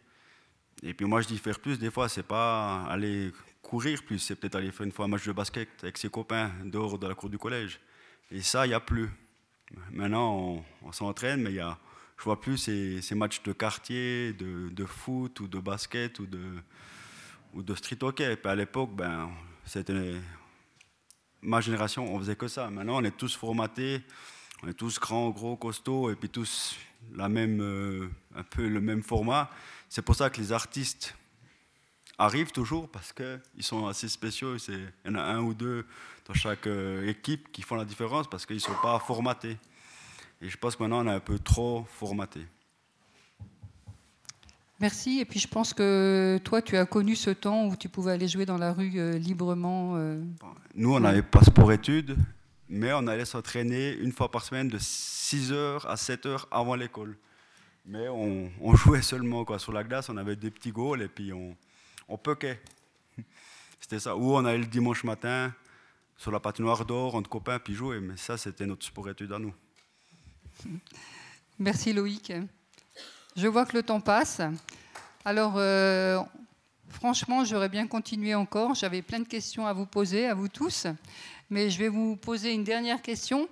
Et 0.83 0.93
puis 0.93 1.05
moi, 1.05 1.21
je 1.21 1.27
dis 1.27 1.37
faire 1.37 1.59
plus, 1.59 1.77
des 1.79 1.91
fois, 1.91 2.09
c'est 2.09 2.23
pas 2.23 2.83
aller 2.85 3.31
courir 3.61 4.03
plus, 4.03 4.19
c'est 4.19 4.35
peut-être 4.35 4.55
aller 4.55 4.71
faire 4.71 4.85
une 4.85 4.91
fois 4.91 5.05
un 5.05 5.09
match 5.09 5.25
de 5.25 5.31
basket 5.31 5.69
avec 5.81 5.97
ses 5.97 6.09
copains 6.09 6.51
dehors 6.63 6.97
de 6.97 7.07
la 7.07 7.15
cour 7.15 7.29
du 7.29 7.37
collège. 7.37 7.79
Et 8.31 8.41
ça, 8.41 8.65
il 8.65 8.69
n'y 8.69 8.75
a 8.75 8.79
plus. 8.79 9.09
Maintenant, 9.91 10.63
on, 10.81 10.91
s'entraîne, 10.91 11.41
mais 11.41 11.51
il 11.51 11.55
y 11.55 11.59
a, 11.59 11.77
je 12.17 12.23
vois 12.23 12.39
plus 12.39 12.57
ces, 12.57 13.01
ces 13.01 13.15
matchs 13.15 13.43
de 13.43 13.51
quartier, 13.51 14.33
de, 14.33 14.69
de, 14.69 14.85
foot 14.85 15.39
ou 15.41 15.47
de 15.47 15.59
basket 15.59 16.19
ou 16.19 16.25
de, 16.25 16.41
ou 17.53 17.61
de 17.61 17.75
street 17.75 17.97
hockey. 18.01 18.37
Et 18.43 18.47
à 18.47 18.55
l'époque, 18.55 18.91
ben, 18.95 19.29
c'était 19.65 20.13
ma 21.41 21.61
génération, 21.61 22.13
on 22.13 22.19
faisait 22.19 22.35
que 22.35 22.47
ça. 22.47 22.69
Maintenant, 22.69 22.97
on 22.97 23.03
est 23.03 23.15
tous 23.15 23.35
formatés, 23.35 24.01
on 24.63 24.67
est 24.67 24.73
tous 24.73 24.99
grands, 24.99 25.29
gros, 25.29 25.55
costauds, 25.55 26.09
et 26.09 26.15
puis 26.15 26.29
tous 26.29 26.75
la 27.15 27.29
même, 27.29 27.61
euh, 27.61 28.09
un 28.35 28.43
peu 28.43 28.67
le 28.67 28.81
même 28.81 29.03
format. 29.03 29.49
C'est 29.89 30.01
pour 30.01 30.15
ça 30.15 30.29
que 30.29 30.39
les 30.41 30.51
artistes 30.51 31.15
arrivent 32.17 32.51
toujours 32.51 32.89
parce 32.89 33.13
qu'ils 33.13 33.63
sont 33.63 33.87
assez 33.87 34.09
spéciaux. 34.09 34.57
Il 34.67 34.91
y 35.05 35.09
en 35.09 35.15
a 35.15 35.21
un 35.21 35.41
ou 35.41 35.53
deux 35.53 35.85
dans 36.25 36.33
chaque 36.33 36.67
euh, 36.67 37.07
équipe 37.07 37.51
qui 37.51 37.61
font 37.61 37.75
la 37.75 37.85
différence 37.85 38.27
parce 38.29 38.45
qu'ils 38.45 38.57
ne 38.57 38.61
sont 38.61 38.75
pas 38.81 38.99
formatés. 38.99 39.57
Et 40.41 40.49
je 40.49 40.57
pense 40.57 40.75
que 40.75 40.83
maintenant 40.83 41.05
on 41.05 41.07
est 41.07 41.15
un 41.15 41.19
peu 41.19 41.39
trop 41.39 41.85
formaté. 41.89 42.45
Merci. 44.79 45.19
Et 45.19 45.25
puis 45.25 45.39
je 45.39 45.47
pense 45.47 45.73
que 45.73 46.39
toi, 46.43 46.61
tu 46.61 46.77
as 46.77 46.85
connu 46.85 47.15
ce 47.15 47.31
temps 47.31 47.65
où 47.65 47.75
tu 47.75 47.89
pouvais 47.89 48.11
aller 48.11 48.27
jouer 48.27 48.45
dans 48.45 48.57
la 48.57 48.73
rue 48.73 48.93
euh, 48.97 49.17
librement. 49.17 49.95
Nous, 50.75 50.93
on 50.93 50.99
n'avait 50.99 51.23
pas 51.23 51.41
sport 51.41 51.71
études, 51.71 52.15
mais 52.69 52.91
on 52.93 53.07
allait 53.07 53.25
s'entraîner 53.25 53.93
une 53.93 54.11
fois 54.11 54.29
par 54.29 54.43
semaine 54.43 54.67
de 54.67 54.77
6h 54.77 55.85
à 55.87 55.95
7h 55.95 56.45
avant 56.51 56.75
l'école. 56.75 57.17
Mais 57.85 58.07
on, 58.09 58.51
jouait 58.75 59.01
seulement 59.01 59.45
quoi. 59.45 59.59
sur 59.59 59.71
la 59.71 59.83
glace, 59.83 60.09
on 60.09 60.17
avait 60.17 60.35
des 60.35 60.51
petits 60.51 60.71
goals 60.71 61.01
et 61.01 61.07
puis 61.07 61.31
on, 61.33 61.55
on 62.07 62.17
puckait. 62.17 62.59
C'était 63.79 63.99
ça. 63.99 64.15
Ou 64.15 64.35
on 64.35 64.45
allait 64.45 64.57
le 64.57 64.65
dimanche 64.65 65.03
matin 65.03 65.53
sur 66.17 66.31
la 66.31 66.39
patinoire 66.39 66.83
d'or 66.83 67.15
entre 67.15 67.29
copains 67.29 67.59
puis 67.59 67.73
jouer. 67.73 67.99
Mais 67.99 68.17
ça, 68.17 68.37
c'était 68.37 68.65
notre 68.65 68.85
sport 68.85 69.09
études 69.09 69.31
à 69.31 69.39
nous. 69.39 69.53
Merci 71.59 71.93
Loïc. 71.93 72.33
Je 73.35 73.47
vois 73.47 73.65
que 73.65 73.77
le 73.77 73.83
temps 73.83 74.01
passe. 74.01 74.41
Alors, 75.23 75.53
euh, 75.57 76.19
franchement, 76.89 77.45
j'aurais 77.45 77.69
bien 77.69 77.87
continué 77.87 78.33
encore. 78.33 78.73
J'avais 78.73 79.01
plein 79.01 79.19
de 79.19 79.27
questions 79.27 79.67
à 79.67 79.73
vous 79.73 79.85
poser, 79.85 80.25
à 80.25 80.33
vous 80.33 80.47
tous. 80.47 80.87
Mais 81.49 81.69
je 81.69 81.77
vais 81.79 81.87
vous 81.87 82.15
poser 82.15 82.53
une 82.53 82.63
dernière 82.63 83.01
question 83.01 83.47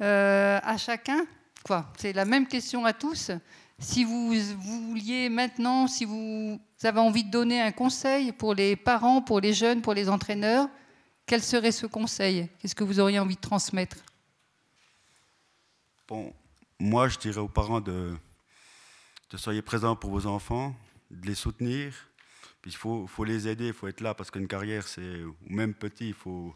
euh, 0.00 0.58
à 0.62 0.76
chacun. 0.76 1.26
Quoi 1.64 1.92
C'est 1.96 2.12
la 2.12 2.24
même 2.24 2.46
question 2.46 2.84
à 2.84 2.92
tous. 2.92 3.30
Si 3.78 4.04
vous, 4.04 4.32
vouliez 4.58 5.28
maintenant, 5.28 5.86
si 5.86 6.04
vous 6.04 6.58
avez 6.82 7.00
envie 7.00 7.24
de 7.24 7.30
donner 7.30 7.60
un 7.60 7.72
conseil 7.72 8.32
pour 8.32 8.54
les 8.54 8.76
parents, 8.76 9.20
pour 9.20 9.40
les 9.40 9.52
jeunes, 9.52 9.82
pour 9.82 9.92
les 9.92 10.08
entraîneurs, 10.08 10.68
quel 11.26 11.42
serait 11.42 11.72
ce 11.72 11.86
conseil? 11.86 12.48
Qu'est-ce 12.58 12.74
que 12.74 12.84
vous 12.84 13.00
auriez 13.00 13.18
envie 13.18 13.34
de 13.34 13.40
transmettre? 13.40 13.96
Bon, 16.08 16.32
moi, 16.78 17.08
je 17.08 17.18
dirais 17.18 17.40
aux 17.40 17.48
parents 17.48 17.80
de 17.80 18.14
de 19.30 19.36
soyez 19.36 19.62
présents 19.62 19.96
pour 19.96 20.10
vos 20.10 20.26
enfants, 20.26 20.74
de 21.10 21.26
les 21.26 21.34
soutenir. 21.34 21.94
Il 22.64 22.74
faut, 22.74 23.06
faut 23.06 23.24
les 23.24 23.48
aider, 23.48 23.68
il 23.68 23.72
faut 23.72 23.86
être 23.88 24.00
là 24.00 24.14
parce 24.14 24.30
qu'une 24.30 24.48
carrière, 24.48 24.86
c'est, 24.86 25.22
même 25.48 25.74
petit, 25.74 26.08
il 26.08 26.14
faut, 26.14 26.54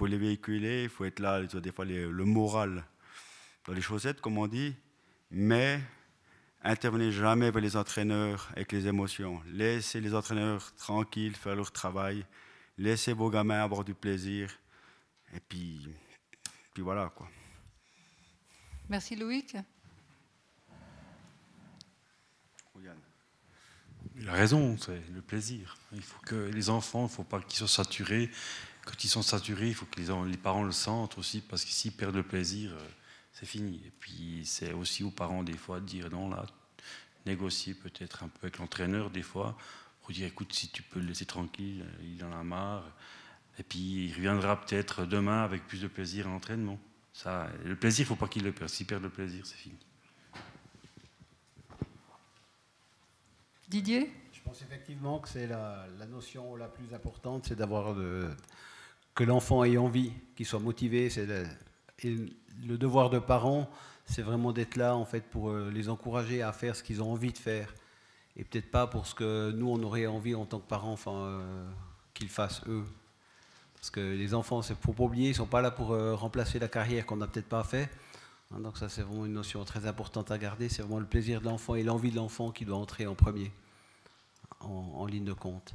faut 0.00 0.06
les 0.06 0.16
véhiculer, 0.16 0.84
il 0.84 0.88
faut 0.88 1.04
être 1.04 1.18
là, 1.18 1.42
des 1.42 1.72
fois 1.72 1.84
le 1.84 2.24
moral 2.24 2.86
dans 3.66 3.74
les 3.74 3.82
chaussettes, 3.82 4.22
comme 4.22 4.38
on 4.38 4.46
dit. 4.46 4.74
Mais 5.30 5.78
intervenez 6.62 7.12
jamais 7.12 7.48
avec 7.48 7.62
les 7.62 7.76
entraîneurs 7.76 8.48
avec 8.52 8.72
les 8.72 8.86
émotions. 8.86 9.42
Laissez 9.48 10.00
les 10.00 10.14
entraîneurs 10.14 10.74
tranquilles 10.76 11.36
faire 11.36 11.54
leur 11.54 11.70
travail. 11.70 12.24
Laissez 12.78 13.12
vos 13.12 13.28
gamins 13.28 13.62
avoir 13.62 13.84
du 13.84 13.92
plaisir. 13.92 14.50
Et 15.34 15.40
puis, 15.40 15.86
puis 16.72 16.82
voilà 16.82 17.12
quoi. 17.14 17.28
Merci 18.88 19.16
Loïc. 19.16 19.54
Il 24.16 24.28
a 24.28 24.32
raison, 24.32 24.76
c'est 24.76 25.02
le 25.14 25.22
plaisir. 25.22 25.76
Il 25.92 26.02
faut 26.02 26.20
que 26.20 26.34
les 26.34 26.68
enfants, 26.68 27.00
il 27.00 27.04
ne 27.04 27.08
faut 27.08 27.24
pas 27.24 27.40
qu'ils 27.40 27.58
soient 27.58 27.68
saturés. 27.68 28.30
Quand 28.90 29.04
ils 29.04 29.08
sont 29.08 29.22
saturés, 29.22 29.68
il 29.68 29.74
faut 29.74 29.86
que 29.86 30.00
les, 30.00 30.36
parents 30.36 30.64
le 30.64 30.72
sentent 30.72 31.16
aussi, 31.16 31.42
parce 31.42 31.64
que 31.64 31.70
s'ils 31.70 31.92
perdent 31.92 32.16
le 32.16 32.24
plaisir, 32.24 32.72
euh, 32.72 32.88
c'est 33.32 33.46
fini. 33.46 33.80
Et 33.86 33.92
puis 34.00 34.42
c'est 34.44 34.72
aussi 34.72 35.04
aux 35.04 35.12
parents 35.12 35.44
des 35.44 35.56
fois 35.56 35.78
de 35.78 35.86
dire 35.86 36.10
non, 36.10 36.28
là, 36.28 36.44
négocier 37.24 37.74
peut-être 37.74 38.24
un 38.24 38.28
peu 38.28 38.48
avec 38.48 38.58
l'entraîneur 38.58 39.10
des 39.10 39.22
fois, 39.22 39.56
pour 40.02 40.12
dire 40.12 40.26
écoute, 40.26 40.52
si 40.52 40.70
tu 40.70 40.82
peux 40.82 40.98
le 40.98 41.06
laisser 41.06 41.24
tranquille, 41.24 41.84
il 42.02 42.24
en 42.24 42.32
a 42.32 42.42
marre. 42.42 42.84
Et 43.60 43.62
puis 43.62 44.06
il 44.06 44.12
reviendra 44.12 44.60
peut-être 44.60 45.04
demain 45.04 45.44
avec 45.44 45.68
plus 45.68 45.82
de 45.82 45.88
plaisir 45.88 46.26
à 46.26 46.30
l'entraînement. 46.30 46.78
Ça, 47.12 47.48
le 47.64 47.76
plaisir, 47.76 48.00
il 48.00 48.06
ne 48.06 48.16
faut 48.16 48.16
pas 48.16 48.28
qu'il 48.28 48.42
le 48.42 48.50
perde. 48.50 48.70
S'il 48.70 48.86
perd 48.86 49.04
le 49.04 49.10
plaisir, 49.10 49.46
c'est 49.46 49.56
fini. 49.56 49.78
Didier? 53.68 54.12
Je 54.32 54.40
pense 54.42 54.62
effectivement 54.62 55.20
que 55.20 55.28
c'est 55.28 55.46
la, 55.46 55.86
notion 56.08 56.56
la 56.56 56.66
plus 56.66 56.92
importante, 56.92 57.46
c'est 57.46 57.54
d'avoir 57.54 57.94
que 59.14 59.24
l'enfant 59.24 59.64
ait 59.64 59.76
envie, 59.76 60.12
qu'il 60.36 60.46
soit 60.46 60.60
motivé. 60.60 61.10
C'est 61.10 61.26
le, 62.04 62.78
devoir 62.78 63.10
de 63.10 63.18
parents, 63.18 63.70
c'est 64.04 64.22
vraiment 64.22 64.52
d'être 64.52 64.76
là 64.76 64.96
en 64.96 65.04
fait 65.04 65.22
pour 65.22 65.50
euh, 65.50 65.70
les 65.72 65.88
encourager 65.88 66.42
à 66.42 66.52
faire 66.52 66.76
ce 66.76 66.82
qu'ils 66.82 67.02
ont 67.02 67.12
envie 67.12 67.32
de 67.32 67.38
faire, 67.38 67.74
et 68.36 68.44
peut-être 68.44 68.70
pas 68.70 68.86
pour 68.86 69.06
ce 69.06 69.14
que 69.14 69.52
nous 69.52 69.68
on 69.68 69.82
aurait 69.82 70.06
envie 70.06 70.34
en 70.34 70.46
tant 70.46 70.58
que 70.58 70.68
parents, 70.68 70.92
enfin 70.92 71.14
euh, 71.14 71.68
qu'ils 72.14 72.28
fassent 72.28 72.62
eux. 72.68 72.84
Parce 73.80 73.90
que 73.90 74.00
les 74.00 74.34
enfants, 74.34 74.58
ne 74.58 74.74
faut 74.74 74.92
pas 74.92 75.04
oublier, 75.04 75.28
ils 75.28 75.32
ne 75.32 75.36
sont 75.36 75.46
pas 75.46 75.62
là 75.62 75.70
pour 75.70 75.92
euh, 75.92 76.14
remplacer 76.14 76.58
la 76.58 76.68
carrière 76.68 77.06
qu'on 77.06 77.16
n'a 77.16 77.26
peut-être 77.26 77.48
pas 77.48 77.64
fait. 77.64 77.88
Hein, 78.52 78.60
donc 78.60 78.76
ça, 78.76 78.90
c'est 78.90 79.00
vraiment 79.00 79.24
une 79.24 79.32
notion 79.32 79.64
très 79.64 79.86
importante 79.86 80.30
à 80.30 80.36
garder. 80.36 80.68
C'est 80.68 80.82
vraiment 80.82 80.98
le 80.98 81.06
plaisir 81.06 81.40
de 81.40 81.46
l'enfant 81.46 81.74
et 81.74 81.82
l'envie 81.82 82.10
de 82.10 82.16
l'enfant 82.16 82.50
qui 82.50 82.66
doit 82.66 82.76
entrer 82.76 83.06
en 83.06 83.14
premier, 83.14 83.50
en, 84.60 85.06
ligne 85.06 85.24
de 85.24 85.32
compte. 85.32 85.74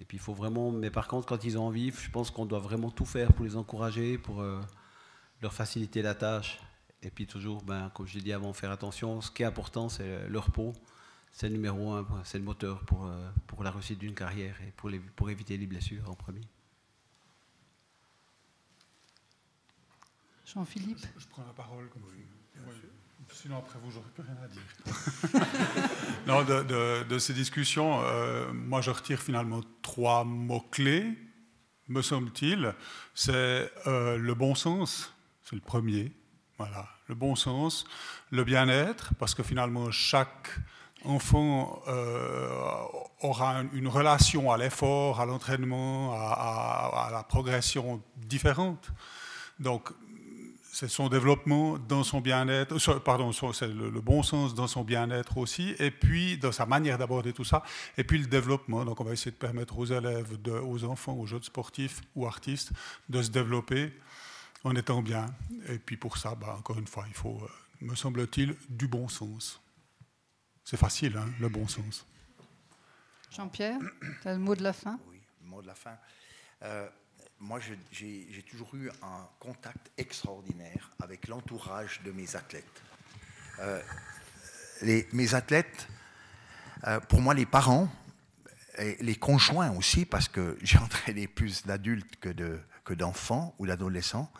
Et 0.00 0.04
puis 0.04 0.16
il 0.16 0.20
faut 0.20 0.34
vraiment, 0.34 0.70
mais 0.70 0.90
par 0.90 1.08
contre, 1.08 1.26
quand 1.26 1.44
ils 1.44 1.58
ont 1.58 1.66
envie, 1.66 1.90
je 1.90 2.10
pense 2.10 2.30
qu'on 2.30 2.46
doit 2.46 2.58
vraiment 2.58 2.90
tout 2.90 3.04
faire 3.04 3.32
pour 3.32 3.44
les 3.44 3.56
encourager, 3.56 4.16
pour 4.16 4.40
euh, 4.40 4.60
leur 5.42 5.52
faciliter 5.52 6.02
la 6.02 6.14
tâche. 6.14 6.58
Et 7.02 7.10
puis 7.10 7.26
toujours, 7.26 7.62
ben, 7.62 7.90
comme 7.94 8.06
je 8.06 8.14
l'ai 8.14 8.22
dit 8.22 8.32
avant, 8.32 8.52
faire 8.52 8.70
attention. 8.70 9.20
Ce 9.20 9.30
qui 9.30 9.42
est 9.42 9.46
important, 9.46 9.88
c'est 9.88 10.28
le 10.28 10.38
repos. 10.38 10.72
C'est 11.32 11.48
le 11.48 11.54
numéro 11.54 11.92
un, 11.92 12.06
c'est 12.24 12.38
le 12.38 12.44
moteur 12.44 12.84
pour, 12.84 13.06
euh, 13.06 13.30
pour 13.46 13.62
la 13.62 13.70
réussite 13.70 13.98
d'une 13.98 14.14
carrière 14.14 14.60
et 14.62 14.72
pour, 14.72 14.88
les, 14.88 14.98
pour 14.98 15.30
éviter 15.30 15.56
les 15.56 15.66
blessures 15.66 16.08
en 16.10 16.14
premier. 16.14 16.42
Jean-Philippe 20.44 20.98
je, 21.16 21.26
prends 21.28 21.44
la 21.44 21.52
parole. 21.52 21.88
Comme 21.90 22.02
Sinon, 23.40 23.56
après 23.56 23.78
vous, 23.82 23.90
j'aurais 23.90 24.10
plus 24.10 24.22
rien 24.22 24.36
à 24.44 24.48
dire. 24.48 25.86
non, 26.26 26.42
de, 26.42 27.18
ces 27.18 27.32
discussions, 27.32 28.02
euh, 28.04 28.52
moi, 28.52 28.82
je 28.82 28.90
retire 28.90 29.18
finalement 29.18 29.62
trois 29.80 30.24
mots-clés, 30.24 31.16
me 31.88 32.02
semble-t-il. 32.02 32.74
C'est 33.14 33.72
euh, 33.86 34.18
le 34.18 34.34
bon 34.34 34.54
sens, 34.54 35.14
c'est 35.42 35.56
le 35.56 35.62
premier. 35.62 36.12
Voilà, 36.58 36.86
le 37.06 37.14
bon 37.14 37.34
sens, 37.34 37.86
le 38.30 38.44
bien-être, 38.44 39.14
parce 39.18 39.34
que 39.34 39.42
finalement, 39.42 39.90
chaque 39.90 40.50
enfant 41.06 41.80
euh, 41.88 42.50
aura 43.22 43.62
une 43.72 43.88
relation 43.88 44.52
à 44.52 44.58
l'effort, 44.58 45.18
à 45.18 45.24
l'entraînement, 45.24 46.12
à, 46.12 47.06
à, 47.06 47.10
la 47.10 47.22
progression 47.22 48.02
différente. 48.18 48.90
Donc, 49.60 49.92
c'est 50.72 50.88
son 50.88 51.08
développement 51.08 51.78
dans 51.78 52.04
son 52.04 52.20
bien-être, 52.20 52.76
euh, 52.88 53.00
pardon, 53.00 53.32
c'est 53.32 53.68
le, 53.68 54.00
bon 54.00 54.22
sens 54.22 54.54
dans 54.54 54.66
son 54.66 54.84
bien-être 54.84 55.36
aussi, 55.36 55.74
et 55.78 55.90
puis 55.90 56.38
dans 56.38 56.52
sa 56.52 56.66
manière 56.66 56.96
d'aborder 56.96 57.32
tout 57.32 57.44
ça, 57.44 57.62
et 57.98 58.04
puis 58.04 58.18
le 58.18 58.26
développement. 58.26 58.84
Donc 58.84 59.00
on 59.00 59.04
va 59.04 59.12
essayer 59.12 59.32
de 59.32 59.36
permettre 59.36 59.78
aux 59.78 59.86
élèves, 59.86 60.38
aux 60.64 60.84
enfants, 60.84 61.14
aux 61.14 61.26
jeunes 61.26 61.42
sportifs 61.42 62.00
ou 62.14 62.26
artistes 62.26 62.70
de 63.08 63.22
se 63.22 63.30
développer 63.30 63.92
en 64.64 64.74
étant 64.76 65.02
bien. 65.02 65.26
Et 65.68 65.78
puis 65.78 65.96
pour 65.96 66.18
ça, 66.18 66.34
bah, 66.34 66.56
encore 66.58 66.78
une 66.78 66.86
fois, 66.86 67.04
il 67.08 67.14
faut, 67.14 67.40
euh, 67.42 67.48
me 67.80 67.94
semble-t-il, 67.94 68.54
du 68.68 68.86
bon 68.86 69.08
sens. 69.08 69.60
C'est 70.64 70.76
facile, 70.76 71.16
hein, 71.16 71.28
le 71.40 71.48
bon 71.48 71.66
sens. 71.66 72.06
Jean-Pierre, 73.30 73.78
tu 74.22 74.28
as 74.28 74.34
le 74.34 74.38
mot 74.38 74.54
de 74.54 74.62
la 74.62 74.72
fin? 74.72 74.98
Oui, 75.08 75.20
le 75.42 75.48
mot 75.48 75.62
de 75.62 75.66
la 75.66 75.74
fin. 75.74 75.96
Euh, 76.62 76.88
moi, 77.40 77.58
j'ai 77.90 78.44
toujours 78.48 78.74
eu 78.74 78.90
un 79.02 79.28
contact 79.38 79.90
extraordinaire 79.96 80.90
avec 81.02 81.28
l'entourage 81.28 82.00
de 82.04 82.12
mes 82.12 82.36
athlètes. 82.36 82.82
Euh, 83.60 83.82
mes 85.12 85.34
athlètes, 85.34 85.88
euh, 86.86 87.00
pour 87.00 87.20
moi, 87.20 87.34
les 87.34 87.46
parents, 87.46 87.88
les 88.78 89.16
conjoints 89.16 89.70
aussi, 89.76 90.04
parce 90.04 90.28
que 90.28 90.58
j'ai 90.62 90.78
entraîné 90.78 91.26
plus 91.26 91.66
d'adultes 91.66 92.16
que 92.20 92.94
d'enfants 92.94 93.54
ou 93.58 93.66
d'adolescents, 93.66 94.30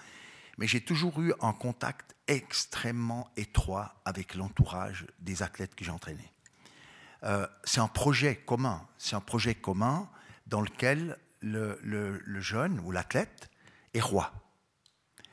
mais 0.59 0.67
j'ai 0.67 0.83
toujours 0.83 1.21
eu 1.21 1.33
un 1.41 1.53
contact 1.53 2.15
extrêmement 2.29 3.31
étroit 3.37 3.97
avec 4.05 4.35
l'entourage 4.35 5.07
des 5.21 5.43
athlètes 5.43 5.75
que 5.75 5.85
j'ai 5.85 5.91
entraînés. 5.91 6.33
Euh, 7.25 7.47
c'est 7.65 7.81
un 7.81 7.89
projet 7.89 8.37
commun, 8.37 8.87
c'est 8.99 9.17
un 9.17 9.21
projet 9.21 9.55
commun 9.55 10.09
dans 10.47 10.61
lequel 10.61 11.19
le, 11.41 12.41
jeune 12.41 12.81
ou 12.81 12.91
l'athlète 12.91 13.51
est 13.95 14.01
roi. 14.01 14.33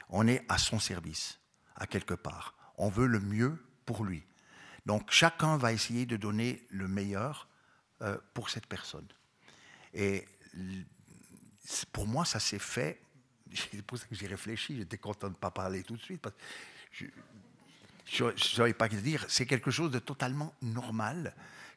On 0.09 0.27
est 0.27 0.45
à 0.49 0.57
son 0.57 0.79
service, 0.79 1.39
à 1.75 1.87
quelque 1.87 2.13
part. 2.13 2.55
On 2.77 2.89
veut 2.89 3.07
le 3.07 3.19
mieux 3.19 3.63
pour 3.85 4.03
lui. 4.03 4.23
Donc 4.85 5.11
chacun 5.11 5.57
va 5.57 5.73
essayer 5.73 6.05
de 6.05 6.15
donner 6.15 6.65
le 6.69 6.87
meilleur 6.87 7.49
euh, 8.01 8.17
pour 8.33 8.49
cette 8.49 8.67
personne. 8.67 9.07
Et 9.93 10.25
pour 11.91 12.07
moi, 12.07 12.25
ça 12.25 12.39
s'est 12.39 12.59
fait. 12.59 13.01
C'est 13.53 13.81
pour 13.81 13.97
ça 13.97 14.05
que 14.05 14.15
j'ai 14.15 14.27
réfléchi. 14.27 14.77
J'étais 14.77 14.97
content 14.97 15.27
de 15.27 15.33
ne 15.33 15.37
pas 15.37 15.51
parler 15.51 15.83
tout 15.83 15.95
de 15.95 16.01
suite. 16.01 16.21
Parce 16.21 16.35
que 16.97 17.05
je 18.05 18.23
ne 18.61 18.71
pas 18.73 18.87
quoi 18.87 18.97
dire. 18.97 19.25
C'est 19.27 19.45
quelque 19.45 19.71
chose 19.71 19.91
de 19.91 19.99
totalement 19.99 20.53
normal 20.61 21.33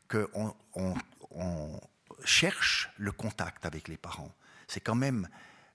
qu'on 0.09 0.55
on, 0.74 1.81
cherche 2.24 2.90
le 2.97 3.12
contact 3.12 3.66
avec 3.66 3.88
les 3.88 3.97
parents. 3.97 4.32
C'est 4.68 4.80
quand 4.80 4.94
même 4.94 5.28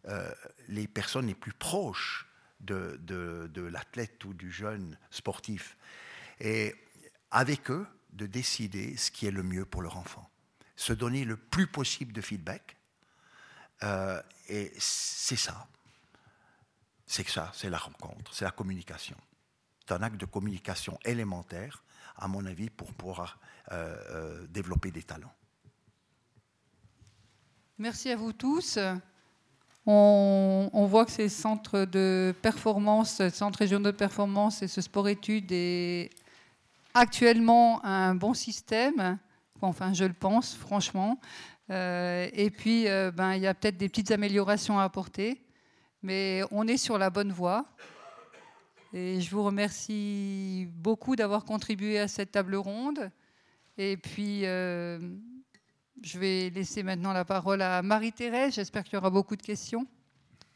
euh, 0.07 0.31
les 0.67 0.87
personnes 0.87 1.27
les 1.27 1.35
plus 1.35 1.53
proches 1.53 2.27
de, 2.61 2.99
de, 3.01 3.61
l'athlète 3.61 4.23
ou 4.25 4.33
du 4.33 4.51
jeune 4.51 4.97
sportif. 5.11 5.77
Et 6.39 6.75
avec 7.31 7.69
eux, 7.69 7.87
de 8.11 8.25
décider 8.25 8.95
ce 8.97 9.11
qui 9.11 9.27
est 9.27 9.31
le 9.31 9.43
mieux 9.43 9.65
pour 9.65 9.81
leur 9.81 9.97
enfant. 9.97 10.29
Se 10.75 10.93
donner 10.93 11.25
le 11.25 11.37
plus 11.37 11.67
possible 11.67 12.13
de 12.13 12.21
feedback. 12.21 12.77
Euh, 13.83 14.21
et 14.47 14.71
c'est 14.77 15.35
ça. 15.35 15.67
C'est 17.05 17.27
ça, 17.27 17.51
c'est 17.53 17.69
la 17.69 17.77
rencontre, 17.77 18.33
c'est 18.33 18.45
la 18.45 18.51
communication. 18.51 19.17
C'est 19.85 19.93
un 19.93 20.01
acte 20.01 20.17
de 20.17 20.25
communication 20.25 20.97
élémentaire, 21.05 21.83
à 22.15 22.27
mon 22.27 22.45
avis, 22.45 22.69
pour 22.69 22.93
pouvoir 22.93 23.39
euh, 23.71 24.47
développer 24.47 24.91
des 24.91 25.03
talents. 25.03 25.33
Merci 27.77 28.09
à 28.09 28.15
vous 28.15 28.31
tous. 28.31 28.79
On, 29.85 30.87
voit 30.89 31.03
que 31.03 31.11
ces 31.11 31.27
centres 31.27 31.83
de 31.83 32.33
performance, 32.41 33.27
centres 33.27 33.59
régionaux 33.59 33.91
de 33.91 33.97
performance 33.97 34.61
et 34.61 34.69
ce 34.69 34.79
sport-études 34.79 35.51
est 35.51 36.09
actuellement 36.93 37.83
un 37.83 38.15
bon 38.15 38.33
système. 38.33 39.19
Enfin, 39.59 39.91
je 39.91 40.05
le 40.05 40.13
pense, 40.13 40.55
franchement. 40.55 41.19
Euh, 41.69 42.29
et 42.31 42.49
puis, 42.49 42.87
euh, 42.87 43.11
ben, 43.11 43.33
il 43.33 43.41
y 43.41 43.47
a 43.47 43.53
peut-être 43.53 43.77
des 43.77 43.89
petites 43.89 44.11
améliorations 44.11 44.79
à 44.79 44.83
apporter, 44.83 45.41
mais 46.01 46.43
on 46.51 46.65
est 46.69 46.77
sur 46.77 46.97
la 46.97 47.09
bonne 47.09 47.33
voie. 47.33 47.65
Et 48.93 49.19
je 49.19 49.29
vous 49.31 49.43
remercie 49.43 50.69
beaucoup 50.75 51.17
d'avoir 51.17 51.43
contribué 51.43 51.99
à 51.99 52.07
cette 52.07 52.31
table 52.31 52.55
ronde. 52.55 53.11
Et 53.77 53.97
puis, 53.97 54.45
euh, 54.45 54.97
je 56.03 56.19
vais 56.19 56.49
laisser 56.49 56.83
maintenant 56.83 57.13
la 57.13 57.23
parole 57.25 57.61
à 57.61 57.81
Marie-Thérèse. 57.81 58.55
J'espère 58.55 58.83
qu'il 58.83 58.93
y 58.93 58.97
aura 58.97 59.09
beaucoup 59.09 59.35
de 59.35 59.41
questions. 59.41 59.87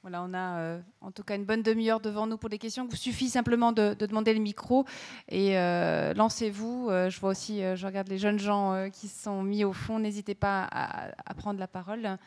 Voilà, 0.02 0.24
on 0.24 0.34
a 0.34 0.60
euh, 0.60 0.80
en 1.02 1.12
tout 1.12 1.24
cas 1.24 1.36
une 1.36 1.44
bonne 1.44 1.62
demi-heure 1.62 2.00
devant 2.00 2.26
nous 2.26 2.38
pour 2.38 2.48
les 2.50 2.58
questions. 2.58 2.86
Il 2.86 2.90
vous 2.90 2.96
suffit 2.96 3.30
simplement 3.30 3.74
de, 3.74 3.94
demander 4.00 4.34
le 4.34 4.40
micro 4.40 4.86
et 5.28 5.58
euh, 5.58 6.14
lancez-vous. 6.14 6.88
Euh, 6.90 7.10
je 7.10 7.20
vois 7.20 7.32
aussi, 7.32 7.60
je 7.60 7.86
regarde 7.86 8.08
les 8.08 8.18
jeunes 8.18 8.40
gens 8.40 8.90
qui 8.92 9.10
se 9.10 9.24
sont 9.24 9.44
mis 9.44 9.66
au 9.66 9.74
fond. 9.74 10.00
N'hésitez 10.00 10.36
pas 10.36 10.70
à, 10.72 11.34
prendre 11.34 11.60
la 11.60 11.68
parole. 11.68 12.18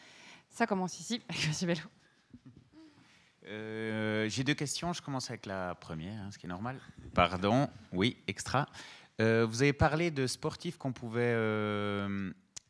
Ça 0.50 0.66
commence 0.66 1.00
ici, 1.00 1.22
avec 1.28 1.46
M. 1.46 1.52
Bello. 1.66 1.80
J'ai 4.28 4.44
deux 4.44 4.54
questions. 4.54 4.92
Je 4.92 5.00
commence 5.00 5.30
avec 5.30 5.46
la 5.46 5.74
première, 5.74 6.20
hein, 6.20 6.28
ce 6.30 6.36
qui 6.38 6.44
est 6.46 6.50
normal. 6.50 6.78
Pardon. 7.14 7.70
Oui, 7.92 8.18
extra. 8.26 8.66
Euh, 9.20 9.46
vous 9.48 9.62
avez 9.62 9.72
parlé 9.72 10.10
de 10.10 10.26
sportifs 10.26 10.78
qu'on 10.78 10.92
pouvait 10.92 11.34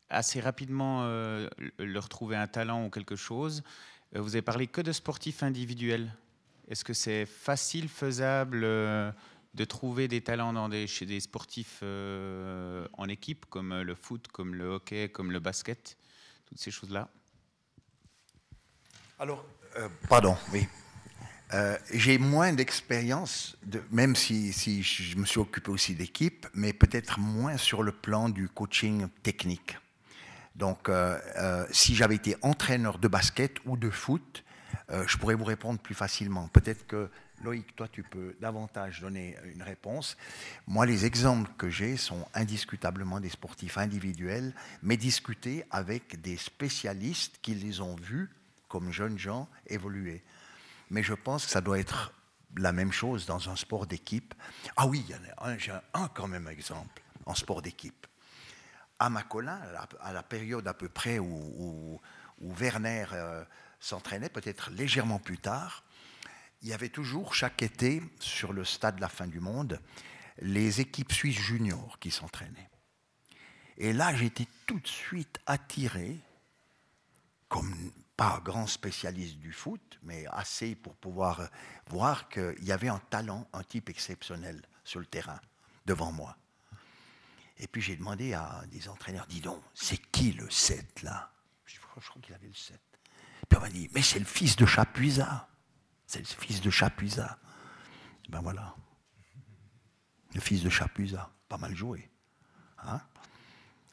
assez 0.09 0.39
rapidement 0.39 1.07
leur 1.79 2.09
trouver 2.09 2.35
un 2.35 2.47
talent 2.47 2.85
ou 2.85 2.89
quelque 2.89 3.15
chose. 3.15 3.63
vous 4.13 4.35
avez 4.35 4.41
parlé 4.41 4.67
que 4.67 4.81
de 4.81 4.91
sportifs 4.91 5.43
individuels. 5.43 6.13
Est-ce 6.67 6.83
que 6.83 6.93
c'est 6.93 7.25
facile, 7.25 7.89
faisable 7.89 8.61
de 8.61 9.65
trouver 9.67 10.07
des 10.07 10.21
talents 10.21 10.53
dans 10.53 10.69
des, 10.69 10.87
chez 10.87 11.05
des 11.05 11.19
sportifs 11.19 11.81
en 11.83 13.07
équipe, 13.07 13.45
comme 13.47 13.81
le 13.81 13.95
foot, 13.95 14.27
comme 14.27 14.55
le 14.55 14.65
hockey, 14.65 15.09
comme 15.09 15.31
le 15.31 15.39
basket, 15.39 15.97
toutes 16.45 16.59
ces 16.59 16.71
choses-là? 16.71 17.09
Alors, 19.19 19.45
pardon, 20.09 20.37
oui. 20.51 20.67
Euh, 21.53 21.77
j'ai 21.93 22.17
moins 22.17 22.51
d'expérience, 22.51 23.55
même 23.91 24.15
si, 24.15 24.51
je 24.81 25.17
me 25.17 25.25
suis 25.25 25.39
occupé 25.39 25.69
aussi 25.69 25.93
d'équipe, 25.93 26.47
mais 26.55 26.73
peut-être 26.73 27.19
moins 27.19 27.57
sur 27.57 27.83
le 27.83 27.91
plan 27.91 28.29
du 28.29 28.49
coaching 28.49 29.07
technique. 29.21 29.77
Donc, 30.55 30.89
euh, 30.89 31.19
euh, 31.37 31.65
si 31.71 31.95
j'avais 31.95 32.15
été 32.15 32.35
entraîneur 32.41 32.99
de 32.99 33.07
basket 33.07 33.57
ou 33.65 33.77
de 33.77 33.89
foot, 33.89 34.43
je 35.07 35.17
pourrais 35.17 35.33
vous 35.33 35.45
répondre 35.45 35.79
plus 35.79 35.95
facilement. 35.95 36.47
Peut-être 36.49 36.85
que 36.85 37.09
Loïc, 37.43 37.75
toi, 37.75 37.87
tu 37.87 38.03
peux 38.03 38.35
davantage 38.39 39.01
donner 39.01 39.35
une 39.45 39.63
réponse. 39.63 40.17
Moi, 40.67 40.85
les 40.85 41.05
exemples 41.05 41.49
que 41.57 41.67
j'ai 41.69 41.97
sont 41.97 42.27
indiscutablement 42.35 43.19
des 43.19 43.29
sportifs 43.29 43.79
individuels, 43.79 44.53
mais 44.83 44.95
discutés 44.95 45.65
avec 45.71 46.21
des 46.21 46.37
spécialistes 46.37 47.39
qui 47.41 47.55
les 47.55 47.81
ont 47.81 47.95
vus 47.95 48.29
comme 48.67 48.91
jeunes 48.91 49.17
gens 49.17 49.47
évoluer 49.67 50.21
mais 50.93 51.03
je 51.03 51.15
pense 51.15 51.45
que 51.45 51.51
ça 51.51 51.59
doit 51.59 51.79
être 51.79 52.13
la 52.55 52.71
même 52.71 52.91
chose 52.91 53.25
dans 53.25 53.49
un 53.49 53.55
sport 53.55 53.87
d'équipe. 53.87 54.33
Ah 54.77 54.85
oui, 54.85 55.03
j'ai 55.57 55.71
un 55.93 56.07
quand 56.09 56.27
même 56.27 56.47
exemple 56.47 57.01
en 57.25 57.33
sport 57.33 57.63
d'équipe. 57.63 58.07
À 59.03 59.09
Macolin, 59.09 59.59
à 59.99 60.13
la 60.13 60.23
période 60.23 60.65
à 60.65 60.73
peu 60.73 60.87
près 60.87 61.19
où, 61.19 61.99
Werner 62.39 63.05
euh, 63.11 63.43
s'entraînait, 63.81 64.29
peut-être 64.29 64.71
légèrement 64.71 65.19
plus 65.19 65.39
tard, 65.39 65.83
il 66.61 66.69
y 66.69 66.73
avait 66.73 66.87
toujours 66.87 67.35
chaque 67.35 67.61
été 67.61 68.01
sur 68.21 68.53
le 68.53 68.63
stade 68.63 68.95
de 68.95 69.01
la 69.01 69.09
fin 69.09 69.27
du 69.27 69.41
monde 69.41 69.81
les 70.39 70.79
équipes 70.79 71.11
suisses 71.11 71.37
juniors 71.37 71.99
qui 71.99 72.11
s'entraînaient. 72.11 72.69
Et 73.77 73.91
là, 73.91 74.15
j'étais 74.15 74.47
tout 74.65 74.79
de 74.79 74.87
suite 74.87 75.37
attiré, 75.47 76.17
comme 77.49 77.75
pas 78.15 78.41
grand 78.41 78.67
spécialiste 78.67 79.35
du 79.35 79.51
foot, 79.51 79.99
mais 80.03 80.25
assez 80.27 80.75
pour 80.75 80.95
pouvoir 80.95 81.49
voir 81.87 82.29
qu'il 82.29 82.63
y 82.63 82.71
avait 82.71 82.87
un 82.87 83.01
talent, 83.09 83.49
un 83.51 83.63
type 83.63 83.89
exceptionnel 83.89 84.61
sur 84.85 85.01
le 85.01 85.05
terrain 85.05 85.41
devant 85.85 86.13
moi. 86.13 86.37
Et 87.57 87.67
puis 87.67 87.81
j'ai 87.81 87.95
demandé 87.95 88.33
à 88.33 88.63
des 88.67 88.89
entraîneurs, 88.89 89.27
dis 89.27 89.41
donc, 89.41 89.61
c'est 89.73 89.97
qui 90.11 90.33
le 90.33 90.49
7 90.49 91.03
là? 91.03 91.31
Je 91.65 91.79
crois 91.79 92.21
qu'il 92.21 92.33
avait 92.33 92.47
le 92.47 92.53
7. 92.53 92.79
Puis 93.47 93.57
on 93.57 93.61
m'a 93.61 93.69
dit, 93.69 93.89
mais 93.93 94.01
c'est 94.01 94.19
le 94.19 94.25
fils 94.25 94.55
de 94.55 94.65
Chapuisat. 94.65 95.47
C'est 96.07 96.19
le 96.19 96.25
fils 96.25 96.59
de 96.61 96.69
Chapuisat. 96.69 97.37
Ben 98.29 98.41
voilà. 98.41 98.75
Le 100.33 100.41
fils 100.41 100.63
de 100.63 100.69
Chapuisat. 100.69 101.29
Pas 101.47 101.57
mal 101.57 101.75
joué. 101.75 102.09
Hein? 102.79 102.99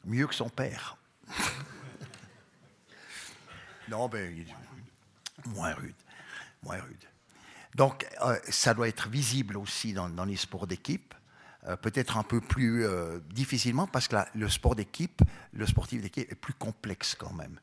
Mieux 0.05 0.27
que 0.27 0.35
son 0.35 0.49
père. 0.49 0.97
Non, 3.91 4.07
ben, 4.07 4.45
moins 5.47 5.73
rude. 5.73 5.95
Moins 6.63 6.79
rude. 6.79 7.05
Donc, 7.75 8.07
euh, 8.21 8.39
ça 8.49 8.73
doit 8.73 8.87
être 8.87 9.09
visible 9.09 9.57
aussi 9.57 9.91
dans, 9.91 10.25
les 10.25 10.37
sports 10.37 10.65
d'équipe, 10.65 11.13
peut-être 11.81 12.17
un 12.17 12.23
peu 12.23 12.41
plus 12.41 12.85
euh, 12.85 13.19
difficilement, 13.29 13.87
parce 13.87 14.07
que 14.07 14.15
le 14.33 14.49
sport 14.49 14.75
d'équipe, 14.75 15.21
le 15.53 15.65
sportif 15.65 16.01
d'équipe 16.01 16.31
est 16.31 16.35
plus 16.35 16.53
complexe 16.53 17.15
quand 17.15 17.33
même. 17.33 17.59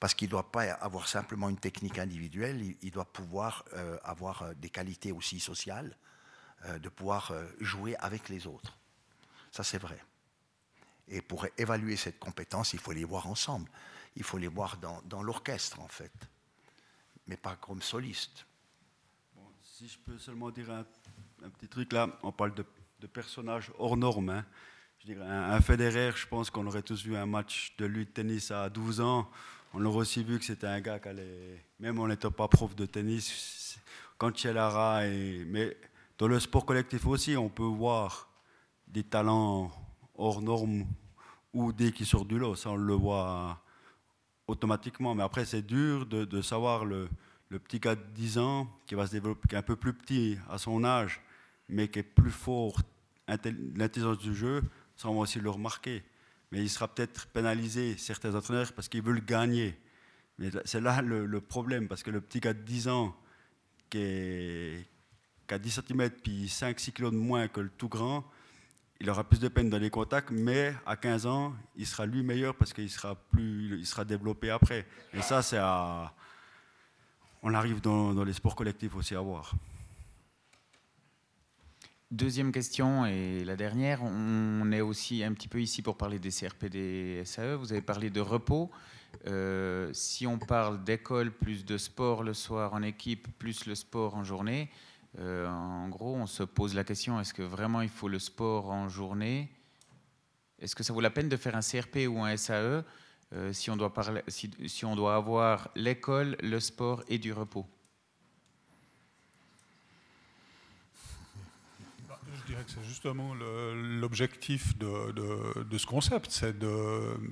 Parce 0.00 0.14
qu'il 0.14 0.28
ne 0.28 0.32
doit 0.32 0.50
pas 0.50 0.64
avoir 0.74 1.08
simplement 1.08 1.48
une 1.48 1.58
technique 1.58 1.98
individuelle, 1.98 2.76
il, 2.82 2.90
doit 2.90 3.06
pouvoir 3.06 3.64
avoir 4.04 4.54
des 4.56 4.68
qualités 4.68 5.10
aussi 5.10 5.40
sociales, 5.40 5.96
de 6.68 6.88
pouvoir 6.90 7.32
jouer 7.60 7.96
avec 7.96 8.28
les 8.28 8.46
autres. 8.46 8.76
Ça, 9.50 9.64
c'est 9.64 9.78
vrai. 9.78 9.98
Et 11.08 11.22
pour 11.22 11.46
évaluer 11.56 11.96
cette 11.96 12.18
compétence, 12.18 12.74
il 12.74 12.78
faut 12.78 12.92
les 12.92 13.04
voir 13.04 13.26
ensemble 13.26 13.70
il 14.16 14.22
faut 14.22 14.38
les 14.38 14.48
voir 14.48 14.78
dans, 14.78 15.22
l'orchestre, 15.22 15.80
en 15.80 15.88
fait, 15.88 16.12
mais 17.26 17.36
pas 17.36 17.56
comme 17.56 17.82
soliste. 17.82 18.46
si 19.62 19.88
je 19.88 19.98
peux 19.98 20.18
seulement 20.18 20.50
dire 20.50 20.70
un, 20.70 20.84
petit 21.50 21.68
truc 21.68 21.92
là, 21.92 22.18
on 22.22 22.32
parle 22.32 22.54
de, 22.54 22.64
personnages 23.06 23.70
hors 23.78 23.96
normes. 23.96 24.30
Hein. 24.30 24.44
Je 25.00 25.12
dirais, 25.12 25.26
un, 25.26 25.50
un 25.50 25.60
Federer, 25.60 26.12
je 26.16 26.26
pense 26.26 26.48
qu'on 26.48 26.66
aurait 26.66 26.82
tous 26.82 27.04
vu 27.04 27.16
un 27.16 27.26
match 27.26 27.74
de 27.76 27.84
lui 27.84 28.06
de 28.06 28.10
tennis 28.10 28.50
à 28.50 28.70
12 28.70 29.00
ans. 29.02 29.30
On 29.74 29.84
aurait 29.84 29.98
aussi 29.98 30.24
vu 30.24 30.38
que 30.38 30.44
c'était 30.46 30.66
un 30.66 30.80
gars 30.80 30.98
qui 30.98 31.08
allait, 31.08 31.62
même 31.78 31.98
on 31.98 32.08
n'était 32.08 32.30
pas 32.30 32.48
prof 32.48 32.74
de 32.74 32.86
tennis, 32.86 33.78
quand 34.16 34.44
Lara 34.44 35.06
et, 35.06 35.44
mais 35.46 35.76
dans 36.18 36.28
le 36.28 36.40
sport 36.40 36.64
collectif 36.64 37.06
aussi, 37.06 37.36
on 37.36 37.50
peut 37.50 37.62
voir 37.62 38.30
des 38.88 39.02
talents 39.02 39.70
hors 40.16 40.40
normes 40.40 40.86
ou 41.52 41.72
dès 41.72 41.92
qu'ils 41.92 42.06
sortent 42.06 42.28
du 42.28 42.38
lot. 42.38 42.54
Ça, 42.54 42.70
on 42.70 42.76
le 42.76 42.94
voit 42.94 43.62
automatiquement. 44.46 45.14
Mais 45.14 45.22
après, 45.22 45.44
c'est 45.44 45.62
dur 45.62 46.06
de, 46.06 46.40
savoir 46.40 46.84
le, 46.84 47.08
petit 47.50 47.78
gars 47.78 47.94
de 47.94 48.04
10 48.14 48.38
ans 48.38 48.68
qui 48.86 48.94
va 48.94 49.06
se 49.06 49.12
développer, 49.12 49.48
qui 49.48 49.54
est 49.54 49.58
un 49.58 49.62
peu 49.62 49.76
plus 49.76 49.92
petit 49.92 50.38
à 50.48 50.58
son 50.58 50.84
âge, 50.84 51.20
mais 51.68 51.88
qui 51.88 52.00
est 52.00 52.02
plus 52.02 52.30
fort, 52.30 52.80
l'intelligence 53.28 54.18
du 54.18 54.34
jeu, 54.34 54.62
ça 54.96 55.08
on 55.08 55.14
va 55.14 55.20
aussi 55.20 55.40
le 55.40 55.50
remarquer. 55.50 56.02
Mais 56.52 56.62
il 56.62 56.70
sera 56.70 56.88
peut-être 56.88 57.26
pénalisé, 57.26 57.96
certains 57.96 58.34
entraîneurs, 58.34 58.72
parce 58.72 58.88
qu'ils 58.88 59.02
veulent 59.02 59.24
gagner. 59.24 59.78
Mais 60.38 60.50
c'est 60.64 60.80
là 60.80 61.02
le, 61.02 61.40
problème, 61.40 61.88
parce 61.88 62.02
que 62.02 62.10
le 62.10 62.20
petit 62.20 62.40
gars 62.40 62.52
de 62.52 62.60
10 62.60 62.88
ans 62.88 63.16
qui, 63.90 63.98
est, 63.98 64.88
qui 65.46 65.54
a 65.54 65.58
10 65.58 65.80
cm 65.86 66.10
puis 66.10 66.46
5-6 66.46 66.92
kg 66.92 67.04
de 67.04 67.16
moins 67.16 67.48
que 67.48 67.60
le 67.60 67.70
tout 67.70 67.88
grand, 67.88 68.24
il 69.00 69.10
aura 69.10 69.24
plus 69.24 69.40
de 69.40 69.48
peine 69.48 69.68
dans 69.68 69.78
les 69.78 69.90
contacts, 69.90 70.30
mais 70.30 70.74
à 70.86 70.96
15 70.96 71.26
ans, 71.26 71.54
il 71.76 71.86
sera 71.86 72.06
lui 72.06 72.22
meilleur 72.22 72.54
parce 72.54 72.72
qu'il 72.72 72.90
sera, 72.90 73.14
plus, 73.14 73.78
il 73.78 73.86
sera 73.86 74.04
développé 74.04 74.50
après. 74.50 74.86
Et 75.12 75.22
ça, 75.22 75.42
c'est 75.42 75.58
à... 75.58 76.14
On 77.42 77.52
arrive 77.54 77.80
dans, 77.80 78.14
dans, 78.14 78.24
les 78.24 78.32
sports 78.32 78.56
collectifs 78.56 78.94
aussi 78.96 79.14
à 79.14 79.20
voir. 79.20 79.52
Deuxième 82.12 82.52
question 82.52 83.04
et 83.04 83.44
la 83.44 83.56
dernière, 83.56 84.02
on 84.02 84.70
est 84.70 84.80
aussi 84.80 85.24
un 85.24 85.32
petit 85.32 85.48
peu 85.48 85.60
ici 85.60 85.82
pour 85.82 85.96
parler 85.96 86.18
des 86.18 86.30
CRPD 86.30 87.22
SAE. 87.24 87.56
Vous 87.56 87.72
avez 87.72 87.82
parlé 87.82 88.10
de 88.10 88.20
repos. 88.20 88.70
Euh, 89.26 89.90
si 89.92 90.26
on 90.26 90.38
parle 90.38 90.84
d'école 90.84 91.32
plus 91.32 91.64
de 91.64 91.76
sport 91.76 92.22
le 92.22 92.32
soir 92.32 92.74
en 92.74 92.82
équipe, 92.82 93.26
plus 93.38 93.66
le 93.66 93.74
sport 93.74 94.14
en 94.14 94.22
journée, 94.22 94.70
euh, 95.18 95.48
en 95.48 95.88
gros, 95.88 96.14
on 96.14 96.26
se 96.26 96.42
pose 96.42 96.74
la 96.74 96.84
question 96.84 97.18
est-ce 97.20 97.34
que 97.34 97.42
vraiment 97.42 97.80
il 97.80 97.88
faut 97.88 98.08
le 98.08 98.18
sport 98.18 98.70
en 98.70 98.88
journée? 98.88 99.50
Est-ce 100.60 100.76
que 100.76 100.82
ça 100.82 100.92
vaut 100.92 101.00
la 101.00 101.10
peine 101.10 101.28
de 101.28 101.36
faire 101.36 101.56
un 101.56 101.60
CRP 101.60 102.06
ou 102.08 102.22
un 102.22 102.36
SAE 102.36 102.84
euh, 103.32 103.52
si, 103.52 103.70
on 103.70 103.76
doit 103.76 103.92
parler, 103.92 104.22
si, 104.28 104.84
on 104.84 104.94
doit 104.94 105.16
avoir 105.16 105.70
l'école, 105.74 106.36
le 106.40 106.60
sport 106.60 107.02
et 107.08 107.18
du 107.18 107.32
repos 107.32 107.66
bah, 112.08 112.20
Dirais 112.46 112.62
que 112.64 112.70
c'est 112.70 112.84
justement 112.84 113.34
l'objectif 113.34 114.78
de, 114.78 115.12
de, 115.62 115.78
ce 115.78 115.86
concept, 115.86 116.30
c'est 116.30 116.54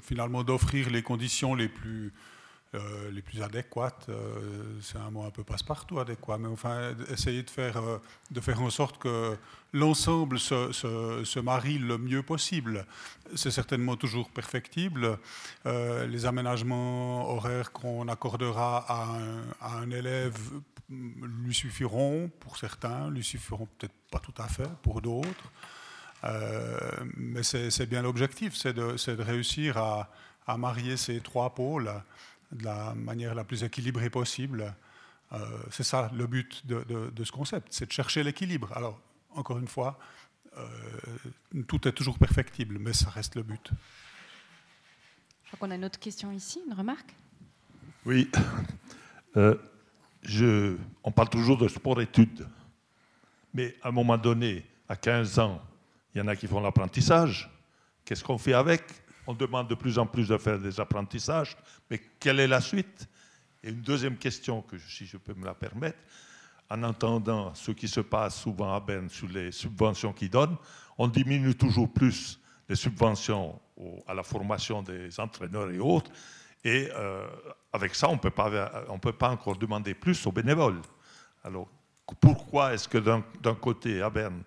finalement 0.03 0.43
d'offrir 0.43 0.91
les 0.91 1.03
conditions 1.03 1.55
les 1.55 1.69
plus 1.69 2.13
euh, 2.75 3.11
les 3.13 3.23
plus 3.23 3.41
adéquates. 3.43 4.07
Euh, 4.09 4.79
c'est 4.81 4.99
un 4.99 5.11
mot 5.11 5.23
un 5.25 5.31
peu 5.31 5.45
passe-partout 5.45 6.01
adéquat, 6.01 6.39
mais 6.39 6.49
enfin, 6.49 6.95
essayer 7.09 7.43
de 7.43 7.51
faire, 7.51 7.77
euh, 7.77 7.99
de 8.31 8.41
faire 8.41 8.61
en 8.63 8.71
sorte 8.71 8.99
que 8.99 9.37
l'ensemble 9.73 10.41
se, 10.41 10.73
se, 10.73 11.39
marie 11.39 11.79
le 11.79 11.99
mieux 11.99 12.23
possible. 12.23 12.85
C'est 13.37 13.51
certainement 13.51 13.97
toujours 13.97 14.31
perfectible. 14.31 15.19
les 15.65 16.27
aménagements 16.27 17.31
horaires 17.31 17.73
qu'on 17.73 18.09
accordera 18.09 18.85
à 18.89 19.17
un, 19.17 19.43
à 19.61 19.79
un, 19.79 19.91
élève 19.91 20.39
lui 20.89 21.55
suffiront 21.55 22.31
pour 22.41 22.57
certains, 22.57 23.11
lui 23.11 23.25
suffiront 23.25 23.67
peut-être 23.79 23.95
pas 24.11 24.21
tout 24.21 24.35
à 24.39 24.47
fait 24.47 24.71
pour 24.83 25.01
d'autres. 25.01 25.51
mais 27.17 27.43
c'est 27.43 27.87
bien 27.87 28.03
l'objectif, 28.03 28.55
c'est 28.55 28.73
de, 28.73 28.95
de, 28.95 29.23
réussir 29.23 29.77
à, 29.77 30.09
à, 30.47 30.57
marier 30.57 30.97
ces 30.97 31.21
trois 31.21 31.55
pôles 31.55 31.91
de 32.53 32.65
la 32.65 32.95
manière 32.95 33.35
la 33.35 33.45
plus 33.45 33.65
équilibrée 33.65 34.11
possible. 34.11 34.75
Euh, 35.33 35.39
c'est 35.71 35.85
ça 35.85 36.11
le 36.15 36.27
but 36.27 36.65
de, 36.67 37.25
ce 37.25 37.33
concept, 37.33 37.69
c'est 37.71 37.87
de 37.87 37.93
chercher 37.93 38.23
l'équilibre. 38.23 38.73
Alors, 38.77 39.01
encore 39.35 39.59
une 39.59 39.69
fois, 39.69 39.99
euh, 40.57 40.69
tout 41.67 41.89
est 41.89 41.93
toujours 41.93 42.19
perfectible, 42.19 42.79
mais 42.79 42.93
ça 42.93 43.11
reste 43.11 43.35
le 43.35 43.43
but. 43.43 43.71
Je 45.45 45.49
crois 45.49 45.59
qu'on 45.59 45.73
a 45.73 45.77
une 45.77 45.85
autre 45.85 45.99
question 45.99 46.31
ici, 46.31 46.61
une 46.67 46.75
remarque? 46.75 47.15
Oui. 48.05 48.31
Euh, 49.37 49.57
je, 50.23 50.77
on 51.03 51.11
parle 51.11 51.29
toujours 51.29 51.59
de 51.59 51.67
sport-études, 51.67 52.47
mais 53.53 53.75
à 53.83 53.89
un 53.89 53.93
moment 53.93 54.17
donné, 54.17 54.65
à 54.89 54.97
15 54.97 55.39
ans, 55.39 55.61
Il 56.15 56.19
y 56.19 56.21
en 56.21 56.29
a 56.29 56.37
qui 56.37 56.47
font 56.47 56.61
l'apprentissage. 56.61 57.51
Qu'est-ce 58.05 58.23
qu'on 58.23 58.39
fait 58.39 58.53
avec? 58.53 58.83
On 59.27 59.35
demande 59.35 59.69
de 59.69 59.75
plus 59.75 59.99
en 59.99 60.07
plus 60.07 60.29
de 60.29 60.37
faire 60.37 60.59
des 60.59 60.79
apprentissages, 60.81 61.57
mais 61.91 62.01
quelle 62.21 62.41
est 62.41 62.47
la 62.47 62.61
suite? 62.61 63.09
Et 63.63 63.71
une 63.71 63.81
deuxième 63.81 64.17
question, 64.17 64.63
que 64.63 64.79
si 64.79 65.07
je 65.07 65.17
peux 65.17 65.35
me 65.35 65.47
la 65.47 65.55
permettre, 65.55 65.99
en 66.71 66.83
entendant 66.83 67.55
ce 67.55 67.71
qui 67.71 67.89
se 67.89 68.01
passe 68.01 68.41
souvent 68.41 68.75
à 68.75 68.81
Berne 68.81 69.09
sur 69.09 69.29
les 69.29 69.53
subventions 69.53 70.13
qu'ils 70.13 70.31
donnent, 70.31 70.57
on 70.99 71.09
diminue 71.09 71.55
toujours 71.55 71.93
plus 71.93 72.41
les 72.69 72.77
subventions 72.77 73.61
à 74.07 74.15
la 74.15 74.23
formation 74.23 74.83
des 74.83 75.19
entraîneurs 75.19 75.71
et 75.71 75.79
autres, 75.79 76.11
et 76.65 76.89
euh, 76.95 77.27
avec 77.73 77.95
ça, 77.95 78.09
on 78.09 78.15
ne 78.15 78.99
peut 78.99 79.13
pas 79.13 79.31
encore 79.31 79.57
demander 79.57 79.95
plus 79.95 80.27
aux 80.27 80.33
bénévoles. 80.33 80.81
Alors, 81.43 81.69
pourquoi 82.21 82.73
est-ce 82.73 82.89
que 82.89 82.99
d'un 82.99 83.55
côté, 83.55 84.01
à 84.01 84.09
Berne, 84.09 84.43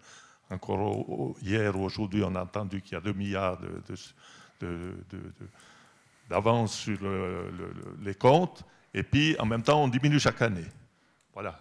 encore 0.49 1.35
hier 1.41 1.75
ou 1.75 1.83
aujourd'hui, 1.83 2.23
on 2.23 2.33
a 2.35 2.43
entendu 2.43 2.81
qu'il 2.81 2.93
y 2.93 2.95
a 2.95 3.01
2 3.01 3.13
milliards 3.13 3.59
d'avance 6.29 6.75
sur 6.75 6.99
les 8.01 8.15
comptes, 8.15 8.63
et 8.93 9.03
puis 9.03 9.35
en 9.39 9.45
même 9.45 9.63
temps, 9.63 9.83
on 9.83 9.87
diminue 9.87 10.19
chaque 10.19 10.41
année. 10.41 10.65
Voilà 11.33 11.59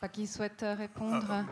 pas 0.00 0.08
qui 0.08 0.26
souhaite 0.26 0.62
euh, 0.62 0.74
répondre, 0.74 1.26
euh, 1.30 1.42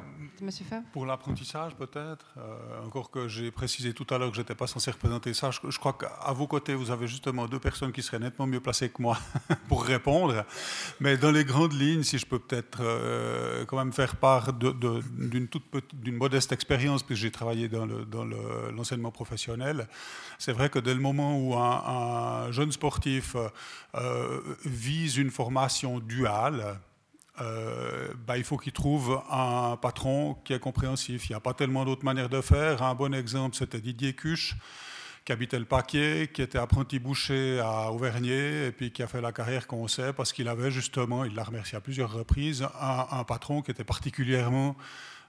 Monsieur 0.41 0.65
Fabre 0.65 0.87
Pour 0.93 1.05
l'apprentissage, 1.05 1.75
peut-être. 1.75 2.33
Euh, 2.39 2.87
encore 2.87 3.11
que 3.11 3.29
j'ai 3.29 3.51
précisé 3.51 3.93
tout 3.93 4.07
à 4.09 4.17
l'heure 4.17 4.31
que 4.31 4.37
je 4.37 4.41
n'étais 4.41 4.55
pas 4.55 4.67
censé 4.67 4.91
représenter 4.91 5.35
ça. 5.35 5.51
Je, 5.51 5.79
crois 5.79 5.93
qu'à 5.93 6.33
vos 6.33 6.47
côtés, 6.47 6.75
vous 6.75 6.91
avez 6.91 7.07
justement 7.07 7.47
deux 7.47 7.59
personnes 7.59 7.93
qui 7.93 8.03
seraient 8.03 8.19
nettement 8.19 8.47
mieux 8.47 8.61
placées 8.61 8.89
que 8.89 9.03
moi 9.03 9.19
pour 9.69 9.85
répondre. 9.85 10.47
Mais 10.99 11.19
dans 11.19 11.31
les 11.31 11.45
grandes 11.45 11.75
lignes, 11.75 12.03
si 12.03 12.17
je 12.17 12.25
peux 12.25 12.39
peut-être 12.39 12.79
quand 13.67 13.77
même 13.77 13.93
faire 13.93 14.17
part 14.17 14.55
d'une 14.55 15.49
toute 15.49 15.65
d'une 15.93 16.17
modeste 16.17 16.53
expérience, 16.53 17.03
puisque 17.03 17.21
j'ai 17.21 17.31
travaillé 17.31 17.69
dans 17.69 17.87
l'enseignement 18.73 19.11
professionnel, 19.11 19.89
c'est 20.39 20.53
vrai 20.53 20.71
que 20.71 20.79
dès 20.79 20.95
le 20.95 21.01
moment 21.01 21.39
où 21.39 21.55
un, 21.55 22.51
jeune 22.51 22.73
sportif 22.73 23.37
vise 24.65 25.19
une 25.19 25.31
formation 25.31 25.99
duale, 26.01 26.79
euh, 27.41 28.09
bah, 28.27 28.37
il 28.37 28.45
faut 28.45 28.57
qu'il 28.57 28.73
trouve 28.73 29.21
un 29.31 29.77
patron 29.77 30.37
qui 30.45 30.53
est 30.53 30.59
compréhensif. 30.59 31.29
Il 31.29 31.33
n'y 31.33 31.37
a 31.37 31.41
pas 31.41 31.55
tellement 31.55 31.85
d'autres 31.85 32.05
manières 32.05 32.29
de 32.29 32.41
faire. 32.41 32.83
Un 32.83 32.95
bon 32.95 33.15
exemple, 33.15 33.57
c'était 33.57 33.81
Didier 33.81 34.13
Cuche, 34.15 34.57
qui 35.25 35.33
habitait 35.33 35.59
le 35.59 35.65
Paquet, 35.65 36.31
qui 36.33 36.43
était 36.43 36.59
apprenti 36.59 36.99
boucher 36.99 37.61
à 37.61 37.93
Auvergnat, 37.93 38.67
et 38.67 38.73
puis 38.73 38.91
qui 38.91 39.03
a 39.03 39.07
fait 39.07 39.21
la 39.21 39.33
carrière 39.33 39.67
qu'on 39.67 39.87
sait, 39.89 40.13
parce 40.13 40.33
qu'il 40.33 40.49
avait 40.49 40.71
justement, 40.71 41.25
il 41.25 41.35
l'a 41.35 41.45
remercié 41.45 41.79
à 41.79 41.81
plusieurs 41.81 42.13
reprises, 42.13 42.67
un, 42.81 43.25
patron 43.25 43.63
qui 43.63 43.71
était 43.71 43.85
particulièrement 43.85 44.77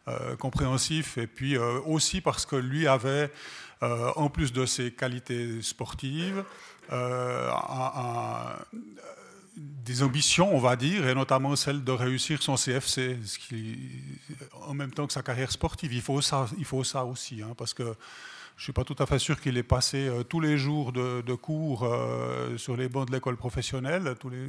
euh, 0.08 0.36
compréhensif, 0.36 1.18
et 1.18 1.28
puis 1.28 1.58
euh, 1.58 1.80
aussi 1.86 2.22
parce 2.22 2.46
que 2.46 2.56
lui 2.56 2.88
avait, 2.88 3.32
en 3.82 4.30
plus 4.30 4.52
de 4.52 4.66
ses 4.66 4.92
qualités 4.92 5.62
sportives, 5.62 6.44
un 6.92 8.56
des 9.60 10.04
ambitions, 10.04 10.56
on 10.56 10.60
va 10.60 10.76
dire, 10.76 11.08
et 11.08 11.14
notamment 11.14 11.56
celle 11.56 11.84
de 11.84 11.92
réussir 11.92 12.42
son 12.42 12.56
CFC, 12.56 13.18
en 14.62 14.74
même 14.74 14.92
temps 14.92 15.06
que 15.06 15.14
sa 15.14 15.22
carrière 15.22 15.52
sportive. 15.52 15.94
Il 15.94 16.02
faut 16.02 16.22
ça, 16.22 16.48
il 16.58 16.66
faut 16.66 16.84
ça 16.84 17.04
aussi, 17.04 17.42
hein, 17.42 17.54
parce 17.58 17.74
que 17.74 17.84
je 17.84 18.62
ne 18.62 18.64
suis 18.64 18.74
pas 18.74 18.86
tout 18.86 18.96
à 19.00 19.06
fait 19.06 19.20
sûr 19.20 19.40
qu'il 19.40 19.58
ait 19.58 19.64
passé 19.64 20.08
euh, 20.08 20.24
tous 20.24 20.40
les 20.40 20.58
jours 20.58 20.92
de, 20.92 21.34
cours 21.36 21.84
euh, 21.84 22.58
sur 22.58 22.78
les 22.78 22.88
bancs 22.88 23.08
de 23.08 23.14
l'école 23.14 23.38
professionnelle, 23.38 24.16
tous 24.20 24.30
les, 24.30 24.48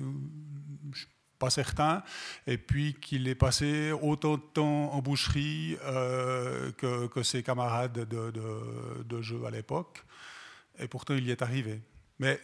je 0.93 0.99
suis 0.99 1.09
pas 1.39 1.51
certain, 1.51 2.03
et 2.47 2.59
puis 2.59 2.95
qu'il 2.95 3.27
ait 3.27 3.35
passé 3.35 3.93
autant 3.93 4.37
de 4.37 4.43
temps 4.43 4.93
en 4.93 5.01
boucherie 5.01 5.77
euh, 5.85 6.71
que, 6.73 7.23
ses 7.23 7.43
camarades 7.43 8.07
de, 8.07 8.31
de, 8.31 9.05
de 9.05 9.23
jeu 9.23 9.45
à 9.45 9.51
l'époque, 9.51 10.05
et 10.79 10.87
pourtant 10.87 11.15
il 11.15 11.27
y 11.27 11.31
est 11.31 11.43
arrivé. 11.43 11.81
Mais 12.19 12.41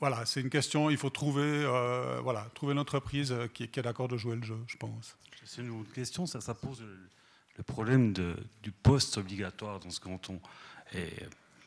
voilà, 0.00 0.26
c'est 0.26 0.40
une 0.40 0.50
question, 0.50 0.90
il 0.90 0.96
faut 0.96 1.10
trouver, 1.10 1.42
euh, 1.42 2.20
voilà, 2.22 2.46
trouver 2.54 2.74
l'entreprise 2.74 3.32
euh, 3.32 3.46
qui, 3.46 3.62
est 3.62 3.82
d'accord 3.82 4.08
de 4.08 4.16
jouer 4.16 4.36
le 4.36 4.42
jeu, 4.42 4.58
je 4.66 4.76
pense. 4.76 5.16
C'est 5.44 5.62
une 5.62 5.70
autre 5.80 5.92
question, 5.92 6.26
ça, 6.26 6.54
pose 6.54 6.82
le, 6.82 7.62
problème 7.62 8.12
du 8.12 8.72
poste 8.72 9.18
obligatoire 9.18 9.78
dans 9.78 9.90
ce 9.90 10.00
canton. 10.00 10.40
Et 10.94 11.10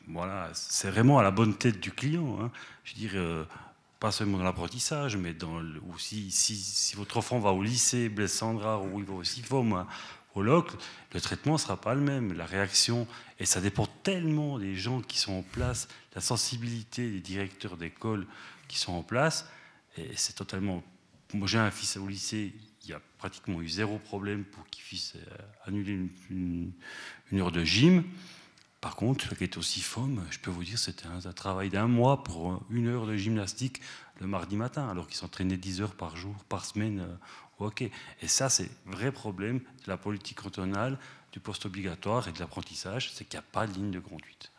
voilà, 0.06 0.50
c'est 0.52 0.90
vraiment 0.90 1.18
à 1.18 1.22
la 1.22 1.30
bonne 1.30 1.54
tête 1.54 1.80
du 1.80 1.90
client. 1.90 2.38
Hein. 2.40 2.50
Je 2.84 2.94
veux 2.94 3.00
dire, 3.00 3.12
euh, 3.14 3.44
pas 4.00 4.12
seulement 4.12 4.38
dans 4.38 4.44
l'apprentissage, 4.44 5.16
mais 5.16 5.34
aussi 5.94 6.30
si, 6.30 6.94
votre 6.96 7.16
enfant 7.16 7.38
va 7.38 7.50
au 7.52 7.62
lycée, 7.62 8.08
Blaise 8.08 8.42
ou 8.42 8.98
il 8.98 9.04
va 9.04 9.14
au 9.14 9.24
CIFOM, 9.24 9.86
LOC, 10.42 10.72
le 11.12 11.20
traitement 11.20 11.54
ne 11.54 11.58
sera 11.58 11.80
pas 11.80 11.94
le 11.94 12.00
même. 12.00 12.32
La 12.32 12.46
réaction, 12.46 13.06
et 13.38 13.46
ça 13.46 13.60
dépend 13.60 13.86
tellement 14.02 14.58
des 14.58 14.74
gens 14.74 15.00
qui 15.00 15.18
sont 15.18 15.32
en 15.32 15.42
place, 15.42 15.88
la 16.14 16.20
sensibilité 16.20 17.10
des 17.10 17.20
directeurs 17.20 17.76
d'école 17.76 18.26
qui 18.68 18.78
sont 18.78 18.92
en 18.92 19.02
place, 19.02 19.48
et 19.96 20.10
c'est 20.16 20.34
totalement. 20.34 20.82
Moi, 21.34 21.46
j'ai 21.46 21.58
un 21.58 21.70
fils 21.70 21.96
au 21.96 22.06
lycée, 22.06 22.54
il 22.84 22.90
y 22.90 22.94
a 22.94 23.00
pratiquement 23.18 23.60
eu 23.60 23.68
zéro 23.68 23.98
problème 23.98 24.44
pour 24.44 24.66
qu'il 24.70 24.82
puisse 24.82 25.14
euh, 25.16 25.36
annuler 25.66 26.08
une, 26.30 26.72
heure 27.34 27.52
de 27.52 27.64
gym. 27.64 28.04
Par 28.80 28.96
contre, 28.96 29.34
qui 29.36 29.44
est 29.44 29.56
aussi 29.56 29.80
FOM, 29.80 30.24
je 30.30 30.38
peux 30.38 30.50
vous 30.50 30.64
dire, 30.64 30.78
c'était 30.78 31.06
un, 31.06 31.32
travail 31.32 31.68
d'un 31.68 31.88
mois 31.88 32.22
pour 32.22 32.64
une 32.70 32.86
heure 32.86 33.06
de 33.06 33.16
gymnastique 33.16 33.80
le 34.20 34.26
mardi 34.26 34.56
matin, 34.56 34.88
alors 34.88 35.06
qu'ils 35.06 35.16
s'entraînaient 35.16 35.56
10 35.56 35.82
heures 35.82 35.94
par 35.94 36.16
jour, 36.16 36.34
par 36.48 36.64
semaine 36.64 37.00
euh, 37.00 37.16
Ok. 37.58 37.82
Et 37.82 38.28
ça, 38.28 38.48
c'est 38.48 38.70
vrai 38.86 39.10
problème 39.10 39.58
de 39.58 39.88
la 39.88 39.96
politique 39.96 40.40
cantonale, 40.40 40.96
du 41.32 41.40
poste 41.40 41.66
obligatoire 41.66 42.28
et 42.28 42.32
de 42.32 42.38
l'apprentissage, 42.38 43.10
c'est 43.12 43.24
qu'il 43.24 43.38
n'y 43.38 43.44
a 43.44 43.48
pas 43.50 43.66
de 43.66 43.72
ligne 43.72 43.90
de 43.90 43.98
conduite. 43.98 44.52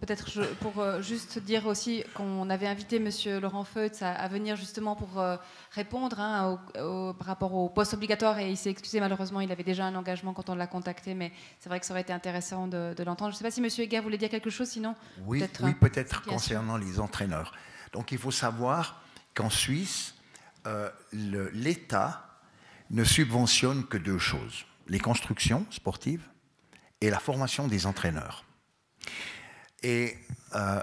Peut-être 0.00 0.54
pour 0.56 0.80
euh, 0.80 1.00
juste 1.00 1.38
dire 1.38 1.66
aussi 1.66 2.04
qu'on 2.14 2.50
avait 2.50 2.66
invité 2.66 2.96
M. 2.96 3.10
Laurent 3.40 3.64
Feutz 3.64 4.02
à, 4.02 4.28
venir 4.28 4.54
justement 4.54 4.96
pour 4.96 5.18
euh, 5.18 5.36
répondre 5.70 6.20
hein, 6.20 6.60
par 6.74 7.26
rapport 7.26 7.54
au 7.54 7.68
poste 7.68 7.94
obligatoire 7.94 8.38
et 8.38 8.50
il 8.50 8.56
s'est 8.56 8.70
excusé 8.70 9.00
malheureusement, 9.00 9.40
il 9.40 9.50
avait 9.50 9.62
déjà 9.62 9.86
un 9.86 9.94
engagement 9.94 10.32
quand 10.34 10.50
on 10.50 10.56
l'a 10.56 10.66
contacté, 10.66 11.14
mais 11.14 11.32
c'est 11.58 11.68
vrai 11.70 11.80
que 11.80 11.86
ça 11.86 11.94
aurait 11.94 12.02
été 12.02 12.12
intéressant 12.12 12.66
de, 12.66 12.94
l'entendre. 13.04 13.30
Je 13.30 13.36
ne 13.36 13.38
sais 13.38 13.44
pas 13.44 13.50
si 13.50 13.60
M. 13.60 13.68
Egar 13.86 14.02
voulait 14.02 14.18
dire 14.18 14.28
quelque 14.28 14.50
chose, 14.50 14.68
sinon 14.68 14.94
Oui, 15.26 15.38
peut-être, 15.38 15.64
oui, 15.64 15.74
peut-être 15.74 16.22
concernant 16.22 16.76
les 16.76 17.00
entraîneurs. 17.00 17.54
Donc 17.94 18.10
il 18.10 18.18
faut 18.18 18.32
savoir 18.32 19.00
qu'en 19.34 19.48
Suisse, 19.48 20.16
euh, 20.66 20.90
l'État 21.12 22.40
ne 22.90 23.04
subventionne 23.04 23.86
que 23.86 23.96
deux 23.96 24.18
choses, 24.18 24.66
les 24.88 24.98
constructions 24.98 25.64
sportives 25.70 26.26
et 27.00 27.08
la 27.08 27.20
formation 27.20 27.68
des 27.68 27.86
entraîneurs. 27.86 28.44
Et 29.84 30.18
euh, 30.56 30.82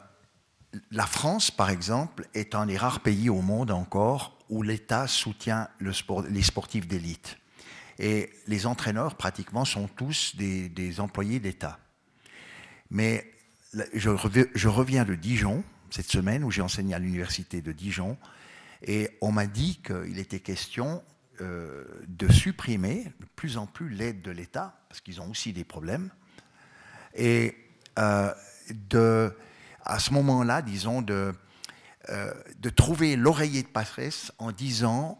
la 0.89 1.05
France, 1.05 1.51
par 1.51 1.69
exemple, 1.69 2.27
est 2.33 2.55
un 2.55 2.65
des 2.65 2.77
rares 2.77 3.01
pays 3.01 3.29
au 3.29 3.41
monde 3.41 3.71
encore 3.71 4.37
où 4.47 4.63
l'État 4.63 5.05
soutient 5.07 5.67
les 5.81 6.43
sportifs 6.43 6.87
d'élite. 6.87 7.37
Et 7.99 8.31
les 8.47 8.65
entraîneurs, 8.67 9.15
pratiquement, 9.15 9.65
sont 9.65 9.87
tous 9.89 10.35
des, 10.35 10.99
employés 10.99 11.39
d'État. 11.41 11.77
Mais 12.89 13.33
je 13.93 14.67
reviens 14.67 15.03
de 15.03 15.15
Dijon 15.15 15.63
cette 15.91 16.09
semaine, 16.09 16.43
où 16.43 16.51
j'ai 16.51 16.61
enseigné 16.61 16.95
à 16.95 16.99
l'université 16.99 17.61
de 17.61 17.71
Dijon, 17.71 18.17
et 18.83 19.09
on 19.21 19.31
m'a 19.31 19.45
dit 19.45 19.81
qu'il 19.83 20.17
était 20.17 20.39
question 20.39 21.03
euh, 21.39 21.85
de 22.07 22.31
supprimer 22.31 23.05
de 23.19 23.25
plus 23.35 23.57
en 23.57 23.67
plus 23.67 23.89
l'aide 23.89 24.21
de 24.21 24.31
l'État, 24.31 24.81
parce 24.89 25.01
qu'ils 25.01 25.21
ont 25.21 25.29
aussi 25.29 25.53
des 25.53 25.63
problèmes, 25.63 26.09
et 27.13 27.55
euh, 27.99 28.33
de, 28.89 29.35
à 29.83 29.99
ce 29.99 30.13
moment-là, 30.13 30.61
disons, 30.61 31.01
de, 31.01 31.33
euh, 32.09 32.33
de 32.59 32.69
trouver 32.69 33.15
l'oreiller 33.15 33.63
de 33.63 33.67
passeresse 33.67 34.31
en 34.39 34.51
disant 34.51 35.19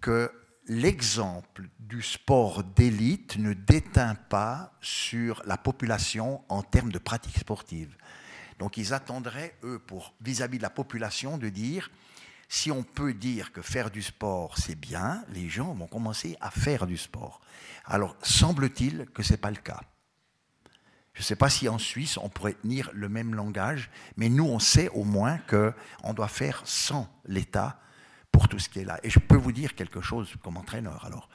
que 0.00 0.30
l'exemple 0.66 1.64
du 1.78 2.02
sport 2.02 2.64
d'élite 2.64 3.36
ne 3.36 3.52
déteint 3.52 4.14
pas 4.14 4.72
sur 4.80 5.42
la 5.46 5.58
population 5.58 6.42
en 6.48 6.62
termes 6.62 6.92
de 6.92 6.98
pratiques 6.98 7.38
sportives. 7.38 7.94
Donc 8.58 8.76
ils 8.76 8.92
attendraient, 8.94 9.54
eux, 9.62 9.80
vis-à-vis 10.20 10.56
-vis 10.56 10.58
de 10.58 10.62
la 10.62 10.70
population, 10.70 11.38
de 11.38 11.48
dire 11.48 11.90
si 12.48 12.70
on 12.70 12.82
peut 12.82 13.14
dire 13.14 13.52
que 13.52 13.62
faire 13.62 13.90
du 13.90 14.02
sport, 14.02 14.58
c'est 14.58 14.78
bien, 14.78 15.24
les 15.30 15.48
gens 15.48 15.74
vont 15.74 15.86
commencer 15.86 16.36
à 16.40 16.50
faire 16.50 16.86
du 16.86 16.96
sport. 16.96 17.40
Alors, 17.84 18.16
semble-t-il 18.22 19.06
que 19.06 19.22
ce 19.22 19.32
n'est 19.32 19.38
pas 19.38 19.50
le 19.50 19.56
cas. 19.56 19.80
Je 21.14 21.20
ne 21.20 21.24
sais 21.24 21.36
pas 21.36 21.48
si 21.48 21.68
en 21.68 21.78
Suisse, 21.78 22.16
on 22.18 22.28
pourrait 22.28 22.54
tenir 22.54 22.90
le 22.92 23.08
même 23.08 23.34
langage, 23.34 23.90
mais 24.16 24.28
nous, 24.28 24.44
on 24.44 24.58
sait 24.58 24.88
au 24.90 25.04
moins 25.04 25.38
qu'on 25.38 26.12
doit 26.12 26.28
faire 26.28 26.62
sans 26.64 27.08
l'État 27.24 27.80
pour 28.32 28.48
tout 28.48 28.58
ce 28.58 28.68
qui 28.68 28.80
est 28.80 28.84
là. 28.84 28.98
Et 29.04 29.10
je 29.10 29.20
peux 29.20 29.36
vous 29.36 29.52
dire 29.52 29.74
quelque 29.76 30.00
chose 30.00 30.34
comme 30.42 30.56
entraîneur. 30.56 31.04
Alors, 31.04 31.28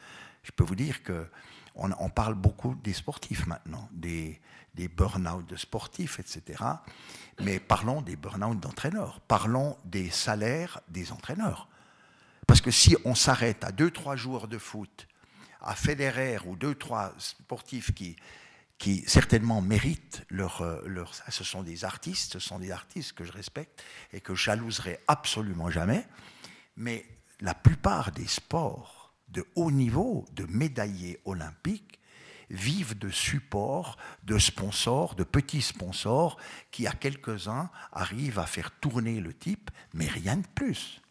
je 0.43 0.51
peux 0.51 0.65
vous 0.65 0.75
dire 0.75 1.01
que 1.03 1.27
on, 1.75 2.09
parle 2.09 2.35
beaucoup 2.35 2.75
des 2.75 2.91
sportifs 2.91 3.47
maintenant, 3.47 3.87
des, 3.93 4.41
des 4.79 4.87
burn-out 4.87 5.45
de 5.45 5.57
sportifs, 5.57 6.19
etc. 6.19 6.63
Mais 7.41 7.59
parlons 7.59 8.01
des 8.01 8.15
burn-out 8.15 8.57
d'entraîneurs. 8.61 9.19
Parlons 9.27 9.77
des 9.83 10.09
salaires 10.09 10.79
des 10.87 11.11
entraîneurs. 11.11 11.67
Parce 12.47 12.61
que 12.61 12.71
si 12.71 12.95
on 13.03 13.13
s'arrête 13.13 13.65
à 13.65 13.73
deux, 13.73 13.91
trois 13.91 14.15
joueurs 14.15 14.47
de 14.47 14.57
foot 14.57 15.07
à 15.59 15.75
Federer 15.75 16.37
ou 16.45 16.55
deux, 16.55 16.75
trois 16.75 17.13
sportifs 17.17 17.93
qui, 17.93 18.15
qui 18.77 19.03
certainement 19.05 19.61
méritent 19.61 20.23
leur, 20.29 20.61
euh, 20.61 20.81
leur... 20.85 21.13
Ce 21.13 21.43
sont 21.43 21.61
des 21.61 21.83
artistes, 21.83 22.33
ce 22.33 22.39
sont 22.39 22.57
des 22.57 22.71
artistes 22.71 23.11
que 23.11 23.25
je 23.25 23.33
respecte 23.33 23.83
et 24.13 24.21
que 24.21 24.33
jalouserai 24.33 25.01
absolument 25.09 25.69
jamais. 25.69 26.07
Mais 26.77 27.05
la 27.41 27.53
plupart 27.53 28.13
des 28.13 28.27
sports 28.27 29.13
de 29.27 29.45
haut 29.55 29.71
niveau, 29.71 30.25
de 30.31 30.45
médaillés 30.45 31.19
olympiques, 31.25 31.98
vivent 32.49 32.97
de 32.97 33.09
supports, 33.09 33.97
de 34.23 34.37
sponsors, 34.37 35.15
de 35.15 35.23
petits 35.23 35.61
sponsors 35.61 36.37
qui, 36.71 36.87
à 36.87 36.91
quelques-uns, 36.91 37.69
arrivent 37.91 38.39
à 38.39 38.45
faire 38.45 38.71
tourner 38.71 39.19
le 39.19 39.33
type, 39.33 39.71
mais 39.93 40.07
rien 40.07 40.37
de 40.37 40.47
plus. 40.55 41.01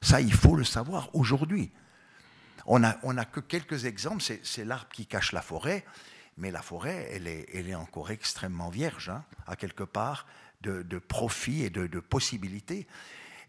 Ça, 0.00 0.20
il 0.20 0.32
faut 0.32 0.56
le 0.56 0.64
savoir 0.64 1.14
aujourd'hui. 1.14 1.70
On 2.66 2.80
n'a 2.80 2.98
on 3.02 3.16
a 3.16 3.24
que 3.24 3.40
quelques 3.40 3.84
exemples, 3.84 4.22
c'est 4.42 4.64
l'arbre 4.64 4.88
qui 4.92 5.06
cache 5.06 5.32
la 5.32 5.42
forêt, 5.42 5.84
mais 6.36 6.50
la 6.50 6.62
forêt, 6.62 7.08
elle 7.12 7.26
est, 7.26 7.46
elle 7.52 7.68
est 7.68 7.74
encore 7.74 8.10
extrêmement 8.10 8.70
vierge, 8.70 9.10
hein, 9.10 9.24
à 9.46 9.56
quelque 9.56 9.84
part, 9.84 10.26
de, 10.62 10.82
de 10.82 10.98
profits 10.98 11.62
et 11.62 11.70
de, 11.70 11.86
de 11.86 12.00
possibilités. 12.00 12.86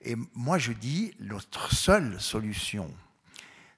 Et 0.01 0.15
moi, 0.33 0.57
je 0.57 0.71
dis, 0.71 1.13
notre 1.19 1.73
seule 1.73 2.19
solution, 2.19 2.93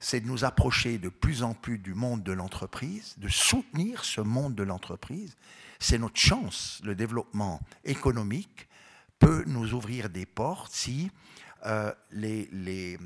c'est 0.04 0.20
de 0.20 0.28
nous 0.28 0.44
approcher 0.44 0.98
de 0.98 1.08
plus 1.08 1.44
en 1.44 1.54
plus 1.54 1.80
du 1.80 1.94
monde 1.94 2.24
de 2.24 2.34
l'entreprise, 2.34 3.16
de 3.20 3.30
soutenir 3.30 4.04
ce 4.04 4.20
monde 4.20 4.54
de 4.54 4.64
l'entreprise. 4.64 5.38
C'est 5.80 5.98
notre 5.98 6.20
chance. 6.20 6.82
Le 6.84 6.94
développement 6.94 7.62
économique 7.86 8.68
peut 9.18 9.46
nous 9.48 9.74
ouvrir 9.74 10.10
des 10.10 10.26
portes 10.26 10.74
si 10.74 11.10
euh, 11.66 11.94
les, 12.12 13.00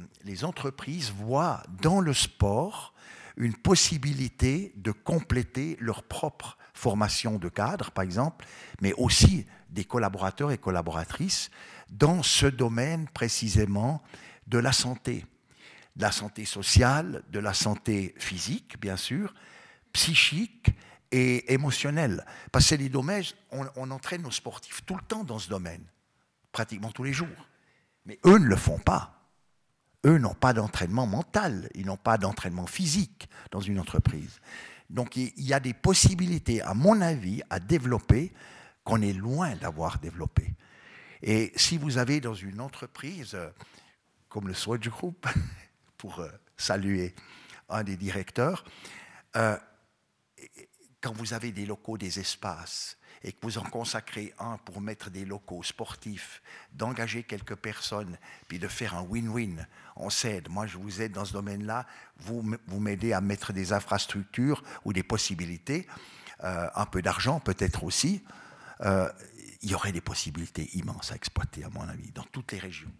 entreprises 0.43 1.11
voient 1.11 1.61
dans 1.83 2.01
le 2.01 2.13
sport 2.13 2.95
une 3.35 3.53
possibilité 3.53 4.73
de 4.75 4.91
compléter 4.91 5.77
leur 5.79 6.01
propre 6.01 6.57
formation 6.73 7.37
de 7.37 7.47
cadre, 7.47 7.91
par 7.91 8.03
exemple, 8.05 8.43
mais 8.81 8.93
aussi 8.93 9.45
des 9.69 9.85
collaborateurs 9.85 10.49
et 10.49 10.57
collaboratrices 10.57 11.51
dans 11.91 12.23
ce 12.23 12.47
domaine 12.47 13.07
précisément 13.07 14.01
de 14.47 14.57
la 14.57 14.71
santé, 14.71 15.25
de 15.97 16.01
la 16.03 16.11
santé 16.11 16.45
sociale, 16.45 17.23
de 17.29 17.39
la 17.39 17.53
santé 17.53 18.13
physique, 18.19 18.79
bien 18.79 18.97
sûr, 18.97 19.33
psychique 19.91 20.69
et 21.11 21.51
émotionnelle. 21.51 22.23
Parce 22.51 22.69
que 22.69 22.75
des 22.75 22.89
domaines, 22.89 23.23
on, 23.51 23.65
on 23.75 23.89
entraîne 23.89 24.21
nos 24.21 24.31
sportifs 24.31 24.85
tout 24.85 24.95
le 24.95 25.01
temps 25.01 25.23
dans 25.23 25.39
ce 25.39 25.49
domaine, 25.49 25.83
pratiquement 26.51 26.91
tous 26.91 27.03
les 27.03 27.13
jours. 27.13 27.27
Mais 28.05 28.19
eux 28.25 28.37
ne 28.37 28.45
le 28.45 28.55
font 28.55 28.77
pas. 28.77 29.17
Eux 30.05 30.19
n'ont 30.19 30.35
pas 30.35 30.53
d'entraînement 30.53 31.07
mental, 31.07 31.67
ils 31.73 31.85
n'ont 31.85 31.97
pas 31.97 32.19
d'entraînement 32.19 32.67
physique 32.67 33.27
dans 33.49 33.59
une 33.59 33.79
entreprise. 33.79 34.39
Donc 34.91 35.17
il 35.17 35.33
y 35.37 35.53
a 35.53 35.59
des 35.59 35.73
possibilités, 35.73 36.61
à 36.61 36.75
mon 36.75 37.01
avis, 37.01 37.41
à 37.49 37.59
développer 37.59 38.31
qu'on 38.83 39.01
est 39.01 39.13
loin 39.13 39.55
d'avoir 39.55 39.97
développé. 39.97 40.53
Et 41.23 41.51
si 41.55 41.79
vous 41.79 41.97
avez 41.97 42.21
dans 42.21 42.35
une 42.35 42.61
entreprise 42.61 43.33
euh, 43.33 43.49
comme 44.29 44.47
le 44.47 44.53
Swatch 44.53 44.87
Group, 44.87 45.27
pour 45.97 46.19
euh, 46.19 46.29
saluer 46.57 47.13
un 47.69 47.83
des 47.83 47.97
directeurs, 47.97 48.63
euh, 49.35 49.57
quand 51.01 51.13
vous 51.13 51.33
avez 51.33 51.51
des 51.51 51.65
locaux, 51.65 51.97
des 51.97 52.19
espaces, 52.19 52.97
et 53.23 53.31
que 53.31 53.37
vous 53.41 53.57
en 53.57 53.63
consacrez 53.63 54.33
un 54.39 54.57
pour 54.57 54.79
mettre 54.79 55.09
des 55.09 55.25
locaux 55.25 55.63
sportifs, 55.63 56.41
d'engager 56.71 57.23
quelques 57.23 57.55
personnes, 57.55 58.17
puis 58.47 58.59
de 58.59 58.67
faire 58.67 58.95
un 58.95 59.01
win-win, 59.01 59.65
on 59.95 60.09
s'aide. 60.09 60.49
Moi, 60.49 60.67
je 60.67 60.77
vous 60.77 61.01
aide 61.01 61.13
dans 61.13 61.25
ce 61.25 61.33
domaine-là, 61.33 61.85
vous, 62.17 62.55
vous 62.67 62.79
m'aidez 62.79 63.13
à 63.13 63.21
mettre 63.21 63.53
des 63.53 63.73
infrastructures 63.73 64.63
ou 64.85 64.93
des 64.93 65.03
possibilités, 65.03 65.87
euh, 66.43 66.69
un 66.75 66.85
peu 66.85 67.01
d'argent 67.01 67.39
peut-être 67.39 67.83
aussi. 67.83 68.23
Il 69.63 69.71
y 69.71 69.73
aurait 69.73 69.91
des 69.91 70.01
possibilités 70.01 70.69
immenses 70.77 71.11
à 71.11 71.15
exploiter, 71.15 71.63
à 71.63 71.69
mon 71.69 71.81
avis, 71.89 72.11
dans 72.11 72.25
toutes 72.31 72.51
les 72.51 72.59
régions. 72.59 72.93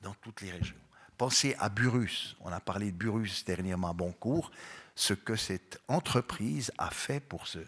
Dans 0.00 0.14
toutes 0.14 0.40
les 0.40 0.50
régions. 0.50 0.76
Pensez 1.20 1.54
à 1.58 1.68
Burus. 1.68 2.34
On 2.40 2.50
a 2.50 2.60
parlé 2.60 2.92
de 2.92 2.96
Burus 2.96 3.44
dernièrement 3.44 3.90
à 3.90 3.92
Boncourt. 3.92 4.50
Ce 4.94 5.12
que 5.12 5.36
cette 5.36 5.78
entreprise 5.86 6.72
a 6.78 6.88
fait 6.88 7.20
pour 7.20 7.46
ce, 7.46 7.58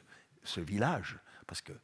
ce 0.43 0.63
village 0.63 1.19
parce 1.47 1.61
que 1.61 1.75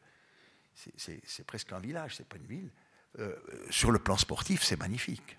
c'est 0.97 1.47
presque 1.47 1.71
un 1.75 1.79
village, 1.79 2.17
c'est 2.17 2.27
pas 2.27 2.39
une 2.39 2.47
ville. 2.47 2.71
Euh, 3.19 3.35
sur 3.69 3.91
le 3.91 3.99
plan 3.99 4.17
sportif, 4.17 4.63
c'est 4.63 4.79
magnifique. 4.79 5.37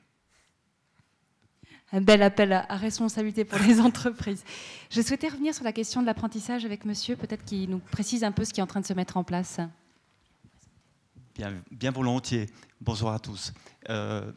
Un 1.93 2.01
bel 2.01 2.21
appel 2.21 2.53
à 2.53 2.77
responsabilité 2.77 3.43
pour 3.43 3.57
les 3.57 3.79
entreprises. 3.89 4.43
Je 4.91 5.01
souhaitais 5.01 5.29
revenir 5.29 5.55
sur 5.55 5.63
la 5.63 5.73
question 5.73 5.99
de 6.01 6.05
l'apprentissage 6.05 6.63
avec 6.63 6.85
monsieur, 6.85 7.15
peut-être 7.15 7.43
qu'il 7.43 7.71
nous 7.71 7.79
précise 7.79 8.23
un 8.23 8.31
peu 8.31 8.45
ce 8.45 8.53
qui 8.53 8.59
est 8.59 8.63
en 8.63 8.67
train 8.67 8.81
de 8.81 8.85
se 8.85 8.93
mettre 8.93 9.17
en 9.17 9.23
place. 9.23 9.59
Bien, 11.33 11.59
bien 11.71 11.89
volontiers. 11.89 12.51
Bonsoir 12.81 13.15
à 13.15 13.19
tous. 13.19 13.51
Euh, 13.89 14.31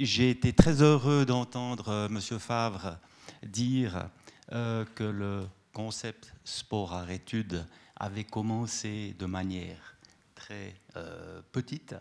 J'ai 0.00 0.30
été 0.30 0.52
très 0.52 0.80
heureux 0.80 1.26
d'entendre 1.26 1.88
euh, 1.88 2.08
monsieur 2.08 2.38
Favre 2.38 2.98
dire 3.44 4.08
euh, 4.52 4.84
que 4.94 5.02
le 5.02 5.40
concept 5.72 6.32
sport 6.44 6.94
à 6.94 7.12
études 7.12 7.66
avait 7.96 8.22
commencé 8.22 9.16
de 9.18 9.26
manière 9.26 9.96
très 10.36 10.76
euh, 10.96 11.40
petite. 11.50 11.96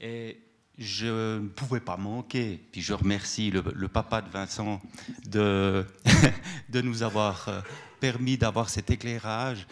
Et 0.00 0.40
je 0.78 1.38
ne 1.38 1.48
pouvais 1.48 1.78
pas 1.78 1.96
manquer, 1.96 2.60
puis 2.72 2.82
je 2.82 2.92
remercie 2.92 3.52
le, 3.52 3.86
papa 3.86 4.20
de 4.20 4.28
Vincent 4.28 4.82
de, 5.26 5.86
de 6.68 6.80
nous 6.80 7.04
avoir 7.04 7.62
permis 8.00 8.36
d'avoir 8.36 8.68
cet 8.68 8.90
éclairage. 8.90 9.68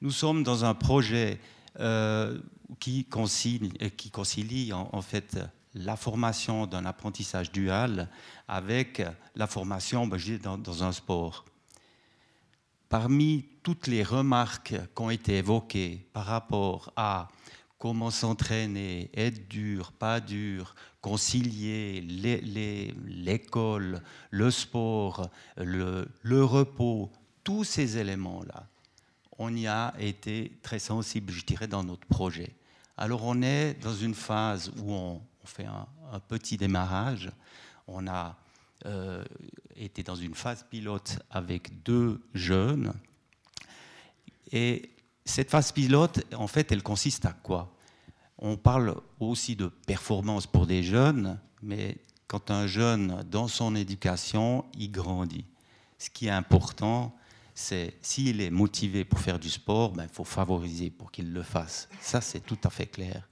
Nous 0.00 0.10
sommes 0.10 0.42
dans 0.42 0.64
un 0.64 0.74
projet 0.74 1.38
qui, 2.80 3.04
concilie, 3.04 4.72
en 4.72 5.02
fait 5.02 5.38
la 5.78 5.96
formation 5.96 6.66
d'un 6.66 6.84
apprentissage 6.84 7.52
dual 7.52 8.08
avec 8.46 9.02
la 9.34 9.46
formation 9.46 10.06
ben, 10.06 10.18
dans, 10.42 10.58
dans 10.58 10.84
un 10.84 10.92
sport. 10.92 11.44
Parmi 12.88 13.44
toutes 13.62 13.86
les 13.86 14.02
remarques 14.02 14.74
qui 14.94 15.02
ont 15.02 15.10
été 15.10 15.36
évoquées 15.36 16.06
par 16.12 16.26
rapport 16.26 16.92
à 16.96 17.28
comment 17.78 18.10
s'entraîner, 18.10 19.10
être 19.14 19.48
dur, 19.48 19.92
pas 19.92 20.20
dur, 20.20 20.74
concilier 21.00 22.00
l'école, 22.00 24.02
le 24.30 24.50
sport, 24.50 25.30
le, 25.56 26.08
le, 26.22 26.44
repos, 26.44 27.10
tous 27.44 27.64
ces 27.64 27.98
éléments-là, 27.98 28.66
on 29.38 29.54
y 29.54 29.68
a 29.68 29.94
été 30.00 30.58
très 30.62 30.80
sensible, 30.80 31.32
je 31.32 31.44
dirais, 31.44 31.68
dans 31.68 31.84
notre 31.84 32.06
projet. 32.06 32.56
Alors 32.96 33.22
on 33.22 33.42
est 33.42 33.74
dans 33.80 33.94
une 33.94 34.14
phase 34.14 34.72
où 34.78 34.92
on 34.92 35.22
fait 35.48 35.66
un, 35.66 36.20
petit 36.20 36.56
démarrage, 36.56 37.30
on 37.86 38.06
a 38.06 38.36
euh, 38.86 39.24
était 39.74 40.02
dans 40.02 40.14
une 40.14 40.34
phase 40.34 40.64
pilote 40.70 41.18
avec 41.30 41.82
deux 41.82 42.20
jeunes. 42.34 42.92
Et 44.52 44.90
cette 45.24 45.50
phase 45.50 45.72
pilote, 45.72 46.24
en 46.34 46.46
fait, 46.46 46.70
elle 46.72 46.82
consiste 46.82 47.26
à 47.26 47.32
quoi? 47.32 47.74
On 48.38 48.56
parle 48.56 48.94
aussi 49.18 49.56
de 49.56 49.66
performance 49.66 50.46
pour 50.46 50.66
des 50.66 50.82
jeunes, 50.82 51.40
mais 51.60 51.98
quand 52.28 52.50
un 52.50 52.66
jeune, 52.66 53.24
dans 53.28 53.48
son 53.48 53.74
éducation, 53.74 54.64
il 54.74 54.92
grandit. 54.92 55.44
Ce 55.98 56.08
qui 56.08 56.26
est 56.26 56.30
important, 56.30 57.16
c'est 57.54 57.96
s'il 58.00 58.40
est 58.40 58.50
motivé 58.50 59.04
pour 59.04 59.18
faire 59.18 59.40
du 59.40 59.50
sport, 59.50 59.92
ben, 59.92 60.04
il 60.04 60.14
faut 60.14 60.24
favoriser 60.24 60.90
pour 60.90 61.10
qu'il 61.10 61.32
le 61.32 61.42
fasse. 61.42 61.88
Ça, 62.00 62.20
c'est 62.20 62.40
tout 62.40 62.58
à 62.62 62.70
fait 62.70 62.86
clair. 62.86 63.28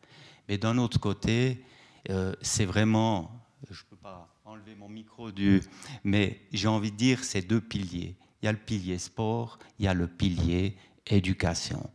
Mais 0.48 0.58
d'un 0.58 0.78
autre 0.78 0.98
côté, 0.98 1.62
euh, 2.10 2.34
c'est 2.40 2.64
vraiment, 2.64 3.30
je 3.70 3.82
ne 3.82 3.90
peux 3.90 3.96
pas 3.96 4.28
enlever 4.44 4.74
mon 4.74 4.88
micro 4.88 5.32
du. 5.32 5.62
Mais 6.04 6.40
j'ai 6.52 6.68
envie 6.68 6.92
de 6.92 6.96
dire 6.96 7.24
ces 7.24 7.42
deux 7.42 7.60
piliers. 7.60 8.16
Il 8.42 8.46
y 8.46 8.48
a 8.48 8.52
le 8.52 8.58
pilier 8.58 8.98
sport, 8.98 9.58
il 9.78 9.86
y 9.86 9.88
a 9.88 9.94
le 9.94 10.06
pilier 10.06 10.76
éducation, 11.06 11.90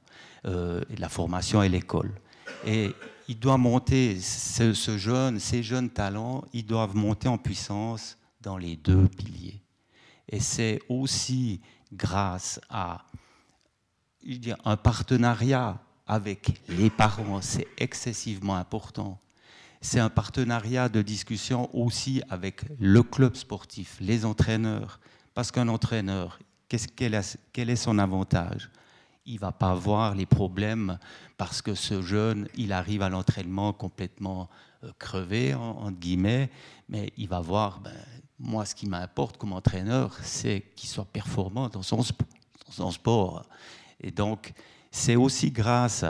euh, 0.45 0.81
la 0.97 1.09
formation 1.09 1.61
et 1.63 1.69
l'école. 1.69 2.11
Et 2.65 2.91
il 3.27 3.39
doit 3.39 3.57
monter, 3.57 4.19
ce, 4.19 4.97
jeune, 4.97 5.39
ces 5.39 5.63
jeunes 5.63 5.89
talents, 5.89 6.43
ils 6.53 6.65
doivent 6.65 6.95
monter 6.95 7.27
en 7.27 7.38
puissance 7.38 8.17
dans 8.41 8.57
les 8.57 8.75
deux 8.75 9.07
piliers. 9.07 9.61
Et 10.27 10.39
c'est 10.39 10.81
aussi 10.89 11.61
grâce 11.93 12.59
à 12.69 13.05
dire, 14.23 14.57
un 14.65 14.77
partenariat 14.77 15.79
avec 16.07 16.61
les 16.67 16.89
parents, 16.89 17.41
c'est 17.41 17.67
excessivement 17.77 18.55
important 18.55 19.19
c'est 19.82 19.99
un 19.99 20.10
partenariat 20.10 20.90
de 20.90 21.02
discussion 21.02 21.76
aussi 21.76 22.22
avec 22.30 22.62
le 22.80 23.02
club 23.02 23.36
sportif, 23.36 23.98
les 23.99 24.26
entraîneurs. 24.26 24.99
Parce 25.34 25.52
qu'un 25.52 25.68
entraîneur, 25.68 26.40
quel, 26.68 27.16
est, 27.16 27.76
son 27.76 27.98
avantage? 27.98 28.70
Il 29.26 29.40
va 29.40 29.52
pas 29.52 29.74
voir 29.74 30.14
les 30.14 30.28
problèmes 30.28 30.99
parce 31.38 31.62
que 31.62 31.74
ce 31.74 32.02
jeune, 32.02 32.48
il 32.56 32.72
arrive 32.72 33.02
à 33.02 33.10
l'entraînement 33.10 33.74
complètement 33.74 34.49
euh, 34.84 34.91
crevé, 34.99 35.53
entre 35.56 35.98
guillemets, 35.98 36.52
mais 36.88 37.12
il 37.18 37.28
va 37.28 37.41
voir 37.41 37.80
ben, 37.80 37.94
moi, 38.38 38.66
ce 38.66 38.76
qui 38.76 38.88
m'importe 38.88 39.38
comme 39.38 39.53
entraîneur, 39.53 40.16
c'est 40.24 40.72
qu'il 40.76 40.90
soit 40.90 41.06
performant 41.06 41.70
dans 41.70 41.84
son, 41.84 42.02
son 42.70 42.91
sport. 42.91 43.45
Et 43.99 44.12
donc, 44.12 44.53
c'est 44.91 45.16
aussi 45.16 45.52
grâce 45.52 46.06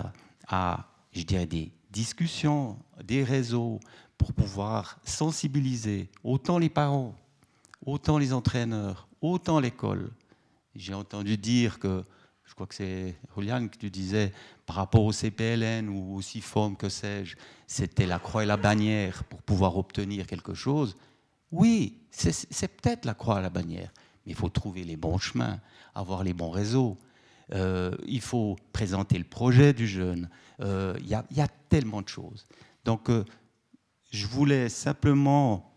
à, 0.48 0.88
je 1.12 1.24
dirais, 1.24 1.46
des 1.46 1.72
discussions, 1.92 2.78
des 3.04 3.24
réseaux, 3.24 3.80
pour 4.18 4.34
pouvoir 4.34 5.00
sensibiliser 5.04 6.10
autant 6.24 6.58
les 6.60 6.70
parents, 6.70 7.16
autant 7.86 8.18
les 8.18 8.34
entraîneurs, 8.34 9.08
autant 9.22 9.60
l'école. 9.60 10.12
J'ai 10.76 10.94
entendu 10.94 11.38
dire 11.38 11.80
que, 11.80 12.04
je 12.46 12.54
crois 12.54 12.68
que 12.68 12.76
c'est 12.76 13.16
Julian 13.36 13.68
que 13.68 13.78
tu 13.78 13.90
disais, 13.90 14.32
par 14.66 14.76
rapport 14.76 15.04
au 15.04 15.12
CPLN 15.12 15.90
ou 15.90 16.16
au 16.16 16.22
CIFOM, 16.22 16.78
que 16.78 16.88
sais-je, 16.88 17.36
c'était 17.68 18.06
la 18.06 18.20
croix 18.20 18.44
et 18.44 18.46
la 18.46 18.58
bannière 18.58 19.24
pour 19.26 19.42
pouvoir 19.42 19.76
obtenir 19.78 20.28
quelque 20.28 20.54
chose. 20.54 20.96
Oui, 21.52 21.98
c'est 22.12 22.68
peut-être 22.68 23.06
la 23.06 23.14
croix 23.14 23.40
et 23.40 23.42
la 23.42 23.50
bannière, 23.50 23.92
mais 24.26 24.34
il 24.34 24.36
faut 24.36 24.50
trouver 24.50 24.84
les 24.84 24.98
bons 24.98 25.18
chemins, 25.18 25.60
avoir 25.96 26.24
les 26.24 26.34
bons 26.34 26.52
réseaux. 26.52 26.98
Euh, 27.54 27.92
il 28.06 28.22
faut 28.22 28.56
présenter 28.72 29.18
le 29.18 29.24
projet 29.24 29.74
du 29.74 29.88
jeune. 29.88 30.30
Euh, 30.62 30.96
il 31.00 31.08
y, 31.08 31.42
a 31.42 31.48
tellement 31.70 32.02
de 32.02 32.08
choses. 32.08 32.48
Donc, 32.86 33.10
euh, 33.10 33.26
je 34.12 34.28
voulais 34.28 34.70
simplement 34.70 35.74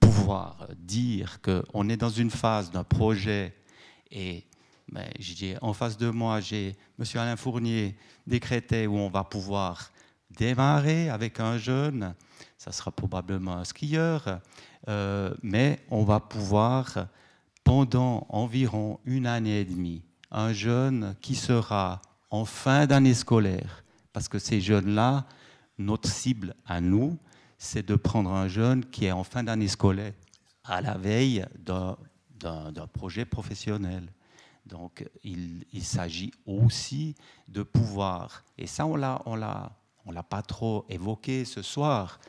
pouvoir 0.00 0.68
dire 0.76 1.40
qu'on 1.40 1.88
est 1.88 1.96
dans 1.96 2.10
une 2.10 2.30
phase 2.30 2.70
d'un 2.70 2.84
projet 2.84 3.54
et 4.10 4.44
ben, 4.92 5.08
en 5.62 5.72
face 5.72 5.96
de 5.96 6.10
moi, 6.10 6.40
j'ai 6.40 6.76
M. 6.98 7.04
Alain 7.14 7.36
Fournier 7.36 7.96
décrété 8.26 8.86
où 8.86 8.96
on 8.96 9.08
va 9.08 9.24
pouvoir 9.24 9.90
démarrer 10.30 11.10
avec 11.10 11.40
un 11.40 11.58
jeune. 11.58 12.14
Ça 12.56 12.72
sera 12.72 12.92
probablement 12.92 13.56
un 13.56 13.64
skieur, 13.64 14.40
euh, 14.88 15.34
mais 15.42 15.80
on 15.90 16.04
va 16.04 16.20
pouvoir, 16.20 17.08
pendant 17.64 18.26
environ 18.28 19.00
une 19.04 19.26
année 19.26 19.60
et 19.60 19.64
demie, 19.64 20.02
un 20.36 20.52
jeune 20.52 21.16
qui 21.22 21.34
sera 21.34 22.02
en 22.30 22.44
fin 22.44 22.86
d'année 22.86 23.14
scolaire, 23.14 23.84
parce 24.12 24.28
que 24.28 24.38
ces 24.38 24.60
jeunes-là, 24.60 25.24
notre 25.78 26.08
cible 26.08 26.54
à 26.66 26.80
nous, 26.80 27.18
c'est 27.58 27.86
de 27.86 27.96
prendre 27.96 28.30
un 28.30 28.46
jeune 28.46 28.84
qui 28.84 29.06
est 29.06 29.12
en 29.12 29.24
fin 29.24 29.42
d'année 29.42 29.66
scolaire 29.66 30.12
à 30.62 30.82
la 30.82 30.98
veille 30.98 31.46
d'un 31.58 32.86
projet 32.92 33.24
professionnel. 33.24 34.12
Donc 34.66 35.08
il, 35.24 35.64
s'agit 35.82 36.32
aussi 36.44 37.14
de 37.48 37.62
pouvoir, 37.62 38.44
et 38.58 38.66
ça 38.66 38.84
on 38.84 38.96
l'a, 38.96 39.22
l'a 39.34 40.22
pas 40.22 40.42
trop 40.42 40.84
évoqué 40.90 41.46
ce 41.46 41.62
soir, 41.62 42.20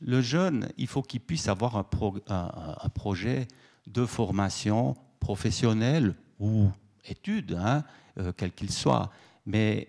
le 0.00 0.20
jeune, 0.20 0.68
il 0.76 0.86
faut 0.86 1.02
qu'il 1.02 1.20
puisse 1.20 1.48
avoir 1.48 1.76
un, 1.76 1.86
un, 2.28 2.88
projet 2.90 3.48
de 3.86 4.04
formation 4.04 4.96
professionnelle 5.18 6.14
ou 6.38 6.68
étude, 7.10 7.58
hein, 7.60 7.84
euh, 8.18 8.32
quel 8.36 8.52
qu'il 8.52 8.70
soit. 8.70 9.10
Mais 9.46 9.88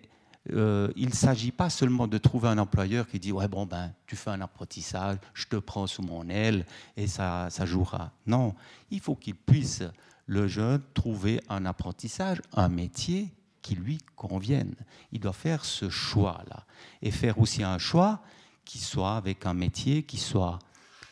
euh, 0.52 0.92
il 0.96 1.10
ne 1.10 1.14
s'agit 1.14 1.52
pas 1.52 1.70
seulement 1.70 2.08
de 2.08 2.18
trouver 2.18 2.48
un 2.48 2.58
employeur 2.58 3.08
qui 3.08 3.20
dit 3.20 3.32
ouais 3.32 3.48
bon 3.48 3.66
ben 3.66 3.92
tu 4.08 4.16
fais 4.16 4.30
un 4.30 4.42
apprentissage, 4.42 5.18
je 5.34 5.46
te 5.46 5.58
prends 5.58 5.86
sous 5.86 6.02
mon 6.02 6.28
aile 6.30 6.66
et 6.98 7.08
ça, 7.08 7.50
ça 7.50 7.66
jouera. 7.66 8.12
Non, 8.26 8.56
il 8.90 9.00
faut 9.00 9.16
qu'il 9.16 9.36
puisse 9.36 9.84
le 10.26 10.48
jeune 10.48 10.82
trouver 10.94 11.42
un 11.50 11.66
apprentissage, 11.66 12.42
un 12.54 12.70
métier 12.70 13.30
qui 13.62 13.76
lui 13.76 14.00
convienne. 14.16 14.76
Il 15.12 15.20
doit 15.20 15.34
faire 15.34 15.66
ce 15.66 15.90
choix 15.90 16.42
là 16.50 16.64
et 17.02 17.12
faire 17.12 17.38
aussi 17.40 17.64
un 17.64 17.78
choix 17.78 18.22
qui 18.64 18.80
soit 18.80 19.18
avec 19.18 19.46
un 19.46 19.54
métier 19.54 20.04
qui 20.04 20.18
soit 20.18 20.58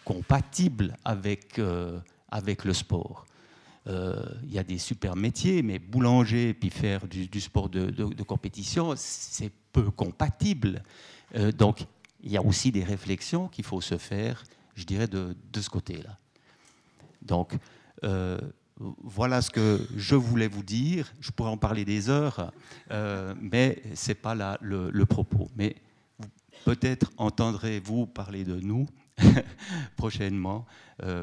compatible 0.06 0.96
avec 1.04 1.60
euh, 1.60 2.00
avec 2.30 2.64
le 2.64 2.74
sport. 2.74 3.27
Euh, 3.88 4.16
il 4.44 4.54
y 4.54 4.60
a 4.60 4.64
des 4.64 4.78
super 4.78 5.16
métiers, 5.16 5.62
mais 5.64 5.80
boulanger 5.80 6.54
puis 6.54 6.70
faire 6.70 7.08
du, 7.08 7.40
sport 7.40 7.70
de, 7.70 8.24
compétition, 8.24 8.94
c'est 8.98 9.52
peu 9.72 9.92
compatible. 9.92 10.84
Euh, 11.36 11.52
donc, 11.52 11.86
il 12.22 12.32
y 12.32 12.38
a 12.38 12.42
aussi 12.42 12.72
des 12.72 12.84
réflexions 12.84 13.48
qu'il 13.48 13.64
faut 13.64 13.80
se 13.80 13.98
faire, 13.98 14.44
je 14.76 14.84
dirais, 14.84 15.08
de, 15.08 15.36
ce 15.56 15.70
côté-là. 15.70 16.18
Donc, 17.22 17.54
euh, 18.04 18.38
voilà 18.78 19.42
ce 19.42 19.50
que 19.50 19.88
je 19.96 20.16
voulais 20.16 20.48
vous 20.48 20.64
dire. 20.64 21.14
Je 21.22 21.32
pourrais 21.32 21.50
en 21.50 21.58
parler 21.58 21.86
des 21.86 22.10
heures, 22.10 22.52
mais 23.42 23.82
ce 23.96 24.10
n'est 24.10 24.16
pas 24.16 24.36
là 24.36 24.58
le, 24.62 25.06
propos. 25.06 25.50
Mais 25.56 25.76
peut-être 26.66 27.12
entendrez-vous 27.18 28.06
parler 28.06 28.44
de 28.44 28.60
nous 28.60 28.86
prochainement, 29.96 30.66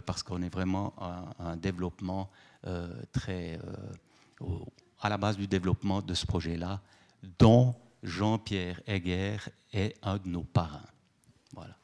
parce 0.06 0.22
qu'on 0.22 0.42
est 0.42 0.52
vraiment 0.52 0.94
un 1.38 1.56
développement 1.56 2.30
très 3.12 3.58
euh, 3.62 4.46
à 5.00 5.08
la 5.08 5.18
base 5.18 5.36
du 5.36 5.46
développement 5.46 6.00
de 6.00 6.14
ce 6.14 6.26
projet-là, 6.26 6.80
dont 7.38 7.74
Jean-Pierre 8.02 8.80
Heger 8.86 9.48
est 9.72 9.96
un 10.02 10.16
de 10.18 10.28
nos 10.28 10.44
parrains. 10.44 10.86
Voilà. 11.52 11.76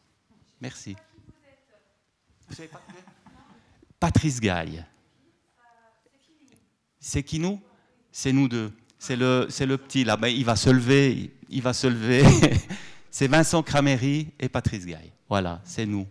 Merci. 0.60 0.96
Patrice 3.98 4.40
Gaille. 4.40 4.84
C'est 6.98 7.22
qui 7.22 7.38
nous? 7.38 7.60
C'est 8.10 8.32
nous 8.32 8.48
deux. 8.48 8.72
C'est 8.98 9.16
le, 9.16 9.46
c'est 9.48 9.66
le 9.66 9.78
petit 9.78 10.04
là. 10.04 10.16
Ben, 10.16 10.28
il 10.28 10.44
va 10.44 10.56
se 10.56 10.70
lever. 10.70 11.34
Il 11.48 11.62
va 11.62 11.72
se 11.72 11.86
lever. 11.86 12.22
c'est 13.10 13.28
Vincent 13.28 13.62
Craméry 13.62 14.32
et 14.38 14.48
Patrice 14.48 14.84
Gaille. 14.84 15.12
Voilà, 15.28 15.60
c'est 15.64 15.86
nous. 15.86 16.06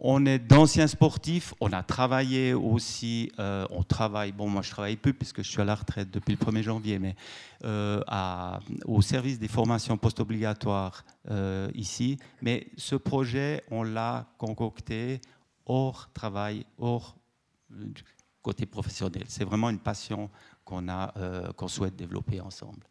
On 0.00 0.24
est 0.26 0.38
d'anciens 0.38 0.86
sportifs, 0.86 1.54
on 1.60 1.72
a 1.72 1.82
travaillé 1.82 2.54
aussi, 2.54 3.32
euh, 3.40 3.66
on 3.70 3.82
travaille, 3.82 4.30
bon 4.30 4.48
moi 4.48 4.62
je 4.62 4.70
travaille 4.70 4.96
plus 4.96 5.12
puisque 5.12 5.42
je 5.42 5.50
suis 5.50 5.60
à 5.60 5.64
la 5.64 5.74
retraite 5.74 6.08
depuis 6.12 6.36
le 6.36 6.38
1er 6.38 6.62
janvier, 6.62 7.00
mais 7.00 7.16
euh, 7.64 8.00
au 8.84 9.02
service 9.02 9.40
des 9.40 9.48
formations 9.48 9.96
post-obligatoires 9.96 11.04
euh, 11.30 11.68
ici. 11.74 12.16
Mais 12.42 12.68
ce 12.76 12.94
projet, 12.94 13.64
on 13.72 13.82
l'a 13.82 14.28
concocté 14.38 15.20
hors 15.66 16.12
travail, 16.12 16.64
hors 16.78 17.16
côté 18.40 18.66
professionnel. 18.66 19.24
C'est 19.26 19.44
vraiment 19.44 19.68
une 19.68 19.80
passion 19.80 20.30
qu'on 20.64 20.86
qu'on 21.56 21.68
souhaite 21.68 21.96
développer 21.96 22.40
ensemble. 22.40 22.86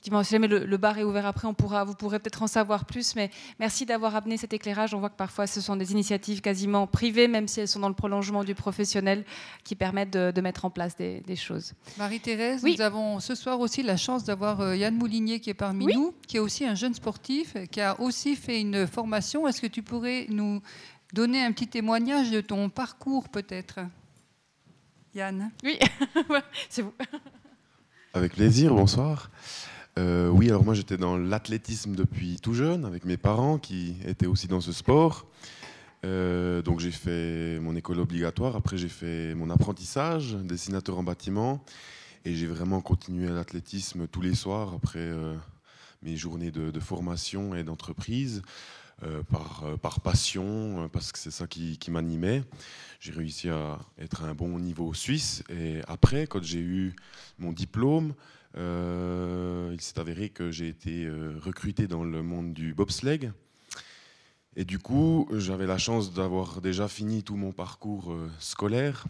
Effectivement, 0.00 0.22
si 0.22 0.30
jamais 0.30 0.48
le, 0.48 0.76
bar 0.78 0.96
est 0.96 1.04
ouvert 1.04 1.26
après, 1.26 1.46
on 1.46 1.52
pourra, 1.52 1.84
vous 1.84 1.92
pourrez 1.92 2.18
peut-être 2.20 2.42
en 2.42 2.46
savoir 2.46 2.86
plus. 2.86 3.14
Mais 3.16 3.30
merci 3.58 3.84
d'avoir 3.84 4.16
amené 4.16 4.38
cet 4.38 4.54
éclairage. 4.54 4.94
On 4.94 4.98
voit 4.98 5.10
que 5.10 5.16
parfois 5.16 5.46
ce 5.46 5.60
sont 5.60 5.76
des 5.76 5.92
initiatives 5.92 6.40
quasiment 6.40 6.86
privées, 6.86 7.28
même 7.28 7.46
si 7.46 7.60
elles 7.60 7.68
sont 7.68 7.80
dans 7.80 7.88
le 7.90 7.94
prolongement 7.94 8.42
du 8.42 8.54
professionnel, 8.54 9.26
qui 9.62 9.74
permettent 9.74 10.12
de, 10.12 10.40
mettre 10.40 10.64
en 10.64 10.70
place 10.70 10.96
des, 10.96 11.36
choses. 11.36 11.74
Marie-Thérèse, 11.98 12.64
nous 12.64 12.80
avons 12.80 13.20
ce 13.20 13.34
soir 13.34 13.60
aussi 13.60 13.82
la 13.82 13.98
chance 13.98 14.24
d'avoir 14.24 14.62
euh, 14.62 14.74
Yann 14.74 14.94
Moulinier 14.94 15.38
qui 15.38 15.50
est 15.50 15.54
parmi 15.54 15.84
nous, 15.94 16.14
qui 16.26 16.38
est 16.38 16.40
aussi 16.40 16.64
un 16.64 16.74
jeune 16.74 16.94
sportif, 16.94 17.54
qui 17.70 17.82
a 17.82 18.00
aussi 18.00 18.36
fait 18.36 18.58
une 18.58 18.86
formation. 18.86 19.46
Est-ce 19.46 19.60
que 19.60 19.66
tu 19.66 19.82
pourrais 19.82 20.24
nous 20.30 20.62
donner 21.12 21.44
un 21.44 21.52
petit 21.52 21.68
témoignage 21.68 22.30
de 22.30 22.40
ton 22.40 22.70
parcours 22.70 23.28
peut-être? 23.28 23.80
Yann? 25.14 25.50
Oui, 25.62 25.78
c'est 26.70 26.80
vous. 26.80 26.94
Avec 28.14 28.32
plaisir, 28.32 28.74
bonsoir. 28.74 29.30
Euh, 29.98 30.28
oui, 30.28 30.48
alors 30.48 30.64
moi 30.64 30.74
j'étais 30.74 30.96
dans 30.96 31.16
l'athlétisme 31.16 31.94
depuis 31.94 32.38
tout 32.40 32.54
jeune, 32.54 32.84
avec 32.84 33.04
mes 33.04 33.16
parents 33.16 33.58
qui 33.58 33.96
étaient 34.06 34.26
aussi 34.26 34.46
dans 34.46 34.60
ce 34.60 34.72
sport. 34.72 35.26
Euh, 36.04 36.62
donc 36.62 36.80
j'ai 36.80 36.92
fait 36.92 37.58
mon 37.60 37.76
école 37.76 37.98
obligatoire, 37.98 38.56
après 38.56 38.78
j'ai 38.78 38.88
fait 38.88 39.34
mon 39.34 39.50
apprentissage, 39.50 40.34
dessinateur 40.34 40.98
en 40.98 41.02
bâtiment, 41.02 41.62
et 42.24 42.34
j'ai 42.34 42.46
vraiment 42.46 42.80
continué 42.80 43.28
l'athlétisme 43.28 44.06
tous 44.06 44.20
les 44.22 44.34
soirs 44.34 44.74
après 44.74 45.00
euh, 45.00 45.34
mes 46.02 46.16
journées 46.16 46.50
de, 46.50 46.80
formation 46.80 47.54
et 47.54 47.64
d'entreprise. 47.64 48.42
par, 49.30 49.64
par, 49.80 50.00
passion, 50.00 50.90
parce 50.92 51.10
que 51.10 51.18
c'est 51.18 51.30
ça 51.30 51.46
qui, 51.46 51.78
qui 51.78 51.90
m'animait. 51.90 52.44
J'ai 53.00 53.12
réussi 53.12 53.48
à 53.48 53.78
être 53.98 54.24
à 54.24 54.26
un 54.26 54.34
bon 54.34 54.58
niveau 54.58 54.92
suisse. 54.92 55.42
Et 55.48 55.80
après, 55.88 56.26
quand 56.26 56.42
j'ai 56.42 56.60
eu 56.60 56.94
mon 57.38 57.50
diplôme, 57.52 58.12
euh, 58.56 59.70
il 59.72 59.80
s'est 59.80 59.98
avéré 59.98 60.28
que 60.28 60.50
j'ai 60.50 60.68
été 60.68 61.04
euh, 61.04 61.38
recruté 61.40 61.86
dans 61.86 62.04
le 62.04 62.22
monde 62.22 62.52
du 62.52 62.74
bobsleigh. 62.74 63.30
Et 64.56 64.64
du 64.64 64.78
coup, 64.78 65.28
j'avais 65.32 65.66
la 65.66 65.78
chance 65.78 66.12
d'avoir 66.12 66.60
déjà 66.60 66.88
fini 66.88 67.22
tout 67.22 67.36
mon 67.36 67.52
parcours 67.52 68.12
euh, 68.12 68.28
scolaire. 68.40 69.06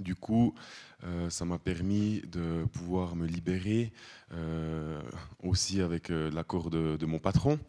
Du 0.00 0.14
coup, 0.16 0.54
ça 1.28 1.44
m'a 1.44 1.58
permis 1.58 2.22
de 2.26 2.64
pouvoir 2.72 3.14
me 3.14 3.26
libérer 3.26 3.92
aussi 5.42 5.82
avec 5.82 6.08
l'accord 6.08 6.68
de, 6.68 7.06
mon 7.06 7.20
patron 7.20 7.60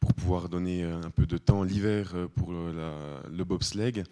pour 0.00 0.14
pouvoir 0.14 0.48
donner 0.48 0.82
un 0.82 1.10
peu 1.10 1.26
de 1.26 1.38
temps 1.38 1.62
l'hiver 1.62 2.12
pour 2.34 2.50
le 2.52 3.44
bobsleigh. 3.44 4.02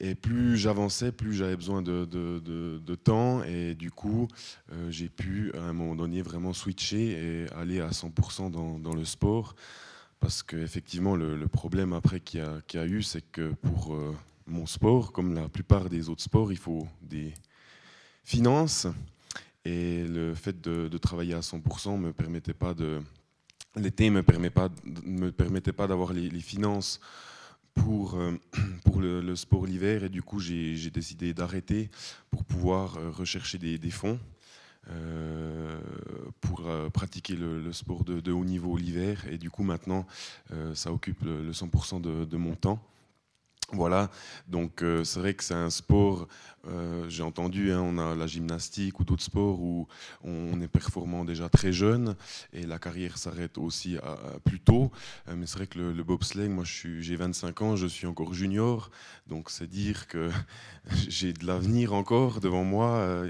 Et 0.00 0.14
plus 0.14 0.56
j'avançais, 0.56 1.10
plus 1.10 1.32
j'avais 1.34 1.56
besoin 1.56 1.82
de, 1.82 2.94
temps. 2.94 3.42
Et 3.44 3.74
du 3.74 3.90
coup, 3.90 4.28
euh, 4.72 4.90
j'ai 4.90 5.08
pu, 5.08 5.52
à 5.54 5.60
un 5.60 5.72
moment 5.72 5.94
donné, 5.94 6.22
vraiment 6.22 6.52
switcher 6.52 7.44
et 7.44 7.52
aller 7.52 7.80
à 7.80 7.90
100% 7.90 8.50
dans, 8.50 8.94
le 8.94 9.04
sport. 9.04 9.54
Parce 10.20 10.42
qu'effectivement, 10.42 11.16
le, 11.16 11.48
problème 11.48 11.92
après 11.92 12.20
qu'il 12.20 12.40
y, 12.40 12.76
y, 12.76 12.80
a 12.80 12.86
eu, 12.86 13.02
c'est 13.02 13.22
que 13.30 13.52
pour 13.52 13.94
euh, 13.94 14.14
mon 14.46 14.66
sport, 14.66 15.12
comme 15.12 15.34
la 15.34 15.48
plupart 15.48 15.88
des 15.88 16.08
autres 16.08 16.22
sports, 16.22 16.52
il 16.52 16.58
faut 16.58 16.86
des 17.02 17.32
finances. 18.24 18.86
Et 19.64 20.04
le 20.06 20.34
fait 20.34 20.60
de, 20.60 20.88
de 20.88 20.98
travailler 20.98 21.34
à 21.34 21.40
100% 21.40 21.98
me 21.98 22.12
permettait 22.12 22.54
pas 22.54 22.74
de. 22.74 23.00
L'été 23.74 24.08
ne 24.08 24.16
me, 24.16 24.22
permet 24.22 24.50
pas, 24.50 24.68
me 25.04 25.30
permettait 25.30 25.72
pas 25.72 25.86
d'avoir 25.86 26.12
les, 26.12 26.40
finances 26.40 27.00
pour, 27.76 28.16
euh, 28.16 28.32
pour 28.84 29.00
le, 29.00 29.36
sport 29.36 29.66
l'hiver. 29.66 30.02
Et 30.02 30.08
du 30.08 30.22
coup, 30.22 30.40
j'ai 30.40 30.90
décidé 30.90 31.32
d'arrêter 31.32 31.90
pour 32.30 32.44
pouvoir 32.44 32.96
euh, 32.96 33.10
rechercher 33.10 33.58
des, 33.58 33.90
fonds. 33.90 34.18
Euh, 34.90 35.80
pour 36.40 36.62
pratiquer 36.92 37.34
le, 37.34 37.72
sport 37.72 38.04
de, 38.04 38.32
haut 38.32 38.44
niveau 38.44 38.76
l'hiver. 38.76 39.24
Et 39.30 39.38
du 39.38 39.50
coup, 39.50 39.62
maintenant, 39.62 40.06
ça 40.74 40.92
occupe 40.92 41.22
le, 41.22 41.44
le 41.44 41.52
100% 41.52 42.00
de, 42.00 42.24
de, 42.24 42.36
mon 42.36 42.54
temps. 42.54 42.80
Voilà, 43.72 44.10
donc 44.46 44.82
euh, 44.82 45.02
c'est 45.02 45.18
vrai 45.18 45.34
que 45.34 45.42
c'est 45.42 45.52
un 45.52 45.70
sport, 45.70 46.28
euh, 46.68 47.04
j'ai 47.08 47.24
entendu, 47.24 47.72
hein, 47.72 47.80
on 47.80 47.98
a 47.98 48.14
la 48.14 48.28
gymnastique 48.28 49.00
ou 49.00 49.04
d'autres 49.04 49.24
sports 49.24 49.60
où 49.60 49.88
on 50.22 50.60
est 50.60 50.68
performant 50.68 51.24
déjà 51.24 51.48
très 51.48 51.72
jeune 51.72 52.14
et 52.52 52.64
la 52.64 52.78
carrière 52.78 53.18
s'arrête 53.18 53.58
aussi 53.58 53.96
plus 54.44 54.60
tôt. 54.60 54.92
Euh, 55.26 55.34
mais 55.36 55.46
c'est 55.46 55.56
vrai 55.56 55.66
que 55.66 55.78
le, 55.78 55.92
le 55.92 56.04
bobsleigh, 56.04 56.48
moi 56.48 56.62
j'ai 56.64 57.16
25 57.16 57.62
ans, 57.62 57.74
je 57.74 57.88
suis 57.88 58.06
encore 58.06 58.34
junior, 58.34 58.88
donc 59.26 59.50
c'est 59.50 59.66
dire 59.66 60.06
que 60.06 60.30
j'ai 61.08 61.32
de 61.32 61.44
l'avenir 61.44 61.92
encore 61.92 62.40
devant 62.40 62.62
moi. 62.62 63.24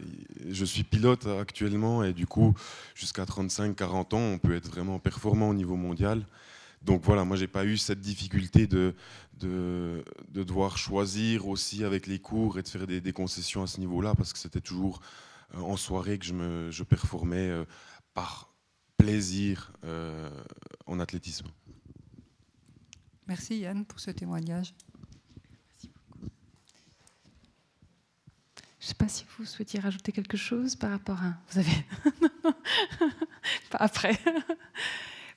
Je 0.51 0.65
suis 0.67 0.85
pilote 0.85 1.27
actuellement 1.27 2.05
et 2.05 2.13
du 2.13 2.27
coup, 2.27 2.55
jusqu'à 2.95 3.25
35-40 3.25 4.15
ans, 4.15 4.19
on 4.19 4.39
peut 4.39 4.55
être 4.55 4.69
vraiment 4.69 4.99
performant 4.99 5.49
au 5.49 5.55
niveau 5.55 5.77
mondial. 5.77 6.27
Donc 6.87 7.03
voilà, 7.03 7.25
moi 7.25 7.37
j'ai 7.37 7.49
pas 7.49 7.65
eu 7.65 7.77
cette 7.77 8.01
difficulté 8.01 8.69
de, 8.69 8.95
de, 9.41 10.05
de, 10.29 10.45
devoir 10.45 10.79
choisir 10.79 11.49
aussi 11.49 11.83
avec 11.83 12.07
les 12.07 12.21
cours 12.21 12.61
et 12.61 12.63
de 12.63 12.69
faire 12.69 12.87
des, 12.87 13.01
des 13.01 13.13
concessions 13.13 13.65
à 13.65 13.67
ce 13.67 13.81
niveau-là, 13.81 14.15
parce 14.15 14.33
que 14.33 14.39
c'était 14.39 14.61
toujours 14.61 15.01
euh, 15.57 15.61
en 15.63 15.77
soirée 15.77 16.17
que 16.17 16.25
je, 16.25 16.33
me, 16.33 16.71
je 16.71 16.85
performais 16.85 17.49
euh, 17.49 17.65
par 18.15 18.55
plaisir 18.97 19.73
euh, 19.83 20.31
en 20.87 21.01
athlétisme. 21.01 21.49
Merci 23.27 23.59
Yann 23.59 23.85
pour 23.85 23.99
ce 23.99 24.13
témoignage. 24.13 24.73
Merci 25.69 25.91
beaucoup. 25.93 26.31
Je 28.79 28.85
ne 28.85 28.89
sais 28.89 28.95
pas 28.95 29.09
si 29.09 29.25
vous 29.37 29.45
souhaitiez 29.45 29.81
rajouter 29.81 30.13
quelque 30.13 30.37
chose 30.37 30.77
par 30.77 30.91
rapport 30.91 31.21
à... 31.21 31.35
Vous 31.51 31.59
avez... 31.59 31.85
pas 33.71 33.79
après. 33.79 34.17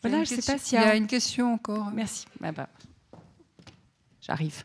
Voilà, 0.01 0.23
je 0.23 0.35
sais 0.35 0.53
pas 0.53 0.57
s'il 0.57 0.79
y, 0.79 0.81
a... 0.81 0.87
y 0.87 0.89
a 0.91 0.95
une 0.95 1.07
question 1.07 1.53
encore. 1.53 1.91
Merci. 1.91 2.25
Ah 2.41 2.51
bah. 2.51 2.69
J'arrive. 4.21 4.63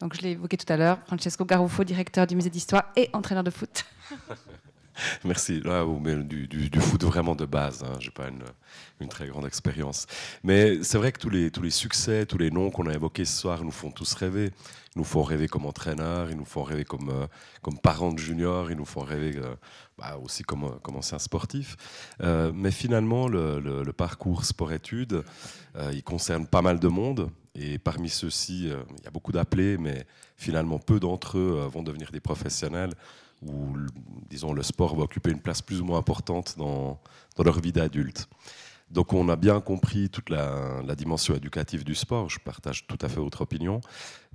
Donc, 0.00 0.14
je 0.14 0.22
l'ai 0.22 0.30
évoqué 0.30 0.56
tout 0.56 0.72
à 0.72 0.76
l'heure, 0.76 0.98
Francesco 1.06 1.44
Garufo, 1.44 1.84
directeur 1.84 2.26
du 2.26 2.34
musée 2.34 2.48
d'histoire 2.48 2.90
et 2.96 3.10
entraîneur 3.12 3.44
de 3.44 3.50
foot. 3.50 3.84
Merci. 5.24 5.60
Là, 5.60 5.84
du, 6.24 6.46
du, 6.46 6.70
du, 6.70 6.80
foot 6.80 7.02
vraiment 7.04 7.34
de 7.34 7.46
base. 7.46 7.82
Hein. 7.82 7.96
Je 8.00 8.06
n'ai 8.06 8.12
pas 8.12 8.28
une, 8.28 9.08
très 9.08 9.26
grande 9.26 9.46
expérience. 9.46 10.06
Mais 10.42 10.82
c'est 10.82 10.98
vrai 10.98 11.12
que 11.12 11.18
tous 11.18 11.30
les, 11.30 11.50
tous 11.50 11.62
les 11.62 11.70
succès, 11.70 12.26
tous 12.26 12.38
les 12.38 12.50
noms 12.50 12.70
qu'on 12.70 12.86
a 12.86 12.94
évoqués 12.94 13.24
ce 13.24 13.40
soir 13.40 13.64
nous 13.64 13.70
font 13.70 13.90
tous 13.90 14.12
rêver. 14.14 14.50
Ils 14.94 14.98
nous 14.98 15.04
font 15.04 15.22
rêver 15.22 15.46
comme 15.48 15.66
entraîneurs, 15.66 16.30
ils 16.30 16.36
nous 16.36 16.44
font 16.44 16.64
rêver 16.64 16.84
comme, 16.84 17.10
euh, 17.10 17.26
comme 17.62 17.78
parents 17.78 18.12
de 18.12 18.18
juniors, 18.18 18.70
ils 18.70 18.76
nous 18.76 18.84
font 18.84 19.02
rêver 19.02 19.36
euh, 19.36 19.54
bah, 20.00 20.16
aussi 20.16 20.44
comme, 20.44 20.80
comme 20.82 20.96
anciens 20.96 21.18
sportifs. 21.18 21.76
Euh, 22.22 22.52
mais 22.54 22.70
finalement, 22.70 23.28
le, 23.28 23.60
le, 23.60 23.92
parcours 23.92 24.46
sport-études, 24.46 25.24
euh, 25.76 25.90
il 25.92 26.02
concerne 26.02 26.46
pas 26.46 26.62
mal 26.62 26.80
de 26.80 26.88
monde. 26.88 27.30
Et 27.54 27.78
parmi 27.78 28.08
ceux-ci, 28.08 28.70
euh, 28.70 28.82
il 28.96 29.04
y 29.04 29.06
a 29.06 29.10
beaucoup 29.10 29.32
d'appelés, 29.32 29.76
mais 29.76 30.06
finalement, 30.36 30.78
peu 30.78 31.00
d'entre 31.00 31.36
eux 31.36 31.68
vont 31.70 31.82
devenir 31.82 32.12
des 32.12 32.20
professionnels 32.20 32.94
où, 33.42 33.74
disons, 34.28 34.52
le 34.52 34.62
sport 34.62 34.96
va 34.96 35.04
occuper 35.04 35.30
une 35.30 35.40
place 35.40 35.62
plus 35.62 35.80
ou 35.80 35.84
moins 35.84 35.98
importante 35.98 36.56
dans, 36.58 37.00
leur 37.38 37.60
vie 37.60 37.72
d'adulte. 37.72 38.28
Donc 38.90 39.12
on 39.12 39.28
a 39.28 39.36
bien 39.36 39.60
compris 39.60 40.10
toute 40.10 40.30
la, 40.30 40.82
dimension 40.96 41.34
éducative 41.34 41.84
du 41.84 41.94
sport, 41.94 42.28
je 42.28 42.40
partage 42.40 42.86
tout 42.88 42.98
à 43.00 43.08
fait 43.08 43.20
votre 43.20 43.40
opinion, 43.40 43.80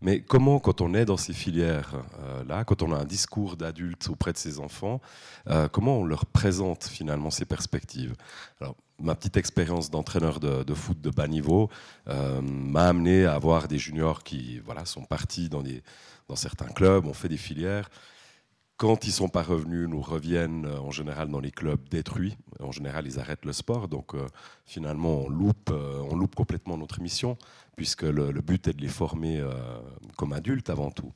mais 0.02 0.22
comment 0.22 0.60
quand 0.60 0.80
on 0.80 0.94
est 0.94 1.04
dans 1.06 1.18
ces 1.18 1.34
filières-là, 1.34 2.60
euh, 2.60 2.64
quand 2.64 2.82
on 2.82 2.94
a 2.94 2.98
un 2.98 3.06
discours 3.06 3.58
d'adulte 3.58 4.08
auprès 4.10 4.32
de 4.32 4.38
ses 4.38 4.60
enfants, 4.60 5.02
euh, 5.50 5.68
comment 5.68 6.00
on 6.00 6.06
leur 6.06 6.26
présente 6.26 6.86
finalement 6.86 7.32
ces 7.32 7.46
perspectives? 7.46 8.16
Alors, 8.62 8.76
Ma 9.02 9.14
petite 9.14 9.36
expérience 9.36 9.92
d'entraîneur 9.92 10.40
de, 10.40 10.74
foot 10.74 11.02
de 11.02 11.10
bas 11.10 11.28
niveau 11.28 11.70
euh, 12.08 12.40
m'a 12.42 12.88
amené 12.88 13.26
à 13.26 13.34
avoir 13.34 13.68
des 13.68 13.78
juniors 13.78 14.24
qui 14.24 14.60
voilà, 14.60 14.86
sont 14.86 15.04
partis 15.04 15.50
dans, 15.50 15.62
dans 16.30 16.36
certains 16.38 16.70
clubs, 16.70 17.06
ont 17.06 17.14
fait 17.14 17.28
des 17.28 17.36
filières, 17.36 17.90
quand 18.78 19.06
ils 19.06 19.12
sont 19.12 19.30
pas 19.30 19.42
revenus, 19.42 19.88
nous 19.88 20.02
reviennent 20.02 20.66
euh, 20.66 20.80
en 20.80 20.92
général 20.92 21.30
dans 21.30 21.40
les 21.40 21.52
clubs 21.52 21.88
détruits. 21.90 22.38
En 22.60 22.72
général, 22.72 23.08
ils 23.08 23.20
arrêtent 23.20 23.46
le 23.46 23.54
sport. 23.54 23.88
Donc, 23.88 24.14
euh, 24.14 24.28
finalement, 24.66 25.22
on 25.22 25.30
loupe, 25.30 25.70
euh, 25.72 26.02
on 26.12 26.16
loupe 26.16 26.36
complètement 26.36 26.78
notre 26.78 27.02
mission, 27.02 27.38
puisque 27.78 28.04
le, 28.04 28.32
but 28.42 28.68
est 28.68 28.74
de 28.74 28.82
les 28.82 28.90
former 28.90 29.44
comme 30.16 30.32
adultes 30.32 30.70
avant 30.70 30.92
tout. 30.92 31.12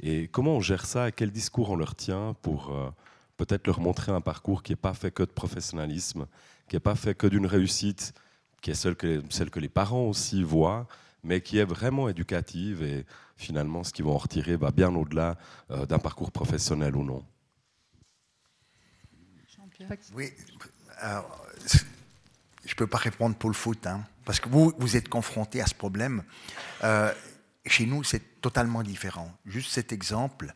Et 0.00 0.26
comment 0.26 0.56
on 0.56 0.60
gère 0.60 0.84
ça 0.84 1.12
Quel 1.12 1.30
discours 1.30 1.70
on 1.70 1.76
leur 1.76 1.94
tient 1.94 2.34
pour 2.42 2.74
peut-être 3.36 3.68
leur 3.68 3.78
montrer 3.78 4.10
un 4.10 4.20
parcours 4.20 4.64
qui 4.64 4.72
n'est 4.72 4.76
pas 4.76 4.94
fait 4.94 5.12
que 5.12 5.22
de 5.22 5.30
professionnalisme, 5.30 6.26
qui 6.68 6.74
n'est 6.74 6.80
pas 6.80 6.96
fait 6.96 7.14
que 7.14 7.28
d'une 7.28 7.46
réussite, 7.46 8.14
qui 8.62 8.72
est 8.72 8.74
celle 8.74 8.96
que, 8.96 9.22
celle 9.30 9.50
que 9.50 9.60
les 9.60 9.68
parents 9.68 10.08
aussi 10.08 10.42
voient, 10.42 10.88
mais 11.22 11.40
qui 11.40 11.58
est 11.58 11.64
vraiment 11.64 12.08
éducative 12.08 12.82
et 12.82 13.06
finalement 13.42 13.84
ce 13.84 13.92
qu'ils 13.92 14.04
vont 14.04 14.14
en 14.14 14.18
retirer 14.18 14.56
va 14.56 14.70
bien 14.70 14.94
au-delà 14.94 15.36
euh, 15.70 15.86
d'un 15.86 15.98
parcours 15.98 16.32
professionnel 16.32 16.96
ou 16.96 17.04
non. 17.04 17.24
Oui, 20.14 20.32
alors, 20.98 21.44
je 22.64 22.70
ne 22.70 22.74
peux 22.76 22.86
pas 22.86 22.98
répondre 22.98 23.36
pour 23.36 23.50
le 23.50 23.54
foot, 23.54 23.86
hein, 23.86 24.04
parce 24.24 24.40
que 24.40 24.48
vous, 24.48 24.72
vous 24.78 24.96
êtes 24.96 25.08
confronté 25.08 25.60
à 25.60 25.66
ce 25.66 25.74
problème. 25.74 26.22
Euh, 26.84 27.12
chez 27.66 27.86
nous, 27.86 28.04
c'est 28.04 28.40
totalement 28.40 28.82
différent. 28.82 29.32
Juste 29.44 29.72
cet 29.72 29.92
exemple, 29.92 30.54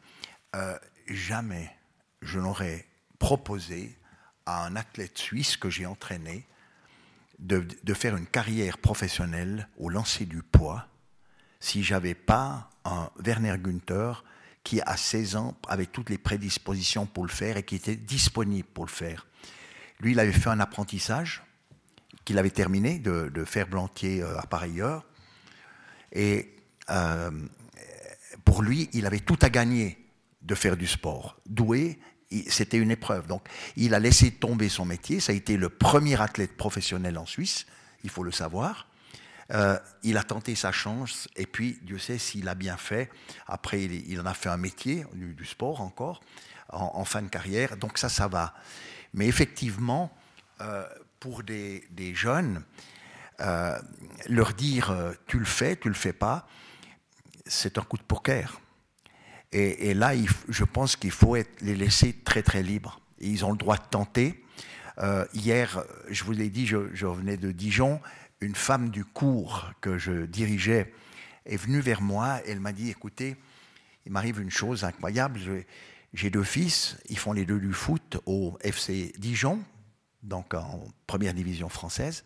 euh, 0.54 0.78
jamais 1.08 1.70
je 2.22 2.38
n'aurais 2.38 2.86
proposé 3.18 3.96
à 4.44 4.64
un 4.64 4.76
athlète 4.76 5.18
suisse 5.18 5.56
que 5.56 5.70
j'ai 5.70 5.86
entraîné 5.86 6.46
de, 7.38 7.66
de, 7.82 7.94
faire 7.94 8.16
une 8.16 8.26
carrière 8.26 8.78
professionnelle 8.78 9.68
au 9.78 9.88
lancer 9.88 10.24
du 10.24 10.42
poids 10.42 10.86
si 11.66 11.82
j'avais 11.82 12.14
pas 12.14 12.70
un 12.84 13.10
Werner 13.24 13.56
Günther 13.58 14.24
qui, 14.62 14.80
à 14.82 14.96
16 14.96 15.34
ans, 15.34 15.56
avait 15.68 15.86
toutes 15.86 16.10
les 16.10 16.18
prédispositions 16.18 17.06
pour 17.06 17.24
le 17.24 17.30
faire 17.30 17.56
et 17.56 17.64
qui 17.64 17.74
était 17.74 17.96
disponible 17.96 18.68
pour 18.72 18.86
le 18.86 18.90
faire. 18.90 19.26
Lui, 19.98 20.12
il 20.12 20.20
avait 20.20 20.32
fait 20.32 20.48
un 20.48 20.60
apprentissage 20.60 21.42
qu'il 22.24 22.38
avait 22.38 22.50
terminé 22.50 23.00
de, 23.00 23.30
de 23.34 23.44
faire 23.44 23.66
Blantier 23.66 24.22
euh, 24.22 24.38
à 24.38 24.46
pareilleur. 24.46 25.06
Et 26.12 26.54
euh, 26.90 27.30
pour 28.44 28.62
lui, 28.62 28.88
il 28.92 29.04
avait 29.04 29.20
tout 29.20 29.38
à 29.42 29.50
gagner 29.50 29.98
de 30.42 30.54
faire 30.54 30.76
du 30.76 30.86
sport. 30.86 31.36
Doué, 31.46 31.98
c'était 32.48 32.78
une 32.78 32.92
épreuve. 32.92 33.26
Donc, 33.26 33.48
il 33.76 33.92
a 33.92 33.98
laissé 33.98 34.30
tomber 34.30 34.68
son 34.68 34.84
métier. 34.84 35.18
Ça 35.18 35.32
a 35.32 35.34
été 35.34 35.56
le 35.56 35.68
premier 35.68 36.20
athlète 36.20 36.56
professionnel 36.56 37.18
en 37.18 37.26
Suisse, 37.26 37.66
il 38.04 38.10
faut 38.10 38.22
le 38.22 38.32
savoir. 38.32 38.86
Euh, 39.52 39.78
il 40.02 40.16
a 40.16 40.22
tenté 40.22 40.54
sa 40.54 40.72
chance, 40.72 41.28
et 41.36 41.46
puis 41.46 41.78
Dieu 41.82 41.98
sait 41.98 42.18
s'il 42.18 42.48
a 42.48 42.54
bien 42.54 42.76
fait. 42.76 43.10
Après, 43.46 43.82
il, 43.82 44.20
en 44.20 44.26
a 44.26 44.34
fait 44.34 44.48
un 44.48 44.56
métier 44.56 45.04
du, 45.14 45.44
sport 45.44 45.80
encore, 45.80 46.20
en, 46.68 47.04
fin 47.04 47.22
de 47.22 47.28
carrière. 47.28 47.76
Donc 47.76 47.98
ça, 47.98 48.08
ça 48.08 48.26
va. 48.28 48.54
Mais 49.14 49.26
effectivement, 49.26 50.12
euh, 50.60 50.84
pour 51.20 51.42
des, 51.42 51.84
jeunes, 52.14 52.64
euh, 53.40 53.78
leur 54.28 54.52
dire 54.52 54.94
tu 55.26 55.38
le 55.38 55.44
fais, 55.44 55.76
tu 55.76 55.88
le 55.88 55.94
fais 55.94 56.12
pas, 56.12 56.48
c'est 57.46 57.78
un 57.78 57.82
coup 57.82 57.98
de 57.98 58.02
poker. 58.02 58.60
Et, 59.52 59.94
là, 59.94 60.12
je 60.48 60.64
pense 60.64 60.96
qu'il 60.96 61.12
faut 61.12 61.36
les 61.36 61.76
laisser 61.76 62.12
très 62.12 62.42
très 62.42 62.62
libres. 62.62 63.00
Ils 63.20 63.44
ont 63.44 63.52
le 63.52 63.56
droit 63.56 63.78
de 63.78 63.84
tenter. 63.88 64.44
Hier, 65.32 65.82
je 66.10 66.24
vous 66.24 66.32
l'ai 66.32 66.50
dit, 66.50 66.66
je, 66.66 66.92
je, 66.92 67.06
revenais 67.06 67.38
de 67.38 67.52
Dijon. 67.52 68.00
Une 68.40 68.54
femme 68.54 68.90
du 68.90 69.04
cours 69.04 69.70
que 69.80 69.98
je 69.98 70.26
dirigeais 70.26 70.92
est 71.44 71.56
venue 71.56 71.80
vers 71.80 72.02
moi. 72.02 72.40
Elle 72.46 72.60
m'a 72.60 72.72
dit 72.72 72.90
"Écoutez, 72.90 73.36
il 74.04 74.12
m'arrive 74.12 74.40
une 74.40 74.50
chose 74.50 74.84
incroyable. 74.84 75.40
J'ai 76.12 76.30
deux 76.30 76.44
fils. 76.44 76.96
Ils 77.08 77.18
font 77.18 77.32
les 77.32 77.44
deux 77.44 77.58
du 77.58 77.72
foot 77.72 78.18
au 78.26 78.58
FC 78.60 79.12
Dijon, 79.18 79.62
donc 80.22 80.54
en 80.54 80.84
première 81.06 81.34
division 81.34 81.68
française. 81.68 82.24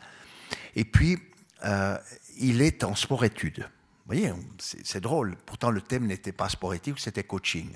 Et 0.74 0.85
puis, 0.85 1.19
euh, 1.65 1.97
il 2.39 2.62
est 2.62 2.85
en 2.85 2.95
sport-études." 2.95 3.69
Vous 4.07 4.16
voyez, 4.16 4.32
c'est 4.59 5.01
drôle. 5.01 5.37
Pourtant, 5.47 5.70
le 5.70 5.81
thème 5.81 6.07
n'était 6.07 6.32
pas 6.32 6.49
sport-éthique, 6.49 6.99
c'était 6.99 7.23
coaching. 7.23 7.70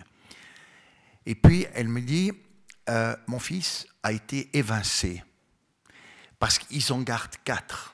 Et 1.27 1.37
puis, 1.37 1.67
elle 1.75 1.87
me 1.87 2.01
dit, 2.01 2.33
euh, 2.89 3.15
mon 3.29 3.39
fils 3.39 3.87
a 4.03 4.11
été 4.11 4.51
évincé 4.53 5.23
parce 6.41 6.59
qu'ils 6.59 6.93
en 6.93 7.03
gardent 7.03 7.37
quatre 7.45 7.94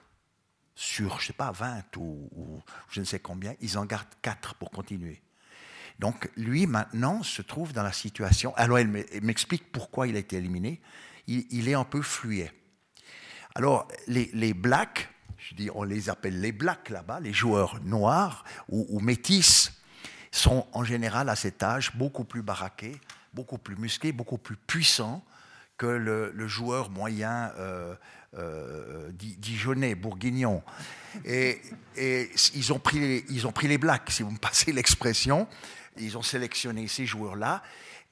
sur, 0.80 1.20
je 1.20 1.26
sais 1.26 1.32
pas, 1.34 1.52
20 1.52 1.98
ou, 1.98 2.62
je 2.88 3.00
ne 3.00 3.04
sais 3.04 3.18
combien, 3.18 3.54
ils 3.60 3.76
en 3.76 3.84
gardent 3.84 4.08
quatre 4.22 4.54
pour 4.54 4.70
continuer. 4.70 5.20
Donc 5.98 6.30
lui, 6.38 6.66
maintenant, 6.66 7.22
se 7.22 7.42
trouve 7.42 7.74
dans 7.74 7.82
la 7.82 7.92
situation... 7.92 8.56
Alors, 8.56 8.78
elle 8.78 8.88
m'explique 9.20 9.70
pourquoi 9.72 10.08
il 10.08 10.16
a 10.16 10.20
été 10.20 10.38
éliminé. 10.38 10.80
Il, 11.26 11.68
est 11.68 11.74
un 11.74 11.84
peu 11.84 12.00
fluet. 12.00 12.50
Alors, 13.54 13.88
les, 14.06 14.30
les 14.32 14.54
blacks, 14.54 15.10
je 15.36 15.54
dis, 15.54 15.68
on 15.74 15.82
les 15.82 16.08
appelle 16.08 16.40
les 16.40 16.50
blacks 16.50 16.88
là-bas, 16.88 17.20
les 17.20 17.34
joueurs 17.34 17.78
noirs 17.82 18.42
ou, 18.70 18.86
ou, 18.88 19.00
métis, 19.00 19.82
sont 20.30 20.66
en 20.72 20.82
général 20.82 21.28
à 21.28 21.36
cet 21.36 21.62
âge 21.62 21.94
beaucoup 21.94 22.24
plus 22.24 22.42
baraqués, 22.42 22.98
beaucoup 23.34 23.58
plus 23.58 23.76
musclés, 23.76 24.12
beaucoup 24.12 24.38
plus 24.38 24.56
puissants 24.56 25.22
que 25.80 25.86
le, 25.86 26.46
joueur 26.46 26.90
moyen 26.90 27.52
euh, 27.58 27.94
euh, 28.38 29.10
dijonnais, 29.12 29.96
bourguignon. 29.96 30.62
Et, 31.24 31.60
ils, 32.54 32.72
ont 32.72 32.78
pris 32.78 33.00
les, 33.00 33.24
ils 33.28 33.46
ont 33.48 33.52
pris 33.52 33.66
les 33.66 33.76
blacks, 33.76 34.10
si 34.10 34.22
vous 34.22 34.30
me 34.30 34.38
passez 34.38 34.72
l'expression. 34.72 35.48
Ils 35.96 36.16
ont 36.16 36.22
sélectionné 36.22 36.86
ces 36.86 37.06
joueurs-là. 37.06 37.62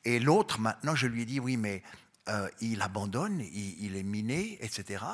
Et 0.04 0.18
l'autre, 0.18 0.58
maintenant, 0.58 0.96
je 0.96 1.06
lui 1.06 1.22
ai 1.22 1.24
dit, 1.24 1.38
oui, 1.38 1.56
mais 1.56 1.82
euh, 2.28 2.48
il 2.60 2.82
abandonne, 2.82 3.40
il, 3.40 3.96
est 3.96 4.02
miné, 4.02 4.58
etc. 4.60 5.04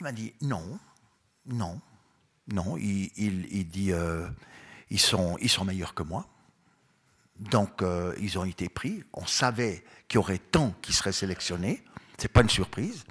Il 0.00 0.04
m'a 0.04 0.12
dit, 0.12 0.32
non, 0.40 0.78
non, 1.46 1.80
non. 2.48 2.78
Il, 2.78 3.10
il, 3.16 3.68
dit, 3.68 3.92
euh, 3.92 4.26
ils, 4.88 4.98
sont, 4.98 5.36
meilleurs 5.66 5.92
que 5.92 6.02
moi. 6.02 6.26
Donc, 7.38 7.82
ils 8.18 8.38
ont 8.38 8.44
été 8.44 8.70
pris. 8.70 9.04
On 9.12 9.26
savait 9.26 9.84
qu'il 10.08 10.16
y 10.16 10.18
aurait 10.18 10.38
tant 10.38 10.74
qui 10.80 10.94
seraient 10.94 11.12
sélectionnés. 11.12 11.84
Ce 12.16 12.22
n'est 12.22 12.28
pas 12.28 12.42
une 12.42 12.48
surprise. 12.48 13.04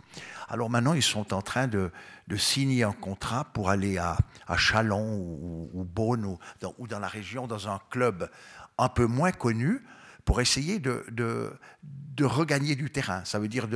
Alors 0.54 0.70
maintenant, 0.70 0.94
ils 0.94 1.02
sont 1.02 1.34
en 1.34 1.42
train 1.42 1.68
de, 1.68 1.90
signer 2.38 2.84
un 2.84 2.92
contrat 2.92 3.46
pour 3.54 3.72
aller 3.72 3.98
à, 3.98 4.16
à 4.46 4.56
Chalon 4.56 5.18
ou, 5.18 5.72
ou 5.74 5.84
Beaune 5.84 6.38
ou 6.78 6.88
dans, 6.88 7.00
la 7.00 7.08
région, 7.08 7.48
dans 7.48 7.70
un 7.70 7.80
club 7.90 8.30
un 8.78 8.88
peu 8.88 9.08
moins 9.08 9.32
connu, 9.32 9.82
pour 10.26 10.42
essayer 10.42 10.78
de, 10.78 11.08
de, 11.10 12.24
regagner 12.24 12.76
du 12.76 12.92
terrain. 12.92 13.26
Ça 13.26 13.40
veut 13.40 13.48
dire 13.48 13.68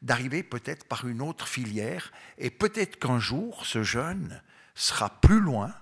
d'arriver 0.00 0.44
peut-être 0.44 0.86
par 0.86 1.08
une 1.08 1.22
autre 1.22 1.48
filière. 1.48 2.12
Et 2.38 2.50
peut-être 2.50 3.00
qu'un 3.00 3.18
jour, 3.18 3.66
ce 3.66 3.82
jeune 3.82 4.40
sera 4.76 5.10
plus 5.10 5.40
loin 5.40 5.74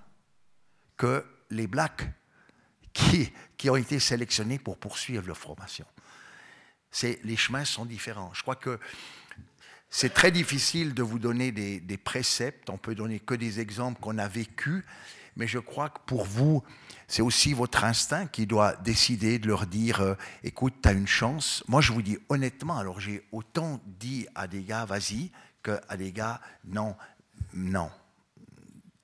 que 0.97 1.23
les 1.51 1.67
Blacks 1.67 2.09
qui, 2.93 3.31
qui 3.57 3.69
ont 3.69 3.75
été 3.75 3.99
sélectionnés 3.99 4.57
pour 4.57 4.79
poursuivre 4.79 5.27
leur 5.27 5.37
formation. 5.37 5.85
Les 7.03 7.37
chemins 7.37 7.63
sont 7.63 7.85
différents. 7.85 8.33
Je 8.33 8.41
crois 8.41 8.55
que 8.55 8.79
c'est 9.93 10.13
très 10.13 10.31
difficile 10.31 10.93
de 10.93 11.03
vous 11.03 11.19
donner 11.19 11.51
des, 11.51 11.97
préceptes, 11.97 12.69
on 12.69 12.77
peut 12.77 12.95
donner 12.95 13.19
que 13.19 13.33
des 13.33 13.59
exemples 13.59 13.99
qu'on 13.99 14.17
a 14.17 14.27
vécus, 14.29 14.85
mais 15.35 15.47
je 15.47 15.59
crois 15.59 15.89
que 15.89 15.99
pour 16.05 16.23
vous, 16.23 16.63
c'est 17.09 17.21
aussi 17.21 17.53
votre 17.53 17.83
instinct 17.83 18.25
qui 18.27 18.47
doit 18.47 18.77
décider 18.77 19.37
de 19.37 19.49
leur 19.49 19.67
dire 19.67 19.99
euh, 19.99 20.15
écoute, 20.43 20.75
tu 20.81 20.87
as 20.87 20.93
une 20.93 21.07
chance. 21.07 21.61
Moi, 21.67 21.81
je 21.81 21.91
vous 21.91 22.01
dis 22.01 22.17
honnêtement, 22.29 22.77
alors 22.77 23.01
j'ai 23.01 23.21
autant 23.33 23.81
dit 23.85 24.27
à 24.33 24.47
des 24.47 24.63
gars 24.63 24.85
vas-y 24.85 25.29
qu'à 25.61 25.97
des 25.97 26.13
gars 26.13 26.39
non, 26.63 26.95
non. 27.53 27.91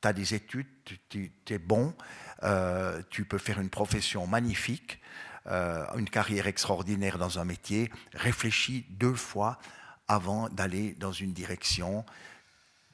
Tu 0.01 0.07
as 0.07 0.14
des 0.14 0.35
études, 0.35 0.68
tu 1.09 1.31
es 1.49 1.57
bon, 1.57 1.93
euh, 2.43 3.01
tu 3.09 3.26
peux 3.26 3.39
faire 3.39 3.59
une 3.59 3.69
profession 3.69 4.26
magnifique, 4.26 5.01
euh, 5.47 5.85
une 5.97 6.09
carrière 6.09 6.47
extraordinaire 6.47 7.18
dans 7.18 7.39
un 7.39 7.45
métier. 7.45 7.91
Réfléchis 8.14 8.85
deux 8.91 9.15
fois 9.15 9.59
avant 10.07 10.49
d'aller 10.49 10.93
dans 10.93 11.11
une 11.11 11.34
direction 11.34 12.05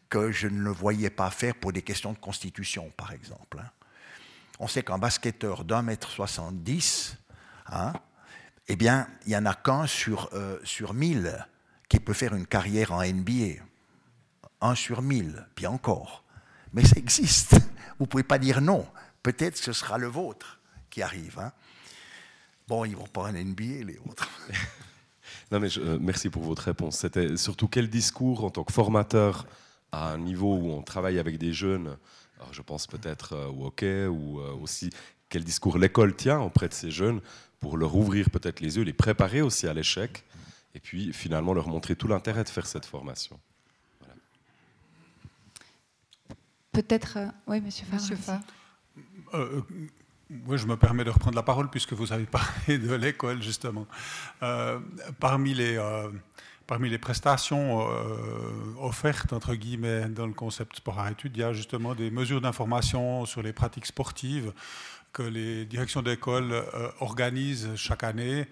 que 0.10 0.32
je 0.32 0.48
ne 0.48 0.62
le 0.62 0.72
voyais 0.72 1.10
pas 1.10 1.30
faire 1.32 1.56
pour 1.56 1.74
des 1.74 1.82
questions 1.82 2.14
de 2.14 2.18
constitution, 2.18 2.92
par 2.96 3.12
exemple. 3.12 3.60
Hein. 3.60 3.70
On 4.60 4.68
sait 4.68 4.84
qu'un 4.84 5.00
basketteur 5.00 5.64
d'un 5.64 5.82
mètre 5.82 6.10
70, 6.10 7.18
hein, 7.68 7.94
eh 8.68 8.76
bien, 8.76 9.08
il 9.26 9.30
n'y 9.30 9.36
en 9.36 9.46
a 9.46 9.56
qu'un 9.56 9.88
sur, 9.88 10.30
euh, 10.34 10.60
sur 10.64 10.94
mille 10.94 11.46
qui 11.90 12.00
peut 12.00 12.14
faire 12.14 12.34
une 12.36 12.48
carrière 12.48 12.92
en 12.92 13.04
NBA. 13.04 13.62
Un 14.62 14.76
sur 14.76 15.02
mille, 15.02 15.46
puis 15.56 15.68
encore. 15.68 16.24
Mais 16.72 16.86
ça 16.86 16.96
existe. 16.98 17.54
Vous 17.98 18.06
ne 18.06 18.08
pouvez 18.08 18.24
pas 18.24 18.38
dire 18.38 18.62
non. 18.62 18.88
Peut-être 19.22 19.58
ce 19.58 19.74
sera 19.74 19.98
le 19.98 20.08
vôtre 20.08 20.60
qui 20.90 21.02
arrive. 21.02 21.40
Hein. 21.40 21.52
Bon, 22.68 22.86
ils 22.86 22.96
vont 22.96 23.08
pas 23.08 23.24
en 23.24 23.34
NBA, 23.34 23.84
les 23.86 24.00
autres. 24.08 24.30
Non, 25.54 25.60
mais 25.60 25.78
euh, 25.78 26.00
merci 26.02 26.32
pour 26.32 26.42
votre 26.42 26.64
réponse. 26.64 26.98
C'était 26.98 27.38
surtout 27.38 27.68
quel 27.68 27.88
discours 27.88 28.44
en 28.44 28.50
tant 28.50 28.64
que 28.64 28.74
formateur 28.74 29.46
à 29.92 30.12
un 30.12 30.18
niveau 30.18 30.56
où 30.56 30.72
on 30.72 30.82
travaille 30.82 31.20
avec 31.20 31.38
des 31.38 31.54
jeunes, 31.54 31.96
alors 32.40 32.52
je 32.52 32.64
pense 32.64 32.88
peut-être 32.88 33.34
euh, 33.34 33.50
au 33.50 33.68
hockey 33.68 34.08
ou 34.08 34.40
euh, 34.40 34.52
aussi 34.56 34.90
quel 35.30 35.44
discours 35.44 35.78
l'école 35.78 36.16
tient 36.16 36.40
auprès 36.40 36.68
de 36.70 36.74
ces 36.74 36.90
jeunes 36.90 37.22
pour 37.60 37.78
leur 37.78 37.96
ouvrir 37.96 38.32
peut-être 38.32 38.62
les 38.62 38.78
yeux, 38.78 38.84
les 38.84 38.94
préparer 38.94 39.44
aussi 39.44 39.68
à 39.68 39.76
l'échec 39.76 40.24
et 40.74 40.80
puis 40.80 41.14
finalement 41.14 41.54
leur 41.54 41.68
montrer 41.68 41.96
tout 41.96 42.08
l'intérêt 42.08 42.44
de 42.44 42.50
faire 42.50 42.66
cette 42.66 42.88
formation. 42.88 43.40
Peut-être, 46.72 47.20
oui, 47.46 47.62
monsieur 47.62 47.86
Farr. 48.16 48.42
Oui, 50.48 50.58
je 50.58 50.66
me 50.66 50.76
permets 50.76 51.04
de 51.04 51.12
reprendre 51.12 51.36
la 51.36 51.44
parole 51.44 51.70
puisque 51.70 51.94
vous 51.94 52.12
avez 52.12 52.26
parlé 52.40 52.78
de 52.78 52.94
l'école, 52.94 53.42
justement. 53.42 53.88
Euh, 54.42 54.80
parmi, 55.20 55.54
les, 55.54 55.78
euh, 55.78 56.10
parmi 56.66 56.90
les 56.90 56.98
prestations 56.98 57.82
euh, 57.82 58.74
offertes, 58.80 59.34
entre 59.34 59.54
guillemets, 59.54 60.10
dans 60.10 60.26
le 60.26 60.34
concept 60.34 60.78
sport 60.78 61.00
à 61.00 61.12
études, 61.12 61.38
il 61.38 61.42
y 61.42 61.44
a 61.44 61.54
justement 61.54 61.94
des 61.94 62.10
mesures 62.10 62.42
d'information 62.42 63.26
sur 63.26 63.44
les 63.44 63.54
pratiques 63.54 63.86
sportives 63.86 64.54
que 65.12 65.24
les 65.24 65.66
directions 65.66 66.02
d'école 66.02 66.56
organisent 67.00 67.76
chaque 67.76 68.04
année. 68.04 68.48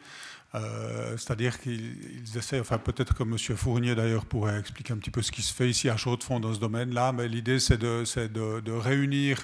C'est-à-dire 0.54 1.60
qu'ils 1.60 2.38
essaient, 2.38 2.60
enfin 2.60 2.78
peut-être 2.78 3.16
que 3.16 3.24
M. 3.24 3.36
Fournier 3.58 3.96
d'ailleurs 3.96 4.26
pourrait 4.26 4.60
expliquer 4.60 4.94
un 4.94 4.98
petit 4.98 5.10
peu 5.10 5.24
ce 5.24 5.32
qui 5.32 5.42
se 5.42 5.52
fait 5.52 5.68
ici 5.68 5.90
à 5.90 5.98
Chaux-de-Fonds 5.98 6.40
dans 6.40 6.54
ce 6.54 6.60
domaine-là, 6.60 7.14
mais 7.14 7.28
l'idée 7.28 7.60
c'est 7.60 7.80
de, 7.80 8.04
de, 8.28 8.60
de, 8.60 8.72
réunir 8.72 9.40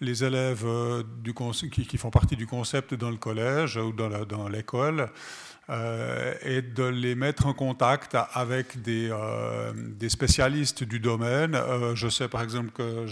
les 0.00 0.24
élèves 0.24 0.64
euh, 0.64 1.02
qui, 1.72 1.98
font 1.98 2.10
partie 2.10 2.36
du 2.36 2.46
concept 2.46 2.94
dans 2.94 3.10
le 3.10 3.16
collège 3.16 3.76
ou 3.76 3.92
dans 3.92 4.48
l'école 4.48 5.10
euh, 5.70 6.32
et 6.42 6.62
de 6.62 6.84
les 6.84 7.14
mettre 7.14 7.46
en 7.46 7.52
contact 7.52 8.16
avec 8.32 8.80
des, 8.80 9.10
euh, 9.10 9.72
spécialistes 10.08 10.84
du 10.84 10.98
domaine. 11.00 11.60
je 11.94 12.08
sais 12.08 12.28
par 12.28 12.42
exemple 12.42 12.70
que 12.70 13.06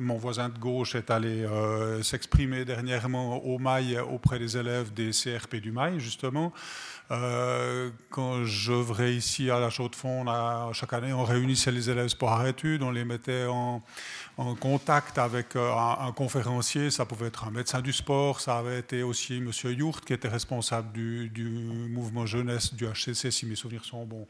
mon 0.00 0.18
voisin 0.18 0.48
de 0.48 0.58
gauche 0.58 0.94
est 0.94 1.10
allé 1.10 1.46
s'exprimer 2.02 2.64
dernièrement 2.64 3.42
au 3.44 3.58
Mail 3.58 4.00
auprès 4.00 4.38
des 4.38 4.56
élèves 4.56 4.92
des 4.92 5.10
CRP 5.10 5.56
du 5.56 5.72
Mail, 5.72 5.98
justement. 5.98 6.52
quand 7.08 8.44
j'œuvrais 8.44 9.14
ici 9.14 9.50
à 9.50 9.58
la 9.58 9.70
Chaux-de-Fonds, 9.70 10.26
chaque 10.72 10.92
année, 10.92 11.12
on 11.12 11.24
réunissait 11.24 11.72
les 11.72 11.88
élèves 11.88 12.08
sport 12.08 12.46
études, 12.46 12.82
on 12.82 12.90
les 12.90 13.04
mettait 13.04 13.46
en, 13.46 13.82
en 14.36 14.56
contact 14.56 15.18
avec 15.18 15.54
euh, 15.54 15.72
un, 15.72 16.10
conférencier, 16.12 16.90
ça 16.90 17.04
pouvait 17.04 17.28
être 17.28 17.44
un 17.44 17.52
médecin 17.52 17.80
du 17.80 17.92
sport, 17.92 18.40
ça 18.40 18.58
avait 18.58 18.80
été 18.80 19.04
aussi 19.04 19.36
M. 19.36 19.50
Yourt 19.72 20.00
qui 20.04 20.12
était 20.12 20.28
responsable 20.28 20.92
du, 20.92 21.30
mouvement 21.90 22.26
jeunesse 22.26 22.74
du 22.74 22.84
HCC, 22.84 23.30
si 23.30 23.46
mes 23.46 23.54
souvenirs 23.54 23.84
sont 23.84 24.04
bons, 24.04 24.26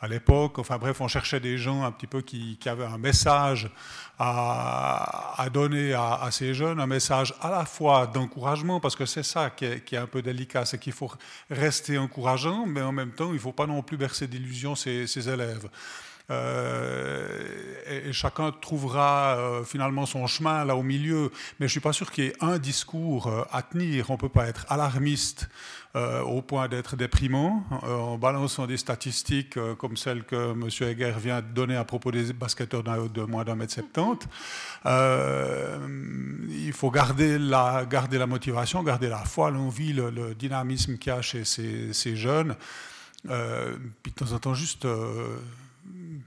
à 0.00 0.08
l'époque. 0.08 0.58
Enfin 0.58 0.76
bref, 0.76 1.00
on 1.00 1.08
cherchait 1.08 1.40
des 1.40 1.56
gens 1.56 1.84
un 1.84 1.92
petit 1.92 2.06
peu 2.06 2.20
qui, 2.20 2.58
avaient 2.66 2.84
un 2.84 2.98
message 2.98 3.70
à, 4.18 5.46
donner 5.52 5.94
à, 5.94 6.28
ces 6.30 6.52
jeunes, 6.52 6.80
un 6.80 6.86
message 6.86 7.34
à 7.40 7.50
la 7.50 7.64
fois 7.64 8.06
d'encouragement, 8.06 8.80
parce 8.80 8.96
que 8.96 9.06
c'est 9.06 9.22
ça 9.22 9.50
qui 9.50 9.64
est, 9.64 9.96
un 9.96 10.06
peu 10.06 10.20
délicat, 10.20 10.66
c'est 10.66 10.78
qu'il 10.78 10.92
faut 10.92 11.10
rester 11.50 11.96
encourageant, 11.96 12.66
mais 12.66 12.82
en 12.82 12.92
même 12.92 13.12
temps, 13.12 13.28
il 13.28 13.34
ne 13.34 13.38
faut 13.38 13.52
pas 13.52 13.66
non 13.66 13.82
plus 13.82 13.96
bercer 13.96 14.26
d'illusions 14.26 14.74
ces, 14.74 15.06
ces 15.06 15.28
élèves. 15.30 15.68
Euh, 16.30 17.28
et, 17.88 18.12
chacun 18.12 18.50
trouvera 18.50 19.36
euh, 19.36 19.64
finalement 19.64 20.06
son 20.06 20.26
chemin 20.26 20.64
là 20.64 20.76
au 20.76 20.82
milieu. 20.82 21.30
Mais 21.60 21.60
je 21.60 21.64
ne 21.64 21.68
suis 21.68 21.80
pas 21.80 21.92
sûr 21.92 22.10
qu'il 22.10 22.24
y 22.24 22.26
ait 22.28 22.36
un 22.40 22.58
discours 22.58 23.28
euh, 23.28 23.42
à 23.52 23.62
tenir. 23.62 24.10
On 24.10 24.14
ne 24.14 24.18
peut 24.18 24.28
pas 24.28 24.46
être 24.46 24.66
alarmiste 24.68 25.48
au 26.26 26.42
point 26.42 26.68
d'être 26.68 26.94
déprimant 26.94 27.64
en 27.70 28.18
balançant 28.18 28.66
des 28.66 28.76
statistiques 28.76 29.58
comme 29.78 29.96
celles 29.96 30.24
que 30.24 30.52
M. 30.52 30.68
Heger 30.68 31.18
vient 31.18 31.40
de 31.40 31.46
donner 31.46 31.74
à 31.74 31.84
propos 31.84 32.12
des 32.12 32.34
basketteurs 32.34 32.82
de 32.82 33.22
moins 33.22 33.44
d'un 33.44 33.54
mètre 33.54 33.72
70. 33.72 34.28
il 36.50 36.72
faut 36.74 36.90
garder 36.90 37.38
la, 37.38 37.86
motivation, 38.26 38.82
garder 38.82 39.08
la 39.08 39.24
foi, 39.24 39.50
l'envie, 39.50 39.94
le, 39.94 40.34
dynamisme 40.34 40.98
qu'il 40.98 41.14
y 41.14 41.16
a 41.16 41.22
chez 41.22 41.46
ces, 41.46 41.94
ces 41.94 42.14
jeunes. 42.14 42.56
puis 43.22 44.12
de 44.12 44.16
temps 44.18 44.32
en 44.32 44.38
temps, 44.38 44.52
juste 44.52 44.86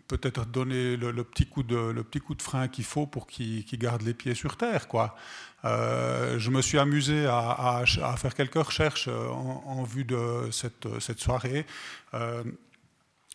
peut-être 0.09 0.45
donner 0.45 0.97
le, 0.97 1.23
petit 1.23 1.45
coup 1.45 1.63
de, 1.63 1.77
le 1.77 2.03
petit 2.03 2.19
coup 2.19 2.35
de 2.35 2.41
frein 2.41 2.67
qu'il 2.67 2.83
faut 2.83 3.05
pour 3.05 3.27
qu'il 3.27 3.63
garde 3.73 4.01
les 4.01 4.13
pieds 4.13 4.33
sur 4.35 4.57
terre. 4.57 4.89
Quoi. 4.89 5.15
Euh, 5.63 6.37
je 6.39 6.49
me 6.49 6.61
suis 6.61 6.79
amusé 6.79 7.27
à, 7.27 7.83
faire 8.17 8.33
quelques 8.33 8.61
recherches 8.61 9.07
en, 9.07 9.83
vue 9.83 10.03
de 10.03 10.49
cette, 10.51 10.87
cette 10.99 11.19
soirée. 11.19 11.65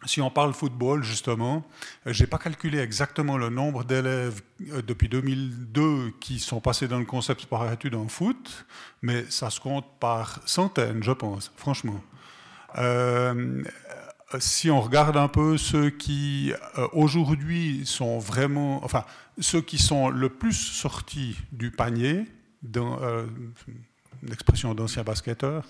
si 0.04 0.20
on 0.20 0.30
parle 0.30 0.52
football, 0.52 1.02
justement, 1.04 1.64
je 2.04 2.22
n'ai 2.22 2.26
pas 2.26 2.38
calculé 2.38 2.80
exactement 2.80 3.38
le 3.38 3.48
nombre 3.48 3.84
d'élèves 3.84 4.42
depuis 4.60 5.08
2002 5.08 6.10
qui 6.20 6.40
sont 6.40 6.60
passés 6.60 6.88
dans 6.88 6.98
le 6.98 7.06
concept 7.06 7.42
sport-études 7.42 7.94
en 7.94 8.08
foot, 8.08 8.66
mais 9.00 9.24
ça 9.30 9.48
se 9.48 9.60
compte 9.60 9.86
par 10.00 10.40
centaines, 10.44 11.04
je 11.04 11.12
pense, 11.12 11.52
franchement. 11.56 12.02
Euh, 12.78 13.62
si 14.40 14.70
on 14.70 14.80
regarde 14.80 15.16
un 15.16 15.28
peu 15.28 15.56
ceux 15.56 15.90
qui 15.90 16.52
euh, 16.78 16.88
aujourd'hui 16.92 17.82
sont 17.84 18.18
vraiment, 18.18 18.84
enfin, 18.84 19.04
ceux 19.40 19.60
qui 19.60 19.78
sont 19.78 20.08
le 20.08 20.28
plus 20.28 20.52
sortis 20.52 21.36
du 21.52 21.70
panier, 21.70 22.24
dans, 22.62 23.02
euh, 23.02 23.26
une 24.22 24.32
expression 24.32 24.74
d'ancien 24.74 25.02
basketteur, 25.02 25.64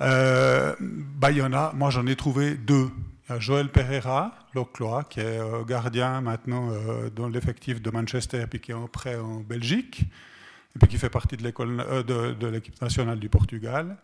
euh, 0.00 0.74
bah, 0.80 1.30
il 1.30 1.38
y 1.38 1.42
en 1.42 1.52
a, 1.52 1.72
moi 1.74 1.90
j'en 1.90 2.06
ai 2.06 2.16
trouvé 2.16 2.54
deux. 2.54 2.90
Il 3.28 3.32
y 3.32 3.36
a 3.36 3.38
Joël 3.38 3.68
Pereira, 3.68 4.34
l'Ocloa, 4.54 5.04
qui 5.04 5.20
est 5.20 5.40
gardien 5.66 6.20
maintenant 6.20 6.70
dans 7.14 7.28
l'effectif 7.28 7.80
de 7.80 7.90
Manchester, 7.90 8.46
puis 8.50 8.60
qui 8.60 8.72
est 8.72 8.74
en 8.74 8.88
prêt 8.88 9.16
en 9.16 9.40
Belgique, 9.40 10.04
et 10.74 10.78
puis 10.78 10.88
qui 10.88 10.98
fait 10.98 11.08
partie 11.08 11.36
de 11.36 11.42
l'équipe 11.44 11.64
de, 11.64 12.32
de 12.32 12.62
nationale 12.80 13.20
du 13.20 13.28
Portugal. 13.28 13.96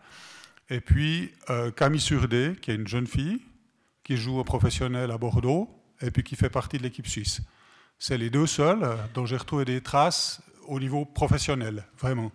Et 0.69 0.79
puis 0.79 1.31
Camille 1.75 1.99
Surdé, 1.99 2.53
qui 2.61 2.71
est 2.71 2.75
une 2.75 2.87
jeune 2.87 3.07
fille, 3.07 3.41
qui 4.09 4.17
joue 4.17 4.39
au 4.39 4.43
professionnel 4.43 5.11
à 5.11 5.19
Bordeaux 5.19 5.69
et 6.01 6.09
puis 6.09 6.23
qui 6.23 6.35
fait 6.35 6.49
partie 6.49 6.79
de 6.79 6.81
l'équipe 6.81 7.05
suisse. 7.05 7.41
C'est 7.99 8.17
les 8.17 8.31
deux 8.31 8.47
seuls 8.47 8.83
euh, 8.83 8.95
dont 9.13 9.27
j'ai 9.27 9.37
retrouvé 9.37 9.65
des 9.65 9.81
traces 9.81 10.41
au 10.65 10.79
niveau 10.79 11.05
professionnel, 11.05 11.85
vraiment. 11.99 12.31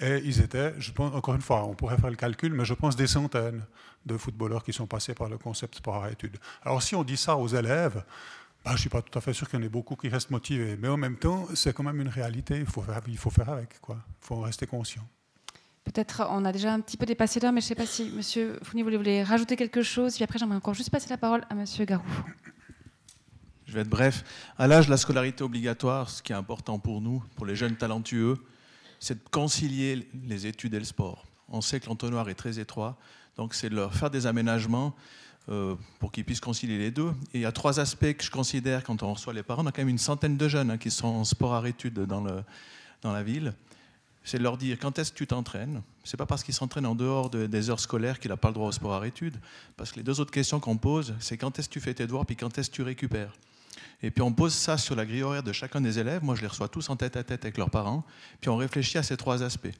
Et 0.00 0.22
ils 0.24 0.40
étaient, 0.40 0.72
je 0.78 0.90
pense, 0.90 1.14
encore 1.14 1.34
une 1.34 1.42
fois, 1.42 1.66
on 1.66 1.74
pourrait 1.74 1.98
faire 1.98 2.08
le 2.08 2.16
calcul, 2.16 2.54
mais 2.54 2.64
je 2.64 2.72
pense 2.72 2.96
des 2.96 3.06
centaines 3.06 3.62
de 4.06 4.16
footballeurs 4.16 4.64
qui 4.64 4.72
sont 4.72 4.86
passés 4.86 5.12
par 5.12 5.28
le 5.28 5.36
concept 5.36 5.74
sport 5.74 6.02
à 6.02 6.10
études. 6.10 6.38
Alors 6.62 6.82
si 6.82 6.94
on 6.94 7.04
dit 7.04 7.18
ça 7.18 7.36
aux 7.36 7.48
élèves, 7.48 8.02
bah, 8.64 8.70
je 8.70 8.72
ne 8.72 8.78
suis 8.78 8.88
pas 8.88 9.02
tout 9.02 9.18
à 9.18 9.20
fait 9.20 9.34
sûr 9.34 9.50
qu'il 9.50 9.58
y 9.58 9.62
en 9.62 9.66
ait 9.66 9.68
beaucoup 9.68 9.96
qui 9.96 10.08
restent 10.08 10.30
motivés, 10.30 10.78
mais 10.80 10.88
en 10.88 10.96
même 10.96 11.18
temps, 11.18 11.46
c'est 11.54 11.74
quand 11.74 11.84
même 11.84 12.00
une 12.00 12.08
réalité, 12.08 12.56
il 12.56 12.64
faut 12.64 12.80
faire, 12.80 13.02
il 13.06 13.18
faut 13.18 13.28
faire 13.28 13.50
avec, 13.50 13.68
il 13.86 13.96
faut 14.22 14.36
en 14.36 14.40
rester 14.40 14.66
conscient. 14.66 15.06
Peut-être 15.92 16.26
on 16.28 16.44
a 16.44 16.52
déjà 16.52 16.74
un 16.74 16.80
petit 16.80 16.98
peu 16.98 17.06
dépassé 17.06 17.40
l'heure, 17.40 17.50
mais 17.50 17.62
je 17.62 17.64
ne 17.64 17.68
sais 17.68 17.74
pas 17.74 17.86
si 17.86 18.10
Monsieur 18.10 18.58
Fournier 18.62 18.82
voulez 18.82 19.22
rajouter 19.22 19.56
quelque 19.56 19.82
chose. 19.82 20.14
Puis 20.16 20.22
après, 20.22 20.38
j'aimerais 20.38 20.56
encore 20.56 20.74
juste 20.74 20.90
passer 20.90 21.08
la 21.08 21.16
parole 21.16 21.44
à 21.48 21.54
Monsieur 21.54 21.86
Garou. 21.86 22.04
Je 23.64 23.72
vais 23.72 23.80
être 23.80 23.88
bref. 23.88 24.22
À 24.58 24.66
l'âge 24.66 24.84
de 24.84 24.90
la 24.90 24.98
scolarité 24.98 25.44
obligatoire, 25.44 26.10
ce 26.10 26.22
qui 26.22 26.32
est 26.32 26.36
important 26.36 26.78
pour 26.78 27.00
nous, 27.00 27.24
pour 27.36 27.46
les 27.46 27.56
jeunes 27.56 27.74
talentueux, 27.74 28.36
c'est 29.00 29.14
de 29.14 29.28
concilier 29.30 30.06
les 30.26 30.46
études 30.46 30.74
et 30.74 30.78
le 30.78 30.84
sport. 30.84 31.24
On 31.48 31.62
sait 31.62 31.80
que 31.80 31.86
l'entonnoir 31.86 32.28
est 32.28 32.34
très 32.34 32.58
étroit, 32.58 32.98
donc 33.38 33.54
c'est 33.54 33.70
de 33.70 33.74
leur 33.74 33.94
faire 33.94 34.10
des 34.10 34.26
aménagements 34.26 34.94
euh, 35.48 35.74
pour 36.00 36.12
qu'ils 36.12 36.26
puissent 36.26 36.40
concilier 36.40 36.76
les 36.76 36.90
deux. 36.90 37.14
Et 37.32 37.38
il 37.38 37.40
y 37.40 37.46
a 37.46 37.52
trois 37.52 37.80
aspects 37.80 38.12
que 38.12 38.22
je 38.22 38.30
considère 38.30 38.84
quand 38.84 39.02
on 39.02 39.14
reçoit 39.14 39.32
les 39.32 39.42
parents. 39.42 39.64
On 39.64 39.66
a 39.66 39.72
quand 39.72 39.80
même 39.80 39.88
une 39.88 39.96
centaine 39.96 40.36
de 40.36 40.48
jeunes 40.48 40.70
hein, 40.70 40.76
qui 40.76 40.90
sont 40.90 41.08
en 41.08 41.24
sport 41.24 41.54
à 41.54 41.66
études 41.66 41.98
dans 41.98 42.42
la 43.02 43.22
ville 43.22 43.54
c'est 44.28 44.36
de 44.38 44.42
leur 44.42 44.58
dire 44.58 44.78
quand 44.78 44.98
est-ce 44.98 45.10
que 45.10 45.16
tu 45.16 45.26
t'entraînes? 45.26 45.80
C'est 46.04 46.18
pas 46.18 46.26
parce 46.26 46.44
qu'il 46.44 46.52
s'entraîne 46.52 46.84
en 46.84 46.94
dehors 46.94 47.30
des 47.30 47.70
heures 47.70 47.80
scolaires 47.80 48.20
qu'il 48.20 48.30
n'a 48.30 48.36
pas 48.36 48.48
le 48.48 48.54
droit 48.54 48.68
au 48.68 48.72
sport 48.72 49.00
à 49.00 49.06
études. 49.06 49.36
Parce 49.76 49.90
que 49.90 49.96
les 49.96 50.02
deux 50.02 50.20
autres 50.20 50.30
questions 50.30 50.60
qu'on 50.60 50.76
pose, 50.76 51.14
c'est 51.18 51.38
quand 51.38 51.58
est-ce 51.58 51.68
que 51.68 51.72
tu 51.72 51.80
fais 51.80 51.94
tes 51.94 52.06
devoirs, 52.06 52.26
puis 52.26 52.36
quand 52.36 52.58
est-ce 52.58 52.68
que 52.68 52.76
tu 52.76 52.82
récupères? 52.82 53.32
Et 54.02 54.10
puis 54.10 54.20
on 54.20 54.32
pose 54.32 54.52
ça 54.52 54.76
sur 54.76 54.94
la 54.96 55.06
grille 55.06 55.22
horaire 55.22 55.42
de 55.42 55.52
chacun 55.52 55.80
des 55.80 55.98
élèves. 55.98 56.22
Moi, 56.22 56.34
je 56.34 56.42
les 56.42 56.46
reçois 56.46 56.68
tous 56.68 56.90
en 56.90 56.96
tête 56.96 57.16
à 57.16 57.24
tête 57.24 57.44
avec 57.44 57.56
leurs 57.56 57.70
parents. 57.70 58.04
Puis 58.40 58.50
on 58.50 58.56
réfléchit 58.56 58.98
à 58.98 59.02
ces 59.02 59.16
trois 59.16 59.42
aspects. 59.42 59.74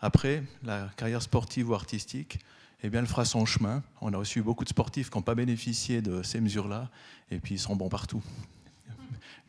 Après, 0.00 0.42
la 0.62 0.88
carrière 0.96 1.20
sportive 1.20 1.68
ou 1.68 1.74
artistique, 1.74 2.38
eh 2.82 2.88
bien, 2.88 3.00
elle 3.00 3.06
fera 3.06 3.26
son 3.26 3.44
chemin. 3.44 3.82
On 4.00 4.12
a 4.14 4.22
eu 4.36 4.42
beaucoup 4.42 4.64
de 4.64 4.70
sportifs 4.70 5.10
qui 5.10 5.18
n'ont 5.18 5.22
pas 5.22 5.34
bénéficié 5.34 6.00
de 6.00 6.22
ces 6.22 6.40
mesures-là, 6.40 6.88
et 7.30 7.38
puis 7.38 7.56
ils 7.56 7.60
sont 7.60 7.76
bons 7.76 7.90
partout 7.90 8.22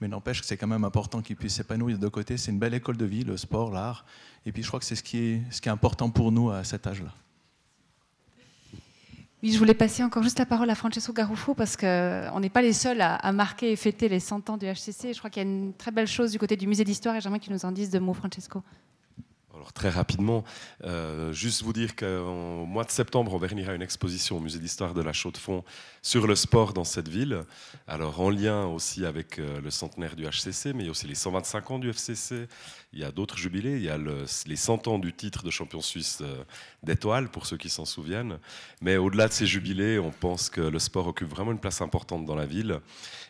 mais 0.02 0.08
n'empêche 0.08 0.42
que 0.42 0.46
c'est 0.46 0.58
quand 0.58 0.68
même 0.68 0.84
important 0.84 1.22
qu'ils 1.22 1.36
puissent 1.36 1.56
s'épanouir 1.56 1.98
de 1.98 2.08
côté. 2.08 2.38
C'est 2.38 2.52
une 2.52 2.60
belle 2.60 2.74
école 2.74 2.98
de 2.98 3.06
vie, 3.06 3.24
le 3.24 3.38
sport, 3.38 3.72
l'art. 3.72 4.06
Et 4.46 4.52
puis 4.52 4.62
je 4.62 4.68
crois 4.68 4.80
que 4.80 4.86
c'est 4.86 4.96
ce 4.96 5.04
qui 5.04 5.18
est, 5.18 5.42
ce 5.52 5.62
qui 5.62 5.70
est 5.70 5.72
important 5.72 6.10
pour 6.10 6.32
nous 6.32 6.50
à 6.50 6.64
cet 6.64 6.88
âge-là. 6.88 7.14
Oui, 9.44 9.52
je 9.52 9.58
voulais 9.58 9.74
passer 9.74 10.04
encore 10.04 10.24
juste 10.24 10.40
la 10.40 10.46
parole 10.46 10.70
à 10.70 10.76
Francesco 10.76 11.14
Garuffo 11.14 11.54
parce 11.54 11.78
qu'on 11.78 12.40
n'est 12.40 12.50
pas 12.50 12.62
les 12.62 12.74
seuls 12.74 13.02
à, 13.02 13.16
à, 13.16 13.32
marquer 13.32 13.72
et 13.72 13.76
fêter 13.76 14.10
les 14.10 14.20
100 14.20 14.50
ans 14.50 14.58
du 14.58 14.66
HCC. 14.66 15.14
Je 15.14 15.20
crois 15.20 15.30
qu'il 15.30 15.44
y 15.44 15.46
a 15.46 15.50
une 15.50 15.74
très 15.74 15.92
belle 15.92 16.08
chose 16.08 16.32
du 16.32 16.40
côté 16.40 16.56
du 16.58 16.68
musée 16.68 16.84
d'histoire 16.84 17.16
et 17.16 17.22
j'aimerais 17.22 17.40
qu'il 17.40 17.54
nous 17.54 17.66
en 17.66 17.72
dise 17.72 17.90
deux 17.90 18.00
mots, 18.00 18.14
Francesco 18.14 18.64
très 19.74 19.90
rapidement, 19.90 20.44
euh, 20.84 21.34
juste 21.34 21.64
vous 21.64 21.74
dire 21.74 21.96
qu'au 21.96 22.66
mois 22.66 22.84
de 22.84 22.92
septembre, 22.92 23.34
on 23.34 23.38
vernira 23.38 23.74
une 23.74 23.82
exposition 23.82 24.38
au 24.38 24.40
musée 24.40 24.60
d'histoire 24.60 24.94
de 24.94 25.02
la 25.02 25.14
Chaux-de-Fonds 25.14 25.64
sur 26.06 26.28
le 26.28 26.36
sport 26.36 26.74
dans 26.74 26.84
cette 26.84 27.08
ville. 27.08 27.46
Alors 27.88 28.22
en 28.22 28.30
lien 28.30 28.68
aussi 28.68 29.08
avec 29.08 29.40
euh, 29.40 29.60
le 29.60 29.72
centenaire 29.72 30.16
du 30.16 30.24
HCC, 30.24 30.72
mais 30.76 30.84
il 30.84 30.86
y 30.86 30.88
a 30.88 30.92
aussi 30.92 31.08
les 31.08 31.16
125 31.16 31.72
ans 31.72 31.80
du 31.80 31.90
FCC. 31.90 32.48
Il 32.94 33.00
y 33.00 33.04
a 33.04 33.12
d'autres 33.12 33.38
jubilés. 33.38 33.78
Il 33.78 33.82
y 33.82 33.90
a 33.90 33.98
les 33.98 34.56
100 34.56 34.88
ans 34.88 35.00
du 35.00 35.14
titre 35.14 35.42
de 35.42 35.50
champion 35.50 35.82
suisse 35.82 36.20
euh, 36.22 36.44
d'étoiles, 36.84 37.30
pour 37.30 37.48
ceux 37.48 37.58
qui 37.58 37.70
s'en 37.70 37.86
souviennent. 37.86 38.38
Mais 38.82 38.98
au-delà 38.98 39.28
de 39.28 39.34
ces 39.34 39.48
jubilés, 39.48 39.98
on 39.98 40.12
pense 40.12 40.52
que 40.52 40.62
le 40.62 40.78
sport 40.78 41.08
occupe 41.08 41.28
vraiment 41.28 41.52
une 41.52 41.60
place 41.60 41.82
importante 41.82 42.24
dans 42.24 42.36
la 42.36 42.46
ville 42.46 42.80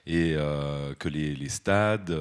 et 0.06 0.36
euh, 0.36 0.94
que 0.96 1.08
les, 1.08 1.48
stades, 1.48 2.14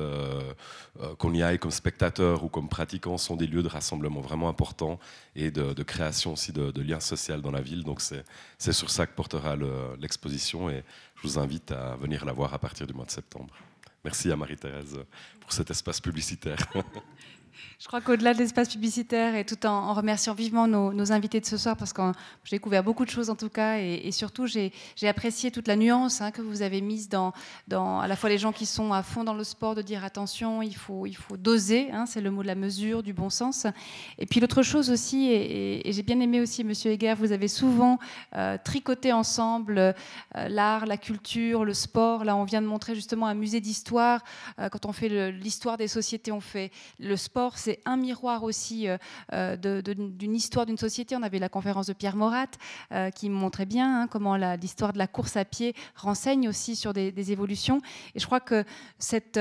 qu'on 1.18 1.34
y 1.34 1.42
aille 1.42 1.58
comme 1.58 1.72
spectateur 1.72 2.44
ou 2.44 2.48
comme 2.48 2.68
pratiquant, 2.68 3.18
sont 3.18 3.34
des 3.34 3.48
lieux 3.48 3.64
de 3.64 3.68
rassemblement 3.68 4.20
vraiment 4.20 4.48
importants 4.48 5.00
et 5.34 5.50
de, 5.50 5.82
création 5.82 6.34
aussi 6.34 6.52
de, 6.52 6.80
liens 6.80 7.00
sociaux 7.00 7.40
dans 7.40 7.50
la 7.50 7.60
ville. 7.60 7.82
Donc 7.82 8.00
c'est 8.00 8.72
sur 8.72 8.88
ça 8.88 9.06
que 9.06 9.14
portera 9.14 9.56
l'exposition 9.98 10.43
et 10.52 10.84
je 11.16 11.22
vous 11.22 11.38
invite 11.38 11.72
à 11.72 11.96
venir 11.96 12.24
la 12.24 12.32
voir 12.32 12.52
à 12.52 12.58
partir 12.58 12.86
du 12.86 12.92
mois 12.92 13.06
de 13.06 13.10
septembre. 13.10 13.54
Merci 14.04 14.30
à 14.30 14.36
Marie-Thérèse 14.36 14.98
pour 15.40 15.52
cet 15.52 15.70
espace 15.70 16.00
publicitaire. 16.00 16.58
Je 17.78 17.86
crois 17.86 18.00
qu'au-delà 18.00 18.34
de 18.34 18.38
l'espace 18.38 18.68
publicitaire 18.68 19.34
et 19.34 19.44
tout 19.44 19.66
en, 19.66 19.92
remerciant 19.94 20.34
vivement 20.34 20.66
nos, 20.66 21.12
invités 21.12 21.40
de 21.40 21.46
ce 21.46 21.56
soir, 21.56 21.76
parce 21.76 21.92
que 21.92 22.02
j'ai 22.44 22.56
découvert 22.56 22.82
beaucoup 22.82 23.04
de 23.04 23.10
choses 23.10 23.30
en 23.30 23.36
tout 23.36 23.48
cas, 23.48 23.78
et, 23.78 24.10
surtout 24.12 24.46
j'ai 24.46 24.72
apprécié 25.02 25.50
toute 25.50 25.68
la 25.68 25.76
nuance 25.76 26.20
hein, 26.20 26.30
que 26.30 26.42
vous 26.42 26.62
avez 26.62 26.80
mise 26.80 27.08
dans, 27.08 27.32
à 27.72 28.08
la 28.08 28.16
fois 28.16 28.30
les 28.30 28.38
gens 28.38 28.52
qui 28.52 28.66
sont 28.66 28.92
à 28.92 29.02
fond 29.02 29.24
dans 29.24 29.34
le 29.34 29.44
sport, 29.44 29.74
de 29.74 29.82
dire 29.82 30.04
attention, 30.04 30.62
il 30.62 30.74
faut, 30.76 31.06
il 31.06 31.16
faut 31.16 31.36
doser, 31.36 31.90
hein, 31.92 32.06
c'est 32.06 32.20
le 32.20 32.30
mot 32.30 32.42
de 32.42 32.46
la 32.46 32.54
mesure, 32.54 33.02
du 33.02 33.12
bon 33.12 33.30
sens. 33.30 33.66
Et 34.18 34.26
puis 34.26 34.40
l'autre 34.40 34.62
chose 34.62 34.90
aussi, 34.90 35.30
et, 35.30 35.92
j'ai 35.92 36.02
bien 36.02 36.20
aimé 36.20 36.40
aussi, 36.40 36.64
Monsieur 36.64 36.90
Heger, 36.92 37.14
vous 37.16 37.32
avez 37.32 37.48
souvent 37.48 37.98
euh, 38.34 38.56
tricoté 38.62 39.12
ensemble 39.12 39.78
euh, 39.78 39.92
l'art, 40.48 40.86
la 40.86 40.96
culture, 40.96 41.64
le 41.64 41.74
sport. 41.74 42.24
Là, 42.24 42.36
on 42.36 42.44
vient 42.44 42.62
de 42.62 42.66
montrer 42.66 42.94
justement 42.94 43.26
un 43.26 43.34
musée 43.34 43.60
d'histoire. 43.60 44.22
Euh, 44.58 44.68
quand 44.68 44.86
on 44.86 44.92
fait 44.92 45.30
l'histoire 45.30 45.76
des 45.76 45.88
sociétés, 45.88 46.32
on 46.32 46.40
fait 46.40 46.70
le 46.98 47.16
sport 47.16 47.43
c'est 47.56 47.80
un 47.84 47.96
miroir 47.96 48.42
aussi 48.42 48.88
euh, 48.88 48.96
euh, 49.32 49.56
d'une 49.82 50.34
histoire 50.34 50.66
d'une 50.66 50.78
société. 50.78 51.16
On 51.16 51.22
avait 51.22 51.38
la 51.38 51.48
conférence 51.48 51.86
de 51.86 51.92
Pierre 51.92 52.16
Morat 52.16 52.46
euh, 52.92 53.10
qui 53.10 53.28
montrait 53.28 53.66
bien 53.66 54.02
hein, 54.02 54.06
comment 54.08 54.36
l'histoire 54.36 54.92
de 54.92 54.98
la 54.98 55.06
course 55.06 55.36
à 55.36 55.44
pied 55.44 55.74
renseigne 55.96 56.48
aussi 56.48 56.76
sur 56.76 56.92
des, 56.92 57.32
évolutions. 57.32 57.80
Et 58.14 58.20
je 58.20 58.26
crois 58.26 58.40
que 58.40 58.64
cette, 58.98 59.38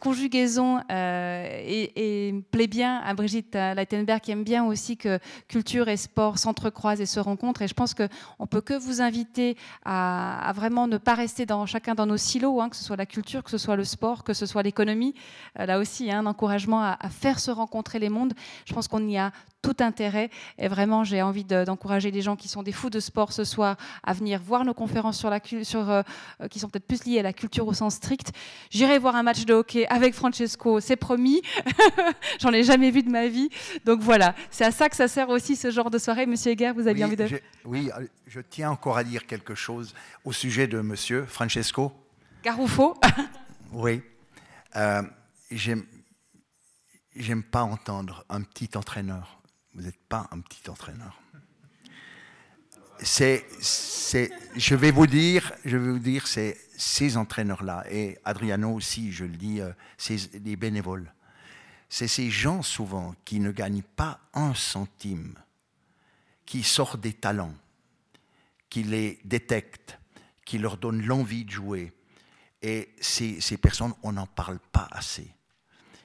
conjugaison 0.00 0.80
plaît 0.88 2.42
bien 2.68 2.98
à 2.98 3.14
Brigitte 3.14 3.54
Leitenberg 3.54 4.20
qui 4.20 4.32
aime 4.32 4.42
bien 4.44 4.64
aussi 4.64 4.96
que 4.96 5.18
culture 5.48 5.88
et 5.88 5.96
sport 5.96 6.38
s'entrecroisent 6.38 7.00
et 7.00 7.06
se 7.06 7.20
rencontrent. 7.20 7.62
Et 7.62 7.68
je 7.68 7.74
pense 7.74 7.94
qu'on 7.94 8.08
ne 8.40 8.46
peut 8.46 8.60
que 8.60 8.74
vous 8.74 9.00
inviter 9.00 9.56
à, 9.84 10.52
vraiment 10.54 10.86
ne 10.86 10.98
pas 10.98 11.14
rester 11.14 11.46
chacun 11.66 11.94
dans 11.94 12.06
nos 12.06 12.16
silos, 12.16 12.60
hein, 12.60 12.68
que 12.68 12.76
ce 12.76 12.84
soit 12.84 12.96
la 12.96 13.06
culture, 13.06 13.44
que 13.44 13.50
ce 13.50 13.58
soit 13.58 13.76
le 13.76 13.84
sport, 13.84 14.24
que 14.24 14.34
ce 14.34 14.46
soit 14.46 14.62
l'économie. 14.62 15.14
là 15.56 15.78
aussi, 15.78 16.10
hein, 16.10 16.20
un 16.20 16.26
encouragement 16.26 16.82
à, 16.82 16.96
à 17.00 17.08
faire 17.24 17.40
se 17.40 17.50
rencontrer 17.50 17.98
les 17.98 18.10
mondes. 18.10 18.34
Je 18.66 18.74
pense 18.74 18.86
qu'on 18.86 19.08
y 19.08 19.16
a 19.16 19.32
tout 19.62 19.76
intérêt. 19.80 20.28
Et 20.58 20.68
vraiment, 20.68 21.04
j'ai 21.04 21.22
envie 21.22 21.44
d'encourager 21.44 22.10
les 22.10 22.20
gens 22.20 22.36
qui 22.36 22.48
sont 22.48 22.62
des 22.62 22.70
fous 22.70 22.90
de 22.90 23.00
sport 23.00 23.32
ce 23.32 23.44
soir 23.44 23.78
à 24.02 24.12
venir 24.12 24.42
voir 24.42 24.62
nos 24.66 24.74
conférences 24.74 25.16
sur 25.16 25.30
la, 25.30 25.40
sur, 25.62 25.90
euh, 25.90 26.02
euh, 26.42 26.48
qui 26.48 26.58
sont 26.58 26.68
peut-être 26.68 26.86
plus 26.86 27.06
liées 27.06 27.20
à 27.20 27.22
la 27.22 27.32
culture 27.32 27.66
au 27.66 27.72
sens 27.72 27.94
strict. 27.94 28.32
J'irai 28.68 28.98
voir 28.98 29.16
un 29.16 29.22
match 29.22 29.46
de 29.46 29.54
hockey 29.54 29.86
avec 29.86 30.12
Francesco, 30.12 30.80
c'est 30.80 30.96
promis. 30.96 31.40
J'en 32.40 32.52
ai 32.52 32.62
jamais 32.62 32.90
vu 32.90 33.02
de 33.02 33.08
ma 33.08 33.26
vie. 33.26 33.48
Donc 33.86 34.00
voilà, 34.00 34.34
c'est 34.50 34.66
à 34.66 34.70
ça 34.70 34.90
que 34.90 34.96
ça 34.96 35.08
sert 35.08 35.30
aussi 35.30 35.56
ce 35.56 35.70
genre 35.70 35.88
de 35.88 35.96
soirée. 35.96 36.26
Monsieur 36.26 36.52
Eger, 36.52 36.72
vous 36.72 36.88
avez 36.88 37.02
envie 37.04 37.16
de... 37.16 37.26
oui, 37.64 37.90
je 38.26 38.40
tiens 38.40 38.70
encore 38.70 38.98
à 38.98 39.04
dire 39.04 39.26
quelque 39.26 39.54
chose 39.54 39.94
au 40.26 40.32
sujet 40.32 40.66
de 40.66 40.82
monsieur 40.82 41.24
Francesco. 41.24 41.90
Garuffo. 42.42 42.94
oui. 43.72 44.02
Euh, 44.76 45.02
J'aime 47.16 47.44
pas 47.44 47.62
entendre 47.62 48.24
un 48.28 48.42
petit 48.42 48.76
entraîneur. 48.76 49.40
Vous 49.74 49.82
n'êtes 49.82 50.00
pas 50.08 50.28
un 50.32 50.40
petit 50.40 50.68
entraîneur. 50.68 51.20
C'est, 53.00 53.46
c'est, 53.60 54.30
je 54.56 54.74
vais 54.74 54.90
vous 54.90 55.06
dire, 55.06 55.52
je 55.64 55.76
vais 55.76 55.92
vous 55.92 55.98
dire, 55.98 56.26
c'est, 56.26 56.58
ces 56.76 57.16
entraîneurs-là, 57.16 57.84
et 57.90 58.18
Adriano 58.24 58.72
aussi, 58.72 59.12
je 59.12 59.24
le 59.24 59.36
dis, 59.36 59.60
euh, 59.60 59.72
c'est 59.96 60.32
les 60.44 60.56
bénévoles. 60.56 61.12
C'est 61.88 62.08
ces 62.08 62.30
gens 62.30 62.62
souvent 62.62 63.14
qui 63.24 63.40
ne 63.40 63.52
gagnent 63.52 63.82
pas 63.82 64.20
un 64.32 64.54
centime, 64.54 65.34
qui 66.46 66.62
sortent 66.62 67.00
des 67.00 67.12
talents, 67.12 67.54
qui 68.70 68.82
les 68.82 69.20
détectent, 69.24 69.98
qui 70.44 70.58
leur 70.58 70.76
donnent 70.76 71.04
l'envie 71.04 71.44
de 71.44 71.50
jouer. 71.50 71.92
Et 72.62 72.92
ces, 73.00 73.40
ces 73.40 73.56
personnes, 73.56 73.94
on 74.02 74.12
n'en 74.12 74.26
parle 74.26 74.58
pas 74.72 74.88
assez. 74.90 75.30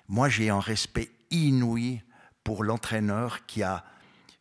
Moi, 0.10 0.28
j'ai 0.28 0.50
un 0.50 0.60
respect 0.60 1.12
inouï 1.30 2.02
pour 2.44 2.64
l'entraîneur 2.64 3.46
qui 3.46 3.62
a 3.62 3.86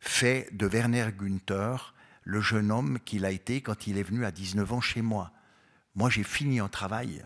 fait 0.01 0.49
de 0.53 0.66
Werner 0.66 1.11
Günther 1.12 1.95
le 2.24 2.40
jeune 2.40 2.73
homme 2.73 2.99
qu'il 3.05 3.27
a 3.27 3.31
été 3.31 3.61
quand 3.61 3.86
il 3.86 3.99
est 3.99 4.03
venu 4.03 4.24
à 4.24 4.31
19 4.31 4.73
ans 4.73 4.81
chez 4.81 5.03
moi. 5.03 5.31
Moi, 5.95 6.09
j'ai 6.09 6.23
fini 6.23 6.59
un 6.59 6.69
travail, 6.69 7.23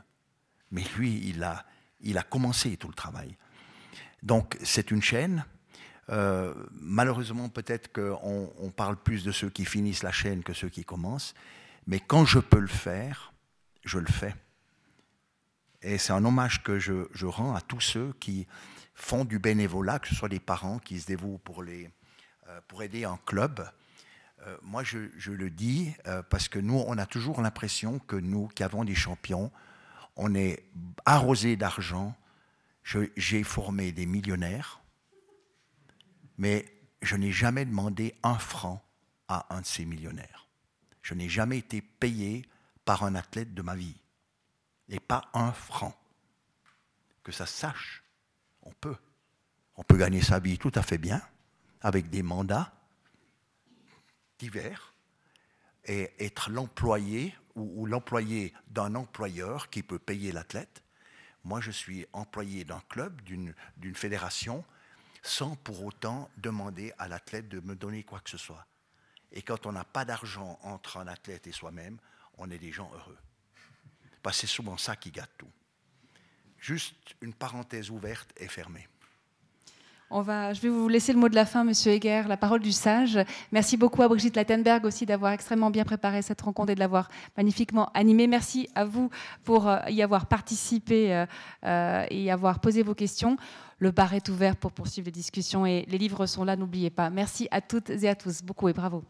mais 0.73 0.83
lui, 0.97 1.23
il 1.25 1.45
a, 1.45 1.65
il 2.01 2.19
a 2.19 2.25
commencé 2.25 2.77
tout 2.77 2.89
le 2.89 2.95
travail. 2.95 3.37
Donc, 4.25 4.59
c'est 4.65 4.91
une 4.91 5.03
chaîne. 5.03 5.45
Euh, 6.09 6.53
malheureusement, 6.73 7.49
peut-être 7.49 7.93
qu'on 7.93 8.53
on 8.59 8.71
parle 8.71 8.97
plus 8.97 9.23
de 9.23 9.31
ceux 9.31 9.51
qui 9.51 9.65
finissent 9.65 10.03
la 10.03 10.11
chaîne 10.11 10.43
que 10.43 10.53
ceux 10.53 10.69
qui 10.69 10.85
commencent, 10.85 11.35
mais 11.87 12.01
quand 12.01 12.25
je 12.25 12.41
peux 12.41 12.59
le 12.59 12.67
faire, 12.67 13.33
je 13.85 13.99
le 13.99 14.07
fais. 14.07 14.35
Et 15.83 15.99
c'est 15.99 16.13
un 16.13 16.25
hommage 16.25 16.63
que 16.63 16.79
je, 16.79 17.27
rends 17.27 17.55
à 17.55 17.61
tous 17.61 17.81
ceux 17.81 18.13
qui 18.21 18.47
font 18.95 19.25
du 19.25 19.39
bénévolat, 19.39 19.99
que 19.99 20.09
ce 20.09 20.15
soit 20.15 20.29
des 20.29 20.41
parents 20.41 20.79
qui 20.79 21.01
se 21.01 21.07
dévouent 21.07 21.39
pour, 21.39 21.63
les, 21.63 21.91
euh, 22.49 22.61
pour 22.69 22.83
aider 22.83 23.05
un 23.05 23.19
club, 23.27 23.69
euh, 24.47 24.57
moi, 24.63 24.83
je, 24.83 25.31
le 25.31 25.51
dis 25.51 25.93
euh, 26.07 26.23
parce 26.23 26.49
que 26.49 26.59
nous, 26.59 26.83
on 26.87 26.99
a 26.99 27.07
toujours 27.07 27.41
l'impression 27.43 27.99
que 28.01 28.17
nous, 28.17 28.49
qui 28.49 28.63
avons 28.63 28.85
des 28.85 28.95
champions, 28.95 29.53
on 30.17 30.35
est 30.35 30.65
arrosé 31.05 31.57
d'argent. 31.57 32.15
J'ai 33.17 33.45
formé 33.45 33.93
des 33.93 34.07
millionnaires, 34.07 34.83
mais 36.37 36.67
je 37.01 37.15
n'ai 37.15 37.31
jamais 37.31 37.65
demandé 37.65 38.15
un 38.25 38.35
franc 38.35 38.85
à 39.29 39.55
un 39.55 39.61
de 39.61 39.67
ces 39.67 39.85
millionnaires. 39.85 40.49
Je 41.01 41.15
n'ai 41.15 41.29
jamais 41.29 41.59
été 41.59 41.81
payé 41.81 42.45
par 42.85 43.05
un 43.05 43.15
athlète 43.15 43.55
de 43.55 43.63
ma 43.63 43.77
vie. 43.77 44.02
Et 44.89 45.01
pas 45.01 45.31
un 45.35 45.53
franc. 45.53 45.95
Que 47.23 47.33
ça 47.33 47.47
sache, 47.47 48.03
on 48.63 48.73
peut. 48.73 48.97
On 49.77 49.85
peut 49.85 49.97
gagner 49.97 50.23
sa 50.23 50.39
vie 50.39 50.59
tout 50.59 50.73
à 50.75 50.83
fait 50.83 50.99
bien, 50.99 51.23
avec 51.81 52.11
des 52.11 52.23
mandats, 52.23 52.73
divers 54.39 54.95
et 55.85 56.13
être 56.25 56.51
l'employé 56.51 57.35
ou, 57.55 57.87
l'employé 57.87 58.55
d'un 58.69 58.95
employeur 58.95 59.69
qui 59.71 59.83
peut 59.83 59.99
payer 59.99 60.33
l'athlète. 60.33 60.83
Moi, 61.45 61.61
je 61.61 61.71
suis 61.71 62.07
employé 62.13 62.65
d'un 62.65 62.81
club, 62.89 63.21
d'une 63.23 63.95
fédération, 63.95 64.65
sans 65.23 65.57
pour 65.57 65.85
autant 65.85 66.31
demander 66.39 66.93
à 66.99 67.09
l'athlète 67.09 67.49
de 67.49 67.61
me 67.61 67.77
donner 67.77 68.05
quoi 68.05 68.21
que 68.21 68.31
ce 68.31 68.39
soit. 68.39 68.67
Et 69.33 69.43
quand 69.43 69.67
on 69.67 69.73
n'a 69.73 69.85
pas 69.85 70.05
d'argent 70.05 70.59
entre 70.63 70.99
un 70.99 71.07
athlète 71.07 71.47
et 71.47 71.53
soi-même, 71.53 71.99
on 72.39 72.51
est 72.51 72.59
des 72.59 72.73
gens 72.73 72.91
heureux. 72.95 73.19
C'est 74.31 74.47
souvent 74.47 74.77
ça 74.77 74.95
qui 74.97 75.11
gâte 75.11 75.33
tout. 75.37 75.51
Juste 76.59 77.17
une 77.21 77.35
parenthèse 77.35 77.91
ouverte 77.91 78.31
et 78.37 78.47
fermée 78.47 78.87
je 80.15 80.61
vais 80.61 80.69
vous 80.69 80.89
laisser 80.89 81.13
le 81.13 81.19
mot 81.19 81.29
de 81.29 81.35
la 81.35 81.47
fin, 81.47 81.65
Monsieur 81.65 81.93
Heger, 81.93 82.29
la 82.29 82.37
parole 82.37 82.61
du 82.61 82.73
sage. 82.73 83.19
Merci 83.51 83.77
beaucoup 83.77 84.03
à 84.03 84.09
Brigitte 84.09 84.37
Lattenberg 84.37 84.85
aussi 84.85 85.07
d'avoir 85.07 85.33
extrêmement 85.33 85.71
bien 85.71 85.85
préparé 85.85 86.21
cette 86.23 86.41
rencontre 86.43 86.71
et 86.71 86.75
de 86.75 86.81
l'avoir 86.81 87.09
magnifiquement 87.37 87.91
animée. 87.95 88.27
Merci 88.27 88.69
à 88.75 88.85
vous 88.85 89.11
pour 89.45 89.69
euh, 89.69 89.79
y 89.89 90.03
avoir 90.03 90.27
participé 90.27 91.15
euh, 91.15 91.27
euh, 91.65 92.07
et 92.11 92.25
y 92.25 92.31
avoir 92.31 92.61
posé 92.61 92.83
vos 92.83 92.95
questions. 92.95 93.37
Le 93.79 93.91
bar 93.91 94.13
est 94.15 94.29
ouvert 94.29 94.57
pour 94.57 94.73
poursuivre 94.73 95.07
les 95.07 95.13
discussions 95.13 95.65
et 95.65 95.87
les 95.89 95.99
livres 95.99 96.27
sont 96.27 96.45
là, 96.45 96.57
n'oubliez 96.57 96.91
pas. 96.91 97.09
Merci 97.11 97.49
à 97.51 97.61
toutes 97.61 97.91
et 97.91 98.09
à 98.09 98.15
tous. 98.15 98.43
Beaucoup 98.43 98.69
et 98.69 98.73
bravo. 98.73 99.03